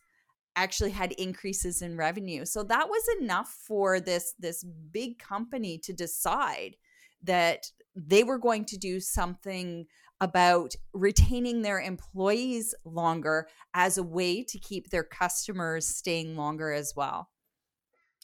actually 0.63 0.91
had 0.91 1.11
increases 1.13 1.81
in 1.81 1.97
revenue 1.97 2.45
so 2.45 2.63
that 2.63 2.87
was 2.87 3.03
enough 3.19 3.57
for 3.67 3.99
this 3.99 4.33
this 4.39 4.63
big 4.91 5.17
company 5.19 5.77
to 5.77 5.93
decide 5.93 6.75
that 7.23 7.71
they 7.95 8.23
were 8.23 8.37
going 8.37 8.65
to 8.65 8.77
do 8.77 8.99
something 8.99 9.85
about 10.21 10.75
retaining 10.93 11.61
their 11.61 11.79
employees 11.79 12.75
longer 12.83 13.47
as 13.73 13.97
a 13.97 14.03
way 14.03 14.43
to 14.43 14.59
keep 14.59 14.89
their 14.89 15.03
customers 15.03 15.87
staying 15.87 16.35
longer 16.35 16.71
as 16.71 16.93
well. 16.95 17.29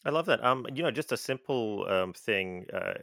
I 0.04 0.10
love 0.10 0.26
that. 0.26 0.44
Um, 0.44 0.66
you 0.72 0.84
know, 0.84 0.90
just 0.92 1.10
a 1.10 1.16
simple 1.16 1.84
um, 1.88 2.12
thing. 2.12 2.66
Uh, 2.72 2.94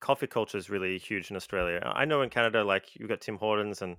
coffee 0.00 0.26
culture 0.26 0.58
is 0.58 0.68
really 0.68 0.98
huge 0.98 1.30
in 1.30 1.36
Australia. 1.36 1.80
I 1.94 2.04
know 2.04 2.22
in 2.22 2.30
Canada, 2.30 2.64
like 2.64 2.96
you've 2.96 3.08
got 3.08 3.20
Tim 3.20 3.36
Hortons 3.36 3.82
and 3.82 3.96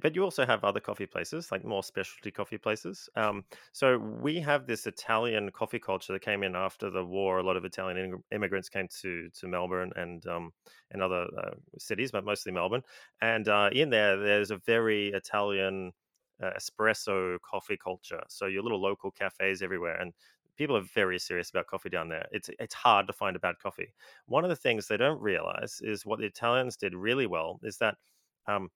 but 0.00 0.14
you 0.14 0.22
also 0.22 0.46
have 0.46 0.62
other 0.64 0.80
coffee 0.80 1.06
places, 1.06 1.50
like 1.50 1.64
more 1.64 1.82
specialty 1.82 2.30
coffee 2.30 2.58
places. 2.58 3.08
Um, 3.16 3.44
so 3.72 3.98
we 3.98 4.38
have 4.40 4.66
this 4.66 4.86
Italian 4.86 5.50
coffee 5.50 5.78
culture 5.80 6.12
that 6.12 6.22
came 6.22 6.42
in 6.42 6.54
after 6.54 6.88
the 6.90 7.04
war. 7.04 7.38
A 7.38 7.42
lot 7.42 7.56
of 7.56 7.64
Italian 7.64 8.22
immigrants 8.30 8.68
came 8.68 8.88
to 9.00 9.28
to 9.30 9.48
Melbourne 9.48 9.92
and 9.96 10.24
um, 10.26 10.52
and 10.90 11.02
other 11.02 11.26
uh, 11.36 11.54
cities, 11.78 12.12
but 12.12 12.24
mostly 12.24 12.52
Melbourne. 12.52 12.82
And 13.20 13.48
uh, 13.48 13.70
in 13.72 13.90
there, 13.90 14.16
there's 14.16 14.50
a 14.52 14.58
very 14.58 15.08
Italian 15.08 15.92
uh, 16.42 16.50
espresso 16.56 17.38
coffee 17.40 17.76
culture. 17.76 18.22
So 18.28 18.46
your 18.46 18.62
little 18.62 18.80
local 18.80 19.10
cafes 19.10 19.62
everywhere, 19.62 20.00
and 20.00 20.12
people 20.56 20.76
are 20.76 20.82
very 20.94 21.18
serious 21.18 21.50
about 21.50 21.66
coffee 21.66 21.88
down 21.88 22.08
there. 22.08 22.26
It's 22.30 22.50
it's 22.58 22.74
hard 22.74 23.06
to 23.08 23.12
find 23.12 23.36
a 23.36 23.40
bad 23.40 23.56
coffee. 23.60 23.92
One 24.26 24.44
of 24.44 24.50
the 24.50 24.56
things 24.56 24.86
they 24.86 24.96
don't 24.96 25.20
realize 25.20 25.80
is 25.82 26.06
what 26.06 26.20
the 26.20 26.26
Italians 26.26 26.76
did 26.76 26.94
really 26.94 27.26
well 27.26 27.58
is 27.62 27.78
that 27.78 27.96
um, 28.46 28.70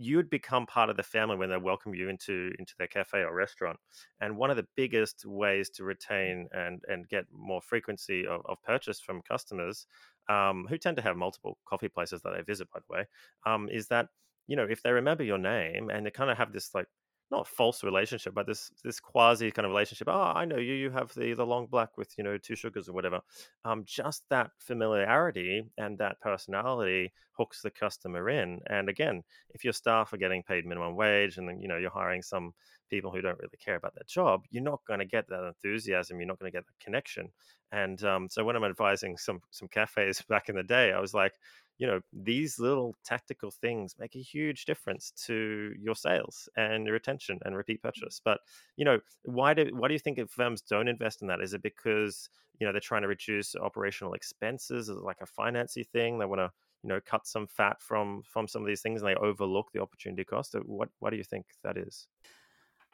you 0.00 0.16
would 0.16 0.30
become 0.30 0.66
part 0.66 0.88
of 0.90 0.96
the 0.96 1.02
family 1.02 1.36
when 1.36 1.50
they 1.50 1.56
welcome 1.58 1.94
you 1.94 2.08
into 2.08 2.52
into 2.58 2.74
their 2.78 2.86
cafe 2.88 3.18
or 3.20 3.34
restaurant. 3.34 3.78
And 4.20 4.36
one 4.36 4.50
of 4.50 4.56
the 4.56 4.66
biggest 4.76 5.24
ways 5.26 5.70
to 5.70 5.84
retain 5.84 6.48
and 6.52 6.82
and 6.88 7.08
get 7.08 7.26
more 7.32 7.60
frequency 7.60 8.26
of, 8.26 8.42
of 8.46 8.62
purchase 8.62 9.00
from 9.00 9.22
customers 9.22 9.86
um, 10.28 10.66
who 10.68 10.78
tend 10.78 10.96
to 10.96 11.02
have 11.02 11.16
multiple 11.16 11.58
coffee 11.66 11.88
places 11.88 12.22
that 12.22 12.32
they 12.34 12.42
visit, 12.42 12.68
by 12.72 12.80
the 12.80 12.92
way, 12.94 13.06
um, 13.46 13.68
is 13.68 13.88
that 13.88 14.08
you 14.46 14.56
know 14.56 14.64
if 14.64 14.82
they 14.82 14.92
remember 14.92 15.22
your 15.24 15.38
name 15.38 15.90
and 15.90 16.06
they 16.06 16.10
kind 16.10 16.30
of 16.30 16.38
have 16.38 16.52
this 16.52 16.74
like 16.74 16.86
not 17.30 17.46
false 17.46 17.84
relationship, 17.84 18.34
but 18.34 18.46
this 18.46 18.70
this 18.82 19.00
quasi 19.00 19.50
kind 19.50 19.66
of 19.66 19.70
relationship. 19.70 20.08
Oh, 20.08 20.32
I 20.34 20.44
know 20.44 20.56
you. 20.56 20.74
You 20.74 20.90
have 20.90 21.14
the 21.14 21.34
the 21.34 21.46
long 21.46 21.66
black 21.66 21.96
with 21.96 22.12
you 22.18 22.24
know 22.24 22.38
two 22.38 22.56
sugars 22.56 22.88
or 22.88 22.92
whatever. 22.92 23.20
Um, 23.64 23.84
just 23.86 24.24
that 24.30 24.50
familiarity 24.58 25.64
and 25.78 25.98
that 25.98 26.20
personality 26.20 27.12
hooks 27.32 27.62
the 27.62 27.70
customer 27.70 28.28
in. 28.28 28.60
And 28.66 28.88
again, 28.88 29.22
if 29.50 29.64
your 29.64 29.72
staff 29.72 30.12
are 30.12 30.18
getting 30.18 30.42
paid 30.42 30.66
minimum 30.66 30.96
wage 30.96 31.38
and 31.38 31.48
then 31.48 31.60
you 31.60 31.68
know 31.68 31.76
you're 31.78 31.90
hiring 31.90 32.22
some 32.22 32.52
people 32.90 33.10
who 33.10 33.20
don't 33.20 33.38
really 33.38 33.58
care 33.64 33.76
about 33.76 33.94
their 33.94 34.04
job, 34.06 34.44
you're 34.50 34.62
not 34.62 34.80
going 34.86 35.00
to 35.00 35.06
get 35.06 35.28
that 35.28 35.46
enthusiasm. 35.46 36.18
You're 36.18 36.26
not 36.26 36.38
going 36.38 36.50
to 36.50 36.56
get 36.56 36.66
that 36.66 36.84
connection. 36.84 37.28
And 37.72 38.02
um, 38.04 38.28
so 38.28 38.44
when 38.44 38.56
I'm 38.56 38.64
advising 38.64 39.16
some 39.16 39.40
some 39.50 39.68
cafes 39.68 40.22
back 40.28 40.48
in 40.48 40.56
the 40.56 40.62
day, 40.62 40.92
I 40.92 41.00
was 41.00 41.14
like, 41.14 41.34
you 41.80 41.86
know 41.86 41.98
these 42.12 42.58
little 42.58 42.94
tactical 43.06 43.50
things 43.50 43.94
make 43.98 44.14
a 44.14 44.20
huge 44.20 44.66
difference 44.66 45.12
to 45.24 45.72
your 45.80 45.94
sales 45.94 46.46
and 46.54 46.84
your 46.84 46.92
retention 46.92 47.38
and 47.46 47.56
repeat 47.56 47.80
mm. 47.80 47.84
purchase. 47.84 48.20
But 48.22 48.38
you 48.76 48.84
know 48.84 49.00
why 49.22 49.54
do 49.54 49.70
why 49.72 49.88
do 49.88 49.94
you 49.94 49.98
think 49.98 50.18
if 50.18 50.30
firms 50.30 50.60
don't 50.60 50.88
invest 50.88 51.22
in 51.22 51.28
that? 51.28 51.40
Is 51.40 51.54
it 51.54 51.62
because 51.62 52.28
you 52.58 52.66
know 52.66 52.72
they're 52.72 52.80
trying 52.80 53.00
to 53.02 53.08
reduce 53.08 53.56
operational 53.56 54.12
expenses? 54.12 54.90
Is 54.90 54.96
it 54.98 55.02
like 55.02 55.22
a 55.22 55.40
financy 55.40 55.86
thing? 55.88 56.18
They 56.18 56.26
want 56.26 56.40
to 56.40 56.50
you 56.82 56.90
know 56.90 57.00
cut 57.04 57.26
some 57.26 57.46
fat 57.46 57.80
from 57.80 58.22
from 58.30 58.46
some 58.46 58.60
of 58.60 58.68
these 58.68 58.82
things 58.82 59.00
and 59.00 59.10
they 59.10 59.14
overlook 59.14 59.72
the 59.72 59.80
opportunity 59.80 60.22
cost? 60.22 60.54
What 60.66 60.90
what 60.98 61.10
do 61.10 61.16
you 61.16 61.24
think 61.24 61.46
that 61.64 61.78
is? 61.78 62.06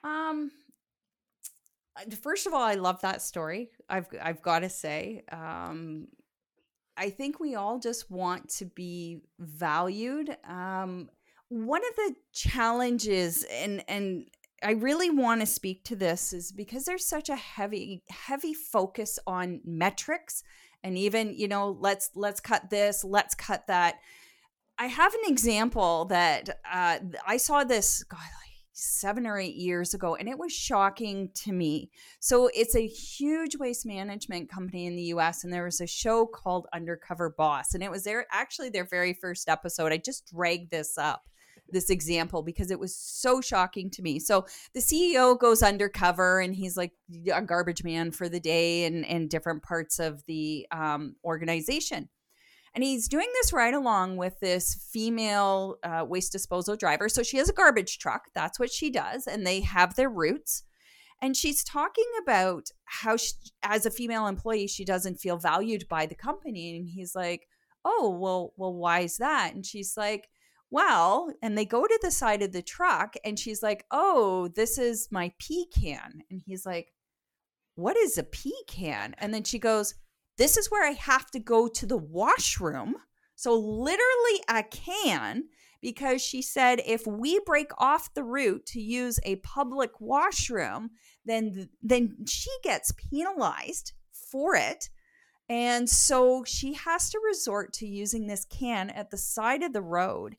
Um 0.05 0.53
first 2.23 2.47
of 2.47 2.53
all 2.53 2.63
i 2.63 2.75
love 2.75 3.01
that 3.01 3.23
story 3.23 3.71
i've 3.89 4.07
i've 4.23 4.43
got 4.43 4.61
to 4.61 4.69
say. 4.69 5.25
Um 5.33 6.07
I 6.97 7.11
think 7.11 7.39
we 7.39 7.55
all 7.55 7.79
just 7.79 8.11
want 8.11 8.49
to 8.51 8.65
be 8.65 9.21
valued. 9.39 10.37
Um, 10.49 11.11
one 11.49 11.83
of 11.83 11.97
the 11.97 12.15
challenges, 12.33 13.45
and 13.45 13.85
and 13.89 14.27
I 14.63 14.73
really 14.73 15.11
want 15.11 15.41
to 15.41 15.47
speak 15.47 15.85
to 15.85 15.97
this, 15.97 16.33
is 16.33 16.53
because 16.53 16.85
there's 16.85 17.07
such 17.07 17.29
a 17.29 17.37
heavy 17.37 18.03
heavy 18.09 18.55
focus 18.55 19.19
on 19.27 19.61
metrics, 19.65 20.43
and 20.83 20.97
even 20.99 21.35
you 21.37 21.49
know 21.49 21.77
let's 21.81 22.11
let's 22.15 22.41
cut 22.41 22.71
this, 22.71 23.05
let's 23.05 23.35
cut 23.35 23.67
that. 23.67 23.97
I 24.79 24.87
have 24.87 25.15
an 25.15 25.33
example 25.33 26.07
that 26.07 26.61
uh, 26.71 26.99
I 27.27 27.39
saw 27.39 27.65
this. 27.65 28.03
God, 28.05 28.21
seven 28.77 29.27
or 29.27 29.39
eight 29.39 29.57
years 29.57 29.95
ago, 29.95 30.15
and 30.15 30.29
it 30.29 30.39
was 30.39 30.53
shocking 30.53 31.31
to 31.35 31.53
me. 31.53 31.91
So 32.21 32.51
it's 32.55 32.77
a 32.77 32.87
huge 32.87 33.57
waste 33.57 33.87
management 33.87 34.51
company 34.51 34.87
in 34.87 34.97
the 34.97 35.15
US, 35.15 35.45
and 35.45 35.53
there 35.53 35.65
was 35.65 35.81
a 35.81 35.87
show 35.87 36.27
called 36.27 36.67
Undercover 36.73 37.35
Boss, 37.37 37.75
and 37.75 37.83
it 37.83 37.91
was 37.91 38.05
their 38.05 38.27
actually 38.31 38.71
their 38.71 38.85
very 38.85 39.15
first 39.15 39.49
episode. 39.49 39.93
I 39.93 39.97
just 39.97 40.31
dragged 40.33 40.71
this 40.71 40.99
up 40.99 41.23
this 41.69 41.91
example 41.91 42.43
because 42.43 42.71
it 42.71 42.79
was 42.79 42.95
so 42.95 43.41
shocking 43.41 43.91
to 43.91 44.03
me. 44.03 44.19
So 44.19 44.47
the 44.73 44.81
CEO 44.81 45.39
goes 45.39 45.63
undercover 45.63 46.41
and 46.41 46.55
he's 46.55 46.77
like 46.77 46.93
a 47.33 47.43
garbage 47.43 47.83
man 47.83 48.13
for 48.13 48.29
the 48.29 48.39
day 48.39 48.85
and, 48.85 49.05
and 49.05 49.29
different 49.29 49.63
parts 49.63 49.99
of 49.99 50.25
the 50.27 50.67
um, 50.71 51.17
organization. 51.25 52.09
And 52.77 52.85
he's 52.85 53.09
doing 53.09 53.29
this 53.41 53.55
right 53.55 53.73
along 53.73 54.19
with 54.19 54.39
this 54.39 54.87
female 54.93 55.79
uh, 55.83 56.05
waste 56.07 56.31
disposal 56.31 56.77
driver. 56.77 57.09
So 57.09 57.23
she 57.23 57.39
has 57.39 57.49
a 57.49 57.55
garbage 57.55 57.99
truck. 57.99 58.27
That's 58.35 58.61
what 58.61 58.71
she 58.71 58.91
does. 58.91 59.27
And 59.27 59.47
they 59.47 59.63
have 59.63 59.97
their 59.97 60.11
routes. 60.11 60.63
And 61.23 61.35
she's 61.35 61.65
talking 61.65 62.05
about 62.23 62.69
how, 62.85 63.17
she, 63.17 63.33
as 63.63 63.87
a 63.87 63.91
female 63.91 64.27
employee, 64.27 64.67
she 64.67 64.85
doesn't 64.85 65.21
feel 65.21 65.39
valued 65.39 65.89
by 65.89 66.05
the 66.05 66.15
company. 66.15 66.77
And 66.77 66.87
he's 66.87 67.15
like, 67.15 67.49
"Oh, 67.83 68.11
well, 68.11 68.53
well, 68.59 68.75
why 68.75 69.01
is 69.01 69.17
that?" 69.17 69.55
And 69.55 69.65
she's 69.65 69.97
like, 69.97 70.29
"Well," 70.71 71.33
and 71.41 71.57
they 71.57 71.65
go 71.65 71.87
to 71.87 71.99
the 72.03 72.11
side 72.11 72.43
of 72.43 72.53
the 72.53 72.61
truck, 72.61 73.15
and 73.25 73.39
she's 73.39 73.63
like, 73.63 73.87
"Oh, 73.91 74.49
this 74.49 74.77
is 74.77 75.09
my 75.11 75.33
pee 75.39 75.67
can." 75.75 76.21
And 76.31 76.43
he's 76.45 76.67
like, 76.67 76.93
"What 77.77 77.97
is 77.97 78.19
a 78.19 78.23
pee 78.23 78.63
can?" 78.67 79.15
And 79.17 79.33
then 79.33 79.45
she 79.45 79.59
goes, 79.59 79.95
this 80.39 80.57
is 80.57 80.71
where 80.71 80.87
I 80.87 80.93
have 80.93 81.31
to 81.33 81.39
go 81.39 81.69
to 81.69 81.87
the 81.87 81.97
washroom. 81.97 82.97
So, 83.35 83.55
literally, 83.55 84.43
a 84.49 84.63
can, 84.63 85.45
because 85.83 86.23
she 86.23 86.43
said 86.43 86.81
if 86.87 87.07
we 87.07 87.41
break 87.41 87.71
off 87.79 88.15
the 88.15 88.25
route 88.25 88.67
to 88.67 88.81
use 88.81 89.21
a 89.25 89.37
public 89.37 90.01
washroom, 90.01 90.91
then, 91.25 91.69
then 91.83 92.17
she 92.27 92.51
gets 92.63 92.93
penalized 92.93 93.93
for 94.13 94.55
it. 94.55 94.89
And 95.49 95.89
so 95.89 96.45
she 96.45 96.73
has 96.75 97.11
to 97.11 97.21
resort 97.25 97.73
to 97.75 97.87
using 97.87 98.27
this 98.27 98.45
can 98.45 98.91
at 98.91 99.11
the 99.11 99.17
side 99.17 99.63
of 99.63 99.73
the 99.73 99.83
road. 99.83 100.37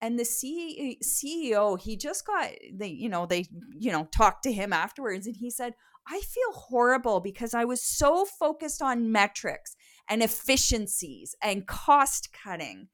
And 0.00 0.18
the 0.18 0.24
CEO, 0.24 1.78
eh, 1.78 1.80
he 1.80 1.96
just 1.96 2.26
got 2.26 2.50
they, 2.72 2.88
you 2.88 3.08
know, 3.08 3.24
they, 3.24 3.46
you 3.78 3.92
know, 3.92 4.08
talked 4.14 4.42
to 4.42 4.52
him 4.52 4.72
afterwards, 4.72 5.28
and 5.28 5.36
he 5.36 5.48
said, 5.48 5.74
I 6.06 6.20
feel 6.20 6.52
horrible 6.52 7.20
because 7.20 7.54
I 7.54 7.64
was 7.64 7.82
so 7.82 8.24
focused 8.24 8.82
on 8.82 9.12
metrics 9.12 9.76
and 10.08 10.22
efficiencies 10.22 11.34
and 11.42 11.66
cost 11.66 12.30
cutting 12.32 12.88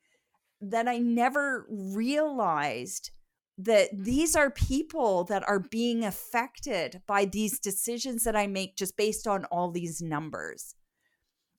that 0.60 0.88
I 0.88 0.98
never 0.98 1.66
realized 1.70 3.10
that 3.58 3.94
mm. 3.94 4.04
these 4.04 4.36
are 4.36 4.50
people 4.50 5.24
that 5.24 5.46
are 5.48 5.58
being 5.58 6.04
affected 6.04 7.02
by 7.06 7.24
these 7.24 7.58
decisions 7.58 8.24
that 8.24 8.36
I 8.36 8.46
make 8.46 8.76
just 8.76 8.96
based 8.96 9.26
on 9.26 9.44
all 9.46 9.70
these 9.70 10.00
numbers. 10.00 10.74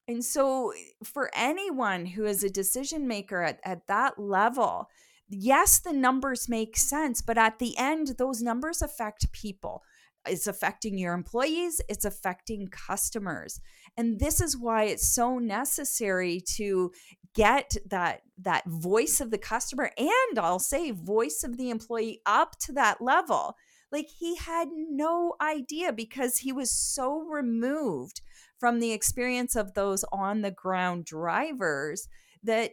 And 0.08 0.26
so, 0.26 0.74
for 1.04 1.30
anyone 1.36 2.06
who 2.06 2.26
is 2.26 2.44
a 2.44 2.50
decision 2.50 3.08
maker 3.08 3.44
at, 3.44 3.60
at 3.64 3.86
that 3.88 4.18
level, 4.18 4.88
yes, 5.30 5.80
the 5.80 5.94
numbers 5.94 6.50
make 6.50 6.78
sense, 6.78 7.22
but 7.22 7.38
at 7.38 7.60
the 7.60 7.78
end, 7.78 8.16
those 8.18 8.42
numbers 8.42 8.82
affect 8.82 9.32
people. 9.32 9.84
It's 10.30 10.48
affecting 10.48 10.98
your 10.98 11.14
employees, 11.14 11.82
it's 11.90 12.06
affecting 12.06 12.68
customers. 12.68 13.60
And 13.98 14.20
this 14.20 14.42
is 14.42 14.58
why 14.58 14.84
it's 14.84 15.14
so 15.14 15.40
necessary 15.40 16.42
to 16.56 16.92
get 17.36 17.76
that 17.90 18.22
that 18.42 18.66
voice 18.66 19.22
of 19.22 19.32
the 19.32 19.38
customer 19.38 19.92
and 19.98 20.40
I'll 20.40 20.60
say 20.60 20.92
voice 20.92 21.44
of 21.44 21.58
the 21.58 21.70
employee 21.70 22.22
up 22.26 22.58
to 22.62 22.74
that 22.74 23.02
level. 23.02 23.56
Like 23.92 24.08
he 24.20 24.36
had 24.36 24.70
no 24.72 25.36
idea 25.42 25.92
because 25.92 26.38
he 26.38 26.52
was 26.52 26.72
so 26.72 27.20
removed 27.20 28.22
from 28.60 28.80
the 28.80 28.92
experience 28.92 29.56
of 29.56 29.74
those 29.74 30.06
on 30.12 30.42
the 30.42 30.52
ground 30.52 31.06
drivers 31.06 32.08
that 32.44 32.72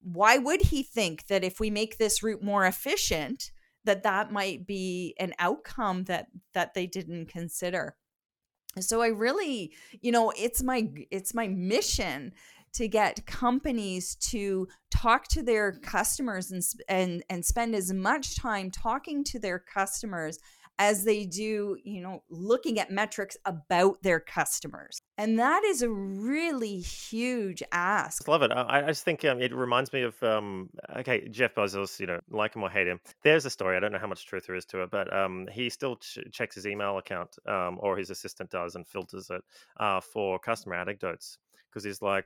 why 0.00 0.38
would 0.38 0.62
he 0.62 0.82
think 0.82 1.26
that 1.26 1.44
if 1.44 1.60
we 1.60 1.70
make 1.70 1.98
this 1.98 2.22
route 2.22 2.42
more 2.42 2.64
efficient 2.64 3.50
that 3.88 4.02
that 4.02 4.30
might 4.30 4.66
be 4.66 5.14
an 5.18 5.32
outcome 5.38 6.04
that 6.04 6.26
that 6.52 6.74
they 6.74 6.86
didn't 6.86 7.26
consider. 7.26 7.96
So 8.78 9.00
i 9.02 9.08
really 9.08 9.72
you 10.02 10.12
know 10.12 10.30
it's 10.36 10.62
my 10.62 10.88
it's 11.10 11.34
my 11.34 11.48
mission 11.48 12.32
to 12.74 12.86
get 12.86 13.26
companies 13.26 14.14
to 14.16 14.68
talk 14.90 15.26
to 15.28 15.42
their 15.42 15.72
customers 15.72 16.52
and 16.52 16.62
and 16.88 17.24
and 17.30 17.44
spend 17.44 17.74
as 17.74 17.92
much 17.92 18.36
time 18.36 18.70
talking 18.70 19.24
to 19.24 19.38
their 19.38 19.58
customers 19.58 20.38
as 20.78 21.04
they 21.04 21.24
do, 21.24 21.76
you 21.82 22.00
know, 22.00 22.22
looking 22.30 22.78
at 22.78 22.90
metrics 22.90 23.36
about 23.44 24.02
their 24.02 24.20
customers. 24.20 25.00
And 25.16 25.38
that 25.38 25.64
is 25.64 25.82
a 25.82 25.90
really 25.90 26.78
huge 26.78 27.62
ask. 27.72 28.26
Love 28.28 28.42
it. 28.42 28.52
I, 28.52 28.84
I 28.84 28.86
just 28.86 29.04
think 29.04 29.24
um, 29.24 29.40
it 29.40 29.54
reminds 29.54 29.92
me 29.92 30.02
of, 30.02 30.22
um, 30.22 30.70
okay, 30.96 31.28
Jeff 31.28 31.54
Bezos, 31.54 31.98
you 31.98 32.06
know, 32.06 32.20
like 32.30 32.54
him 32.54 32.62
or 32.62 32.70
hate 32.70 32.86
him. 32.86 33.00
There's 33.24 33.44
a 33.44 33.50
story. 33.50 33.76
I 33.76 33.80
don't 33.80 33.92
know 33.92 33.98
how 33.98 34.06
much 34.06 34.26
truth 34.26 34.46
there 34.46 34.56
is 34.56 34.64
to 34.66 34.82
it, 34.82 34.90
but 34.90 35.14
um, 35.14 35.48
he 35.50 35.68
still 35.68 35.96
ch- 35.96 36.18
checks 36.30 36.54
his 36.54 36.66
email 36.66 36.98
account 36.98 37.36
um, 37.46 37.78
or 37.80 37.96
his 37.96 38.10
assistant 38.10 38.50
does 38.50 38.76
and 38.76 38.86
filters 38.86 39.30
it 39.30 39.42
uh, 39.78 40.00
for 40.00 40.38
customer 40.38 40.76
anecdotes 40.76 41.38
because 41.70 41.84
he's 41.84 42.00
like, 42.02 42.24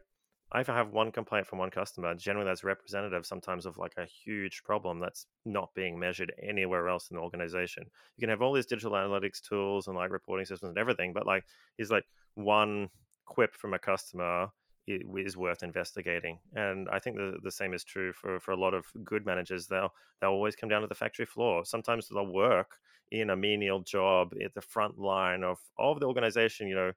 I 0.55 0.62
have 0.66 0.92
one 0.92 1.12
complaint 1.12 1.46
from 1.46 1.59
one 1.59 1.70
customer, 1.70 2.14
generally 2.14 2.46
that's 2.46 2.64
representative 2.64 3.24
sometimes 3.24 3.64
of 3.64 3.78
like 3.78 3.94
a 3.96 4.05
huge 4.05 4.62
problem 4.64 5.00
that's 5.00 5.26
not 5.44 5.74
being 5.74 5.98
measured 5.98 6.32
anywhere 6.42 6.88
else 6.88 7.11
in 7.11 7.16
the 7.16 7.22
organization. 7.22 7.84
You 8.16 8.20
can 8.20 8.28
have 8.28 8.42
all 8.42 8.53
these 8.53 8.66
digital 8.66 8.92
analytics 8.92 9.40
tools 9.40 9.86
and 9.86 9.96
like 9.96 10.11
reporting 10.11 10.44
systems 10.44 10.70
and 10.70 10.78
everything, 10.78 11.12
but 11.12 11.26
like 11.26 11.44
is 11.78 11.90
like 11.90 12.05
one 12.34 12.90
quip 13.24 13.55
from 13.55 13.72
a 13.74 13.78
customer 13.78 14.48
is 14.86 15.36
worth 15.36 15.62
investigating. 15.62 16.38
And 16.55 16.88
I 16.90 16.98
think 16.98 17.16
the, 17.16 17.38
the 17.42 17.50
same 17.50 17.72
is 17.72 17.84
true 17.84 18.12
for, 18.12 18.40
for 18.40 18.50
a 18.50 18.57
lot 18.57 18.74
of 18.74 18.84
good 19.05 19.24
managers. 19.24 19.66
They'll 19.66 19.92
they'll 20.20 20.30
always 20.30 20.57
come 20.57 20.68
down 20.68 20.82
to 20.82 20.88
the 20.88 20.94
factory 20.94 21.26
floor. 21.26 21.64
Sometimes 21.64 22.09
they'll 22.09 22.26
work 22.26 22.78
in 23.12 23.30
a 23.30 23.36
menial 23.36 23.80
job 23.80 24.32
at 24.42 24.55
the 24.55 24.61
front 24.61 24.98
line 24.98 25.44
of, 25.44 25.59
of 25.78 26.00
the 26.00 26.07
organization, 26.07 26.66
you 26.66 26.74
know, 26.74 26.92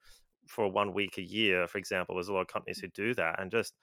for 0.48 0.68
one 0.72 0.94
week 0.94 1.18
a 1.18 1.22
year, 1.22 1.68
for 1.68 1.78
example. 1.78 2.16
There's 2.16 2.30
a 2.30 2.34
lot 2.34 2.42
of 2.42 2.48
companies 2.48 2.80
who 2.80 2.88
do 2.90 3.14
that, 3.16 3.40
and 3.40 3.52
just 3.52 3.74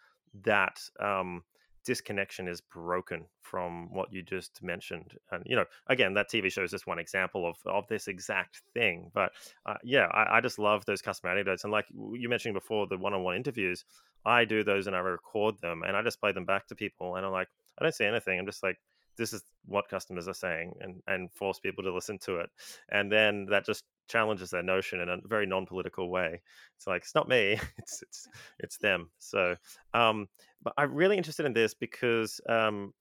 that 0.45 0.81
um, 1.01 1.43
disconnection 1.85 2.49
is 2.49 2.61
broken 2.61 3.25
from 3.43 3.93
what 3.93 4.13
you 4.13 4.23
just 4.23 4.63
mentioned. 4.63 5.15
And 5.31 5.43
you 5.47 5.57
know, 5.57 5.65
again, 5.89 6.15
that 6.15 6.31
TV 6.31 6.51
show 6.51 6.63
is 6.63 6.71
just 6.71 6.87
one 6.87 6.99
example 6.99 7.49
of 7.49 7.57
of 7.67 7.87
this 7.89 8.09
exact 8.09 8.63
thing. 8.75 9.11
But 9.15 9.33
uh, 9.67 9.75
yeah, 9.83 10.07
I, 10.07 10.39
I, 10.39 10.41
just 10.41 10.59
love 10.59 10.85
those 10.85 11.03
customer 11.03 11.33
anecdotes, 11.33 11.65
and 11.65 11.73
like 11.73 11.87
you 11.91 12.29
mentioned 12.29 12.55
before, 12.55 12.87
the 12.87 12.99
one-on-one 12.99 13.37
interviews. 13.37 13.85
I 14.25 14.45
do 14.45 14.63
those 14.63 14.87
and 14.87 14.95
I 14.95 15.01
record 15.01 15.61
them, 15.61 15.83
and 15.85 15.97
I 15.97 16.03
just 16.03 16.21
play 16.21 16.31
them 16.31 16.45
back 16.45 16.69
to 16.69 16.77
people, 16.77 17.17
and 17.17 17.27
I'm 17.27 17.33
like, 17.33 17.49
I 17.79 17.85
don't 17.85 17.95
see 17.95 18.05
anything. 18.05 18.39
I'm 18.39 18.47
just 18.47 18.63
like, 18.63 18.79
this 19.17 19.33
is 19.33 19.43
what 19.67 19.89
customers 19.89 20.29
are 20.29 20.35
saying 20.35 20.73
and 20.81 21.03
and 21.07 21.31
force 21.33 21.59
people 21.59 21.85
to 21.85 21.95
listen 21.95 22.19
to 22.19 22.39
it 22.39 22.51
and 22.91 23.11
then 23.11 23.47
that 23.47 23.65
just 23.65 23.85
challenges 24.09 24.51
their 24.51 24.63
notion 24.63 25.01
in 25.01 25.09
a 25.09 25.17
very 25.27 25.47
non-political 25.47 26.11
way 26.11 26.41
it's 26.77 26.87
like 26.87 27.03
it's 27.03 27.15
not 27.15 27.29
me 27.29 27.59
it's 27.79 28.03
it's 28.03 28.29
it's 28.59 28.79
them 28.79 29.11
so 29.19 29.57
um 29.95 30.27
but 30.63 30.75
i'm 30.77 30.93
really 30.93 31.17
interested 31.17 31.47
in 31.47 31.53
this 31.53 31.75
because 31.75 32.41
um 32.49 32.93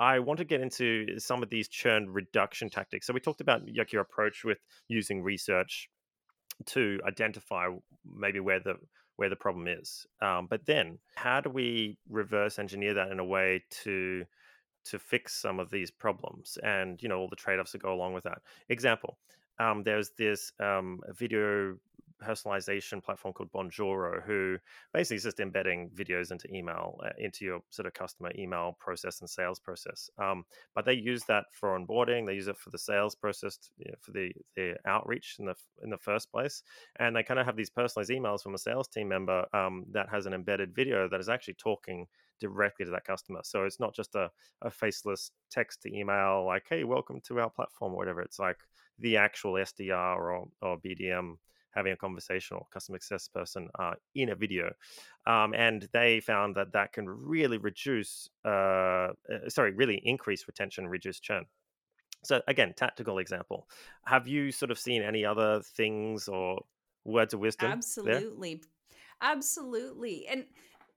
I 0.00 0.18
want 0.18 0.38
to 0.38 0.46
get 0.46 0.62
into 0.62 1.18
some 1.18 1.42
of 1.42 1.50
these 1.50 1.68
churn 1.68 2.08
reduction 2.08 2.70
tactics. 2.70 3.06
So 3.06 3.12
we 3.12 3.20
talked 3.20 3.42
about 3.42 3.60
like 3.76 3.92
your 3.92 4.00
approach 4.00 4.44
with 4.44 4.56
using 4.88 5.22
research 5.22 5.90
to 6.66 6.98
identify 7.06 7.66
maybe 8.10 8.40
where 8.40 8.60
the 8.60 8.76
where 9.16 9.28
the 9.28 9.36
problem 9.36 9.68
is. 9.68 10.06
Um, 10.22 10.46
but 10.48 10.64
then, 10.64 10.98
how 11.14 11.42
do 11.42 11.50
we 11.50 11.98
reverse 12.08 12.58
engineer 12.58 12.94
that 12.94 13.12
in 13.12 13.18
a 13.20 13.24
way 13.24 13.62
to 13.82 14.24
to 14.86 14.98
fix 14.98 15.34
some 15.34 15.60
of 15.60 15.70
these 15.70 15.90
problems 15.90 16.56
and 16.64 17.02
you 17.02 17.08
know 17.10 17.18
all 17.18 17.28
the 17.28 17.36
trade-offs 17.36 17.72
that 17.72 17.82
go 17.82 17.92
along 17.92 18.14
with 18.14 18.24
that 18.24 18.38
example 18.70 19.18
um, 19.60 19.82
there's 19.84 20.10
this 20.18 20.52
um, 20.58 21.00
video 21.18 21.76
personalization 22.20 23.02
platform 23.02 23.32
called 23.32 23.50
Bonjoro, 23.52 24.22
who 24.22 24.58
basically 24.92 25.16
is 25.16 25.22
just 25.24 25.40
embedding 25.40 25.90
videos 25.90 26.30
into 26.30 26.52
email, 26.54 27.00
uh, 27.04 27.10
into 27.18 27.44
your 27.44 27.60
sort 27.70 27.86
of 27.86 27.94
customer 27.94 28.30
email 28.38 28.76
process 28.78 29.20
and 29.20 29.28
sales 29.28 29.58
process. 29.58 30.10
Um, 30.18 30.44
but 30.74 30.84
they 30.84 30.94
use 30.94 31.24
that 31.24 31.44
for 31.52 31.78
onboarding. 31.78 32.26
They 32.26 32.34
use 32.34 32.48
it 32.48 32.58
for 32.58 32.70
the 32.70 32.78
sales 32.78 33.14
process, 33.14 33.58
you 33.78 33.90
know, 33.90 33.96
for 34.00 34.12
the 34.12 34.32
the 34.56 34.76
outreach 34.86 35.36
in 35.38 35.46
the 35.46 35.54
in 35.82 35.90
the 35.90 35.98
first 35.98 36.30
place. 36.30 36.62
And 36.98 37.14
they 37.14 37.22
kind 37.22 37.40
of 37.40 37.46
have 37.46 37.56
these 37.56 37.70
personalized 37.70 38.10
emails 38.10 38.42
from 38.42 38.54
a 38.54 38.58
sales 38.58 38.88
team 38.88 39.08
member 39.08 39.46
um, 39.54 39.84
that 39.92 40.08
has 40.10 40.26
an 40.26 40.34
embedded 40.34 40.74
video 40.74 41.08
that 41.08 41.20
is 41.20 41.28
actually 41.28 41.54
talking 41.54 42.06
directly 42.40 42.84
to 42.86 42.90
that 42.90 43.04
customer. 43.04 43.40
So 43.42 43.64
it's 43.64 43.80
not 43.80 43.94
just 43.94 44.14
a, 44.14 44.30
a 44.62 44.70
faceless 44.70 45.30
text 45.50 45.82
to 45.82 45.94
email 45.94 46.46
like, 46.46 46.64
"Hey, 46.68 46.84
welcome 46.84 47.20
to 47.22 47.40
our 47.40 47.50
platform" 47.50 47.92
or 47.94 47.96
whatever. 47.96 48.22
It's 48.22 48.38
like 48.38 48.58
the 49.00 49.16
actual 49.16 49.54
SDR 49.54 50.16
or, 50.16 50.48
or 50.62 50.78
BDM 50.78 51.36
having 51.72 51.92
a 51.92 51.96
conversational 51.96 52.68
customer 52.72 52.98
success 52.98 53.28
person 53.28 53.68
uh, 53.78 53.92
in 54.14 54.30
a 54.30 54.34
video. 54.34 54.72
Um, 55.26 55.54
and 55.54 55.88
they 55.92 56.20
found 56.20 56.56
that 56.56 56.72
that 56.72 56.92
can 56.92 57.08
really 57.08 57.58
reduce, 57.58 58.28
uh, 58.44 58.48
uh, 58.48 59.12
sorry, 59.48 59.72
really 59.72 60.00
increase 60.04 60.46
retention, 60.48 60.88
reduce 60.88 61.20
churn. 61.20 61.44
So 62.24 62.42
again, 62.48 62.74
tactical 62.76 63.18
example. 63.18 63.68
Have 64.04 64.26
you 64.26 64.52
sort 64.52 64.70
of 64.70 64.78
seen 64.78 65.02
any 65.02 65.24
other 65.24 65.62
things 65.62 66.28
or 66.28 66.60
words 67.04 67.34
of 67.34 67.40
wisdom? 67.40 67.70
Absolutely. 67.70 68.54
There? 68.54 68.60
Absolutely. 69.22 70.26
And 70.26 70.44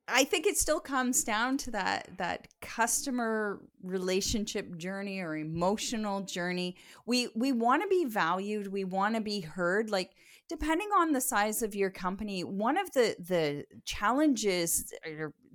I 0.07 0.25
think 0.25 0.45
it 0.45 0.57
still 0.57 0.81
comes 0.81 1.23
down 1.23 1.57
to 1.59 1.71
that 1.71 2.09
that 2.17 2.47
customer 2.61 3.61
relationship 3.81 4.75
journey 4.77 5.21
or 5.21 5.37
emotional 5.37 6.21
journey. 6.21 6.75
We 7.05 7.29
we 7.35 7.51
want 7.51 7.83
to 7.83 7.87
be 7.87 8.05
valued, 8.05 8.67
we 8.67 8.83
want 8.83 9.15
to 9.15 9.21
be 9.21 9.41
heard 9.41 9.89
like 9.89 10.11
depending 10.49 10.89
on 10.97 11.13
the 11.13 11.21
size 11.21 11.61
of 11.61 11.73
your 11.73 11.89
company, 11.89 12.43
one 12.43 12.77
of 12.77 12.91
the 12.91 13.15
the 13.19 13.65
challenges 13.85 14.93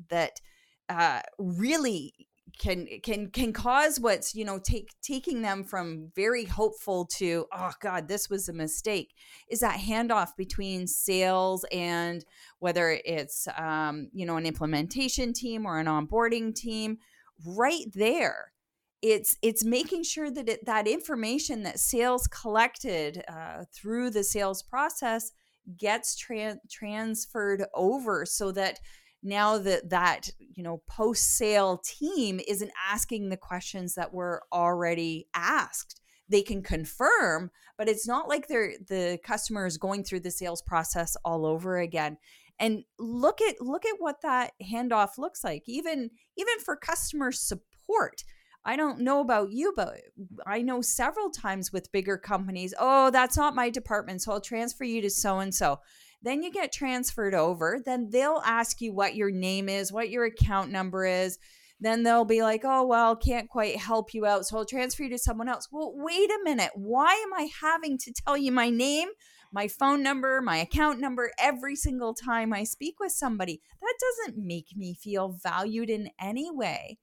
that 0.09 0.40
uh, 0.88 1.20
really 1.38 2.28
can 2.59 2.86
can 3.03 3.30
can 3.30 3.53
cause 3.53 3.99
what's 4.01 4.34
you 4.34 4.44
know 4.44 4.59
take 4.59 4.90
taking 5.03 5.42
them 5.42 5.64
from 5.64 6.11
very 6.14 6.44
hopeful 6.44 7.05
to 7.05 7.46
oh 7.53 7.72
god 7.80 8.09
this 8.09 8.30
was 8.30 8.49
a 8.49 8.53
mistake 8.53 9.14
is 9.49 9.61
that 9.61 9.78
handoff 9.78 10.36
between 10.36 10.86
sales 10.86 11.64
and 11.72 12.24
whether 12.59 12.99
it's 13.05 13.49
um, 13.57 14.09
you 14.12 14.24
know 14.24 14.36
an 14.36 14.46
implementation 14.46 15.32
team 15.32 15.66
or 15.66 15.78
an 15.78 15.86
onboarding 15.86 16.55
team 16.55 16.99
right 17.44 17.86
there. 17.94 18.53
It's 19.01 19.36
it's 19.42 19.64
making 19.64 20.03
sure 20.03 20.30
that 20.30 20.49
it, 20.49 20.66
that 20.66 20.88
information 20.88 21.62
that 21.62 21.78
sales 21.78 22.26
collected 22.26 23.22
uh, 23.28 23.64
through 23.72 24.11
the 24.11 24.24
sales 24.24 24.62
process 24.62 25.30
gets 25.76 26.16
tra- 26.16 26.59
transferred 26.68 27.64
over 27.74 28.26
so 28.26 28.51
that 28.53 28.80
now 29.23 29.59
that 29.59 29.91
that 29.91 30.31
you 30.39 30.62
know 30.62 30.83
post 30.89 31.37
sale 31.37 31.79
team 31.85 32.41
isn't 32.47 32.71
asking 32.91 33.29
the 33.29 33.37
questions 33.37 33.95
that 33.95 34.12
were 34.12 34.43
already 34.53 35.27
asked 35.35 36.01
they 36.29 36.43
can 36.43 36.62
confirm 36.62 37.51
but 37.77 37.89
it's 37.89 38.07
not 38.07 38.29
like 38.29 38.49
they're 38.49 38.73
the 38.89 39.19
customer 39.25 39.66
is 39.66 39.77
going 39.77 40.05
through 40.05 40.21
the 40.21 40.31
sales 40.31 40.62
process 40.62 41.16
all 41.25 41.45
over 41.45 41.79
again 41.79 42.16
and 42.61 42.85
look 42.99 43.41
at 43.41 43.61
look 43.61 43.85
at 43.85 43.97
what 43.99 44.21
that 44.23 44.53
handoff 44.62 45.19
looks 45.19 45.43
like 45.43 45.62
even 45.66 46.11
even 46.37 46.59
for 46.64 46.77
customer 46.77 47.33
support 47.33 48.23
I 48.64 48.77
don't 48.77 49.01
know 49.01 49.21
about 49.21 49.51
you, 49.51 49.73
but 49.75 49.99
I 50.47 50.61
know 50.61 50.83
several 50.83 51.31
times 51.31 51.73
with 51.73 51.91
bigger 51.91 52.19
companies, 52.19 52.75
oh, 52.79 53.11
that's 53.11 53.37
not 53.37 53.55
my 53.55 53.71
department. 53.71 54.21
So 54.21 54.33
I'll 54.33 54.43
transfer 54.43 54.85
you 54.85 55.01
to 55.01 55.09
so 55.09 55.39
and 55.39 55.55
so. 55.55 55.81
Then 56.23 56.43
you 56.43 56.51
get 56.51 56.73
transferred 56.73 57.35
over. 57.35 57.81
Then 57.85 58.11
they'll 58.11 58.43
ask 58.45 58.81
you 58.81 58.93
what 58.93 59.14
your 59.14 59.31
name 59.31 59.69
is, 59.69 59.93
what 59.93 60.11
your 60.11 60.25
account 60.25 60.71
number 60.71 61.05
is. 61.05 61.39
Then 61.81 62.03
they'll 62.03 62.25
be 62.25 62.43
like, 62.43 62.62
oh, 62.64 62.85
well, 62.87 63.14
can't 63.14 63.49
quite 63.49 63.77
help 63.77 64.12
you 64.12 64.27
out. 64.27 64.47
So 64.47 64.59
I'll 64.59 64.64
transfer 64.64 65.05
you 65.05 65.11
to 65.11 65.19
someone 65.19 65.49
else. 65.49 65.69
Well, 65.71 65.93
wait 65.95 66.29
a 66.31 66.41
minute. 66.43 66.73
Why 66.75 67.12
am 67.12 67.33
I 67.33 67.49
having 67.61 67.99
to 67.99 68.12
tell 68.12 68.37
you 68.37 68.51
my 68.51 68.69
name, 68.69 69.09
my 69.53 69.69
phone 69.69 70.03
number, 70.03 70.41
my 70.43 70.57
account 70.57 70.99
number 70.99 71.31
every 71.39 71.77
single 71.77 72.14
time 72.14 72.53
I 72.53 72.64
speak 72.64 72.97
with 72.99 73.12
somebody? 73.12 73.61
That 73.81 73.95
doesn't 74.01 74.45
make 74.45 74.77
me 74.77 74.95
feel 74.95 75.39
valued 75.41 75.89
in 75.89 76.11
any 76.21 76.51
way. 76.51 76.99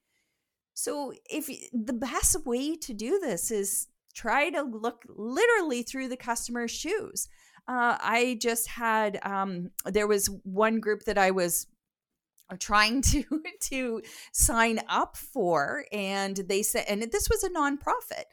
So, 0.73 1.13
if 1.29 1.47
the 1.71 1.93
best 1.93 2.45
way 2.45 2.75
to 2.75 2.93
do 2.93 3.17
this 3.17 3.49
is 3.49 3.87
try 4.13 4.49
to 4.49 4.61
look 4.61 5.03
literally 5.07 5.83
through 5.83 6.09
the 6.09 6.17
customer's 6.17 6.71
shoes. 6.71 7.29
Uh, 7.67 7.97
I 7.99 8.37
just 8.41 8.67
had 8.67 9.19
um, 9.23 9.71
there 9.85 10.07
was 10.07 10.29
one 10.43 10.79
group 10.79 11.03
that 11.05 11.17
I 11.17 11.31
was 11.31 11.67
trying 12.59 13.01
to 13.01 13.23
to 13.61 14.01
sign 14.31 14.79
up 14.87 15.17
for, 15.17 15.85
and 15.91 16.37
they 16.37 16.61
said, 16.61 16.85
and 16.87 17.01
this 17.11 17.29
was 17.29 17.43
a 17.43 17.49
nonprofit. 17.49 18.25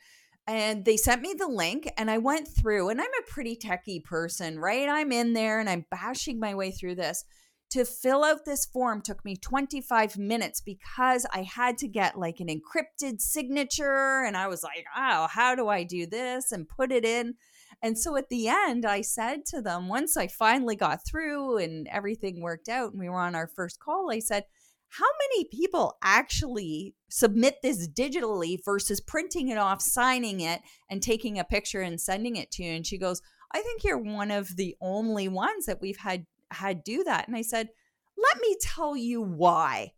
And 0.49 0.85
they 0.85 0.97
sent 0.97 1.22
me 1.22 1.35
the 1.39 1.47
link, 1.47 1.89
and 1.97 2.11
I 2.11 2.18
went 2.18 2.49
through. 2.49 2.89
And 2.89 3.01
I'm 3.01 3.07
a 3.07 3.30
pretty 3.30 3.55
techy 3.55 4.01
person, 4.01 4.59
right? 4.59 4.89
I'm 4.89 5.12
in 5.12 5.35
there 5.35 5.61
and 5.61 5.70
I'm 5.70 5.87
bashing 5.89 6.41
my 6.41 6.53
way 6.57 6.72
through 6.72 6.97
this 6.97 7.24
to 7.72 7.87
fill 7.87 8.22
out 8.22 8.45
this 8.45 8.66
form 8.66 9.01
took 9.01 9.24
me 9.24 9.35
25 9.35 10.18
minutes 10.18 10.61
because 10.61 11.24
I 11.33 11.43
had 11.43 11.78
to 11.78 11.89
get 11.89 12.18
like 12.18 12.39
an 12.39 12.49
encrypted 12.49 13.22
signature. 13.22 14.22
And 14.26 14.37
I 14.37 14.47
was 14.47 14.62
like, 14.62 14.85
oh, 14.95 15.26
how 15.30 15.55
do 15.55 15.68
I 15.68 15.83
do 15.83 16.07
this? 16.07 16.53
And 16.53 16.68
put 16.68 16.93
it 16.93 17.07
in. 17.07 17.37
And 17.83 17.99
so 17.99 18.16
at 18.16 18.28
the 18.28 18.49
end, 18.49 18.87
I 18.87 19.01
said 19.01 19.45
to 19.47 19.61
them, 19.61 19.89
once 19.89 20.16
I 20.16 20.28
finally 20.28 20.76
got 20.76 21.05
through 21.05 21.59
and 21.59 21.89
everything 21.89 22.41
worked 22.41 22.68
out 22.68 22.93
and 22.93 23.01
we 23.01 23.09
were 23.09 23.18
on 23.18 23.35
our 23.35 23.49
first 23.49 23.80
call, 23.80 24.11
I 24.11 24.20
said, 24.20 24.45
how 24.91 25.09
many 25.20 25.47
people 25.47 25.97
actually 26.03 26.95
submit 27.09 27.57
this 27.62 27.89
digitally 27.89 28.59
versus 28.64 29.01
printing 29.01 29.49
it 29.49 29.57
off, 29.57 29.80
signing 29.80 30.41
it, 30.41 30.61
and 30.91 31.03
taking 31.03 31.39
a 31.39 31.45
picture 31.45 31.80
and 31.80 32.01
sending 32.01 32.37
it 32.37 32.51
to 32.53 32.62
you? 32.62 32.72
And 32.72 32.87
she 32.87 32.99
goes, 32.99 33.22
I 33.53 33.62
think 33.62 33.83
you're 33.83 33.99
one 33.99 34.30
of 34.30 34.57
the 34.57 34.76
only 34.80 35.28
ones 35.28 35.66
that 35.66 35.80
we've 35.80 35.97
had 35.97 36.26
had 36.51 36.85
do 36.85 37.03
that. 37.05 37.26
And 37.26 37.37
I 37.37 37.43
said, 37.43 37.70
let 38.16 38.41
me 38.43 38.57
tell 38.61 38.97
you 38.97 39.22
why. 39.22 39.93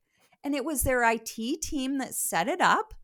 And 0.44 0.54
it 0.54 0.64
was 0.64 0.82
their 0.82 1.02
IT 1.10 1.62
team 1.62 1.98
that 1.98 2.14
set 2.14 2.48
it 2.48 2.60
up 2.60 2.94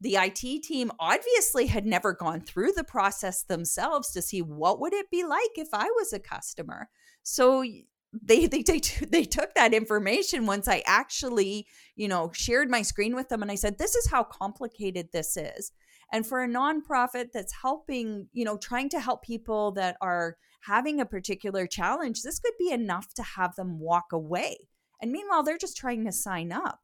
the 0.00 0.16
IT 0.16 0.62
team 0.62 0.90
obviously 0.98 1.66
had 1.66 1.86
never 1.86 2.12
gone 2.12 2.40
through 2.40 2.72
the 2.72 2.84
process 2.84 3.42
themselves 3.42 4.10
to 4.12 4.22
see 4.22 4.42
what 4.42 4.80
would 4.80 4.92
it 4.92 5.10
be 5.10 5.24
like 5.24 5.56
if 5.56 5.68
I 5.72 5.86
was 5.96 6.12
a 6.12 6.18
customer. 6.18 6.88
So 7.22 7.64
they 8.12 8.46
they 8.46 8.62
they, 8.62 8.80
they 9.08 9.24
took 9.24 9.54
that 9.54 9.74
information 9.74 10.46
once 10.46 10.68
I 10.68 10.82
actually, 10.86 11.66
you 11.94 12.08
know, 12.08 12.30
shared 12.32 12.70
my 12.70 12.82
screen 12.82 13.14
with 13.14 13.28
them 13.28 13.42
and 13.42 13.50
I 13.50 13.54
said 13.54 13.78
this 13.78 13.94
is 13.94 14.10
how 14.10 14.24
complicated 14.24 15.08
this 15.12 15.36
is. 15.36 15.72
And 16.12 16.26
for 16.26 16.42
a 16.42 16.48
nonprofit 16.48 17.32
that's 17.32 17.52
helping, 17.62 18.28
you 18.32 18.44
know, 18.44 18.56
trying 18.56 18.88
to 18.90 19.00
help 19.00 19.24
people 19.24 19.72
that 19.72 19.96
are 20.00 20.36
having 20.60 21.00
a 21.00 21.06
particular 21.06 21.66
challenge, 21.66 22.22
this 22.22 22.38
could 22.38 22.54
be 22.58 22.70
enough 22.70 23.12
to 23.14 23.22
have 23.22 23.56
them 23.56 23.80
walk 23.80 24.12
away. 24.12 24.68
And 25.00 25.10
meanwhile, 25.10 25.42
they're 25.42 25.58
just 25.58 25.76
trying 25.76 26.04
to 26.04 26.12
sign 26.12 26.52
up. 26.52 26.80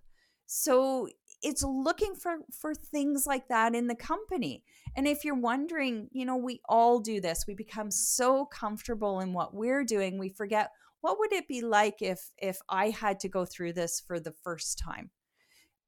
So 0.47 1.09
it's 1.43 1.63
looking 1.63 2.15
for 2.15 2.39
for 2.53 2.75
things 2.75 3.27
like 3.27 3.49
that 3.49 3.75
in 3.75 3.87
the 3.87 3.95
company. 3.95 4.63
And 4.97 5.07
if 5.07 5.25
you're 5.25 5.35
wondering 5.35 6.09
you 6.13 6.25
know 6.25 6.37
we 6.37 6.61
all 6.69 7.01
do 7.01 7.21
this. 7.21 7.45
We 7.47 7.55
become 7.55 7.91
so 7.91 8.47
comfortable 8.47 9.21
in 9.21 9.33
what 9.33 9.55
we're 9.55 9.85
doing 9.85 10.19
we 10.19 10.29
forget 10.29 10.71
what 11.01 11.19
would 11.19 11.33
it 11.33 11.49
be 11.49 11.61
like 11.63 12.01
if 12.01 12.31
if 12.39 12.59
i 12.69 12.91
had 12.91 13.19
to 13.21 13.29
go 13.29 13.45
through 13.45 13.73
this 13.73 14.01
for 14.01 14.21
the 14.21 14.35
first 14.43 14.79
time. 14.79 15.11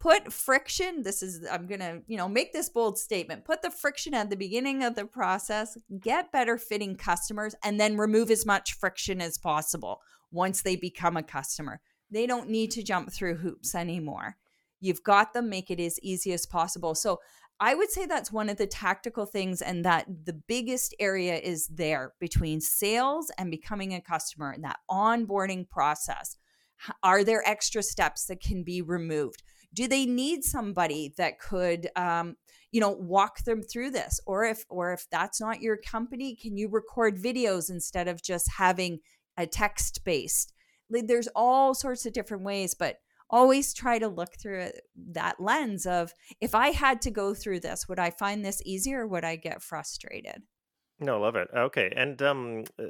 Put 0.00 0.32
friction 0.32 1.02
this 1.02 1.22
is 1.22 1.46
i'm 1.50 1.66
gonna 1.66 2.00
you 2.06 2.16
know 2.16 2.28
make 2.28 2.52
this 2.52 2.68
bold 2.68 2.98
statement 2.98 3.44
put 3.44 3.62
the 3.62 3.70
friction 3.70 4.12
at 4.12 4.28
the 4.28 4.36
beginning 4.36 4.82
of 4.82 4.96
the 4.96 5.06
process 5.06 5.78
get 6.00 6.30
better 6.30 6.58
fitting 6.58 6.94
customers 6.96 7.54
and 7.64 7.80
then 7.80 7.96
remove 7.96 8.30
as 8.30 8.44
much 8.44 8.74
friction 8.74 9.22
as 9.22 9.38
possible 9.38 10.00
once 10.30 10.62
they 10.62 10.76
become 10.76 11.16
a 11.16 11.22
customer. 11.22 11.80
They 12.10 12.26
don't 12.26 12.50
need 12.50 12.72
to 12.72 12.82
jump 12.82 13.12
through 13.12 13.36
hoops 13.36 13.74
anymore 13.74 14.36
You've 14.84 15.02
got 15.02 15.32
them, 15.32 15.48
make 15.48 15.70
it 15.70 15.80
as 15.80 15.98
easy 16.00 16.32
as 16.32 16.44
possible. 16.44 16.94
So 16.94 17.20
I 17.58 17.74
would 17.74 17.90
say 17.90 18.04
that's 18.04 18.30
one 18.30 18.50
of 18.50 18.58
the 18.58 18.66
tactical 18.66 19.24
things, 19.24 19.62
and 19.62 19.84
that 19.84 20.06
the 20.24 20.32
biggest 20.32 20.94
area 21.00 21.36
is 21.36 21.68
there 21.68 22.12
between 22.20 22.60
sales 22.60 23.30
and 23.38 23.50
becoming 23.50 23.94
a 23.94 24.00
customer 24.00 24.50
and 24.50 24.64
that 24.64 24.80
onboarding 24.90 25.70
process. 25.70 26.36
Are 27.02 27.24
there 27.24 27.48
extra 27.48 27.82
steps 27.82 28.26
that 28.26 28.42
can 28.42 28.64
be 28.64 28.82
removed? 28.82 29.42
Do 29.72 29.88
they 29.88 30.04
need 30.04 30.44
somebody 30.44 31.14
that 31.16 31.38
could, 31.38 31.88
um, 31.96 32.36
you 32.72 32.80
know, 32.80 32.90
walk 32.90 33.44
them 33.44 33.62
through 33.62 33.92
this? 33.92 34.20
Or 34.26 34.44
if, 34.44 34.64
or 34.68 34.92
if 34.92 35.06
that's 35.10 35.40
not 35.40 35.62
your 35.62 35.76
company, 35.76 36.36
can 36.36 36.56
you 36.56 36.68
record 36.68 37.22
videos 37.22 37.70
instead 37.70 38.06
of 38.08 38.22
just 38.22 38.50
having 38.58 38.98
a 39.36 39.46
text 39.46 40.04
based? 40.04 40.52
There's 40.90 41.28
all 41.34 41.74
sorts 41.74 42.04
of 42.04 42.12
different 42.12 42.44
ways, 42.44 42.74
but 42.74 42.98
always 43.34 43.74
try 43.74 43.98
to 43.98 44.06
look 44.06 44.36
through 44.40 44.70
that 45.10 45.40
lens 45.40 45.86
of 45.86 46.14
if 46.40 46.54
I 46.54 46.68
had 46.68 47.02
to 47.02 47.10
go 47.10 47.34
through 47.34 47.60
this, 47.60 47.88
would 47.88 47.98
I 47.98 48.10
find 48.10 48.44
this 48.44 48.62
easier 48.64 49.00
or 49.00 49.08
would 49.08 49.24
I 49.24 49.34
get 49.34 49.60
frustrated? 49.60 50.42
No, 51.00 51.16
I 51.16 51.18
love 51.18 51.34
it. 51.34 51.48
Okay, 51.52 51.92
and 51.96 52.22
um, 52.22 52.64
uh, 52.78 52.84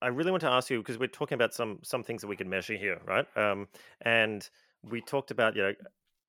I 0.00 0.06
really 0.06 0.30
want 0.30 0.40
to 0.40 0.48
ask 0.48 0.70
you 0.70 0.78
because 0.78 0.98
we're 0.98 1.08
talking 1.08 1.34
about 1.36 1.52
some 1.52 1.80
some 1.82 2.02
things 2.02 2.22
that 2.22 2.28
we 2.28 2.36
can 2.36 2.48
measure 2.48 2.74
here, 2.74 2.98
right? 3.06 3.26
Um, 3.36 3.68
and 4.00 4.48
we 4.82 5.02
talked 5.02 5.30
about 5.30 5.54
you 5.54 5.62
know 5.62 5.72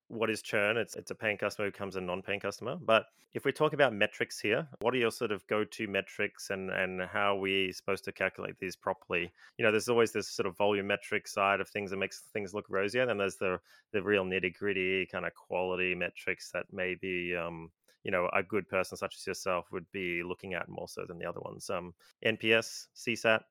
what 0.08 0.30
is 0.30 0.42
churn? 0.42 0.78
It's 0.78 0.96
it's 0.96 1.12
a 1.12 1.16
paying 1.16 1.38
customer 1.38 1.68
who 1.68 1.72
becomes 1.72 1.96
a 1.96 2.02
non-paying 2.02 2.40
customer. 2.40 2.76
But 2.76 3.08
if 3.34 3.44
we 3.44 3.52
talk 3.52 3.74
about 3.74 3.94
metrics 3.94 4.40
here, 4.40 4.68
what 4.80 4.94
are 4.94 4.98
your 4.98 5.12
sort 5.12 5.32
of 5.32 5.46
go-to 5.48 5.88
metrics 5.88 6.52
and 6.52 6.70
and 6.70 7.02
how 7.02 7.36
are 7.36 7.40
we 7.40 7.72
supposed 7.72 8.04
to 8.06 8.12
calculate 8.12 8.56
these 8.60 8.76
properly? 8.76 9.32
You 9.58 9.66
know, 9.66 9.72
there's 9.72 9.90
always 9.90 10.12
this 10.12 10.30
sort 10.30 10.46
of 10.48 10.58
volumetric 10.58 11.28
side 11.28 11.60
of 11.60 11.68
things 11.68 11.92
that 11.92 11.98
makes 11.98 12.22
things 12.34 12.54
look 12.54 12.66
rosier. 12.70 13.06
Then 13.06 13.18
there's 13.18 13.38
the 13.38 13.60
the 13.94 14.02
real 14.02 14.26
nitty-gritty 14.26 15.08
kind 15.12 15.26
of 15.26 15.34
quality 15.34 15.96
metrics 15.96 16.52
that 16.52 16.66
maybe 16.72 17.36
um, 17.36 17.72
you 18.04 18.12
know 18.12 18.30
a 18.34 18.44
good 18.44 18.70
person 18.70 18.98
such 18.98 19.16
as 19.16 19.26
yourself 19.26 19.72
would 19.72 19.92
be 19.92 20.22
looking 20.24 20.54
at 20.54 20.70
more 20.70 20.88
so 20.88 21.04
than 21.08 21.18
the 21.18 21.26
other 21.26 21.42
ones. 21.42 21.70
Um, 21.70 21.94
NPS, 22.24 22.88
CSAT. 22.96 23.42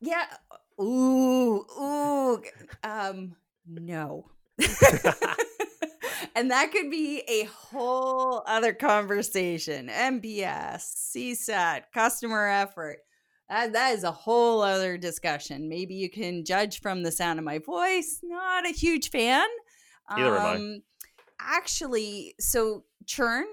Yeah. 0.00 0.26
Ooh. 0.80 1.66
Ooh. 1.78 2.42
Um. 2.82 3.36
No. 3.66 4.30
and 6.38 6.52
that 6.52 6.70
could 6.70 6.88
be 6.88 7.24
a 7.26 7.44
whole 7.46 8.44
other 8.46 8.72
conversation. 8.72 9.88
NPS, 9.88 11.12
CSAT, 11.12 11.82
customer 11.92 12.46
effort. 12.46 12.98
That, 13.48 13.72
that 13.72 13.96
is 13.96 14.04
a 14.04 14.12
whole 14.12 14.62
other 14.62 14.96
discussion. 14.96 15.68
Maybe 15.68 15.94
you 15.94 16.08
can 16.08 16.44
judge 16.44 16.80
from 16.80 17.02
the 17.02 17.10
sound 17.10 17.40
of 17.40 17.44
my 17.44 17.58
voice. 17.58 18.20
Not 18.22 18.68
a 18.68 18.72
huge 18.72 19.10
fan. 19.10 19.48
Either 20.08 20.38
um, 20.38 20.46
am 20.46 20.46
I. 20.46 20.54
Um, 20.54 20.82
actually, 21.40 22.36
so 22.38 22.84
churn, 23.04 23.46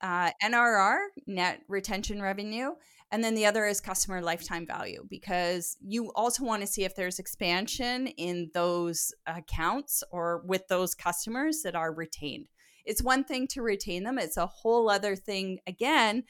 uh, 0.00 0.32
NRR, 0.42 1.06
net 1.28 1.60
retention 1.68 2.20
revenue, 2.20 2.70
and 3.14 3.22
then 3.22 3.36
the 3.36 3.46
other 3.46 3.64
is 3.64 3.80
customer 3.80 4.20
lifetime 4.20 4.66
value 4.66 5.06
because 5.08 5.76
you 5.80 6.10
also 6.16 6.42
want 6.42 6.62
to 6.62 6.66
see 6.66 6.82
if 6.82 6.96
there's 6.96 7.20
expansion 7.20 8.08
in 8.08 8.50
those 8.54 9.14
accounts 9.24 10.02
or 10.10 10.42
with 10.46 10.66
those 10.66 10.96
customers 10.96 11.62
that 11.62 11.76
are 11.76 11.94
retained. 11.94 12.48
It's 12.84 13.04
one 13.04 13.22
thing 13.22 13.46
to 13.52 13.62
retain 13.62 14.02
them, 14.02 14.18
it's 14.18 14.36
a 14.36 14.46
whole 14.48 14.90
other 14.90 15.14
thing 15.14 15.60
again 15.64 16.24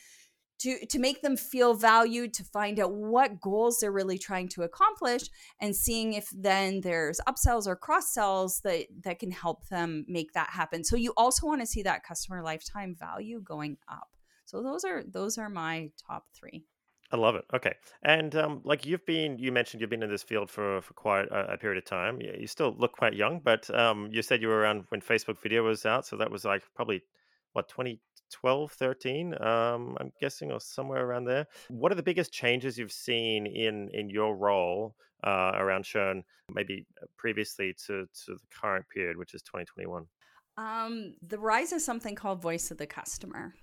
to 0.59 0.85
to 0.89 0.99
make 0.99 1.23
them 1.23 1.39
feel 1.39 1.73
valued 1.73 2.35
to 2.35 2.45
find 2.45 2.79
out 2.79 2.93
what 2.93 3.41
goals 3.41 3.79
they're 3.81 3.91
really 3.91 4.19
trying 4.19 4.51
to 4.51 4.63
accomplish 4.63 5.23
and 5.63 5.75
seeing 5.75 6.13
if 6.13 6.29
then 6.35 6.83
there's 6.83 7.19
upsells 7.27 7.67
or 7.67 7.77
cross 7.77 8.13
sells 8.13 8.61
that 8.61 8.89
that 9.05 9.19
can 9.19 9.31
help 9.31 9.67
them 9.69 10.05
make 10.07 10.35
that 10.35 10.51
happen. 10.51 10.85
So 10.85 10.97
you 10.97 11.15
also 11.17 11.47
want 11.47 11.63
to 11.63 11.67
see 11.67 11.83
that 11.85 12.05
customer 12.05 12.43
lifetime 12.43 12.95
value 12.95 13.41
going 13.41 13.79
up. 13.91 14.11
So 14.45 14.63
those 14.63 14.85
are 14.85 15.03
those 15.03 15.39
are 15.39 15.49
my 15.49 15.89
top 16.07 16.27
3 16.39 16.63
I 17.15 17.17
love 17.17 17.37
it. 17.37 17.45
Okay, 17.55 17.75
and 18.03 18.35
um, 18.35 18.61
like 18.65 18.85
you've 18.85 19.07
been, 19.07 19.39
you 19.39 19.53
mentioned 19.53 19.81
you've 19.81 19.89
been 19.89 20.03
in 20.03 20.11
this 20.11 20.25
field 20.25 20.51
for 20.51 20.83
for 20.83 20.95
quite 20.95 21.27
a, 21.29 21.53
a 21.53 21.57
period 21.57 21.79
of 21.79 21.85
time. 21.85 22.21
You, 22.21 22.35
you 22.41 22.49
still 22.49 22.75
look 22.77 22.91
quite 22.91 23.15
young, 23.15 23.39
but 23.39 23.73
um, 23.73 24.09
you 24.11 24.21
said 24.21 24.43
you 24.43 24.49
were 24.49 24.59
around 24.59 24.87
when 24.89 25.01
Facebook 25.01 25.41
Video 25.41 25.63
was 25.63 25.87
out, 25.87 26.05
so 26.05 26.17
that 26.17 26.29
was 26.29 26.45
like 26.45 26.65
probably 26.75 27.03
what 27.53 27.69
2012, 27.69 28.73
13. 28.73 29.35
Um, 29.41 29.97
I'm 30.01 30.11
guessing, 30.21 30.51
or 30.51 30.59
somewhere 30.61 31.07
around 31.07 31.27
there. 31.27 31.47
What 31.69 31.93
are 31.93 31.95
the 31.95 32.03
biggest 32.03 32.33
changes 32.33 32.77
you've 32.77 32.91
seen 32.91 33.47
in 33.47 33.91
in 33.93 34.11
your 34.11 34.35
role 34.35 34.97
uh, 35.23 35.53
around 35.55 35.85
churn, 35.85 36.25
maybe 36.53 36.85
uh, 37.01 37.07
previously 37.17 37.77
to 37.87 38.07
to 38.25 38.33
the 38.33 38.49
current 38.61 38.87
period, 38.93 39.17
which 39.17 39.35
is 39.35 39.43
2021? 39.43 40.05
Um, 40.57 41.15
the 41.23 41.39
rise 41.39 41.71
of 41.71 41.81
something 41.81 42.17
called 42.17 42.43
voice 42.43 42.73
of 42.73 42.79
the 42.79 42.89
customer. 42.89 43.55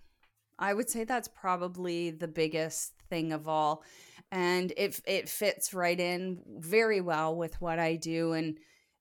I 0.62 0.74
would 0.74 0.90
say 0.90 1.04
that's 1.04 1.28
probably 1.28 2.12
the 2.12 2.28
biggest 2.28 2.94
thing 3.10 3.34
of 3.34 3.48
all. 3.48 3.84
And 4.32 4.72
it, 4.78 5.02
it 5.06 5.28
fits 5.28 5.74
right 5.74 6.00
in 6.00 6.42
very 6.60 7.02
well 7.02 7.36
with 7.36 7.60
what 7.60 7.80
I 7.80 7.98
do. 7.98 8.34
And 8.34 8.58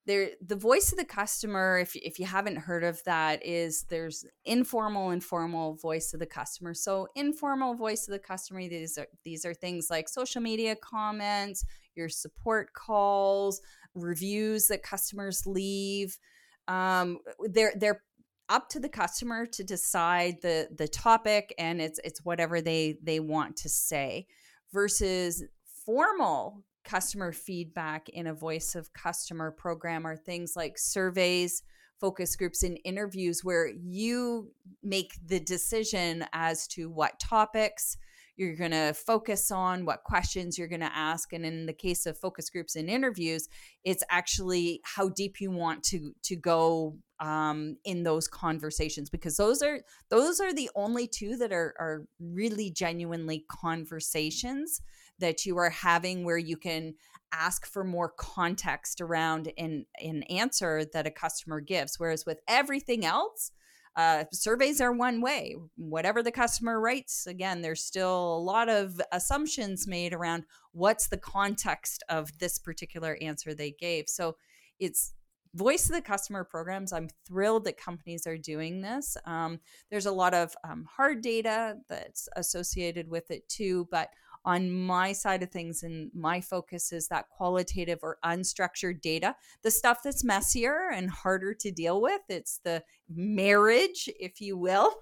there, 0.06 0.30
the 0.44 0.56
voice 0.56 0.90
of 0.90 0.98
the 0.98 1.04
customer, 1.04 1.78
if, 1.78 1.94
if 1.94 2.18
you 2.18 2.24
haven't 2.24 2.56
heard 2.56 2.82
of 2.82 3.04
that, 3.04 3.44
is 3.46 3.84
there's 3.84 4.24
informal 4.44 5.10
and 5.10 5.22
formal 5.22 5.74
voice 5.74 6.12
of 6.14 6.18
the 6.18 6.26
customer. 6.26 6.74
So 6.74 7.06
informal 7.14 7.74
voice 7.74 8.08
of 8.08 8.12
the 8.12 8.18
customer, 8.18 8.60
these 8.60 8.96
are 8.98 9.06
these 9.22 9.44
are 9.44 9.54
things 9.54 9.88
like 9.90 10.08
social 10.08 10.40
media 10.40 10.74
comments, 10.74 11.64
your 11.94 12.08
support 12.08 12.72
calls, 12.72 13.60
reviews 13.94 14.68
that 14.68 14.82
customers 14.82 15.46
leave. 15.46 16.18
Um, 16.66 17.18
they're 17.40 17.74
they're 17.76 18.02
up 18.50 18.68
to 18.68 18.80
the 18.80 18.88
customer 18.88 19.46
to 19.46 19.64
decide 19.64 20.42
the 20.42 20.68
the 20.76 20.88
topic 20.88 21.54
and 21.58 21.80
it's 21.80 22.00
it's 22.04 22.24
whatever 22.24 22.60
they 22.60 22.98
they 23.02 23.20
want 23.20 23.56
to 23.56 23.68
say 23.68 24.26
versus 24.72 25.44
formal 25.86 26.62
customer 26.84 27.32
feedback 27.32 28.08
in 28.08 28.26
a 28.26 28.34
voice 28.34 28.74
of 28.74 28.92
customer 28.92 29.50
program 29.50 30.06
are 30.06 30.16
things 30.16 30.54
like 30.56 30.76
surveys 30.76 31.62
focus 32.00 32.34
groups 32.34 32.62
and 32.62 32.78
interviews 32.84 33.44
where 33.44 33.68
you 33.68 34.50
make 34.82 35.12
the 35.24 35.38
decision 35.38 36.24
as 36.32 36.66
to 36.66 36.90
what 36.90 37.20
topics 37.20 37.96
you're 38.40 38.56
going 38.56 38.70
to 38.70 38.94
focus 38.94 39.50
on, 39.50 39.84
what 39.84 40.02
questions 40.02 40.58
you're 40.58 40.66
going 40.66 40.80
to 40.80 40.96
ask, 40.96 41.32
and 41.32 41.44
in 41.44 41.66
the 41.66 41.72
case 41.72 42.06
of 42.06 42.18
focus 42.18 42.50
groups 42.50 42.74
and 42.74 42.88
interviews, 42.88 43.48
it's 43.84 44.02
actually 44.10 44.80
how 44.82 45.10
deep 45.10 45.40
you 45.40 45.50
want 45.50 45.84
to 45.84 46.12
to 46.24 46.36
go 46.36 46.96
um, 47.20 47.76
in 47.84 48.02
those 48.02 48.26
conversations 48.26 49.10
because 49.10 49.36
those 49.36 49.62
are 49.62 49.80
those 50.08 50.40
are 50.40 50.54
the 50.54 50.70
only 50.74 51.06
two 51.06 51.36
that 51.36 51.52
are 51.52 51.74
are 51.78 52.06
really 52.18 52.70
genuinely 52.70 53.44
conversations 53.48 54.80
that 55.18 55.44
you 55.44 55.58
are 55.58 55.70
having 55.70 56.24
where 56.24 56.38
you 56.38 56.56
can 56.56 56.94
ask 57.32 57.66
for 57.66 57.84
more 57.84 58.08
context 58.08 59.00
around 59.00 59.52
an 59.58 59.84
an 60.02 60.22
answer 60.24 60.84
that 60.92 61.06
a 61.06 61.10
customer 61.10 61.60
gives. 61.60 62.00
Whereas 62.00 62.24
with 62.24 62.40
everything 62.48 63.04
else 63.04 63.52
uh, 63.96 64.24
surveys 64.32 64.80
are 64.80 64.92
one 64.92 65.20
way. 65.20 65.56
Whatever 65.76 66.22
the 66.22 66.32
customer 66.32 66.80
writes, 66.80 67.26
again, 67.26 67.60
there's 67.60 67.84
still 67.84 68.36
a 68.36 68.42
lot 68.42 68.68
of 68.68 69.00
assumptions 69.12 69.86
made 69.86 70.12
around 70.12 70.44
what's 70.72 71.08
the 71.08 71.18
context 71.18 72.04
of 72.08 72.38
this 72.38 72.58
particular 72.58 73.18
answer 73.20 73.52
they 73.52 73.72
gave. 73.72 74.08
So 74.08 74.36
it's 74.78 75.14
voice 75.54 75.88
of 75.88 75.96
the 75.96 76.00
customer 76.00 76.44
programs 76.44 76.92
i'm 76.92 77.08
thrilled 77.26 77.64
that 77.64 77.76
companies 77.76 78.26
are 78.26 78.38
doing 78.38 78.80
this 78.80 79.16
um, 79.24 79.58
there's 79.90 80.06
a 80.06 80.12
lot 80.12 80.32
of 80.32 80.54
um, 80.62 80.86
hard 80.88 81.22
data 81.22 81.74
that's 81.88 82.28
associated 82.36 83.08
with 83.08 83.30
it 83.30 83.48
too 83.48 83.88
but 83.90 84.10
on 84.44 84.70
my 84.70 85.12
side 85.12 85.42
of 85.42 85.50
things 85.50 85.82
and 85.82 86.10
my 86.14 86.40
focus 86.40 86.92
is 86.92 87.08
that 87.08 87.28
qualitative 87.28 87.98
or 88.02 88.18
unstructured 88.24 89.00
data. 89.00 89.36
The 89.62 89.70
stuff 89.70 89.98
that's 90.02 90.24
messier 90.24 90.90
and 90.92 91.10
harder 91.10 91.54
to 91.54 91.70
deal 91.70 92.00
with 92.00 92.22
it's 92.28 92.60
the 92.64 92.82
marriage 93.08 94.08
if 94.18 94.40
you 94.40 94.56
will 94.56 94.94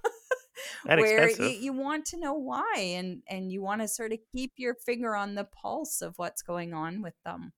where 0.85 1.31
you, 1.31 1.49
you, 1.49 1.73
want 1.73 2.05
to 2.07 2.19
know 2.19 2.33
why 2.33 2.75
and 2.77 3.23
and 3.29 3.53
you 3.53 3.63
want 3.63 3.81
to 3.81 3.89
sort 3.89 4.13
of 4.13 4.19
keep 4.33 4.53
your 4.57 4.75
finger 4.75 5.15
on 5.15 5.35
the 5.35 5.45
pulse 5.45 6.01
of 6.01 6.15
what's 6.17 6.43
going 6.43 6.73
on 6.73 7.03
with 7.03 7.15
them 7.25 7.53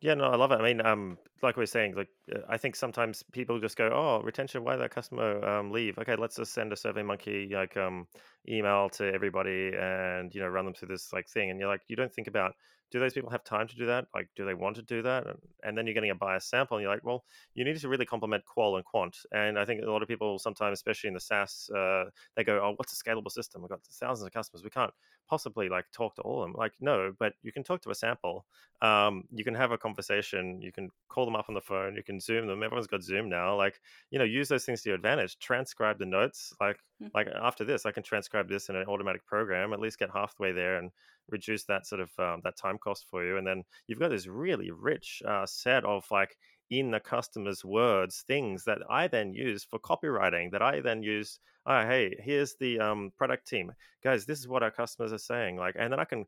yeah, 0.00 0.14
no, 0.14 0.24
I 0.24 0.36
love 0.36 0.52
it. 0.52 0.60
I 0.60 0.62
mean, 0.62 0.84
um, 0.84 1.18
like 1.42 1.56
we 1.56 1.64
are 1.64 1.66
saying, 1.66 1.94
like 1.94 2.08
uh, 2.34 2.40
I 2.48 2.58
think 2.58 2.76
sometimes 2.76 3.22
people 3.32 3.58
just 3.60 3.76
go, 3.76 3.88
"Oh, 3.92 4.22
retention. 4.22 4.62
Why 4.62 4.72
did 4.72 4.82
that 4.82 4.90
customer 4.90 5.42
um, 5.44 5.70
leave? 5.70 5.98
Okay, 5.98 6.16
let's 6.16 6.36
just 6.36 6.52
send 6.52 6.72
a 6.72 6.76
Survey 6.76 7.02
Monkey 7.02 7.48
like 7.52 7.76
um, 7.76 8.06
email 8.48 8.90
to 8.90 9.12
everybody 9.12 9.72
and 9.78 10.34
you 10.34 10.40
know 10.40 10.48
run 10.48 10.66
them 10.66 10.74
through 10.74 10.88
this 10.88 11.12
like 11.12 11.28
thing." 11.28 11.50
And 11.50 11.58
you're 11.58 11.68
like, 11.68 11.82
you 11.88 11.96
don't 11.96 12.12
think 12.12 12.28
about 12.28 12.52
do 12.90 13.00
those 13.00 13.14
people 13.14 13.30
have 13.30 13.44
time 13.44 13.66
to 13.68 13.76
do 13.76 13.86
that? 13.86 14.06
Like, 14.14 14.28
do 14.36 14.44
they 14.44 14.54
want 14.54 14.76
to 14.76 14.82
do 14.82 15.02
that? 15.02 15.26
And, 15.26 15.38
and 15.64 15.76
then 15.76 15.86
you're 15.86 15.94
getting 15.94 16.10
a 16.10 16.14
biased 16.14 16.48
sample, 16.48 16.76
and 16.76 16.82
you're 16.82 16.92
like, 16.92 17.04
well, 17.04 17.24
you 17.54 17.64
need 17.64 17.78
to 17.78 17.88
really 17.88 18.06
complement 18.06 18.44
qual 18.44 18.76
and 18.76 18.84
quant. 18.84 19.16
And 19.32 19.58
I 19.58 19.64
think 19.64 19.82
a 19.82 19.90
lot 19.90 20.02
of 20.02 20.08
people 20.08 20.38
sometimes, 20.38 20.78
especially 20.78 21.08
in 21.08 21.14
the 21.14 21.20
SaaS, 21.20 21.70
uh, 21.76 22.04
they 22.36 22.44
go, 22.44 22.60
oh, 22.62 22.74
what's 22.76 22.92
a 22.92 22.96
scalable 22.96 23.30
system? 23.30 23.62
We've 23.62 23.70
got 23.70 23.82
thousands 23.82 24.26
of 24.26 24.32
customers. 24.32 24.62
We 24.62 24.70
can't 24.70 24.92
possibly 25.28 25.68
like 25.68 25.86
talk 25.92 26.14
to 26.16 26.22
all 26.22 26.42
of 26.42 26.48
them. 26.48 26.54
Like, 26.56 26.72
no, 26.80 27.12
but 27.18 27.34
you 27.42 27.52
can 27.52 27.64
talk 27.64 27.82
to 27.82 27.90
a 27.90 27.94
sample. 27.94 28.46
Um, 28.82 29.24
you 29.32 29.44
can 29.44 29.54
have 29.54 29.72
a 29.72 29.78
conversation. 29.78 30.60
You 30.60 30.70
can 30.72 30.90
call 31.08 31.24
them 31.24 31.36
up 31.36 31.46
on 31.48 31.54
the 31.54 31.60
phone. 31.60 31.96
You 31.96 32.02
can 32.02 32.20
Zoom 32.20 32.46
them. 32.46 32.62
Everyone's 32.62 32.86
got 32.86 33.02
Zoom 33.02 33.28
now. 33.28 33.56
Like, 33.56 33.80
you 34.10 34.18
know, 34.18 34.24
use 34.24 34.48
those 34.48 34.64
things 34.64 34.82
to 34.82 34.90
your 34.90 34.96
advantage. 34.96 35.38
Transcribe 35.38 35.98
the 35.98 36.06
notes. 36.06 36.52
Like, 36.60 36.76
mm-hmm. 37.02 37.08
like 37.14 37.28
after 37.42 37.64
this, 37.64 37.86
I 37.86 37.90
can 37.90 38.02
transcribe 38.02 38.48
this 38.48 38.68
in 38.68 38.76
an 38.76 38.86
automatic 38.86 39.26
program. 39.26 39.72
At 39.72 39.80
least 39.80 39.98
get 39.98 40.10
halfway 40.12 40.52
there 40.52 40.76
and 40.76 40.90
reduce 41.28 41.64
that 41.64 41.86
sort 41.86 42.00
of 42.00 42.10
um, 42.18 42.40
that 42.44 42.56
time 42.56 42.78
cost 42.78 43.06
for 43.10 43.24
you 43.24 43.36
and 43.36 43.46
then 43.46 43.62
you've 43.86 43.98
got 43.98 44.10
this 44.10 44.26
really 44.26 44.70
rich 44.70 45.22
uh, 45.26 45.46
set 45.46 45.84
of 45.84 46.04
like 46.10 46.36
in 46.70 46.90
the 46.90 47.00
customer's 47.00 47.64
words 47.64 48.24
things 48.26 48.64
that 48.64 48.78
i 48.90 49.06
then 49.06 49.32
use 49.32 49.64
for 49.64 49.78
copywriting 49.78 50.50
that 50.50 50.62
i 50.62 50.80
then 50.80 51.02
use 51.02 51.38
oh 51.66 51.82
hey 51.86 52.16
here's 52.20 52.54
the 52.60 52.78
um, 52.78 53.12
product 53.16 53.46
team. 53.46 53.72
Guys 54.02 54.26
this 54.26 54.38
is 54.38 54.48
what 54.48 54.62
our 54.62 54.70
customers 54.70 55.12
are 55.12 55.18
saying 55.18 55.56
like 55.56 55.74
and 55.78 55.92
then 55.92 56.00
i 56.00 56.04
can 56.04 56.24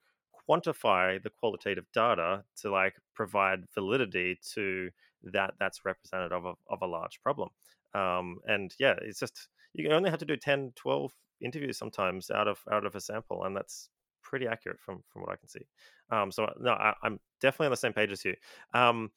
quantify 0.48 1.22
the 1.22 1.30
qualitative 1.30 1.84
data 1.92 2.42
to 2.56 2.70
like 2.70 2.94
provide 3.14 3.60
validity 3.74 4.38
to 4.54 4.88
that 5.22 5.52
that's 5.58 5.84
representative 5.84 6.44
of, 6.44 6.56
of 6.70 6.78
a 6.82 6.86
large 6.86 7.20
problem. 7.22 7.48
Um, 7.94 8.38
and 8.46 8.72
yeah 8.78 8.94
it's 9.02 9.20
just 9.20 9.48
you 9.74 9.90
only 9.90 10.10
have 10.10 10.18
to 10.18 10.24
do 10.24 10.36
10 10.36 10.72
12 10.76 11.12
interviews 11.40 11.78
sometimes 11.78 12.30
out 12.30 12.48
of 12.48 12.58
out 12.70 12.84
of 12.84 12.94
a 12.94 13.00
sample 13.00 13.44
and 13.44 13.56
that's 13.56 13.88
pretty 14.28 14.46
accurate 14.46 14.78
from 14.78 15.02
from 15.08 15.22
what 15.22 15.32
I 15.32 15.36
can 15.36 15.48
see. 15.48 15.66
Um, 16.10 16.30
so 16.30 16.52
no, 16.60 16.72
I, 16.72 16.94
am 17.04 17.18
definitely 17.40 17.66
on 17.66 17.72
the 17.72 17.76
same 17.76 17.92
page 17.92 18.12
as 18.12 18.24
you. 18.24 18.34
Um, 18.74 19.10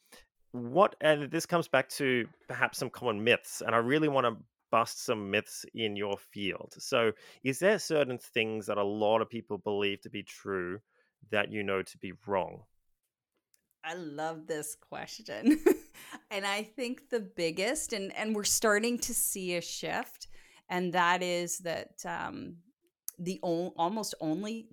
what 0.51 0.95
and 1.01 1.29
this 1.29 1.45
comes 1.45 1.67
back 1.67 1.89
to 1.89 2.25
perhaps 2.47 2.77
some 2.77 2.89
common 2.89 3.23
myths, 3.23 3.61
and 3.65 3.75
I 3.75 3.79
really 3.79 4.07
want 4.07 4.25
to 4.25 4.37
bust 4.71 5.03
some 5.05 5.29
myths 5.29 5.65
in 5.73 5.95
your 5.95 6.17
field. 6.17 6.73
So, 6.77 7.11
is 7.43 7.59
there 7.59 7.79
certain 7.79 8.17
things 8.17 8.65
that 8.67 8.77
a 8.77 8.83
lot 8.83 9.21
of 9.21 9.29
people 9.29 9.57
believe 9.57 10.01
to 10.01 10.09
be 10.09 10.23
true 10.23 10.79
that 11.29 11.51
you 11.51 11.63
know 11.63 11.81
to 11.81 11.97
be 11.97 12.13
wrong? 12.25 12.63
I 13.83 13.95
love 13.95 14.47
this 14.47 14.75
question. 14.75 15.59
and 16.31 16.45
I 16.45 16.63
think 16.63 17.09
the 17.09 17.19
biggest, 17.19 17.93
and, 17.93 18.15
and 18.15 18.35
we're 18.35 18.43
starting 18.43 18.99
to 18.99 19.13
see 19.13 19.55
a 19.55 19.61
shift, 19.61 20.27
and 20.69 20.93
that 20.93 21.23
is 21.23 21.59
that 21.59 22.03
um, 22.05 22.57
the 23.17 23.39
o- 23.43 23.73
almost 23.77 24.15
only 24.21 24.67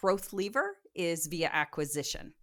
growth 0.00 0.32
lever 0.32 0.76
is 0.94 1.26
via 1.26 1.50
acquisition. 1.52 2.34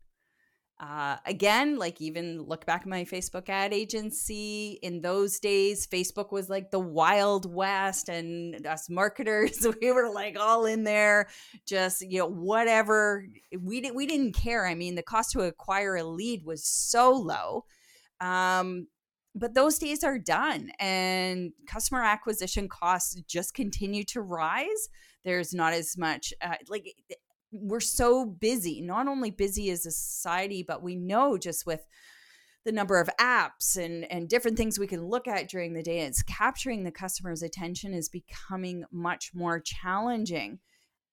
Uh, 0.80 1.18
again, 1.26 1.80
like 1.80 2.00
even 2.00 2.40
look 2.44 2.64
back 2.68 2.82
at 2.82 2.88
my 2.88 3.04
Facebook 3.04 3.50
ad 3.50 3.74
agency. 3.74 4.78
In 4.84 5.02
those 5.02 5.40
days, 5.40 5.88
Facebook 5.88 6.32
was 6.32 6.52
like 6.52 6.70
the 6.70 6.80
wild 6.80 7.52
west, 7.52 8.10
and 8.10 8.66
us 8.68 8.88
marketers, 8.88 9.66
we 9.82 9.92
were 9.92 10.10
like 10.10 10.38
all 10.40 10.66
in 10.66 10.84
there, 10.84 11.30
just 11.66 12.02
you 12.02 12.20
know 12.20 12.28
whatever. 12.28 13.26
We 13.60 13.82
didn't 13.82 13.96
we 13.96 14.06
didn't 14.06 14.34
care. 14.34 14.68
I 14.68 14.76
mean, 14.76 14.94
the 14.94 15.02
cost 15.02 15.32
to 15.32 15.42
acquire 15.42 15.96
a 15.96 16.04
lead 16.04 16.46
was 16.46 16.64
so 16.64 17.12
low. 17.12 17.66
Um, 18.22 18.88
but 19.34 19.56
those 19.56 19.80
days 19.80 20.04
are 20.04 20.20
done, 20.20 20.70
and 20.80 21.54
customer 21.66 22.04
acquisition 22.04 22.68
costs 22.70 23.16
just 23.28 23.56
continue 23.56 24.04
to 24.06 24.22
rise. 24.22 24.90
There's 25.24 25.56
not 25.56 25.74
as 25.74 25.98
much 25.98 26.34
uh, 26.40 26.56
like 26.70 26.94
we're 27.52 27.80
so 27.80 28.26
busy, 28.26 28.82
not 28.82 29.08
only 29.08 29.32
busy 29.32 29.70
as 29.70 29.86
a 29.86 29.92
society, 29.92 30.64
but 30.68 30.84
we 30.84 30.96
know 30.96 31.38
just 31.38 31.66
with 31.66 31.88
the 32.68 32.72
number 32.74 33.00
of 33.00 33.10
apps 33.18 33.78
and 33.78 34.04
and 34.12 34.28
different 34.28 34.58
things 34.58 34.78
we 34.78 34.88
can 34.88 35.06
look 35.06 35.26
at 35.26 35.48
during 35.48 35.74
the 35.74 35.82
day 35.82 36.02
it's 36.02 36.22
capturing 36.22 36.84
the 36.84 36.92
customer's 36.92 37.42
attention 37.42 37.94
is 37.94 38.10
becoming 38.10 38.84
much 38.92 39.32
more 39.34 39.62
challenging. 39.62 40.60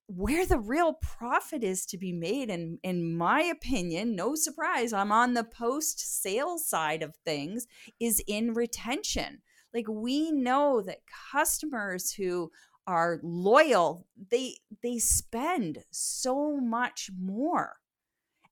Where 0.09 0.45
the 0.45 0.59
real 0.59 0.95
profit 0.95 1.63
is 1.63 1.87
to 1.87 1.97
be 1.97 2.13
made 2.13 2.51
and 2.51 2.81
in 2.83 3.17
my 3.17 3.43
opinion 3.43 4.17
no 4.17 4.35
surprise 4.35 4.93
i'm 4.93 5.13
on 5.13 5.35
the 5.35 5.45
post 5.45 6.23
sales 6.23 6.69
side 6.69 7.05
of 7.05 7.15
things 7.25 7.69
is 8.01 8.21
in 8.27 8.53
retention. 8.53 9.41
Like 9.73 9.87
we 9.89 10.33
know 10.33 10.83
that 10.83 11.03
customers 11.33 12.11
who 12.13 12.51
are 12.87 13.21
loyal 13.23 14.07
they 14.31 14.57
they 14.83 14.99
spend 14.99 15.85
so 15.91 16.57
much 16.57 17.11
more 17.19 17.77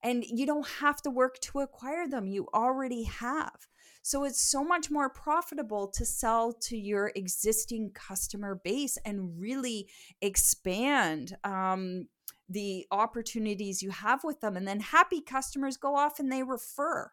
and 0.02 0.24
you 0.24 0.46
don't 0.46 0.66
have 0.80 1.00
to 1.02 1.10
work 1.10 1.38
to 1.40 1.60
acquire 1.60 2.08
them 2.08 2.26
you 2.26 2.48
already 2.52 3.04
have. 3.04 3.68
So 4.02 4.24
it's 4.24 4.40
so 4.42 4.64
much 4.64 4.90
more 4.90 5.08
profitable 5.08 5.86
to 5.88 6.04
sell 6.04 6.52
to 6.62 6.76
your 6.76 7.12
existing 7.14 7.92
customer 7.94 8.60
base 8.64 8.98
and 9.04 9.38
really 9.38 9.88
expand 10.20 11.36
um, 11.44 12.08
the 12.48 12.84
opportunities 12.90 13.80
you 13.80 13.90
have 13.90 14.24
with 14.24 14.40
them 14.40 14.56
and 14.56 14.66
then 14.66 14.80
happy 14.80 15.20
customers 15.20 15.76
go 15.76 15.94
off 15.94 16.18
and 16.18 16.32
they 16.32 16.42
refer 16.42 17.12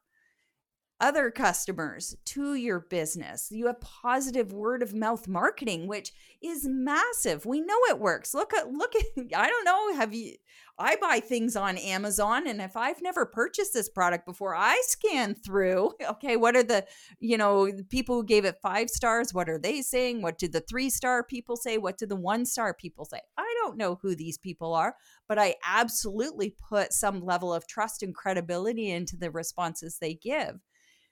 other 1.00 1.32
customers 1.32 2.16
to 2.26 2.56
your 2.56 2.82
business. 2.82 3.50
You 3.52 3.68
have 3.68 3.80
positive 3.80 4.52
word 4.52 4.84
of 4.84 4.94
mouth 4.94 5.28
marketing, 5.28 5.88
which 5.88 6.12
is 6.42 6.68
massive. 6.68 7.46
We 7.46 7.62
know 7.62 7.78
it 7.90 8.00
works. 8.00 8.34
Look 8.34 8.54
at 8.54 8.72
look 8.72 8.96
at 8.96 9.04
I 9.36 9.48
don't 9.48 9.66
know, 9.66 9.96
have 9.96 10.14
you 10.14 10.34
I 10.82 10.96
buy 10.96 11.20
things 11.20 11.58
on 11.58 11.78
Amazon 11.78 12.48
and 12.48 12.62
if 12.62 12.78
I've 12.78 13.02
never 13.02 13.26
purchased 13.26 13.74
this 13.74 13.90
product 13.90 14.26
before, 14.26 14.56
I 14.56 14.82
scan 14.86 15.36
through, 15.36 15.92
okay, 16.10 16.38
what 16.38 16.56
are 16.56 16.64
the, 16.64 16.86
you 17.20 17.38
know, 17.38 17.70
people 17.90 18.16
who 18.16 18.24
gave 18.24 18.46
it 18.46 18.56
5 18.62 18.90
stars, 18.90 19.34
what 19.34 19.50
are 19.50 19.60
they 19.60 19.82
saying? 19.82 20.22
What 20.22 20.38
did 20.38 20.54
the 20.54 20.62
3-star 20.62 21.26
people 21.26 21.58
say? 21.58 21.78
What 21.78 21.98
did 21.98 22.08
the 22.08 22.18
1-star 22.18 22.76
people 22.76 23.04
say? 23.04 23.20
I 23.38 23.54
don't 23.62 23.78
know 23.78 24.00
who 24.02 24.16
these 24.16 24.38
people 24.38 24.74
are, 24.74 24.96
but 25.28 25.38
I 25.38 25.56
absolutely 25.68 26.56
put 26.70 26.94
some 26.94 27.26
level 27.26 27.54
of 27.54 27.68
trust 27.68 28.02
and 28.02 28.16
credibility 28.16 28.90
into 28.90 29.18
the 29.18 29.32
responses 29.32 29.98
they 30.00 30.14
give 30.14 30.62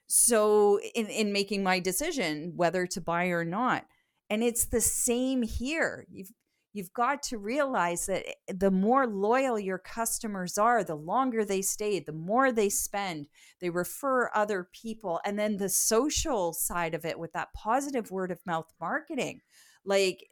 so 0.08 0.80
in 0.94 1.06
in 1.06 1.32
making 1.32 1.62
my 1.62 1.78
decision 1.78 2.52
whether 2.56 2.86
to 2.86 3.00
buy 3.00 3.26
or 3.26 3.44
not 3.44 3.84
and 4.30 4.42
it's 4.42 4.66
the 4.66 4.80
same 4.80 5.42
here. 5.42 6.06
You've 6.10 6.32
you've 6.74 6.92
got 6.92 7.22
to 7.24 7.38
realize 7.38 8.06
that 8.06 8.26
eh, 8.26 8.52
the 8.54 8.70
more 8.70 9.06
loyal 9.06 9.58
your 9.58 9.78
customers 9.78 10.58
are 10.58 10.84
the 10.84 10.94
longer 10.94 11.44
they 11.44 11.62
stay 11.62 11.98
the 11.98 12.12
more 12.12 12.52
they 12.52 12.68
spend 12.68 13.26
they 13.60 13.70
refer 13.70 14.30
other 14.34 14.68
people 14.72 15.18
and 15.24 15.38
then 15.38 15.56
the 15.56 15.68
social 15.68 16.52
side 16.52 16.94
of 16.94 17.06
it 17.06 17.18
with 17.18 17.32
that 17.32 17.52
positive 17.54 18.10
word 18.10 18.30
of 18.30 18.38
mouth 18.44 18.70
marketing 18.78 19.40
like 19.86 20.22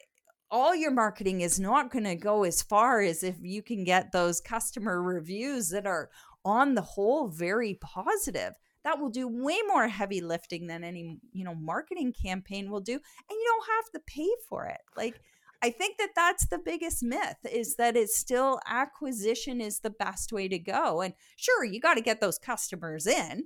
all 0.50 0.76
your 0.76 0.92
marketing 0.92 1.40
is 1.40 1.58
not 1.58 1.90
going 1.90 2.04
to 2.04 2.14
go 2.14 2.44
as 2.44 2.62
far 2.62 3.00
as 3.00 3.22
if 3.22 3.36
you 3.40 3.62
can 3.62 3.82
get 3.82 4.12
those 4.12 4.40
customer 4.40 5.02
reviews 5.02 5.70
that 5.70 5.86
are 5.86 6.10
on 6.44 6.74
the 6.74 6.82
whole 6.82 7.28
very 7.28 7.78
positive 7.80 8.52
that 8.86 8.98
will 8.98 9.10
do 9.10 9.28
way 9.28 9.58
more 9.68 9.88
heavy 9.88 10.20
lifting 10.20 10.66
than 10.66 10.82
any 10.82 11.18
you 11.32 11.44
know 11.44 11.54
marketing 11.54 12.12
campaign 12.12 12.70
will 12.70 12.80
do 12.80 12.94
and 12.94 13.02
you 13.30 13.44
don't 13.46 13.76
have 13.76 13.92
to 13.92 14.00
pay 14.06 14.30
for 14.48 14.66
it. 14.66 14.80
Like 14.96 15.20
i 15.62 15.70
think 15.70 15.96
that 15.96 16.10
that's 16.14 16.46
the 16.48 16.58
biggest 16.58 17.02
myth 17.02 17.38
is 17.50 17.76
that 17.76 17.96
it's 17.96 18.16
still 18.16 18.60
acquisition 18.66 19.58
is 19.60 19.80
the 19.80 19.88
best 19.90 20.30
way 20.30 20.48
to 20.48 20.58
go 20.58 21.00
and 21.00 21.14
sure 21.36 21.64
you 21.64 21.80
got 21.80 21.94
to 21.94 22.02
get 22.02 22.20
those 22.20 22.38
customers 22.38 23.06
in 23.06 23.44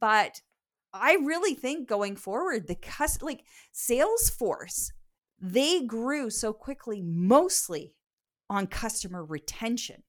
but 0.00 0.40
i 0.92 1.14
really 1.14 1.54
think 1.54 1.88
going 1.88 2.14
forward 2.14 2.68
the 2.68 2.76
cus 2.76 3.20
like 3.22 3.42
salesforce 3.74 4.92
they 5.40 5.82
grew 5.82 6.30
so 6.30 6.52
quickly 6.52 7.00
mostly 7.02 7.94
on 8.50 8.66
customer 8.66 9.24
retention. 9.24 10.02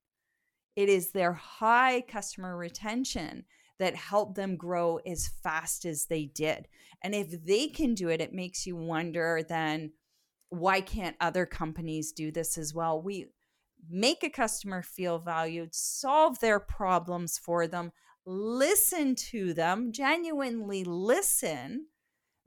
It 0.76 0.90
is 0.90 1.12
their 1.12 1.34
high 1.34 2.02
customer 2.02 2.58
retention 2.58 3.46
that 3.80 3.96
helped 3.96 4.36
them 4.36 4.56
grow 4.56 4.98
as 5.06 5.30
fast 5.42 5.86
as 5.86 6.06
they 6.06 6.26
did. 6.26 6.68
And 7.02 7.16
if 7.16 7.46
they 7.46 7.68
can 7.68 7.96
do 7.96 8.10
it, 8.10 8.22
it 8.22 8.34
makes 8.34 8.68
you 8.68 8.76
wonder 8.76 9.42
then 9.48 9.94
why 10.50 10.82
can't 10.82 11.16
other 11.22 11.46
companies 11.46 12.12
do 12.12 12.32
this 12.32 12.58
as 12.58 12.74
well? 12.74 13.02
We 13.02 13.28
make 13.90 14.24
a 14.24 14.30
customer 14.30 14.82
feel 14.82 15.20
valued, 15.20 15.74
solve 15.74 16.40
their 16.40 16.60
problems 16.60 17.38
for 17.38 17.68
them, 17.68 17.92
listen 18.26 19.16
to 19.16 19.54
them, 19.54 19.92
genuinely 19.92 20.84
listen, 20.84 21.88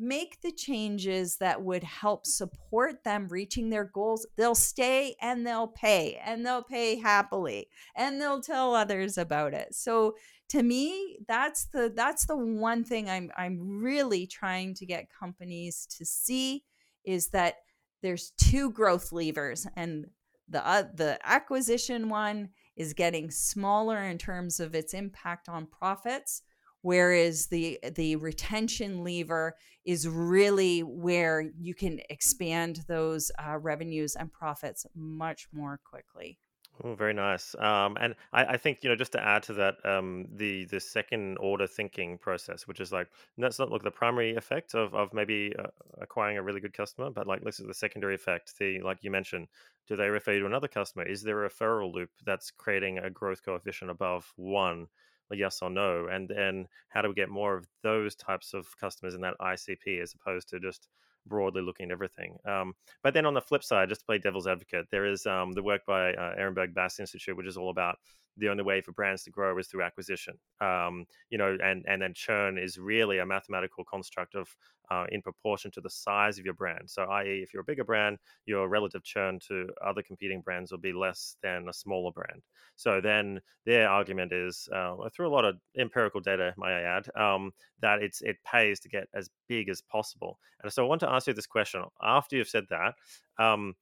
make 0.02 0.40
the 0.40 0.52
changes 0.52 1.36
that 1.36 1.62
would 1.62 1.84
help 1.84 2.26
support 2.26 3.04
them 3.04 3.28
reaching 3.28 3.70
their 3.70 3.84
goals. 3.84 4.26
They'll 4.36 4.54
stay 4.54 5.14
and 5.20 5.46
they'll 5.46 5.68
pay 5.68 6.20
and 6.24 6.44
they'll 6.44 6.64
pay 6.64 6.96
happily 6.96 7.68
and 7.94 8.20
they'll 8.20 8.40
tell 8.40 8.74
others 8.74 9.16
about 9.16 9.54
it. 9.54 9.74
So 9.74 10.16
to 10.48 10.62
me 10.62 11.16
that's 11.26 11.64
the 11.66 11.90
that's 11.96 12.26
the 12.26 12.36
one 12.36 12.84
thing 12.84 13.08
i'm 13.08 13.30
i'm 13.38 13.80
really 13.80 14.26
trying 14.26 14.74
to 14.74 14.84
get 14.84 15.08
companies 15.08 15.86
to 15.86 16.04
see 16.04 16.62
is 17.06 17.28
that 17.28 17.54
there's 18.02 18.32
two 18.36 18.70
growth 18.70 19.12
levers 19.12 19.66
and 19.76 20.04
the 20.48 20.66
uh, 20.66 20.82
the 20.94 21.18
acquisition 21.24 22.10
one 22.10 22.50
is 22.76 22.92
getting 22.92 23.30
smaller 23.30 23.98
in 24.02 24.18
terms 24.18 24.60
of 24.60 24.74
its 24.74 24.92
impact 24.92 25.48
on 25.48 25.66
profits 25.66 26.42
whereas 26.82 27.46
the 27.48 27.78
the 27.94 28.16
retention 28.16 29.02
lever 29.04 29.56
is 29.84 30.06
really 30.08 30.80
where 30.82 31.40
you 31.58 31.74
can 31.74 32.00
expand 32.10 32.84
those 32.88 33.30
uh, 33.44 33.58
revenues 33.58 34.14
and 34.14 34.32
profits 34.32 34.86
much 34.94 35.48
more 35.52 35.78
quickly 35.84 36.38
Oh, 36.82 36.94
very 36.94 37.12
nice. 37.12 37.54
Um, 37.56 37.96
and 38.00 38.16
I, 38.32 38.44
I 38.54 38.56
think 38.56 38.82
you 38.82 38.88
know 38.88 38.96
just 38.96 39.12
to 39.12 39.22
add 39.22 39.42
to 39.44 39.52
that, 39.54 39.84
um, 39.84 40.26
the 40.34 40.64
the 40.64 40.80
second 40.80 41.36
order 41.38 41.66
thinking 41.66 42.16
process, 42.18 42.66
which 42.66 42.80
is 42.80 42.90
like 42.92 43.10
that's 43.36 43.58
not 43.58 43.70
like 43.70 43.82
the 43.82 43.90
primary 43.90 44.34
effect 44.34 44.74
of 44.74 44.94
of 44.94 45.12
maybe 45.12 45.54
uh, 45.56 45.68
acquiring 46.00 46.38
a 46.38 46.42
really 46.42 46.60
good 46.60 46.72
customer, 46.72 47.10
but 47.10 47.26
like 47.26 47.42
this 47.44 47.60
is 47.60 47.66
the 47.66 47.74
secondary 47.74 48.14
effect. 48.14 48.56
The 48.58 48.80
like 48.80 49.04
you 49.04 49.10
mentioned, 49.10 49.48
do 49.86 49.96
they 49.96 50.08
refer 50.08 50.32
you 50.32 50.40
to 50.40 50.46
another 50.46 50.68
customer? 50.68 51.04
Is 51.04 51.22
there 51.22 51.44
a 51.44 51.48
referral 51.50 51.92
loop 51.92 52.10
that's 52.24 52.50
creating 52.50 52.98
a 52.98 53.10
growth 53.10 53.42
coefficient 53.44 53.90
above 53.90 54.32
one? 54.36 54.88
Yes 55.34 55.60
or 55.62 55.70
no, 55.70 56.08
and 56.10 56.28
then 56.28 56.66
how 56.88 57.02
do 57.02 57.08
we 57.08 57.14
get 57.14 57.28
more 57.28 57.56
of 57.56 57.66
those 57.82 58.14
types 58.14 58.54
of 58.54 58.66
customers 58.78 59.14
in 59.14 59.20
that 59.22 59.38
ICP 59.40 60.02
as 60.02 60.14
opposed 60.14 60.48
to 60.50 60.60
just 60.60 60.88
broadly 61.26 61.62
looking 61.62 61.86
at 61.86 61.92
everything. 61.92 62.36
Um, 62.46 62.74
but 63.02 63.14
then 63.14 63.26
on 63.26 63.34
the 63.34 63.40
flip 63.40 63.62
side, 63.62 63.88
just 63.88 64.00
to 64.00 64.06
play 64.06 64.18
devil's 64.18 64.46
advocate, 64.46 64.86
there 64.90 65.06
is 65.06 65.26
um, 65.26 65.52
the 65.52 65.62
work 65.62 65.82
by 65.86 66.12
uh, 66.14 66.34
Ehrenberg 66.36 66.74
Bass 66.74 67.00
Institute, 67.00 67.36
which 67.36 67.46
is 67.46 67.56
all 67.56 67.70
about 67.70 67.96
the 68.36 68.48
only 68.48 68.62
way 68.62 68.80
for 68.80 68.92
brands 68.92 69.22
to 69.24 69.30
grow 69.30 69.58
is 69.58 69.68
through 69.68 69.82
acquisition. 69.82 70.34
Um, 70.60 71.06
you 71.30 71.38
know, 71.38 71.56
and 71.62 71.84
and 71.88 72.02
then 72.02 72.14
churn 72.14 72.58
is 72.58 72.78
really 72.78 73.18
a 73.18 73.26
mathematical 73.26 73.84
construct 73.84 74.34
of 74.34 74.48
uh, 74.90 75.06
in 75.10 75.22
proportion 75.22 75.70
to 75.72 75.80
the 75.80 75.90
size 75.90 76.38
of 76.38 76.44
your 76.44 76.54
brand. 76.54 76.90
So, 76.90 77.04
i.e., 77.04 77.40
if 77.42 77.52
you're 77.52 77.62
a 77.62 77.64
bigger 77.64 77.84
brand, 77.84 78.18
your 78.46 78.68
relative 78.68 79.02
churn 79.04 79.38
to 79.48 79.68
other 79.84 80.02
competing 80.02 80.40
brands 80.42 80.70
will 80.70 80.78
be 80.78 80.92
less 80.92 81.36
than 81.42 81.68
a 81.68 81.72
smaller 81.72 82.12
brand. 82.12 82.42
So 82.76 83.00
then 83.00 83.40
their 83.64 83.88
argument 83.88 84.32
is, 84.32 84.68
uh, 84.74 84.96
through 85.14 85.28
a 85.28 85.34
lot 85.34 85.44
of 85.44 85.56
empirical 85.78 86.20
data, 86.20 86.54
may 86.58 86.68
I 86.68 86.82
add, 86.82 87.08
um, 87.16 87.52
that 87.80 88.02
it's 88.02 88.22
it 88.22 88.36
pays 88.44 88.80
to 88.80 88.88
get 88.88 89.08
as 89.14 89.30
big 89.48 89.68
as 89.68 89.80
possible. 89.80 90.38
And 90.62 90.72
so 90.72 90.84
I 90.84 90.88
want 90.88 91.00
to 91.00 91.10
ask 91.10 91.26
you 91.26 91.34
this 91.34 91.46
question: 91.46 91.84
After 92.02 92.36
you've 92.36 92.48
said 92.48 92.66
that, 92.70 92.94
um, 93.38 93.74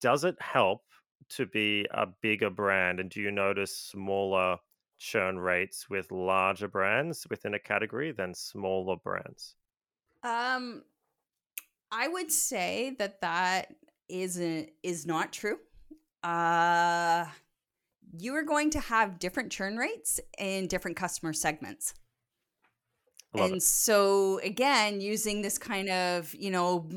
does 0.00 0.24
it 0.24 0.36
help 0.40 0.82
to 1.30 1.46
be 1.46 1.86
a 1.90 2.06
bigger 2.06 2.50
brand? 2.50 3.00
And 3.00 3.10
do 3.10 3.20
you 3.20 3.30
notice 3.30 3.76
smaller 3.76 4.58
churn 4.98 5.38
rates 5.38 5.88
with 5.88 6.10
larger 6.10 6.68
brands 6.68 7.26
within 7.30 7.54
a 7.54 7.58
category 7.58 8.12
than 8.12 8.34
smaller 8.34 8.96
brands? 8.96 9.54
Um, 10.22 10.82
I 11.90 12.08
would 12.08 12.30
say 12.30 12.96
that 12.98 13.20
that 13.20 13.74
isn't 14.08 14.70
is 14.82 15.06
not 15.06 15.32
true. 15.32 15.58
Uh, 16.22 17.26
you 18.16 18.34
are 18.34 18.42
going 18.42 18.70
to 18.70 18.80
have 18.80 19.18
different 19.18 19.52
churn 19.52 19.76
rates 19.76 20.20
in 20.38 20.66
different 20.66 20.96
customer 20.96 21.32
segments. 21.32 21.94
and 23.34 23.56
it. 23.56 23.62
so 23.62 24.38
again, 24.42 25.00
using 25.00 25.42
this 25.42 25.58
kind 25.58 25.88
of, 25.88 26.34
you 26.34 26.50
know, 26.50 26.88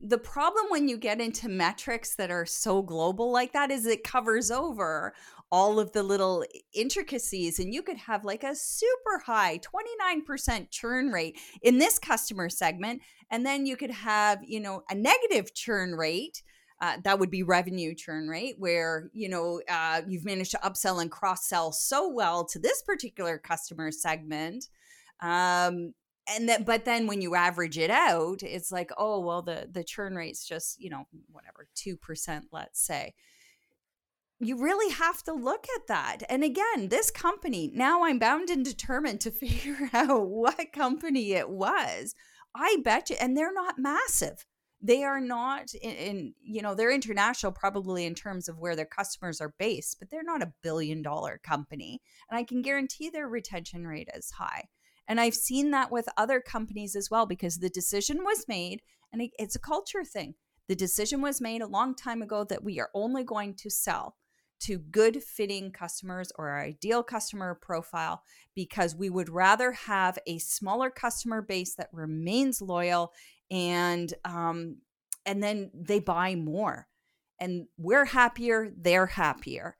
the 0.00 0.18
problem 0.18 0.66
when 0.68 0.88
you 0.88 0.96
get 0.96 1.20
into 1.20 1.48
metrics 1.48 2.14
that 2.16 2.30
are 2.30 2.46
so 2.46 2.82
global 2.82 3.32
like 3.32 3.52
that 3.52 3.70
is 3.70 3.86
it 3.86 4.04
covers 4.04 4.50
over 4.50 5.14
all 5.50 5.78
of 5.78 5.92
the 5.92 6.02
little 6.02 6.44
intricacies 6.74 7.58
and 7.58 7.72
you 7.72 7.82
could 7.82 7.96
have 7.96 8.24
like 8.24 8.44
a 8.44 8.54
super 8.54 9.18
high 9.24 9.58
29% 9.58 10.70
churn 10.70 11.10
rate 11.10 11.38
in 11.62 11.78
this 11.78 11.98
customer 11.98 12.48
segment 12.48 13.00
and 13.30 13.44
then 13.44 13.66
you 13.66 13.76
could 13.76 13.90
have 13.90 14.40
you 14.44 14.60
know 14.60 14.82
a 14.90 14.94
negative 14.94 15.54
churn 15.54 15.94
rate 15.94 16.42
uh, 16.80 16.98
that 17.04 17.18
would 17.18 17.30
be 17.30 17.42
revenue 17.42 17.94
churn 17.94 18.28
rate 18.28 18.56
where 18.58 19.10
you 19.12 19.28
know 19.28 19.60
uh, 19.70 20.02
you've 20.06 20.24
managed 20.24 20.50
to 20.50 20.58
upsell 20.58 21.00
and 21.00 21.10
cross 21.10 21.48
sell 21.48 21.72
so 21.72 22.08
well 22.08 22.44
to 22.44 22.58
this 22.58 22.82
particular 22.82 23.38
customer 23.38 23.90
segment 23.90 24.68
um, 25.20 25.94
and 26.28 26.48
that 26.48 26.64
but 26.64 26.84
then 26.84 27.06
when 27.06 27.20
you 27.20 27.34
average 27.34 27.78
it 27.78 27.90
out 27.90 28.42
it's 28.42 28.72
like 28.72 28.90
oh 28.98 29.20
well 29.20 29.42
the 29.42 29.68
the 29.70 29.84
churn 29.84 30.14
rate's 30.14 30.44
just 30.44 30.80
you 30.80 30.90
know 30.90 31.06
whatever 31.30 31.68
2% 31.76 32.42
let's 32.52 32.80
say. 32.80 33.14
You 34.38 34.62
really 34.62 34.92
have 34.92 35.22
to 35.22 35.32
look 35.32 35.66
at 35.76 35.86
that 35.86 36.18
and 36.28 36.44
again 36.44 36.88
this 36.88 37.10
company 37.10 37.70
now 37.72 38.04
i'm 38.04 38.18
bound 38.18 38.50
and 38.50 38.64
determined 38.64 39.20
to 39.22 39.30
figure 39.42 39.90
out 39.92 40.28
what 40.28 40.72
company 40.72 41.32
it 41.32 41.48
was. 41.48 42.14
I 42.54 42.78
bet 42.84 43.10
you 43.10 43.16
and 43.20 43.36
they're 43.36 43.52
not 43.52 43.78
massive. 43.78 44.44
They 44.82 45.04
are 45.04 45.20
not 45.20 45.74
in, 45.74 45.90
in, 45.90 46.34
you 46.42 46.60
know 46.60 46.74
they're 46.74 46.90
international 46.90 47.52
probably 47.52 48.04
in 48.04 48.14
terms 48.14 48.48
of 48.48 48.58
where 48.58 48.76
their 48.76 48.84
customers 48.84 49.40
are 49.40 49.54
based 49.58 49.98
but 49.98 50.10
they're 50.10 50.22
not 50.22 50.42
a 50.42 50.52
billion 50.62 51.02
dollar 51.02 51.40
company 51.42 52.00
and 52.30 52.38
i 52.38 52.44
can 52.44 52.62
guarantee 52.62 53.08
their 53.08 53.26
retention 53.26 53.86
rate 53.86 54.08
is 54.14 54.30
high 54.32 54.68
and 55.08 55.20
I've 55.20 55.34
seen 55.34 55.70
that 55.70 55.90
with 55.90 56.08
other 56.16 56.40
companies 56.40 56.96
as 56.96 57.10
well 57.10 57.26
because 57.26 57.58
the 57.58 57.70
decision 57.70 58.24
was 58.24 58.46
made, 58.48 58.82
and 59.12 59.22
it's 59.38 59.56
a 59.56 59.60
culture 59.60 60.04
thing. 60.04 60.34
The 60.68 60.76
decision 60.76 61.20
was 61.22 61.40
made 61.40 61.62
a 61.62 61.66
long 61.66 61.94
time 61.94 62.22
ago 62.22 62.44
that 62.44 62.64
we 62.64 62.80
are 62.80 62.90
only 62.94 63.24
going 63.24 63.54
to 63.54 63.70
sell 63.70 64.16
to 64.58 64.78
good 64.78 65.22
fitting 65.22 65.70
customers 65.70 66.32
or 66.36 66.48
our 66.48 66.62
ideal 66.62 67.02
customer 67.02 67.54
profile 67.54 68.22
because 68.54 68.96
we 68.96 69.10
would 69.10 69.28
rather 69.28 69.72
have 69.72 70.18
a 70.26 70.38
smaller 70.38 70.90
customer 70.90 71.42
base 71.42 71.74
that 71.74 71.90
remains 71.92 72.62
loyal 72.62 73.12
and 73.50 74.14
um, 74.24 74.76
and 75.26 75.42
then 75.42 75.70
they 75.74 76.00
buy 76.00 76.34
more 76.34 76.88
and 77.38 77.66
we're 77.76 78.06
happier 78.06 78.72
they're 78.78 79.06
happier 79.06 79.76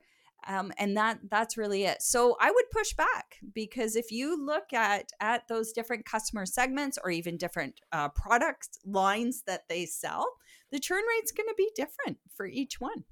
um, 0.47 0.71
and 0.77 0.95
that 0.97 1.19
that's 1.29 1.57
really 1.57 1.83
it. 1.83 2.01
So 2.01 2.35
i 2.39 2.49
would 2.51 2.65
push 2.71 2.93
back 2.93 3.35
because 3.53 3.95
if 3.95 4.11
you 4.11 4.43
look 4.43 4.73
at 4.73 5.09
at 5.19 5.47
those 5.47 5.71
different 5.71 6.05
customer 6.05 6.45
segments 6.45 6.97
or 7.03 7.11
even 7.11 7.37
different 7.37 7.79
uh, 7.91 8.09
product 8.09 8.79
lines 8.85 9.43
that 9.47 9.67
they 9.69 9.85
sell 9.85 10.25
the 10.71 10.79
churn 10.79 11.03
rate's 11.07 11.31
going 11.31 11.47
to 11.47 11.55
be 11.57 11.69
different 11.75 12.17
for 12.35 12.45
each 12.45 12.79
one 12.79 13.03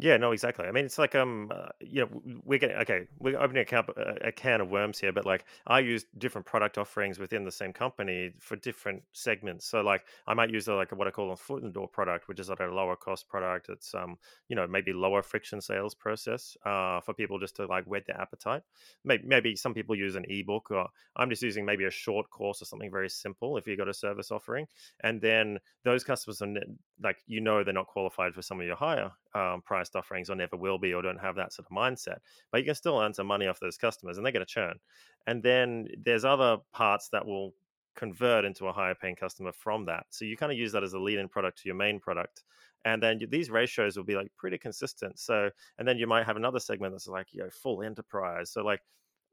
yeah, 0.00 0.16
no, 0.16 0.32
exactly. 0.32 0.66
I 0.66 0.70
mean, 0.70 0.84
it's 0.84 0.98
like 0.98 1.14
um, 1.14 1.50
uh, 1.52 1.68
you 1.80 2.02
know, 2.02 2.40
we're 2.44 2.58
getting 2.58 2.76
okay. 2.76 3.08
We're 3.18 3.38
opening 3.38 3.62
a, 3.62 3.64
can, 3.64 3.84
a 4.22 4.30
can 4.30 4.60
of 4.60 4.70
worms 4.70 4.98
here, 4.98 5.12
but 5.12 5.26
like 5.26 5.44
I 5.66 5.80
use 5.80 6.04
different 6.18 6.46
product 6.46 6.78
offerings 6.78 7.18
within 7.18 7.44
the 7.44 7.50
same 7.50 7.72
company 7.72 8.32
for 8.38 8.56
different 8.56 9.02
segments. 9.12 9.66
So 9.66 9.80
like 9.80 10.04
I 10.26 10.34
might 10.34 10.50
use 10.50 10.68
a, 10.68 10.74
like 10.74 10.92
what 10.92 11.08
I 11.08 11.10
call 11.10 11.32
a 11.32 11.36
foot 11.36 11.62
in 11.62 11.68
the 11.68 11.72
door 11.72 11.88
product, 11.88 12.28
which 12.28 12.38
is 12.38 12.48
like 12.48 12.60
a 12.60 12.66
lower 12.66 12.96
cost 12.96 13.28
product. 13.28 13.68
It's 13.70 13.94
um, 13.94 14.18
you 14.48 14.56
know, 14.56 14.66
maybe 14.66 14.92
lower 14.92 15.22
friction 15.22 15.60
sales 15.60 15.94
process 15.94 16.56
uh, 16.64 17.00
for 17.00 17.12
people 17.12 17.38
just 17.40 17.56
to 17.56 17.66
like 17.66 17.84
whet 17.84 18.06
their 18.06 18.20
appetite. 18.20 18.62
Maybe 19.04 19.24
maybe 19.26 19.56
some 19.56 19.74
people 19.74 19.96
use 19.96 20.14
an 20.14 20.26
ebook, 20.28 20.70
or 20.70 20.86
I'm 21.16 21.30
just 21.30 21.42
using 21.42 21.64
maybe 21.64 21.84
a 21.84 21.90
short 21.90 22.30
course 22.30 22.62
or 22.62 22.66
something 22.66 22.90
very 22.90 23.10
simple. 23.10 23.56
If 23.56 23.66
you 23.66 23.76
got 23.76 23.88
a 23.88 23.94
service 23.94 24.30
offering, 24.30 24.66
and 25.02 25.20
then 25.20 25.58
those 25.84 26.04
customers 26.04 26.40
are 26.40 26.54
like 27.02 27.18
you 27.26 27.40
know 27.40 27.64
they're 27.64 27.74
not 27.74 27.86
qualified 27.86 28.34
for 28.34 28.42
some 28.42 28.60
of 28.60 28.66
your 28.66 28.76
higher 28.76 29.10
um, 29.34 29.62
priced 29.88 30.04
offerings 30.04 30.30
or 30.30 30.36
never 30.36 30.56
will 30.56 30.78
be 30.78 30.94
or 30.94 31.02
don't 31.02 31.20
have 31.20 31.36
that 31.36 31.52
sort 31.52 31.66
of 31.70 31.76
mindset. 31.76 32.18
But 32.50 32.58
you 32.58 32.64
can 32.64 32.74
still 32.74 32.98
earn 32.98 33.14
some 33.14 33.26
money 33.26 33.46
off 33.46 33.60
those 33.60 33.76
customers 33.76 34.16
and 34.16 34.24
they're 34.24 34.32
going 34.32 34.46
to 34.46 34.52
churn. 34.52 34.78
And 35.26 35.42
then 35.42 35.88
there's 36.04 36.24
other 36.24 36.58
parts 36.72 37.08
that 37.10 37.26
will 37.26 37.54
convert 37.96 38.44
into 38.44 38.66
a 38.66 38.72
higher 38.72 38.94
paying 38.94 39.16
customer 39.16 39.52
from 39.52 39.84
that. 39.86 40.06
So 40.10 40.24
you 40.24 40.36
kind 40.36 40.52
of 40.52 40.58
use 40.58 40.72
that 40.72 40.84
as 40.84 40.92
a 40.92 40.98
lead 40.98 41.18
in 41.18 41.28
product 41.28 41.58
to 41.62 41.68
your 41.68 41.76
main 41.76 42.00
product. 42.00 42.44
And 42.84 43.02
then 43.02 43.20
these 43.28 43.50
ratios 43.50 43.96
will 43.96 44.04
be 44.04 44.14
like 44.14 44.30
pretty 44.36 44.58
consistent. 44.58 45.18
So, 45.18 45.50
and 45.78 45.88
then 45.88 45.98
you 45.98 46.06
might 46.06 46.26
have 46.26 46.36
another 46.36 46.60
segment 46.60 46.94
that's 46.94 47.08
like, 47.08 47.26
you 47.32 47.42
know, 47.42 47.50
full 47.50 47.82
enterprise. 47.82 48.50
So, 48.50 48.62
like, 48.62 48.80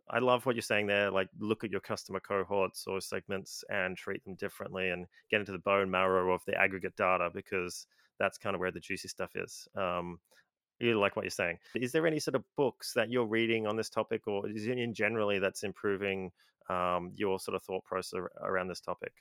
I 0.10 0.20
love 0.20 0.46
what 0.46 0.56
you're 0.56 0.62
saying 0.64 0.88
there. 0.88 1.12
Like, 1.12 1.30
look 1.40 1.64
at 1.64 1.72
your 1.72 1.80
customer 1.80 2.20
cohorts 2.20 2.86
or 2.88 3.02
segments 3.02 3.64
and 3.70 3.96
treat 3.96 4.24
them 4.24 4.36
differently 4.36 4.90
and 4.90 5.06
get 5.30 5.40
into 5.40 5.52
the 5.52 5.60
bone 5.60 5.90
marrow 5.90 6.34
of 6.34 6.44
the 6.46 6.60
aggregate 6.60 6.96
data 6.96 7.30
because 7.34 7.88
that's 8.20 8.38
kind 8.38 8.56
of 8.56 8.60
where 8.60 8.72
the 8.72 8.80
juicy 8.80 9.08
stuff 9.08 9.32
is. 9.36 9.68
Um, 9.76 10.20
you 10.80 11.00
like 11.00 11.16
what 11.16 11.24
you're 11.24 11.30
saying. 11.30 11.58
Is 11.76 11.92
there 11.92 12.06
any 12.06 12.20
sort 12.20 12.36
of 12.36 12.44
books 12.58 12.94
that 12.94 13.10
you're 13.10 13.26
reading 13.26 13.68
on 13.68 13.76
this 13.76 13.90
topic, 13.90 14.28
or 14.28 14.50
is 14.50 14.68
it 14.68 14.78
in 14.78 14.94
generally 14.94 15.40
that's 15.40 15.64
improving 15.64 16.32
um, 16.70 17.12
your 17.16 17.40
sort 17.40 17.56
of 17.56 17.64
thought 17.64 17.84
process 17.84 18.20
around 18.42 18.68
this 18.68 18.82
topic? 18.82 19.14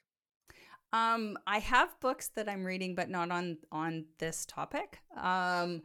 Um, 0.92 1.36
I 1.46 1.58
have 1.58 1.98
books 2.00 2.28
that 2.36 2.48
I'm 2.48 2.64
reading, 2.64 2.94
but 2.94 3.10
not 3.10 3.30
on 3.30 3.58
on 3.72 4.06
this 4.18 4.46
topic. 4.46 5.00
Um, 5.16 5.82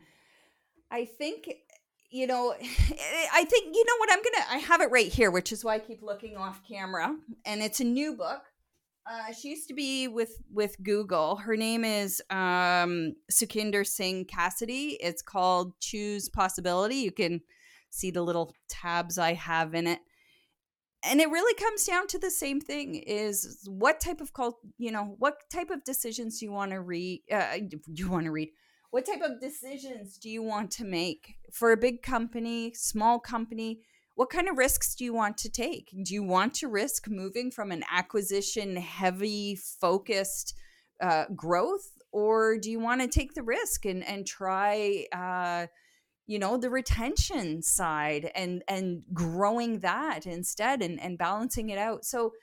I 0.92 1.06
think 1.06 1.50
you 2.12 2.28
know, 2.28 2.54
I 2.62 3.46
think 3.46 3.76
you 3.76 3.86
know 3.86 3.96
what 3.98 4.12
I'm 4.12 4.20
gonna. 4.20 4.46
I 4.52 4.58
have 4.58 4.82
it 4.82 4.92
right 4.92 5.12
here, 5.12 5.32
which 5.32 5.52
is 5.52 5.64
why 5.64 5.76
I 5.76 5.80
keep 5.80 6.02
looking 6.02 6.38
off 6.38 6.62
camera, 6.68 7.16
and 7.46 7.62
it's 7.62 7.80
a 7.80 7.84
new 7.84 8.16
book. 8.16 8.42
Uh, 9.10 9.34
she 9.34 9.50
used 9.50 9.68
to 9.68 9.74
be 9.74 10.08
with 10.08 10.38
with 10.54 10.76
Google. 10.84 11.36
Her 11.38 11.58
name 11.58 11.84
is 11.84 12.22
um, 12.30 13.16
Sukhinder 13.32 13.86
Singh 13.86 14.26
Cassidy. 14.26 15.00
It's 15.02 15.24
called 15.24 15.74
Choose 15.80 16.30
Possibility. 16.30 16.98
You 16.98 17.12
can 17.12 17.42
see 17.90 18.12
the 18.12 18.22
little 18.22 18.54
tabs 18.68 19.18
I 19.18 19.34
have 19.34 19.74
in 19.74 19.88
it, 19.88 20.00
and 21.04 21.20
it 21.20 21.32
really 21.32 21.56
comes 21.56 21.86
down 21.86 22.06
to 22.08 22.20
the 22.20 22.30
same 22.30 22.62
thing: 22.62 22.96
is 22.96 23.68
what 23.68 24.00
type 24.00 24.22
of 24.22 24.32
cult, 24.34 24.60
you 24.78 24.92
know, 24.92 25.16
what 25.18 25.38
type 25.52 25.72
of 25.72 25.84
decisions 25.84 26.40
you 26.40 26.52
want 26.52 26.72
to 26.72 26.80
read? 26.80 27.24
Uh, 27.32 27.58
you 27.88 28.12
want 28.12 28.26
to 28.26 28.32
read? 28.32 28.50
What 28.92 29.08
type 29.08 29.22
of 29.24 29.42
decisions 29.42 30.20
do 30.20 30.30
you 30.30 30.44
want 30.44 30.70
to 30.72 30.84
make 30.84 31.36
for 31.52 31.72
a 31.72 31.78
big 31.78 32.04
company, 32.04 32.74
small 32.76 33.20
company? 33.20 33.82
What 34.20 34.30
kind 34.30 34.50
of 34.50 34.58
risks 34.58 34.96
do 34.96 35.06
you 35.06 35.14
want 35.14 35.38
to 35.38 35.50
take? 35.50 35.96
Do 36.04 36.14
you 36.14 36.24
want 36.24 36.54
to 36.56 36.68
risk 36.68 37.08
moving 37.08 37.52
from 37.52 37.72
an 37.72 37.86
acquisition 37.90 38.76
heavy 38.76 39.56
focused 39.56 40.56
uh, 41.02 41.24
growth, 41.34 41.98
or 42.12 42.58
do 42.58 42.70
you 42.70 42.82
want 42.82 43.00
to 43.00 43.08
take 43.08 43.34
the 43.34 43.44
risk 43.44 43.86
and 43.86 44.06
and 44.06 44.28
try? 44.28 45.06
Uh, 45.14 45.68
you 46.28 46.38
know 46.38 46.58
the 46.58 46.70
retention 46.70 47.62
side 47.62 48.30
and 48.36 48.62
and 48.68 49.04
growing 49.14 49.80
that 49.80 50.28
instead 50.28 50.82
and 50.82 51.00
and 51.00 51.18
balancing 51.18 51.70
it 51.70 51.80
out 51.80 52.04
so 52.04 52.34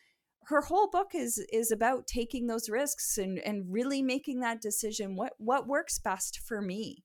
her 0.47 0.63
whole 0.63 0.89
book 0.89 1.11
is 1.15 1.39
is 1.53 1.71
about 1.71 2.07
taking 2.07 2.47
those 2.47 2.71
risks 2.71 3.19
and 3.19 3.39
and 3.41 3.71
really 3.71 4.03
making 4.03 4.41
that 4.41 4.63
decision 4.63 5.15
what 5.15 5.35
what 5.37 5.69
works 5.69 5.99
best 5.99 6.41
for 6.41 6.61
me 6.61 7.05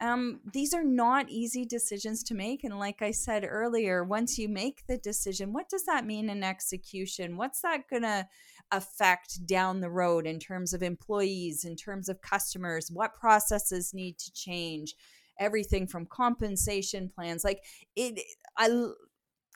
um, 0.00 0.40
these 0.52 0.72
are 0.72 0.84
not 0.84 1.28
easy 1.28 1.66
decisions 1.66 2.22
to 2.24 2.34
make. 2.34 2.64
And 2.64 2.78
like 2.78 3.02
I 3.02 3.10
said 3.10 3.44
earlier, 3.46 4.02
once 4.02 4.38
you 4.38 4.48
make 4.48 4.86
the 4.86 4.96
decision, 4.96 5.52
what 5.52 5.68
does 5.68 5.84
that 5.84 6.06
mean 6.06 6.30
in 6.30 6.42
execution? 6.42 7.36
What's 7.36 7.60
that 7.60 7.88
going 7.90 8.02
to 8.02 8.26
affect 8.72 9.46
down 9.46 9.80
the 9.80 9.90
road 9.90 10.26
in 10.26 10.38
terms 10.38 10.72
of 10.72 10.82
employees, 10.82 11.64
in 11.64 11.76
terms 11.76 12.08
of 12.08 12.22
customers? 12.22 12.90
What 12.90 13.14
processes 13.14 13.92
need 13.92 14.18
to 14.18 14.32
change? 14.32 14.94
Everything 15.38 15.86
from 15.86 16.06
compensation 16.06 17.10
plans. 17.14 17.44
Like 17.44 17.62
it, 17.94 18.20
I, 18.56 18.86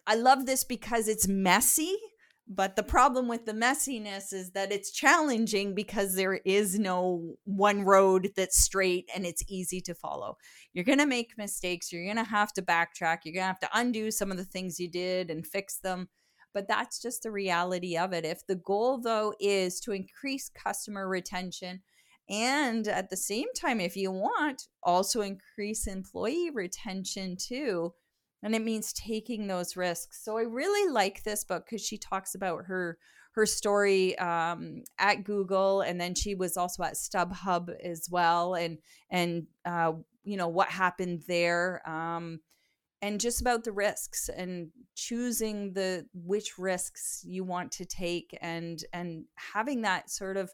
I 0.07 0.17
love 0.17 0.45
this 0.45 0.65
because 0.65 1.09
it's 1.09 1.27
messy 1.27 1.97
but 2.47 2.77
the 2.77 2.83
problem 2.83 3.27
with 3.27 3.47
the 3.47 3.53
messiness 3.53 4.33
is 4.33 4.51
that 4.51 4.71
it's 4.71 4.91
challenging 4.91 5.75
because 5.75 6.15
there 6.15 6.41
is 6.45 6.79
no 6.79 7.37
one 7.45 7.85
road 7.85 8.33
that's 8.37 8.63
straight 8.63 9.09
and 9.15 9.25
it's 9.25 9.43
easy 9.49 9.81
to 9.81 9.95
follow. 9.95 10.37
You're 10.75 10.85
going 10.85 10.99
to 10.99 11.07
make 11.07 11.39
mistakes. 11.39 11.91
You're 11.91 12.05
going 12.05 12.17
to 12.17 12.25
have 12.25 12.53
to 12.55 12.63
backtrack. 12.63 13.21
You're 13.25 13.35
going 13.35 13.45
to 13.45 13.47
have 13.47 13.61
to 13.61 13.71
undo 13.73 14.11
some 14.11 14.31
of 14.31 14.37
the 14.37 14.45
things 14.45 14.79
you 14.79 14.91
did 14.91 15.31
and 15.31 15.47
fix 15.47 15.79
them. 15.79 16.09
But 16.53 16.69
that's 16.69 17.01
just 17.01 17.23
the 17.23 17.33
reality 17.33 17.97
of 17.97 18.13
it. 18.13 18.25
If 18.25 18.47
the 18.47 18.57
goal, 18.57 19.01
though, 19.01 19.35
is 19.41 19.81
to 19.81 19.93
increase 19.93 20.51
customer 20.51 21.09
retention, 21.09 21.81
and 22.29 22.87
at 22.89 23.11
the 23.11 23.17
same 23.17 23.49
time, 23.57 23.81
if 23.81 23.97
you 23.97 24.11
want, 24.11 24.69
also 24.83 25.21
increase 25.21 25.87
employee 25.87 26.51
retention 26.51 27.37
too, 27.37 27.93
and 28.45 28.55
it 28.55 28.63
means 28.63 28.93
taking 28.93 29.47
those 29.47 29.75
risks. 29.75 30.23
So 30.23 30.37
I 30.37 30.43
really 30.43 30.93
like 30.93 31.23
this 31.23 31.45
book 31.45 31.65
because 31.65 31.85
she 31.85 31.97
talks 31.97 32.35
about 32.35 32.67
her 32.67 32.99
her 33.33 33.47
story 33.47 34.17
um, 34.19 34.85
at 34.97 35.25
Google, 35.25 35.81
and 35.81 36.01
then 36.01 36.15
she 36.15 36.37
was 36.37 36.57
also 36.57 36.85
at 36.85 36.95
StubHub 36.95 37.75
as 37.83 38.07
well, 38.09 38.55
and 38.55 38.79
and 39.11 39.47
uh, 39.65 39.93
you 40.23 40.37
know 40.37 40.47
what 40.47 40.69
happened 40.69 41.25
there, 41.27 41.83
um, 41.89 42.39
and 43.03 43.19
just 43.19 43.41
about 43.41 43.65
the 43.65 43.73
risks 43.73 44.29
and 44.29 44.69
choosing 44.95 45.73
the 45.73 46.07
which 46.13 46.59
risks 46.59 47.25
you 47.27 47.43
want 47.43 47.73
to 47.73 47.87
take, 47.87 48.39
and 48.41 48.85
and 48.93 49.25
having 49.37 49.83
that 49.83 50.11
sort 50.11 50.37
of 50.37 50.53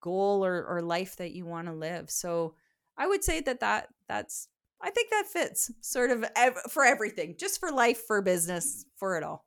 goal 0.00 0.44
or, 0.44 0.64
or 0.64 0.80
life 0.80 1.16
that 1.16 1.32
you 1.32 1.44
want 1.44 1.66
to 1.68 1.74
live. 1.74 2.10
So 2.10 2.54
I 2.96 3.06
would 3.06 3.22
say 3.22 3.40
that 3.42 3.60
that 3.60 3.88
that's 4.08 4.48
I 4.80 4.90
think 4.90 5.10
that 5.10 5.26
fits 5.26 5.70
sort 5.80 6.10
of 6.10 6.24
ev- 6.36 6.58
for 6.70 6.84
everything, 6.84 7.34
just 7.38 7.58
for 7.60 7.70
life, 7.70 8.02
for 8.06 8.22
business, 8.22 8.84
for 8.96 9.16
it 9.16 9.24
all. 9.24 9.44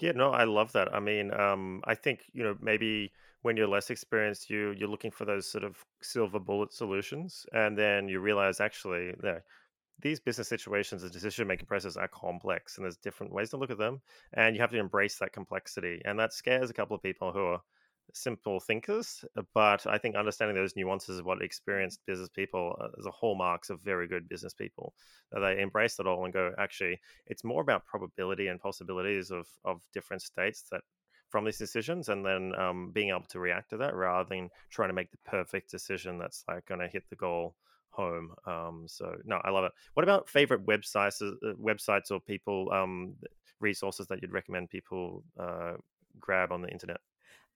Yeah, 0.00 0.12
no, 0.12 0.30
I 0.30 0.44
love 0.44 0.72
that. 0.72 0.92
I 0.92 0.98
mean, 0.98 1.32
um, 1.32 1.80
I 1.84 1.94
think 1.94 2.24
you 2.32 2.42
know 2.42 2.56
maybe 2.60 3.12
when 3.42 3.56
you're 3.56 3.68
less 3.68 3.90
experienced, 3.90 4.50
you 4.50 4.74
you're 4.76 4.88
looking 4.88 5.10
for 5.10 5.24
those 5.24 5.46
sort 5.46 5.64
of 5.64 5.76
silver 6.02 6.40
bullet 6.40 6.72
solutions, 6.72 7.46
and 7.52 7.78
then 7.78 8.08
you 8.08 8.20
realize 8.20 8.60
actually 8.60 9.14
that 9.22 9.42
these 10.00 10.18
business 10.18 10.48
situations 10.48 11.04
and 11.04 11.12
decision 11.12 11.46
making 11.46 11.66
processes 11.66 11.96
are 11.96 12.08
complex, 12.08 12.76
and 12.76 12.84
there's 12.84 12.96
different 12.96 13.32
ways 13.32 13.50
to 13.50 13.56
look 13.56 13.70
at 13.70 13.78
them, 13.78 14.00
and 14.34 14.56
you 14.56 14.62
have 14.62 14.70
to 14.72 14.78
embrace 14.78 15.18
that 15.18 15.32
complexity, 15.32 16.02
and 16.04 16.18
that 16.18 16.32
scares 16.32 16.70
a 16.70 16.74
couple 16.74 16.96
of 16.96 17.02
people 17.02 17.32
who 17.32 17.44
are 17.44 17.60
simple 18.12 18.60
thinkers, 18.60 19.24
uh, 19.36 19.42
but 19.54 19.86
I 19.86 19.98
think 19.98 20.16
understanding 20.16 20.56
those 20.56 20.76
nuances 20.76 21.16
is 21.16 21.22
what 21.22 21.42
experienced 21.42 22.00
business 22.06 22.28
people 22.28 22.76
uh, 22.80 22.88
as 22.98 23.06
a 23.06 23.10
hallmarks 23.10 23.70
of 23.70 23.80
very 23.80 24.06
good 24.06 24.28
business 24.28 24.54
people. 24.54 24.94
They 25.32 25.60
embrace 25.60 25.98
it 25.98 26.06
all 26.06 26.24
and 26.24 26.32
go, 26.32 26.52
actually, 26.58 27.00
it's 27.26 27.44
more 27.44 27.62
about 27.62 27.86
probability 27.86 28.48
and 28.48 28.60
possibilities 28.60 29.30
of 29.30 29.46
of 29.64 29.80
different 29.92 30.22
states 30.22 30.64
that 30.70 30.82
from 31.30 31.46
these 31.46 31.58
decisions, 31.58 32.10
and 32.10 32.24
then 32.24 32.52
um, 32.58 32.90
being 32.92 33.08
able 33.08 33.24
to 33.30 33.40
react 33.40 33.70
to 33.70 33.78
that 33.78 33.94
rather 33.94 34.28
than 34.28 34.50
trying 34.70 34.90
to 34.90 34.94
make 34.94 35.10
the 35.10 35.16
perfect 35.24 35.70
decision 35.70 36.18
that's 36.18 36.44
like 36.46 36.66
going 36.66 36.80
to 36.80 36.88
hit 36.88 37.04
the 37.08 37.16
goal 37.16 37.56
home. 37.88 38.34
Um, 38.46 38.84
so 38.86 39.16
no, 39.24 39.40
I 39.42 39.50
love 39.50 39.64
it. 39.64 39.72
What 39.94 40.04
about 40.04 40.28
favorite 40.28 40.66
websites, 40.66 41.22
uh, 41.22 41.54
websites 41.54 42.10
or 42.10 42.20
people 42.20 42.70
um, 42.70 43.14
resources 43.60 44.06
that 44.08 44.20
you'd 44.20 44.32
recommend 44.32 44.68
people 44.70 45.24
uh, 45.40 45.74
grab 46.20 46.52
on 46.52 46.60
the 46.60 46.68
internet? 46.68 47.00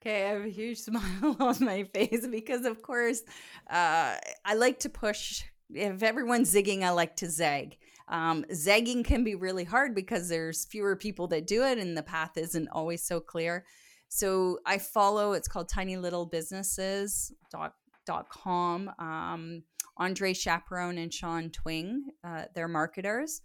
Okay, 0.07 0.25
I 0.25 0.35
have 0.35 0.45
a 0.45 0.49
huge 0.49 0.79
smile 0.83 1.37
on 1.41 1.57
my 1.61 1.83
face 1.83 2.29
because, 2.31 2.65
of 2.65 2.81
course, 2.81 3.23
uh, 3.69 4.15
I 4.45 4.55
like 4.55 4.79
to 4.81 4.89
push. 4.89 5.43
If 5.69 6.05
everyone's 6.05 6.55
zigging, 6.55 6.85
I 6.85 6.91
like 6.91 7.17
to 7.17 7.29
zag. 7.29 7.77
Um, 8.07 8.45
zagging 8.55 9.03
can 9.03 9.25
be 9.25 9.35
really 9.35 9.65
hard 9.65 9.97
because 9.97 10.29
there's 10.29 10.65
fewer 10.67 10.95
people 10.95 11.27
that 11.29 11.49
do 11.49 11.65
it 11.65 11.79
and 11.79 11.97
the 11.97 12.05
path 12.05 12.37
isn't 12.37 12.69
always 12.69 13.03
so 13.03 13.19
clear. 13.19 13.65
So 14.09 14.61
I 14.65 14.79
follow, 14.79 15.33
it's 15.33 15.49
called 15.49 15.69
Tiny 15.69 15.97
Little 15.97 16.25
Businesses 16.25 17.33
dot, 17.51 18.29
com. 18.29 18.93
Um, 19.01 19.65
Andre 19.97 20.35
Chaperon 20.35 20.99
and 20.99 21.13
Shawn 21.13 21.51
Twing, 21.51 22.03
uh, 22.23 22.45
they're 22.55 22.69
marketers. 22.69 23.43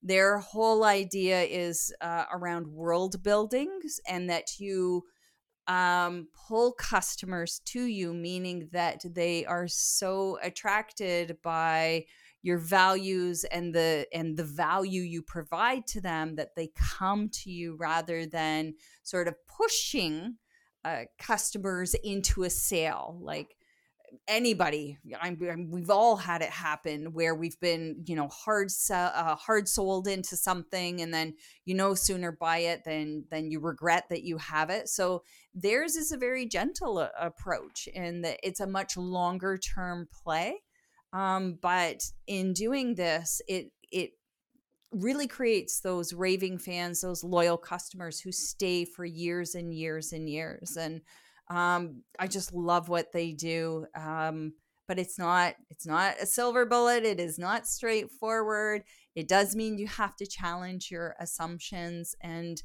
Their 0.00 0.38
whole 0.38 0.84
idea 0.84 1.42
is 1.42 1.92
uh, 2.00 2.26
around 2.30 2.68
world 2.68 3.20
buildings 3.24 3.98
and 4.06 4.30
that 4.30 4.60
you 4.60 5.02
um, 5.66 6.28
pull 6.46 6.72
customers 6.72 7.60
to 7.66 7.84
you, 7.84 8.12
meaning 8.12 8.68
that 8.72 9.02
they 9.14 9.44
are 9.46 9.68
so 9.68 10.38
attracted 10.42 11.38
by 11.42 12.04
your 12.42 12.58
values 12.58 13.44
and 13.44 13.74
the 13.74 14.06
and 14.12 14.36
the 14.36 14.44
value 14.44 15.00
you 15.00 15.22
provide 15.22 15.86
to 15.86 16.00
them 16.00 16.36
that 16.36 16.54
they 16.54 16.70
come 16.76 17.30
to 17.30 17.50
you 17.50 17.74
rather 17.76 18.26
than 18.26 18.74
sort 19.02 19.26
of 19.26 19.34
pushing 19.46 20.36
uh, 20.84 21.04
customers 21.18 21.94
into 22.04 22.42
a 22.42 22.50
sale. 22.50 23.18
Like 23.22 23.56
anybody 24.28 24.98
I'm, 25.20 25.38
I'm, 25.50 25.70
we've 25.70 25.90
all 25.90 26.16
had 26.16 26.42
it 26.42 26.50
happen 26.50 27.12
where 27.12 27.34
we've 27.34 27.58
been 27.60 28.02
you 28.06 28.16
know 28.16 28.28
hard 28.28 28.68
uh, 28.90 29.36
hard 29.36 29.68
sold 29.68 30.08
into 30.08 30.36
something 30.36 31.00
and 31.00 31.12
then 31.12 31.34
you 31.64 31.74
know 31.74 31.94
sooner 31.94 32.32
buy 32.32 32.58
it 32.58 32.84
than 32.84 33.24
than 33.30 33.50
you 33.50 33.60
regret 33.60 34.04
that 34.10 34.24
you 34.24 34.38
have 34.38 34.70
it. 34.70 34.88
So 34.88 35.22
theirs 35.54 35.96
is 35.96 36.12
a 36.12 36.16
very 36.16 36.46
gentle 36.46 36.98
uh, 36.98 37.08
approach 37.18 37.88
and 37.94 38.24
that 38.24 38.38
it's 38.42 38.60
a 38.60 38.66
much 38.66 38.96
longer 38.96 39.58
term 39.58 40.08
play 40.10 40.62
um, 41.12 41.58
but 41.60 42.02
in 42.26 42.52
doing 42.52 42.94
this 42.94 43.40
it 43.48 43.70
it 43.92 44.12
really 44.94 45.26
creates 45.26 45.80
those 45.80 46.12
raving 46.12 46.58
fans 46.58 47.00
those 47.00 47.24
loyal 47.24 47.56
customers 47.56 48.20
who 48.20 48.30
stay 48.30 48.84
for 48.84 49.04
years 49.04 49.54
and 49.54 49.74
years 49.74 50.12
and 50.12 50.28
years. 50.28 50.76
And 50.76 51.00
um, 51.48 52.02
I 52.18 52.26
just 52.26 52.52
love 52.52 52.88
what 52.88 53.12
they 53.12 53.32
do. 53.32 53.86
Um, 53.94 54.54
but 54.86 54.98
it's 54.98 55.18
not 55.18 55.54
it's 55.70 55.86
not 55.86 56.16
a 56.20 56.26
silver 56.26 56.66
bullet. 56.66 57.04
It 57.04 57.20
is 57.20 57.38
not 57.38 57.66
straightforward. 57.66 58.82
It 59.14 59.28
does 59.28 59.56
mean 59.56 59.78
you 59.78 59.86
have 59.86 60.16
to 60.16 60.26
challenge 60.26 60.90
your 60.90 61.14
assumptions 61.18 62.14
and 62.20 62.62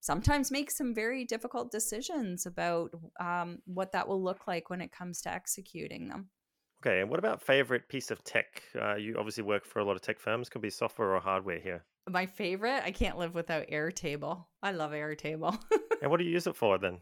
sometimes 0.00 0.50
make 0.50 0.70
some 0.70 0.94
very 0.94 1.24
difficult 1.24 1.72
decisions 1.72 2.44
about 2.44 2.90
um, 3.18 3.58
what 3.64 3.92
that 3.92 4.06
will 4.06 4.22
look 4.22 4.46
like 4.46 4.68
when 4.68 4.82
it 4.82 4.92
comes 4.92 5.22
to 5.22 5.32
executing 5.32 6.08
them. 6.08 6.28
Okay, 6.84 7.00
and 7.00 7.08
what 7.08 7.18
about 7.18 7.42
favorite 7.42 7.88
piece 7.88 8.10
of 8.10 8.22
tech? 8.24 8.62
Uh, 8.78 8.96
you 8.96 9.16
obviously 9.16 9.42
work 9.42 9.64
for 9.64 9.78
a 9.78 9.84
lot 9.84 9.96
of 9.96 10.02
tech 10.02 10.18
firms. 10.18 10.50
Could 10.50 10.60
be 10.60 10.68
software 10.68 11.14
or 11.14 11.20
hardware 11.20 11.58
here. 11.58 11.82
My 12.10 12.26
favorite, 12.26 12.82
I 12.84 12.90
can't 12.90 13.16
live 13.16 13.34
without 13.34 13.68
Airtable. 13.68 14.44
I 14.62 14.72
love 14.72 14.90
Airtable. 14.90 15.58
and 16.02 16.10
what 16.10 16.18
do 16.18 16.24
you 16.24 16.32
use 16.32 16.46
it 16.46 16.56
for 16.56 16.76
then? 16.76 16.98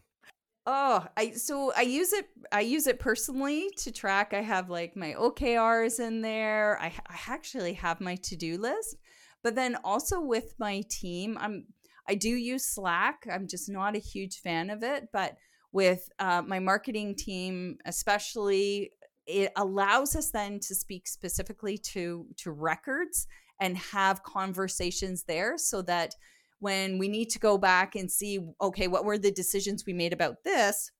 Oh, 0.65 1.05
I 1.17 1.31
so 1.31 1.73
I 1.75 1.81
use 1.81 2.13
it 2.13 2.27
I 2.51 2.61
use 2.61 2.87
it 2.87 2.99
personally 2.99 3.69
to 3.77 3.91
track. 3.91 4.33
I 4.33 4.41
have 4.41 4.69
like 4.69 4.95
my 4.95 5.13
OKRs 5.13 5.99
in 5.99 6.21
there. 6.21 6.79
I, 6.79 6.93
I 7.07 7.19
actually 7.27 7.73
have 7.73 7.99
my 7.99 8.15
to-do 8.15 8.57
list. 8.57 8.95
But 9.43 9.55
then 9.55 9.75
also 9.83 10.21
with 10.21 10.55
my 10.57 10.83
team, 10.89 11.37
I'm 11.39 11.65
I 12.07 12.15
do 12.15 12.29
use 12.29 12.65
Slack. 12.65 13.27
I'm 13.31 13.47
just 13.47 13.69
not 13.69 13.95
a 13.95 13.99
huge 13.99 14.39
fan 14.39 14.69
of 14.69 14.83
it, 14.83 15.09
but 15.11 15.37
with 15.73 16.09
uh, 16.19 16.41
my 16.45 16.59
marketing 16.59 17.15
team, 17.15 17.77
especially, 17.85 18.91
it 19.25 19.51
allows 19.55 20.15
us 20.15 20.31
then 20.31 20.59
to 20.59 20.75
speak 20.75 21.07
specifically 21.07 21.77
to 21.77 22.25
to 22.37 22.51
records 22.51 23.27
and 23.59 23.77
have 23.77 24.23
conversations 24.23 25.23
there, 25.23 25.57
so 25.57 25.81
that 25.81 26.15
when 26.63 26.97
we 26.97 27.09
need 27.09 27.29
to 27.29 27.39
go 27.39 27.57
back 27.57 27.93
and 27.93 28.09
see, 28.09 28.39
okay, 28.61 28.87
what 28.87 29.03
were 29.03 29.17
the 29.17 29.31
decisions 29.31 29.85
we 29.85 29.91
made 29.91 30.13
about 30.13 30.45
this? 30.45 30.91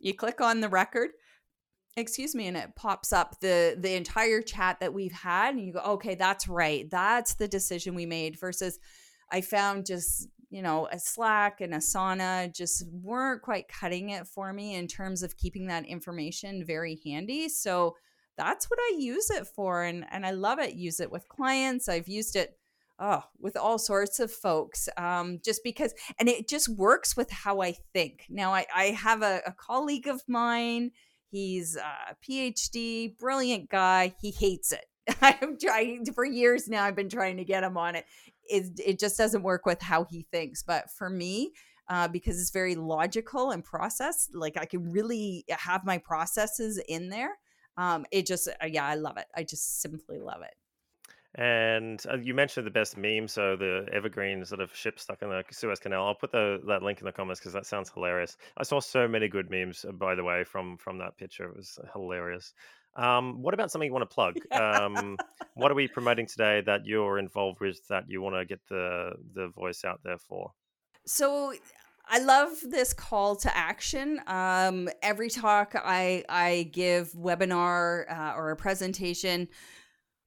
You 0.00 0.14
click 0.14 0.40
on 0.40 0.60
the 0.60 0.70
record, 0.70 1.10
excuse 1.98 2.34
me, 2.34 2.46
and 2.46 2.56
it 2.56 2.74
pops 2.76 3.12
up 3.12 3.38
the 3.40 3.76
the 3.78 3.94
entire 3.94 4.40
chat 4.40 4.80
that 4.80 4.94
we've 4.94 5.12
had, 5.12 5.54
and 5.54 5.66
you 5.66 5.74
go, 5.74 5.80
okay, 5.80 6.14
that's 6.14 6.48
right, 6.48 6.88
that's 6.90 7.34
the 7.34 7.46
decision 7.46 7.94
we 7.94 8.06
made. 8.06 8.40
Versus, 8.40 8.78
I 9.30 9.42
found 9.42 9.84
just 9.84 10.28
you 10.48 10.62
know 10.62 10.88
a 10.90 10.98
Slack 10.98 11.60
and 11.60 11.74
Asana 11.74 12.54
just 12.54 12.82
weren't 12.90 13.42
quite 13.42 13.68
cutting 13.68 14.10
it 14.10 14.26
for 14.26 14.50
me 14.54 14.74
in 14.76 14.86
terms 14.86 15.22
of 15.22 15.36
keeping 15.36 15.66
that 15.66 15.84
information 15.84 16.64
very 16.64 17.00
handy. 17.04 17.50
So 17.50 17.96
that's 18.38 18.70
what 18.70 18.78
I 18.80 18.96
use 18.98 19.28
it 19.28 19.46
for, 19.46 19.82
and 19.82 20.06
and 20.10 20.24
I 20.24 20.30
love 20.30 20.58
it. 20.58 20.74
Use 20.74 21.00
it 21.00 21.12
with 21.12 21.28
clients. 21.28 21.86
I've 21.86 22.08
used 22.08 22.34
it 22.34 22.56
oh, 23.02 23.24
with 23.40 23.56
all 23.56 23.78
sorts 23.78 24.20
of 24.20 24.30
folks, 24.30 24.88
um, 24.96 25.40
just 25.44 25.62
because, 25.64 25.92
and 26.18 26.28
it 26.28 26.48
just 26.48 26.68
works 26.68 27.16
with 27.16 27.30
how 27.30 27.60
I 27.60 27.74
think. 27.92 28.24
Now, 28.30 28.54
I, 28.54 28.64
I 28.74 28.84
have 28.86 29.22
a, 29.22 29.42
a 29.44 29.52
colleague 29.52 30.06
of 30.06 30.22
mine. 30.28 30.92
He's 31.28 31.76
a 31.76 32.14
PhD, 32.26 33.18
brilliant 33.18 33.68
guy. 33.70 34.14
He 34.20 34.30
hates 34.30 34.70
it. 34.70 34.84
I'm 35.20 35.58
trying 35.58 36.06
for 36.14 36.24
years 36.24 36.68
now. 36.68 36.84
I've 36.84 36.94
been 36.94 37.08
trying 37.08 37.38
to 37.38 37.44
get 37.44 37.64
him 37.64 37.76
on 37.76 37.96
it. 37.96 38.04
It, 38.48 38.78
it 38.78 38.98
just 39.00 39.18
doesn't 39.18 39.42
work 39.42 39.66
with 39.66 39.82
how 39.82 40.04
he 40.04 40.26
thinks. 40.30 40.62
But 40.62 40.88
for 40.90 41.10
me, 41.10 41.52
uh, 41.88 42.06
because 42.06 42.40
it's 42.40 42.50
very 42.50 42.76
logical 42.76 43.50
and 43.50 43.64
processed, 43.64 44.30
like 44.32 44.56
I 44.56 44.64
can 44.64 44.92
really 44.92 45.44
have 45.48 45.84
my 45.84 45.98
processes 45.98 46.80
in 46.88 47.08
there. 47.08 47.36
Um, 47.76 48.06
it 48.12 48.26
just, 48.26 48.46
uh, 48.46 48.66
yeah, 48.66 48.86
I 48.86 48.94
love 48.94 49.16
it. 49.16 49.26
I 49.34 49.42
just 49.42 49.80
simply 49.80 50.20
love 50.20 50.42
it. 50.42 50.54
And 51.34 52.02
uh, 52.10 52.18
you 52.18 52.34
mentioned 52.34 52.66
the 52.66 52.70
best 52.70 52.98
meme, 52.98 53.26
so 53.26 53.56
the 53.56 53.86
evergreen 53.90 54.44
sort 54.44 54.60
of 54.60 54.74
ship 54.74 55.00
stuck 55.00 55.22
in 55.22 55.30
the 55.30 55.42
Suez 55.50 55.78
Canal. 55.78 56.06
I'll 56.06 56.14
put 56.14 56.30
the, 56.30 56.60
that 56.66 56.82
link 56.82 57.00
in 57.00 57.06
the 57.06 57.12
comments 57.12 57.40
because 57.40 57.54
that 57.54 57.64
sounds 57.64 57.90
hilarious. 57.90 58.36
I 58.58 58.64
saw 58.64 58.80
so 58.80 59.08
many 59.08 59.28
good 59.28 59.50
memes, 59.50 59.86
uh, 59.88 59.92
by 59.92 60.14
the 60.14 60.24
way, 60.24 60.44
from 60.44 60.76
from 60.76 60.98
that 60.98 61.16
picture. 61.16 61.48
It 61.48 61.56
was 61.56 61.78
hilarious. 61.94 62.52
Um, 62.96 63.40
what 63.40 63.54
about 63.54 63.70
something 63.70 63.86
you 63.86 63.92
want 63.94 64.08
to 64.08 64.14
plug? 64.14 64.36
Um, 64.52 65.16
what 65.54 65.70
are 65.70 65.74
we 65.74 65.88
promoting 65.88 66.26
today 66.26 66.62
that 66.66 66.84
you're 66.84 67.18
involved 67.18 67.60
with 67.60 67.86
that 67.88 68.04
you 68.08 68.20
want 68.20 68.36
to 68.36 68.44
get 68.44 68.60
the 68.68 69.12
the 69.34 69.48
voice 69.48 69.84
out 69.84 70.00
there 70.04 70.18
for? 70.18 70.52
So 71.06 71.54
I 72.06 72.18
love 72.18 72.50
this 72.62 72.92
call 72.92 73.36
to 73.36 73.56
action. 73.56 74.20
Um, 74.26 74.90
every 75.02 75.30
talk 75.30 75.74
I 75.74 76.24
I 76.28 76.68
give, 76.72 77.12
webinar 77.12 78.10
uh, 78.10 78.34
or 78.36 78.50
a 78.50 78.56
presentation 78.56 79.48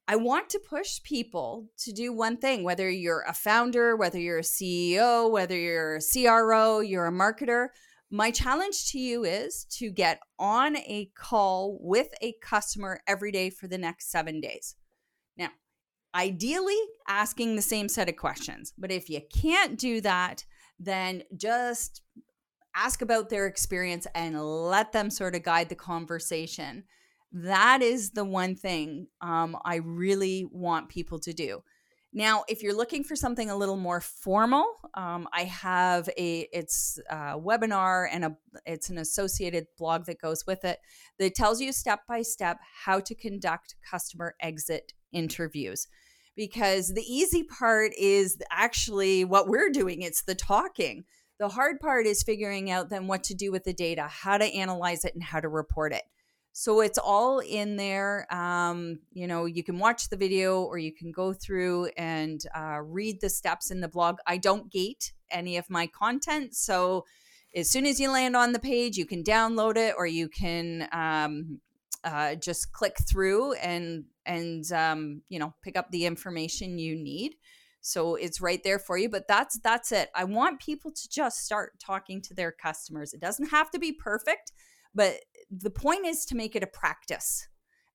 I 0.08 0.16
want 0.18 0.50
to 0.52 0.60
push 0.60 1.02
people 1.02 1.68
to 1.80 1.92
do 1.92 2.14
one 2.14 2.38
thing, 2.38 2.64
whether 2.64 2.90
you're 2.90 3.26
a 3.28 3.34
founder, 3.34 3.96
whether 3.96 4.20
you're 4.20 4.40
a 4.40 4.44
CEO, 4.44 5.32
whether 5.32 5.58
you're 5.58 5.96
a 5.96 6.02
CRO, 6.02 6.80
you're 6.80 7.08
a 7.08 7.12
marketer. 7.12 7.70
My 8.12 8.30
challenge 8.30 8.92
to 8.92 9.00
you 9.00 9.24
is 9.24 9.66
to 9.72 9.90
get 9.90 10.20
on 10.38 10.78
a 10.78 11.10
call 11.16 11.80
with 11.82 12.10
a 12.22 12.36
customer 12.40 13.02
every 13.08 13.32
day 13.32 13.50
for 13.50 13.68
the 13.68 13.80
next 13.80 14.12
seven 14.12 14.40
days. 14.40 14.76
Now, 15.38 15.50
ideally, 16.14 16.80
asking 17.08 17.56
the 17.56 17.64
same 17.64 17.90
set 17.90 18.08
of 18.08 18.16
questions. 18.16 18.74
But 18.78 18.92
if 18.92 19.10
you 19.10 19.22
can't 19.36 19.76
do 19.78 20.02
that, 20.02 20.46
then 20.80 21.24
just 21.36 22.04
ask 22.76 23.02
about 23.02 23.30
their 23.30 23.48
experience 23.48 24.06
and 24.14 24.40
let 24.40 24.92
them 24.92 25.10
sort 25.10 25.36
of 25.36 25.42
guide 25.42 25.70
the 25.70 25.76
conversation 25.76 26.84
that 27.36 27.82
is 27.82 28.12
the 28.12 28.24
one 28.24 28.56
thing 28.56 29.08
um, 29.20 29.58
I 29.66 29.78
really 29.78 30.48
want 30.50 30.88
people 30.88 31.20
to 31.20 31.34
do. 31.34 31.64
Now, 32.14 32.46
if 32.48 32.64
you're 32.64 32.76
looking 32.76 33.04
for 33.04 33.18
something 33.18 33.50
a 33.50 33.58
little 33.58 33.76
more 33.76 34.00
formal, 34.00 34.66
um, 34.94 35.28
I 35.34 35.44
have 35.44 36.08
a 36.18 36.48
it's 36.54 36.98
a 37.10 37.38
webinar 37.38 38.08
and 38.10 38.24
a 38.24 38.38
it's 38.66 38.90
an 38.90 38.98
associated 38.98 39.68
blog 39.78 40.06
that 40.06 40.22
goes 40.22 40.46
with 40.48 40.64
it 40.64 40.80
that 41.20 41.36
tells 41.36 41.60
you 41.60 41.74
step 41.74 42.08
by 42.08 42.22
step 42.22 42.58
how 42.86 43.02
to 43.02 43.14
conduct 43.14 43.76
customer 43.90 44.36
exit 44.40 44.94
interviews. 45.12 45.88
Because 46.38 46.94
the 46.94 47.04
easy 47.04 47.44
part 47.44 47.92
is 47.98 48.38
actually 48.50 49.26
what 49.26 49.50
we're 49.50 49.70
doing; 49.70 50.02
it's 50.02 50.24
the 50.24 50.36
talking. 50.36 51.04
The 51.38 51.50
hard 51.50 51.82
part 51.82 52.06
is 52.06 52.24
figuring 52.24 52.72
out 52.72 52.90
then 52.90 53.08
what 53.08 53.26
to 53.26 53.34
do 53.34 53.52
with 53.52 53.66
the 53.66 53.74
data, 53.74 54.04
how 54.04 54.38
to 54.38 54.46
analyze 54.46 55.04
it, 55.04 55.16
and 55.16 55.24
how 55.24 55.42
to 55.42 55.50
report 55.50 55.92
it. 55.92 56.04
So 56.58 56.80
it's 56.80 56.98
all 56.98 57.40
in 57.40 57.76
there. 57.76 58.34
Um, 58.34 59.00
you 59.12 59.28
know, 59.28 59.44
you 59.44 59.62
can 59.62 59.78
watch 59.78 60.08
the 60.08 60.16
video 60.16 60.62
or 60.62 60.78
you 60.78 60.94
can 60.94 61.12
go 61.12 61.34
through 61.34 61.88
and 61.98 62.42
uh, 62.56 62.80
read 62.82 63.20
the 63.20 63.28
steps 63.28 63.72
in 63.72 63.82
the 63.82 63.90
blog. 63.90 64.20
I 64.26 64.38
don't 64.38 64.72
gate 64.72 65.12
any 65.30 65.58
of 65.58 65.70
my 65.70 65.86
content. 65.88 66.56
So 66.56 67.04
as 67.54 67.70
soon 67.70 67.86
as 67.86 68.00
you 68.00 68.10
land 68.10 68.38
on 68.38 68.54
the 68.54 68.60
page, 68.60 68.96
you 68.96 69.06
can 69.06 69.22
download 69.22 69.76
it 69.76 69.96
or 69.98 70.08
you 70.08 70.30
can 70.30 70.88
um, 70.94 71.60
uh, 72.06 72.36
just 72.36 72.72
click 72.72 72.96
through 73.06 73.56
and 73.56 74.06
and 74.26 74.72
um, 74.72 75.24
you 75.28 75.40
know 75.40 75.54
pick 75.62 75.78
up 75.78 75.92
the 75.92 76.06
information 76.06 76.80
you 76.80 76.96
need. 76.96 77.36
So 77.82 78.16
it's 78.16 78.40
right 78.40 78.64
there 78.64 78.80
for 78.80 78.98
you. 78.98 79.10
But 79.10 79.28
that's 79.28 79.60
that's 79.60 79.92
it. 79.92 80.10
I 80.16 80.24
want 80.24 80.62
people 80.62 80.92
to 80.92 81.10
just 81.10 81.44
start 81.44 81.74
talking 81.82 82.22
to 82.22 82.34
their 82.34 82.54
customers. 82.54 83.14
It 83.14 83.20
doesn't 83.20 83.50
have 83.50 83.72
to 83.72 83.78
be 83.78 83.92
perfect, 83.92 84.54
but 84.94 85.16
the 85.50 85.70
point 85.70 86.06
is 86.06 86.26
to 86.26 86.36
make 86.36 86.56
it 86.56 86.64
a 86.64 86.68
practice 86.68 87.48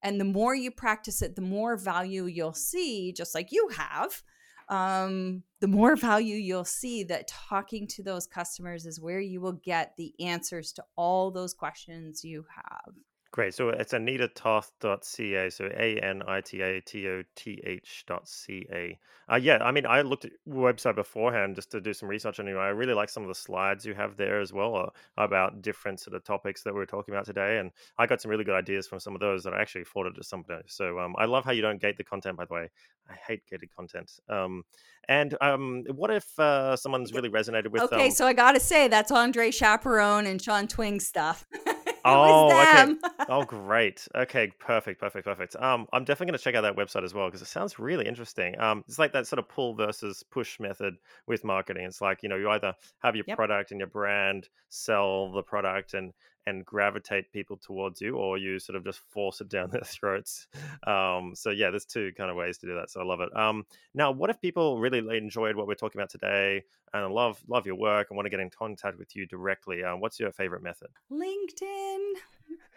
And 0.02 0.20
the 0.20 0.24
more 0.24 0.54
you 0.54 0.70
practice 0.70 1.22
it, 1.22 1.36
the 1.36 1.42
more 1.42 1.76
value 1.76 2.24
you'll 2.24 2.54
see, 2.54 3.12
just 3.12 3.34
like 3.34 3.52
you 3.52 3.68
have. 3.76 4.22
Um, 4.68 5.42
the 5.60 5.68
more 5.68 5.96
value 6.10 6.36
you'll 6.36 6.64
see 6.64 7.04
that 7.04 7.28
talking 7.28 7.86
to 7.88 8.02
those 8.02 8.26
customers 8.26 8.86
is 8.86 9.00
where 9.00 9.20
you 9.20 9.40
will 9.40 9.60
get 9.64 9.94
the 9.96 10.14
answers 10.20 10.72
to 10.72 10.84
all 10.96 11.30
those 11.30 11.54
questions 11.54 12.24
you 12.24 12.46
have. 12.54 12.94
Great. 13.32 13.54
So 13.54 13.68
it's 13.68 13.92
anitatoth.ca. 13.92 15.50
So 15.50 15.66
A 15.66 16.00
N 16.00 16.22
I 16.26 16.40
T 16.40 16.62
A 16.62 16.80
T 16.80 17.06
O 17.08 17.22
T 17.36 17.62
H 17.64 18.02
dot 18.08 18.28
C 18.28 18.66
A. 18.72 18.98
Uh, 19.30 19.36
yeah, 19.36 19.58
I 19.62 19.70
mean, 19.70 19.86
I 19.86 20.02
looked 20.02 20.24
at 20.24 20.32
your 20.44 20.72
website 20.72 20.96
beforehand 20.96 21.54
just 21.54 21.70
to 21.70 21.80
do 21.80 21.94
some 21.94 22.08
research 22.08 22.40
on 22.40 22.48
you. 22.48 22.58
I 22.58 22.68
really 22.68 22.94
like 22.94 23.08
some 23.08 23.22
of 23.22 23.28
the 23.28 23.34
slides 23.36 23.86
you 23.86 23.94
have 23.94 24.16
there 24.16 24.40
as 24.40 24.52
well 24.52 24.74
uh, 24.74 24.86
about 25.16 25.62
different 25.62 26.00
sort 26.00 26.16
of 26.16 26.24
topics 26.24 26.64
that 26.64 26.74
we 26.74 26.80
are 26.80 26.86
talking 26.86 27.14
about 27.14 27.24
today. 27.24 27.58
And 27.58 27.70
I 27.98 28.06
got 28.06 28.20
some 28.20 28.32
really 28.32 28.42
good 28.42 28.56
ideas 28.56 28.88
from 28.88 28.98
some 28.98 29.14
of 29.14 29.20
those 29.20 29.44
that 29.44 29.54
I 29.54 29.60
actually 29.60 29.84
forwarded 29.84 30.16
to 30.16 30.24
somebody. 30.24 30.64
So 30.66 30.98
um, 30.98 31.14
I 31.16 31.26
love 31.26 31.44
how 31.44 31.52
you 31.52 31.62
don't 31.62 31.80
gate 31.80 31.98
the 31.98 32.04
content, 32.04 32.36
by 32.36 32.46
the 32.46 32.54
way. 32.54 32.68
I 33.08 33.14
hate 33.14 33.42
gated 33.48 33.70
content. 33.76 34.10
Um, 34.28 34.64
and 35.08 35.36
um, 35.40 35.84
what 35.94 36.10
if 36.10 36.36
uh, 36.40 36.74
someone's 36.74 37.12
really 37.12 37.30
resonated 37.30 37.68
with 37.68 37.82
Okay, 37.82 38.06
um, 38.06 38.10
so 38.10 38.26
I 38.26 38.32
got 38.32 38.52
to 38.52 38.60
say, 38.60 38.88
that's 38.88 39.12
Andre 39.12 39.52
Chaperon 39.52 40.26
and 40.26 40.42
Shawn 40.42 40.66
Twing 40.66 41.00
stuff. 41.00 41.46
Oh, 42.04 42.60
okay. 42.62 42.86
oh, 43.28 43.44
great. 43.44 44.08
Okay, 44.14 44.48
perfect, 44.58 45.00
perfect, 45.00 45.24
perfect. 45.26 45.56
Um, 45.56 45.86
I'm 45.92 46.04
definitely 46.04 46.32
going 46.32 46.38
to 46.38 46.44
check 46.44 46.54
out 46.54 46.62
that 46.62 46.76
website 46.76 47.04
as 47.04 47.14
well 47.14 47.26
because 47.28 47.42
it 47.42 47.46
sounds 47.46 47.78
really 47.78 48.06
interesting. 48.06 48.58
Um, 48.58 48.84
it's 48.88 48.98
like 48.98 49.12
that 49.12 49.26
sort 49.26 49.38
of 49.38 49.48
pull 49.48 49.74
versus 49.74 50.22
push 50.22 50.58
method 50.58 50.96
with 51.26 51.44
marketing. 51.44 51.84
It's 51.84 52.00
like 52.00 52.22
you 52.22 52.28
know 52.28 52.36
you 52.36 52.48
either 52.50 52.74
have 53.00 53.16
your 53.16 53.26
Yep. 53.26 53.40
product 53.40 53.70
and 53.70 53.80
your 53.80 53.88
brand, 53.88 54.48
sell 54.68 55.30
the 55.32 55.42
product, 55.42 55.94
and 55.94 56.12
and 56.46 56.64
gravitate 56.64 57.32
people 57.32 57.56
towards 57.56 58.00
you, 58.00 58.16
or 58.16 58.38
you 58.38 58.58
sort 58.58 58.76
of 58.76 58.84
just 58.84 59.00
force 59.10 59.40
it 59.40 59.48
down 59.48 59.70
their 59.72 59.82
throats. 59.82 60.46
Um, 60.86 61.32
so 61.34 61.50
yeah, 61.50 61.70
there's 61.70 61.84
two 61.84 62.12
kind 62.16 62.30
of 62.30 62.36
ways 62.36 62.58
to 62.58 62.66
do 62.66 62.74
that. 62.74 62.90
So 62.90 63.00
I 63.00 63.04
love 63.04 63.20
it. 63.20 63.34
Um, 63.36 63.64
now, 63.94 64.10
what 64.10 64.30
if 64.30 64.40
people 64.40 64.78
really 64.78 65.16
enjoyed 65.16 65.56
what 65.56 65.66
we're 65.66 65.74
talking 65.74 66.00
about 66.00 66.10
today 66.10 66.64
and 66.92 67.12
love 67.12 67.40
love 67.48 67.66
your 67.66 67.76
work 67.76 68.08
and 68.10 68.16
want 68.16 68.26
to 68.26 68.30
get 68.30 68.40
in 68.40 68.50
contact 68.50 68.98
with 68.98 69.14
you 69.14 69.26
directly? 69.26 69.84
Um, 69.84 70.00
what's 70.00 70.18
your 70.18 70.32
favorite 70.32 70.62
method? 70.62 70.88
LinkedIn. 71.10 72.12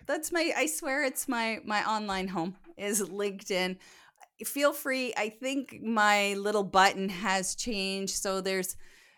That's 0.06 0.32
my 0.32 0.52
I 0.56 0.66
swear 0.66 1.04
it's 1.04 1.28
my 1.28 1.60
my 1.66 1.84
online 1.86 2.28
home 2.28 2.56
is 2.78 3.02
LinkedIn. 3.02 3.78
Feel 4.46 4.74
free. 4.74 5.14
I 5.16 5.30
think 5.30 5.82
my 5.82 6.34
little 6.34 6.64
button 6.64 7.08
has 7.08 7.56
changed 7.56 8.16
so 8.16 8.42
there's 8.42 8.76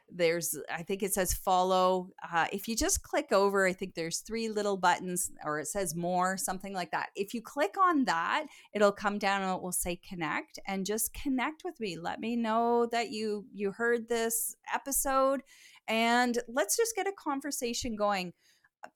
there's 0.09 0.57
I 0.73 0.83
think 0.83 1.03
it 1.03 1.13
says 1.13 1.33
follow. 1.33 2.09
Uh, 2.31 2.47
if 2.51 2.67
you 2.67 2.75
just 2.75 3.01
click 3.01 3.31
over, 3.31 3.65
I 3.67 3.73
think 3.73 3.95
there's 3.95 4.19
three 4.19 4.49
little 4.49 4.77
buttons 4.77 5.31
or 5.43 5.59
it 5.59 5.67
says 5.67 5.95
more, 5.95 6.37
something 6.37 6.73
like 6.73 6.91
that. 6.91 7.09
If 7.15 7.33
you 7.33 7.41
click 7.41 7.75
on 7.81 8.05
that, 8.05 8.45
it'll 8.73 8.91
come 8.91 9.17
down 9.17 9.41
and 9.41 9.55
it 9.55 9.61
will 9.61 9.71
say 9.71 9.99
connect 10.07 10.59
and 10.67 10.85
just 10.85 11.13
connect 11.13 11.63
with 11.63 11.79
me. 11.79 11.97
Let 11.97 12.19
me 12.19 12.35
know 12.35 12.87
that 12.91 13.09
you 13.11 13.45
you 13.53 13.71
heard 13.71 14.07
this 14.07 14.55
episode 14.73 15.41
and 15.87 16.39
let's 16.47 16.77
just 16.77 16.95
get 16.95 17.07
a 17.07 17.11
conversation 17.11 17.95
going. 17.95 18.33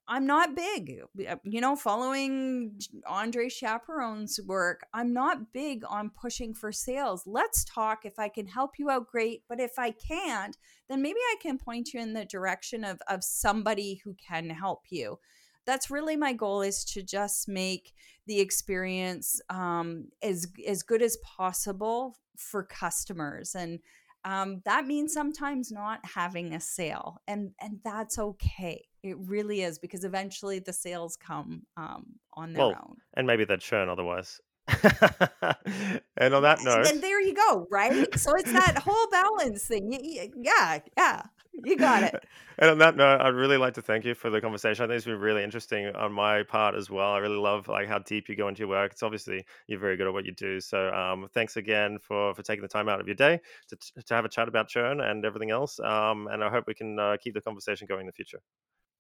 I'm 0.08 0.26
not 0.26 0.56
big, 0.56 1.02
uh, 1.28 1.36
you 1.44 1.62
know, 1.62 1.76
following 1.76 2.80
Andre 3.08 3.50
Chaperon's 3.50 4.40
work. 4.46 4.86
I'm 4.94 5.14
not 5.14 5.54
big 5.54 5.84
on 5.88 6.10
pushing 6.10 6.54
for 6.54 6.72
sales. 6.72 7.24
Let's 7.26 7.64
talk. 7.64 8.06
If 8.06 8.20
I 8.20 8.30
can 8.30 8.48
help 8.48 8.80
you 8.80 8.90
out, 8.90 9.08
great. 9.08 9.44
But 9.48 9.60
if 9.60 9.78
I 9.78 9.92
can't, 9.92 10.58
then 10.90 11.02
maybe 11.02 11.20
I 11.20 11.36
can 11.42 11.58
point 11.58 11.94
you 11.94 12.00
in 12.00 12.14
the 12.14 12.26
direction 12.26 12.84
of, 12.84 13.02
of 13.08 13.24
somebody 13.24 14.02
who 14.04 14.16
can 14.16 14.50
help 14.50 14.84
you. 14.90 15.20
That's 15.66 15.92
really 15.92 16.16
my 16.16 16.34
goal 16.34 16.62
is 16.62 16.84
to 16.86 17.04
just 17.04 17.48
make 17.48 17.94
the 18.26 18.40
experience 18.40 19.40
um, 19.50 20.08
as 20.22 20.48
as 20.68 20.84
good 20.84 21.02
as 21.02 21.18
possible 21.18 22.18
for 22.38 22.64
customers 22.64 23.54
and 23.54 23.80
um, 24.26 24.62
that 24.66 24.86
means 24.86 25.14
sometimes 25.14 25.72
not 25.72 26.00
having 26.04 26.54
a 26.54 26.60
sale 26.60 27.22
and 27.28 27.52
and 27.60 27.80
that's 27.84 28.20
okay. 28.20 28.86
It 29.02 29.18
really 29.18 29.62
is 29.62 29.80
because 29.80 30.04
eventually 30.04 30.60
the 30.60 30.74
sales 30.74 31.16
come 31.16 31.64
um, 31.78 32.06
on 32.34 32.54
their 32.54 32.68
Well, 32.68 32.76
own. 32.90 32.98
and 33.14 33.26
maybe 33.26 33.46
they'd 33.46 33.62
churn 33.62 33.88
otherwise. 33.90 34.42
and 36.18 36.34
on 36.34 36.44
that 36.44 36.60
note, 36.64 36.86
and 36.88 37.02
there 37.02 37.22
you 37.22 37.34
go 37.34 37.68
right? 37.72 38.20
So 38.20 38.36
it's 38.36 38.52
that 38.52 38.78
whole 38.78 39.08
balance 39.10 39.66
thing. 39.66 39.92
Yeah 40.36 40.80
yeah 40.96 41.24
you 41.64 41.78
got 41.78 42.04
it 42.04 42.16
and 42.58 42.72
on 42.72 42.78
that 42.80 42.96
note, 42.98 43.22
I'd 43.22 43.36
really 43.36 43.58
like 43.58 43.76
to 43.76 43.82
thank 43.82 44.04
you 44.04 44.14
for 44.14 44.30
the 44.30 44.42
conversation. 44.42 44.84
I 44.84 44.88
think 44.88 44.98
it's 44.98 45.06
been 45.06 45.20
really 45.20 45.44
interesting 45.44 45.88
on 45.96 46.12
my 46.12 46.44
part 46.44 46.76
as 46.76 46.90
well. 46.90 47.14
I 47.14 47.20
really 47.20 47.38
love 47.38 47.68
like 47.68 47.88
how 47.88 48.00
deep 48.00 48.28
you 48.28 48.36
go 48.36 48.50
into 48.50 48.60
your 48.60 48.68
work. 48.68 48.92
It's 48.92 49.04
obviously 49.04 49.46
you're 49.68 49.80
very 49.80 49.96
good 49.96 50.08
at 50.08 50.14
what 50.14 50.26
you 50.26 50.34
do. 50.34 50.60
So 50.60 50.90
um, 50.90 51.28
thanks 51.34 51.56
again 51.56 51.98
for 52.00 52.34
for 52.34 52.44
taking 52.44 52.62
the 52.62 52.68
time 52.68 52.90
out 52.90 53.00
of 53.00 53.08
your 53.08 53.16
day 53.16 53.40
to 53.70 53.78
to 54.04 54.14
have 54.14 54.26
a 54.26 54.30
chat 54.30 54.48
about 54.48 54.68
churn 54.68 55.00
and 55.00 55.24
everything 55.26 55.52
else. 55.52 55.80
Um, 55.80 56.28
and 56.28 56.44
I 56.44 56.50
hope 56.50 56.66
we 56.68 56.74
can 56.74 57.00
uh, 57.00 57.18
keep 57.24 57.34
the 57.34 57.42
conversation 57.42 57.88
going 57.88 58.02
in 58.02 58.08
the 58.08 58.14
future. 58.14 58.42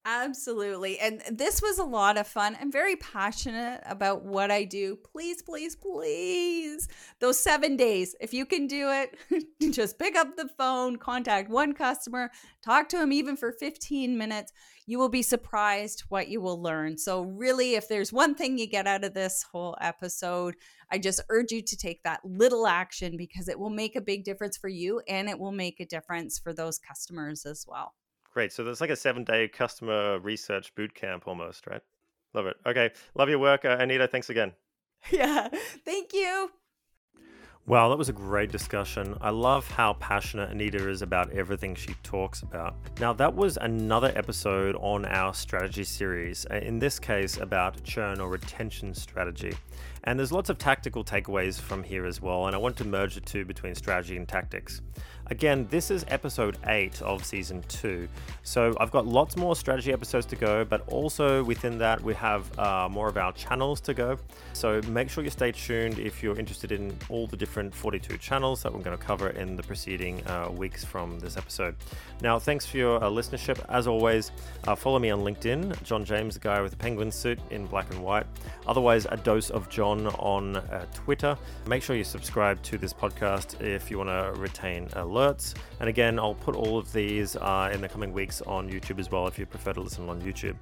Absolutely. 0.06 0.98
And 0.98 1.22
this 1.30 1.62
was 1.62 1.78
a 1.78 1.84
lot 1.84 2.18
of 2.18 2.26
fun. 2.26 2.58
I'm 2.60 2.72
very 2.72 2.96
passionate 2.96 3.82
about 3.86 4.24
what 4.24 4.50
I 4.50 4.64
do. 4.64 4.96
Please, 4.96 5.42
please, 5.42 5.76
please. 5.76 6.88
Those 7.20 7.38
seven 7.38 7.76
days, 7.76 8.16
if 8.22 8.34
you 8.34 8.46
can 8.46 8.66
do 8.66 8.90
it, 8.90 9.46
just 9.74 10.00
pick 10.00 10.16
up 10.16 10.38
the 10.38 10.48
phone, 10.58 10.96
contact 10.96 11.50
one 11.50 11.74
customer, 11.74 12.32
talk 12.64 12.88
to 12.90 13.02
him 13.02 13.12
even 13.12 13.36
for 13.36 13.52
15 13.52 14.18
minutes. 14.18 14.54
You 14.86 15.00
will 15.00 15.10
be 15.10 15.22
surprised 15.22 16.06
what 16.08 16.30
you 16.30 16.40
will 16.40 16.62
learn. 16.62 16.98
So, 16.98 17.22
really, 17.22 17.76
if 17.76 17.90
there's 17.90 18.14
one 18.14 18.36
thing 18.36 18.58
you 18.58 18.68
get 18.68 18.88
out 18.88 19.04
of 19.04 19.14
this 19.14 19.44
whole 19.52 19.78
episode, 19.82 20.56
I 20.90 20.98
just 20.98 21.22
urge 21.30 21.52
you 21.52 21.62
to 21.62 21.78
take 21.78 22.04
that 22.04 22.22
little 22.24 22.66
action 22.66 23.18
because 23.18 23.50
it 23.50 23.60
will 23.60 23.70
make 23.70 23.98
a 23.98 24.02
big 24.02 24.24
difference 24.24 24.58
for 24.58 24.70
you 24.70 25.02
and 25.08 25.30
it 25.30 25.38
will 25.38 25.52
make 25.52 25.80
a 25.80 25.86
difference 25.86 26.40
for 26.40 26.54
those 26.54 26.80
customers 26.80 27.46
as 27.46 27.66
well. 27.68 27.94
Great. 28.40 28.54
So 28.54 28.64
there's 28.64 28.80
like 28.80 28.90
a 28.90 28.96
seven 28.96 29.26
day 29.26 29.50
customer 29.50 30.18
research 30.20 30.74
boot 30.74 30.96
camp 30.96 31.28
almost, 31.28 31.68
right? 31.68 31.82
Love 32.34 32.46
it. 32.46 32.56
Okay. 32.66 32.90
Love 33.14 33.28
your 33.28 33.38
work. 33.38 33.66
Uh, 33.66 33.76
Anita, 33.78 34.08
thanks 34.08 34.30
again. 34.30 34.54
Yeah. 35.12 35.50
Thank 35.84 36.14
you. 36.14 36.50
Wow, 37.66 37.90
that 37.90 37.98
was 37.98 38.08
a 38.08 38.14
great 38.14 38.50
discussion. 38.50 39.18
I 39.20 39.30
love 39.30 39.70
how 39.70 39.94
passionate 39.94 40.52
Anita 40.52 40.90
is 40.90 41.02
about 41.02 41.32
everything 41.34 41.76
she 41.76 41.94
talks 42.02 42.42
about. 42.42 42.76
Now, 43.00 43.12
that 43.14 43.36
was 43.36 43.58
another 43.58 44.12
episode 44.16 44.76
on 44.78 45.06
our 45.06 45.34
strategy 45.34 45.84
series, 45.84 46.46
uh, 46.50 46.56
in 46.56 46.80
this 46.80 46.98
case, 46.98 47.38
about 47.38 47.84
churn 47.84 48.22
or 48.22 48.30
retention 48.30 48.94
strategy. 48.94 49.54
And 50.04 50.18
there's 50.18 50.32
lots 50.32 50.50
of 50.50 50.58
tactical 50.58 51.04
takeaways 51.04 51.60
from 51.60 51.84
here 51.84 52.06
as 52.06 52.22
well, 52.22 52.48
and 52.48 52.56
I 52.56 52.60
want 52.60 52.78
to 52.78 52.86
merge 52.86 53.16
the 53.16 53.22
two 53.22 53.46
between 53.46 53.76
strategy 53.76 54.18
and 54.18 54.28
tactics. 54.28 54.82
Again, 55.32 55.68
this 55.70 55.92
is 55.92 56.06
episode 56.08 56.58
8 56.66 57.04
of 57.04 57.24
season 57.24 57.64
2. 57.68 58.08
So 58.42 58.76
I've 58.80 58.90
got 58.90 59.06
lots 59.06 59.38
more 59.38 59.56
strategy 59.56 59.94
episodes 59.94 60.26
to 60.28 60.36
go, 60.36 60.66
but 60.66 60.82
also 60.88 61.44
within 61.44 61.78
that, 61.78 62.02
we 62.02 62.16
have 62.16 62.58
uh, 62.58 62.90
more 62.90 63.08
of 63.08 63.16
our 63.16 63.32
channels 63.34 63.80
to 63.82 63.94
go. 63.94 64.18
So 64.54 64.82
make 64.88 65.08
sure 65.08 65.24
you 65.24 65.30
stay 65.30 65.52
tuned 65.52 66.00
if 66.00 66.24
you're 66.24 66.40
interested 66.40 66.72
in 66.72 66.98
all 67.10 67.28
the 67.28 67.38
different 67.38 67.76
42 67.76 68.18
channels 68.18 68.64
that 68.64 68.74
we're 68.74 68.82
going 68.82 68.98
to 68.98 69.04
cover 69.04 69.30
in 69.30 69.56
the 69.56 69.62
preceding 69.62 70.26
uh, 70.26 70.50
weeks 70.50 70.84
from 70.84 71.20
this 71.20 71.38
episode. 71.38 71.76
Now, 72.22 72.40
thanks 72.40 72.66
for 72.66 72.78
your 72.78 73.04
uh, 73.04 73.08
listenership. 73.08 73.64
As 73.70 73.86
always, 73.86 74.32
uh, 74.68 74.74
follow 74.74 74.98
me 74.98 75.12
on 75.12 75.20
LinkedIn, 75.20 75.84
John 75.84 76.04
James, 76.04 76.34
the 76.34 76.40
guy 76.40 76.60
with 76.60 76.72
the 76.72 76.78
penguin 76.78 77.12
suit 77.12 77.38
in 77.52 77.68
black 77.68 77.92
and 77.92 78.04
white. 78.04 78.26
Otherwise, 78.66 79.06
a 79.12 79.18
dose 79.18 79.52
of 79.52 79.70
On 80.20 80.56
uh, 80.56 80.86
Twitter. 80.94 81.38
Make 81.68 81.82
sure 81.84 81.96
you 81.96 82.04
subscribe 82.04 82.62
to 82.64 82.78
this 82.78 82.94
podcast 82.94 83.60
if 83.62 83.90
you 83.90 83.98
want 83.98 84.10
to 84.10 84.40
retain 84.40 84.88
alerts. 84.90 85.56
And 85.80 85.90
again, 85.90 86.20
I'll 86.20 86.36
put 86.36 86.56
all 86.56 86.78
of 86.78 86.92
these 86.92 87.36
uh, 87.36 87.72
in 87.74 87.82
the 87.82 87.90
coming 87.90 88.14
weeks 88.14 88.42
on 88.42 88.70
YouTube 88.70 89.00
as 89.00 89.10
well 89.10 89.28
if 89.28 89.40
you 89.40 89.46
prefer 89.46 89.74
to 89.74 89.82
listen 89.82 90.10
on 90.10 90.22
YouTube. 90.22 90.56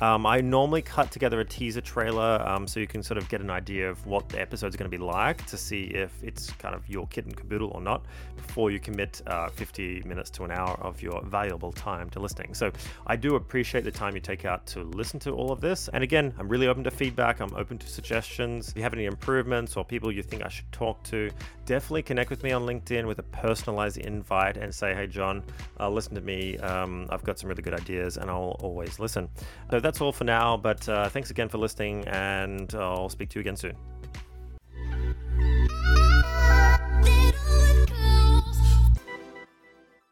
Um, 0.00 0.26
I 0.26 0.40
normally 0.40 0.82
cut 0.82 1.10
together 1.10 1.40
a 1.40 1.44
teaser 1.44 1.80
trailer 1.80 2.42
um, 2.46 2.66
so 2.66 2.80
you 2.80 2.86
can 2.86 3.02
sort 3.02 3.18
of 3.18 3.28
get 3.28 3.40
an 3.40 3.50
idea 3.50 3.88
of 3.88 4.04
what 4.06 4.28
the 4.28 4.40
episode's 4.40 4.76
going 4.76 4.90
to 4.90 4.96
be 4.96 5.02
like 5.02 5.44
to 5.46 5.56
see 5.56 5.84
if 5.84 6.12
it's 6.22 6.50
kind 6.52 6.74
of 6.74 6.88
your 6.88 7.06
kit 7.08 7.26
and 7.26 7.36
caboodle 7.36 7.70
or 7.74 7.80
not 7.80 8.04
before 8.36 8.70
you 8.70 8.80
commit 8.80 9.20
uh, 9.26 9.48
50 9.48 10.02
minutes 10.04 10.30
to 10.30 10.44
an 10.44 10.50
hour 10.50 10.76
of 10.80 11.02
your 11.02 11.22
valuable 11.24 11.72
time 11.72 12.08
to 12.10 12.20
listening. 12.20 12.54
So 12.54 12.72
I 13.06 13.16
do 13.16 13.36
appreciate 13.36 13.84
the 13.84 13.90
time 13.90 14.14
you 14.14 14.20
take 14.20 14.44
out 14.44 14.66
to 14.68 14.82
listen 14.82 15.20
to 15.20 15.32
all 15.32 15.52
of 15.52 15.60
this. 15.60 15.88
And 15.92 16.02
again, 16.02 16.34
I'm 16.38 16.48
really 16.48 16.66
open 16.66 16.84
to 16.84 16.90
feedback. 16.90 17.40
I'm 17.40 17.54
open 17.54 17.78
to 17.78 17.88
suggestions. 17.88 18.70
If 18.70 18.76
you 18.76 18.82
have 18.82 18.94
any 18.94 19.04
improvements 19.04 19.76
or 19.76 19.84
people 19.84 20.10
you 20.10 20.22
think 20.22 20.44
I 20.44 20.48
should 20.48 20.70
talk 20.72 21.02
to, 21.04 21.30
definitely 21.66 22.02
connect 22.02 22.30
with 22.30 22.42
me 22.42 22.52
on 22.52 22.62
LinkedIn 22.62 23.06
with 23.06 23.18
a 23.18 23.24
personalized 23.24 23.98
invite 23.98 24.56
and 24.62 24.74
say, 24.74 24.94
hey, 24.94 25.06
John, 25.06 25.42
uh, 25.80 25.88
listen 25.88 26.14
to 26.14 26.20
me. 26.20 26.58
Um, 26.58 27.06
I've 27.10 27.24
got 27.24 27.38
some 27.38 27.48
really 27.48 27.62
good 27.62 27.74
ideas 27.74 28.16
and 28.16 28.30
I'll 28.30 28.56
always 28.60 28.98
listen. 28.98 29.28
So 29.70 29.80
that's 29.80 30.00
all 30.00 30.12
for 30.12 30.24
now, 30.24 30.56
but 30.56 30.88
uh, 30.88 31.08
thanks 31.08 31.30
again 31.30 31.48
for 31.48 31.58
listening 31.58 32.06
and 32.08 32.74
I'll 32.74 33.08
speak 33.08 33.30
to 33.30 33.38
you 33.38 33.40
again 33.40 33.56
soon. 33.56 33.76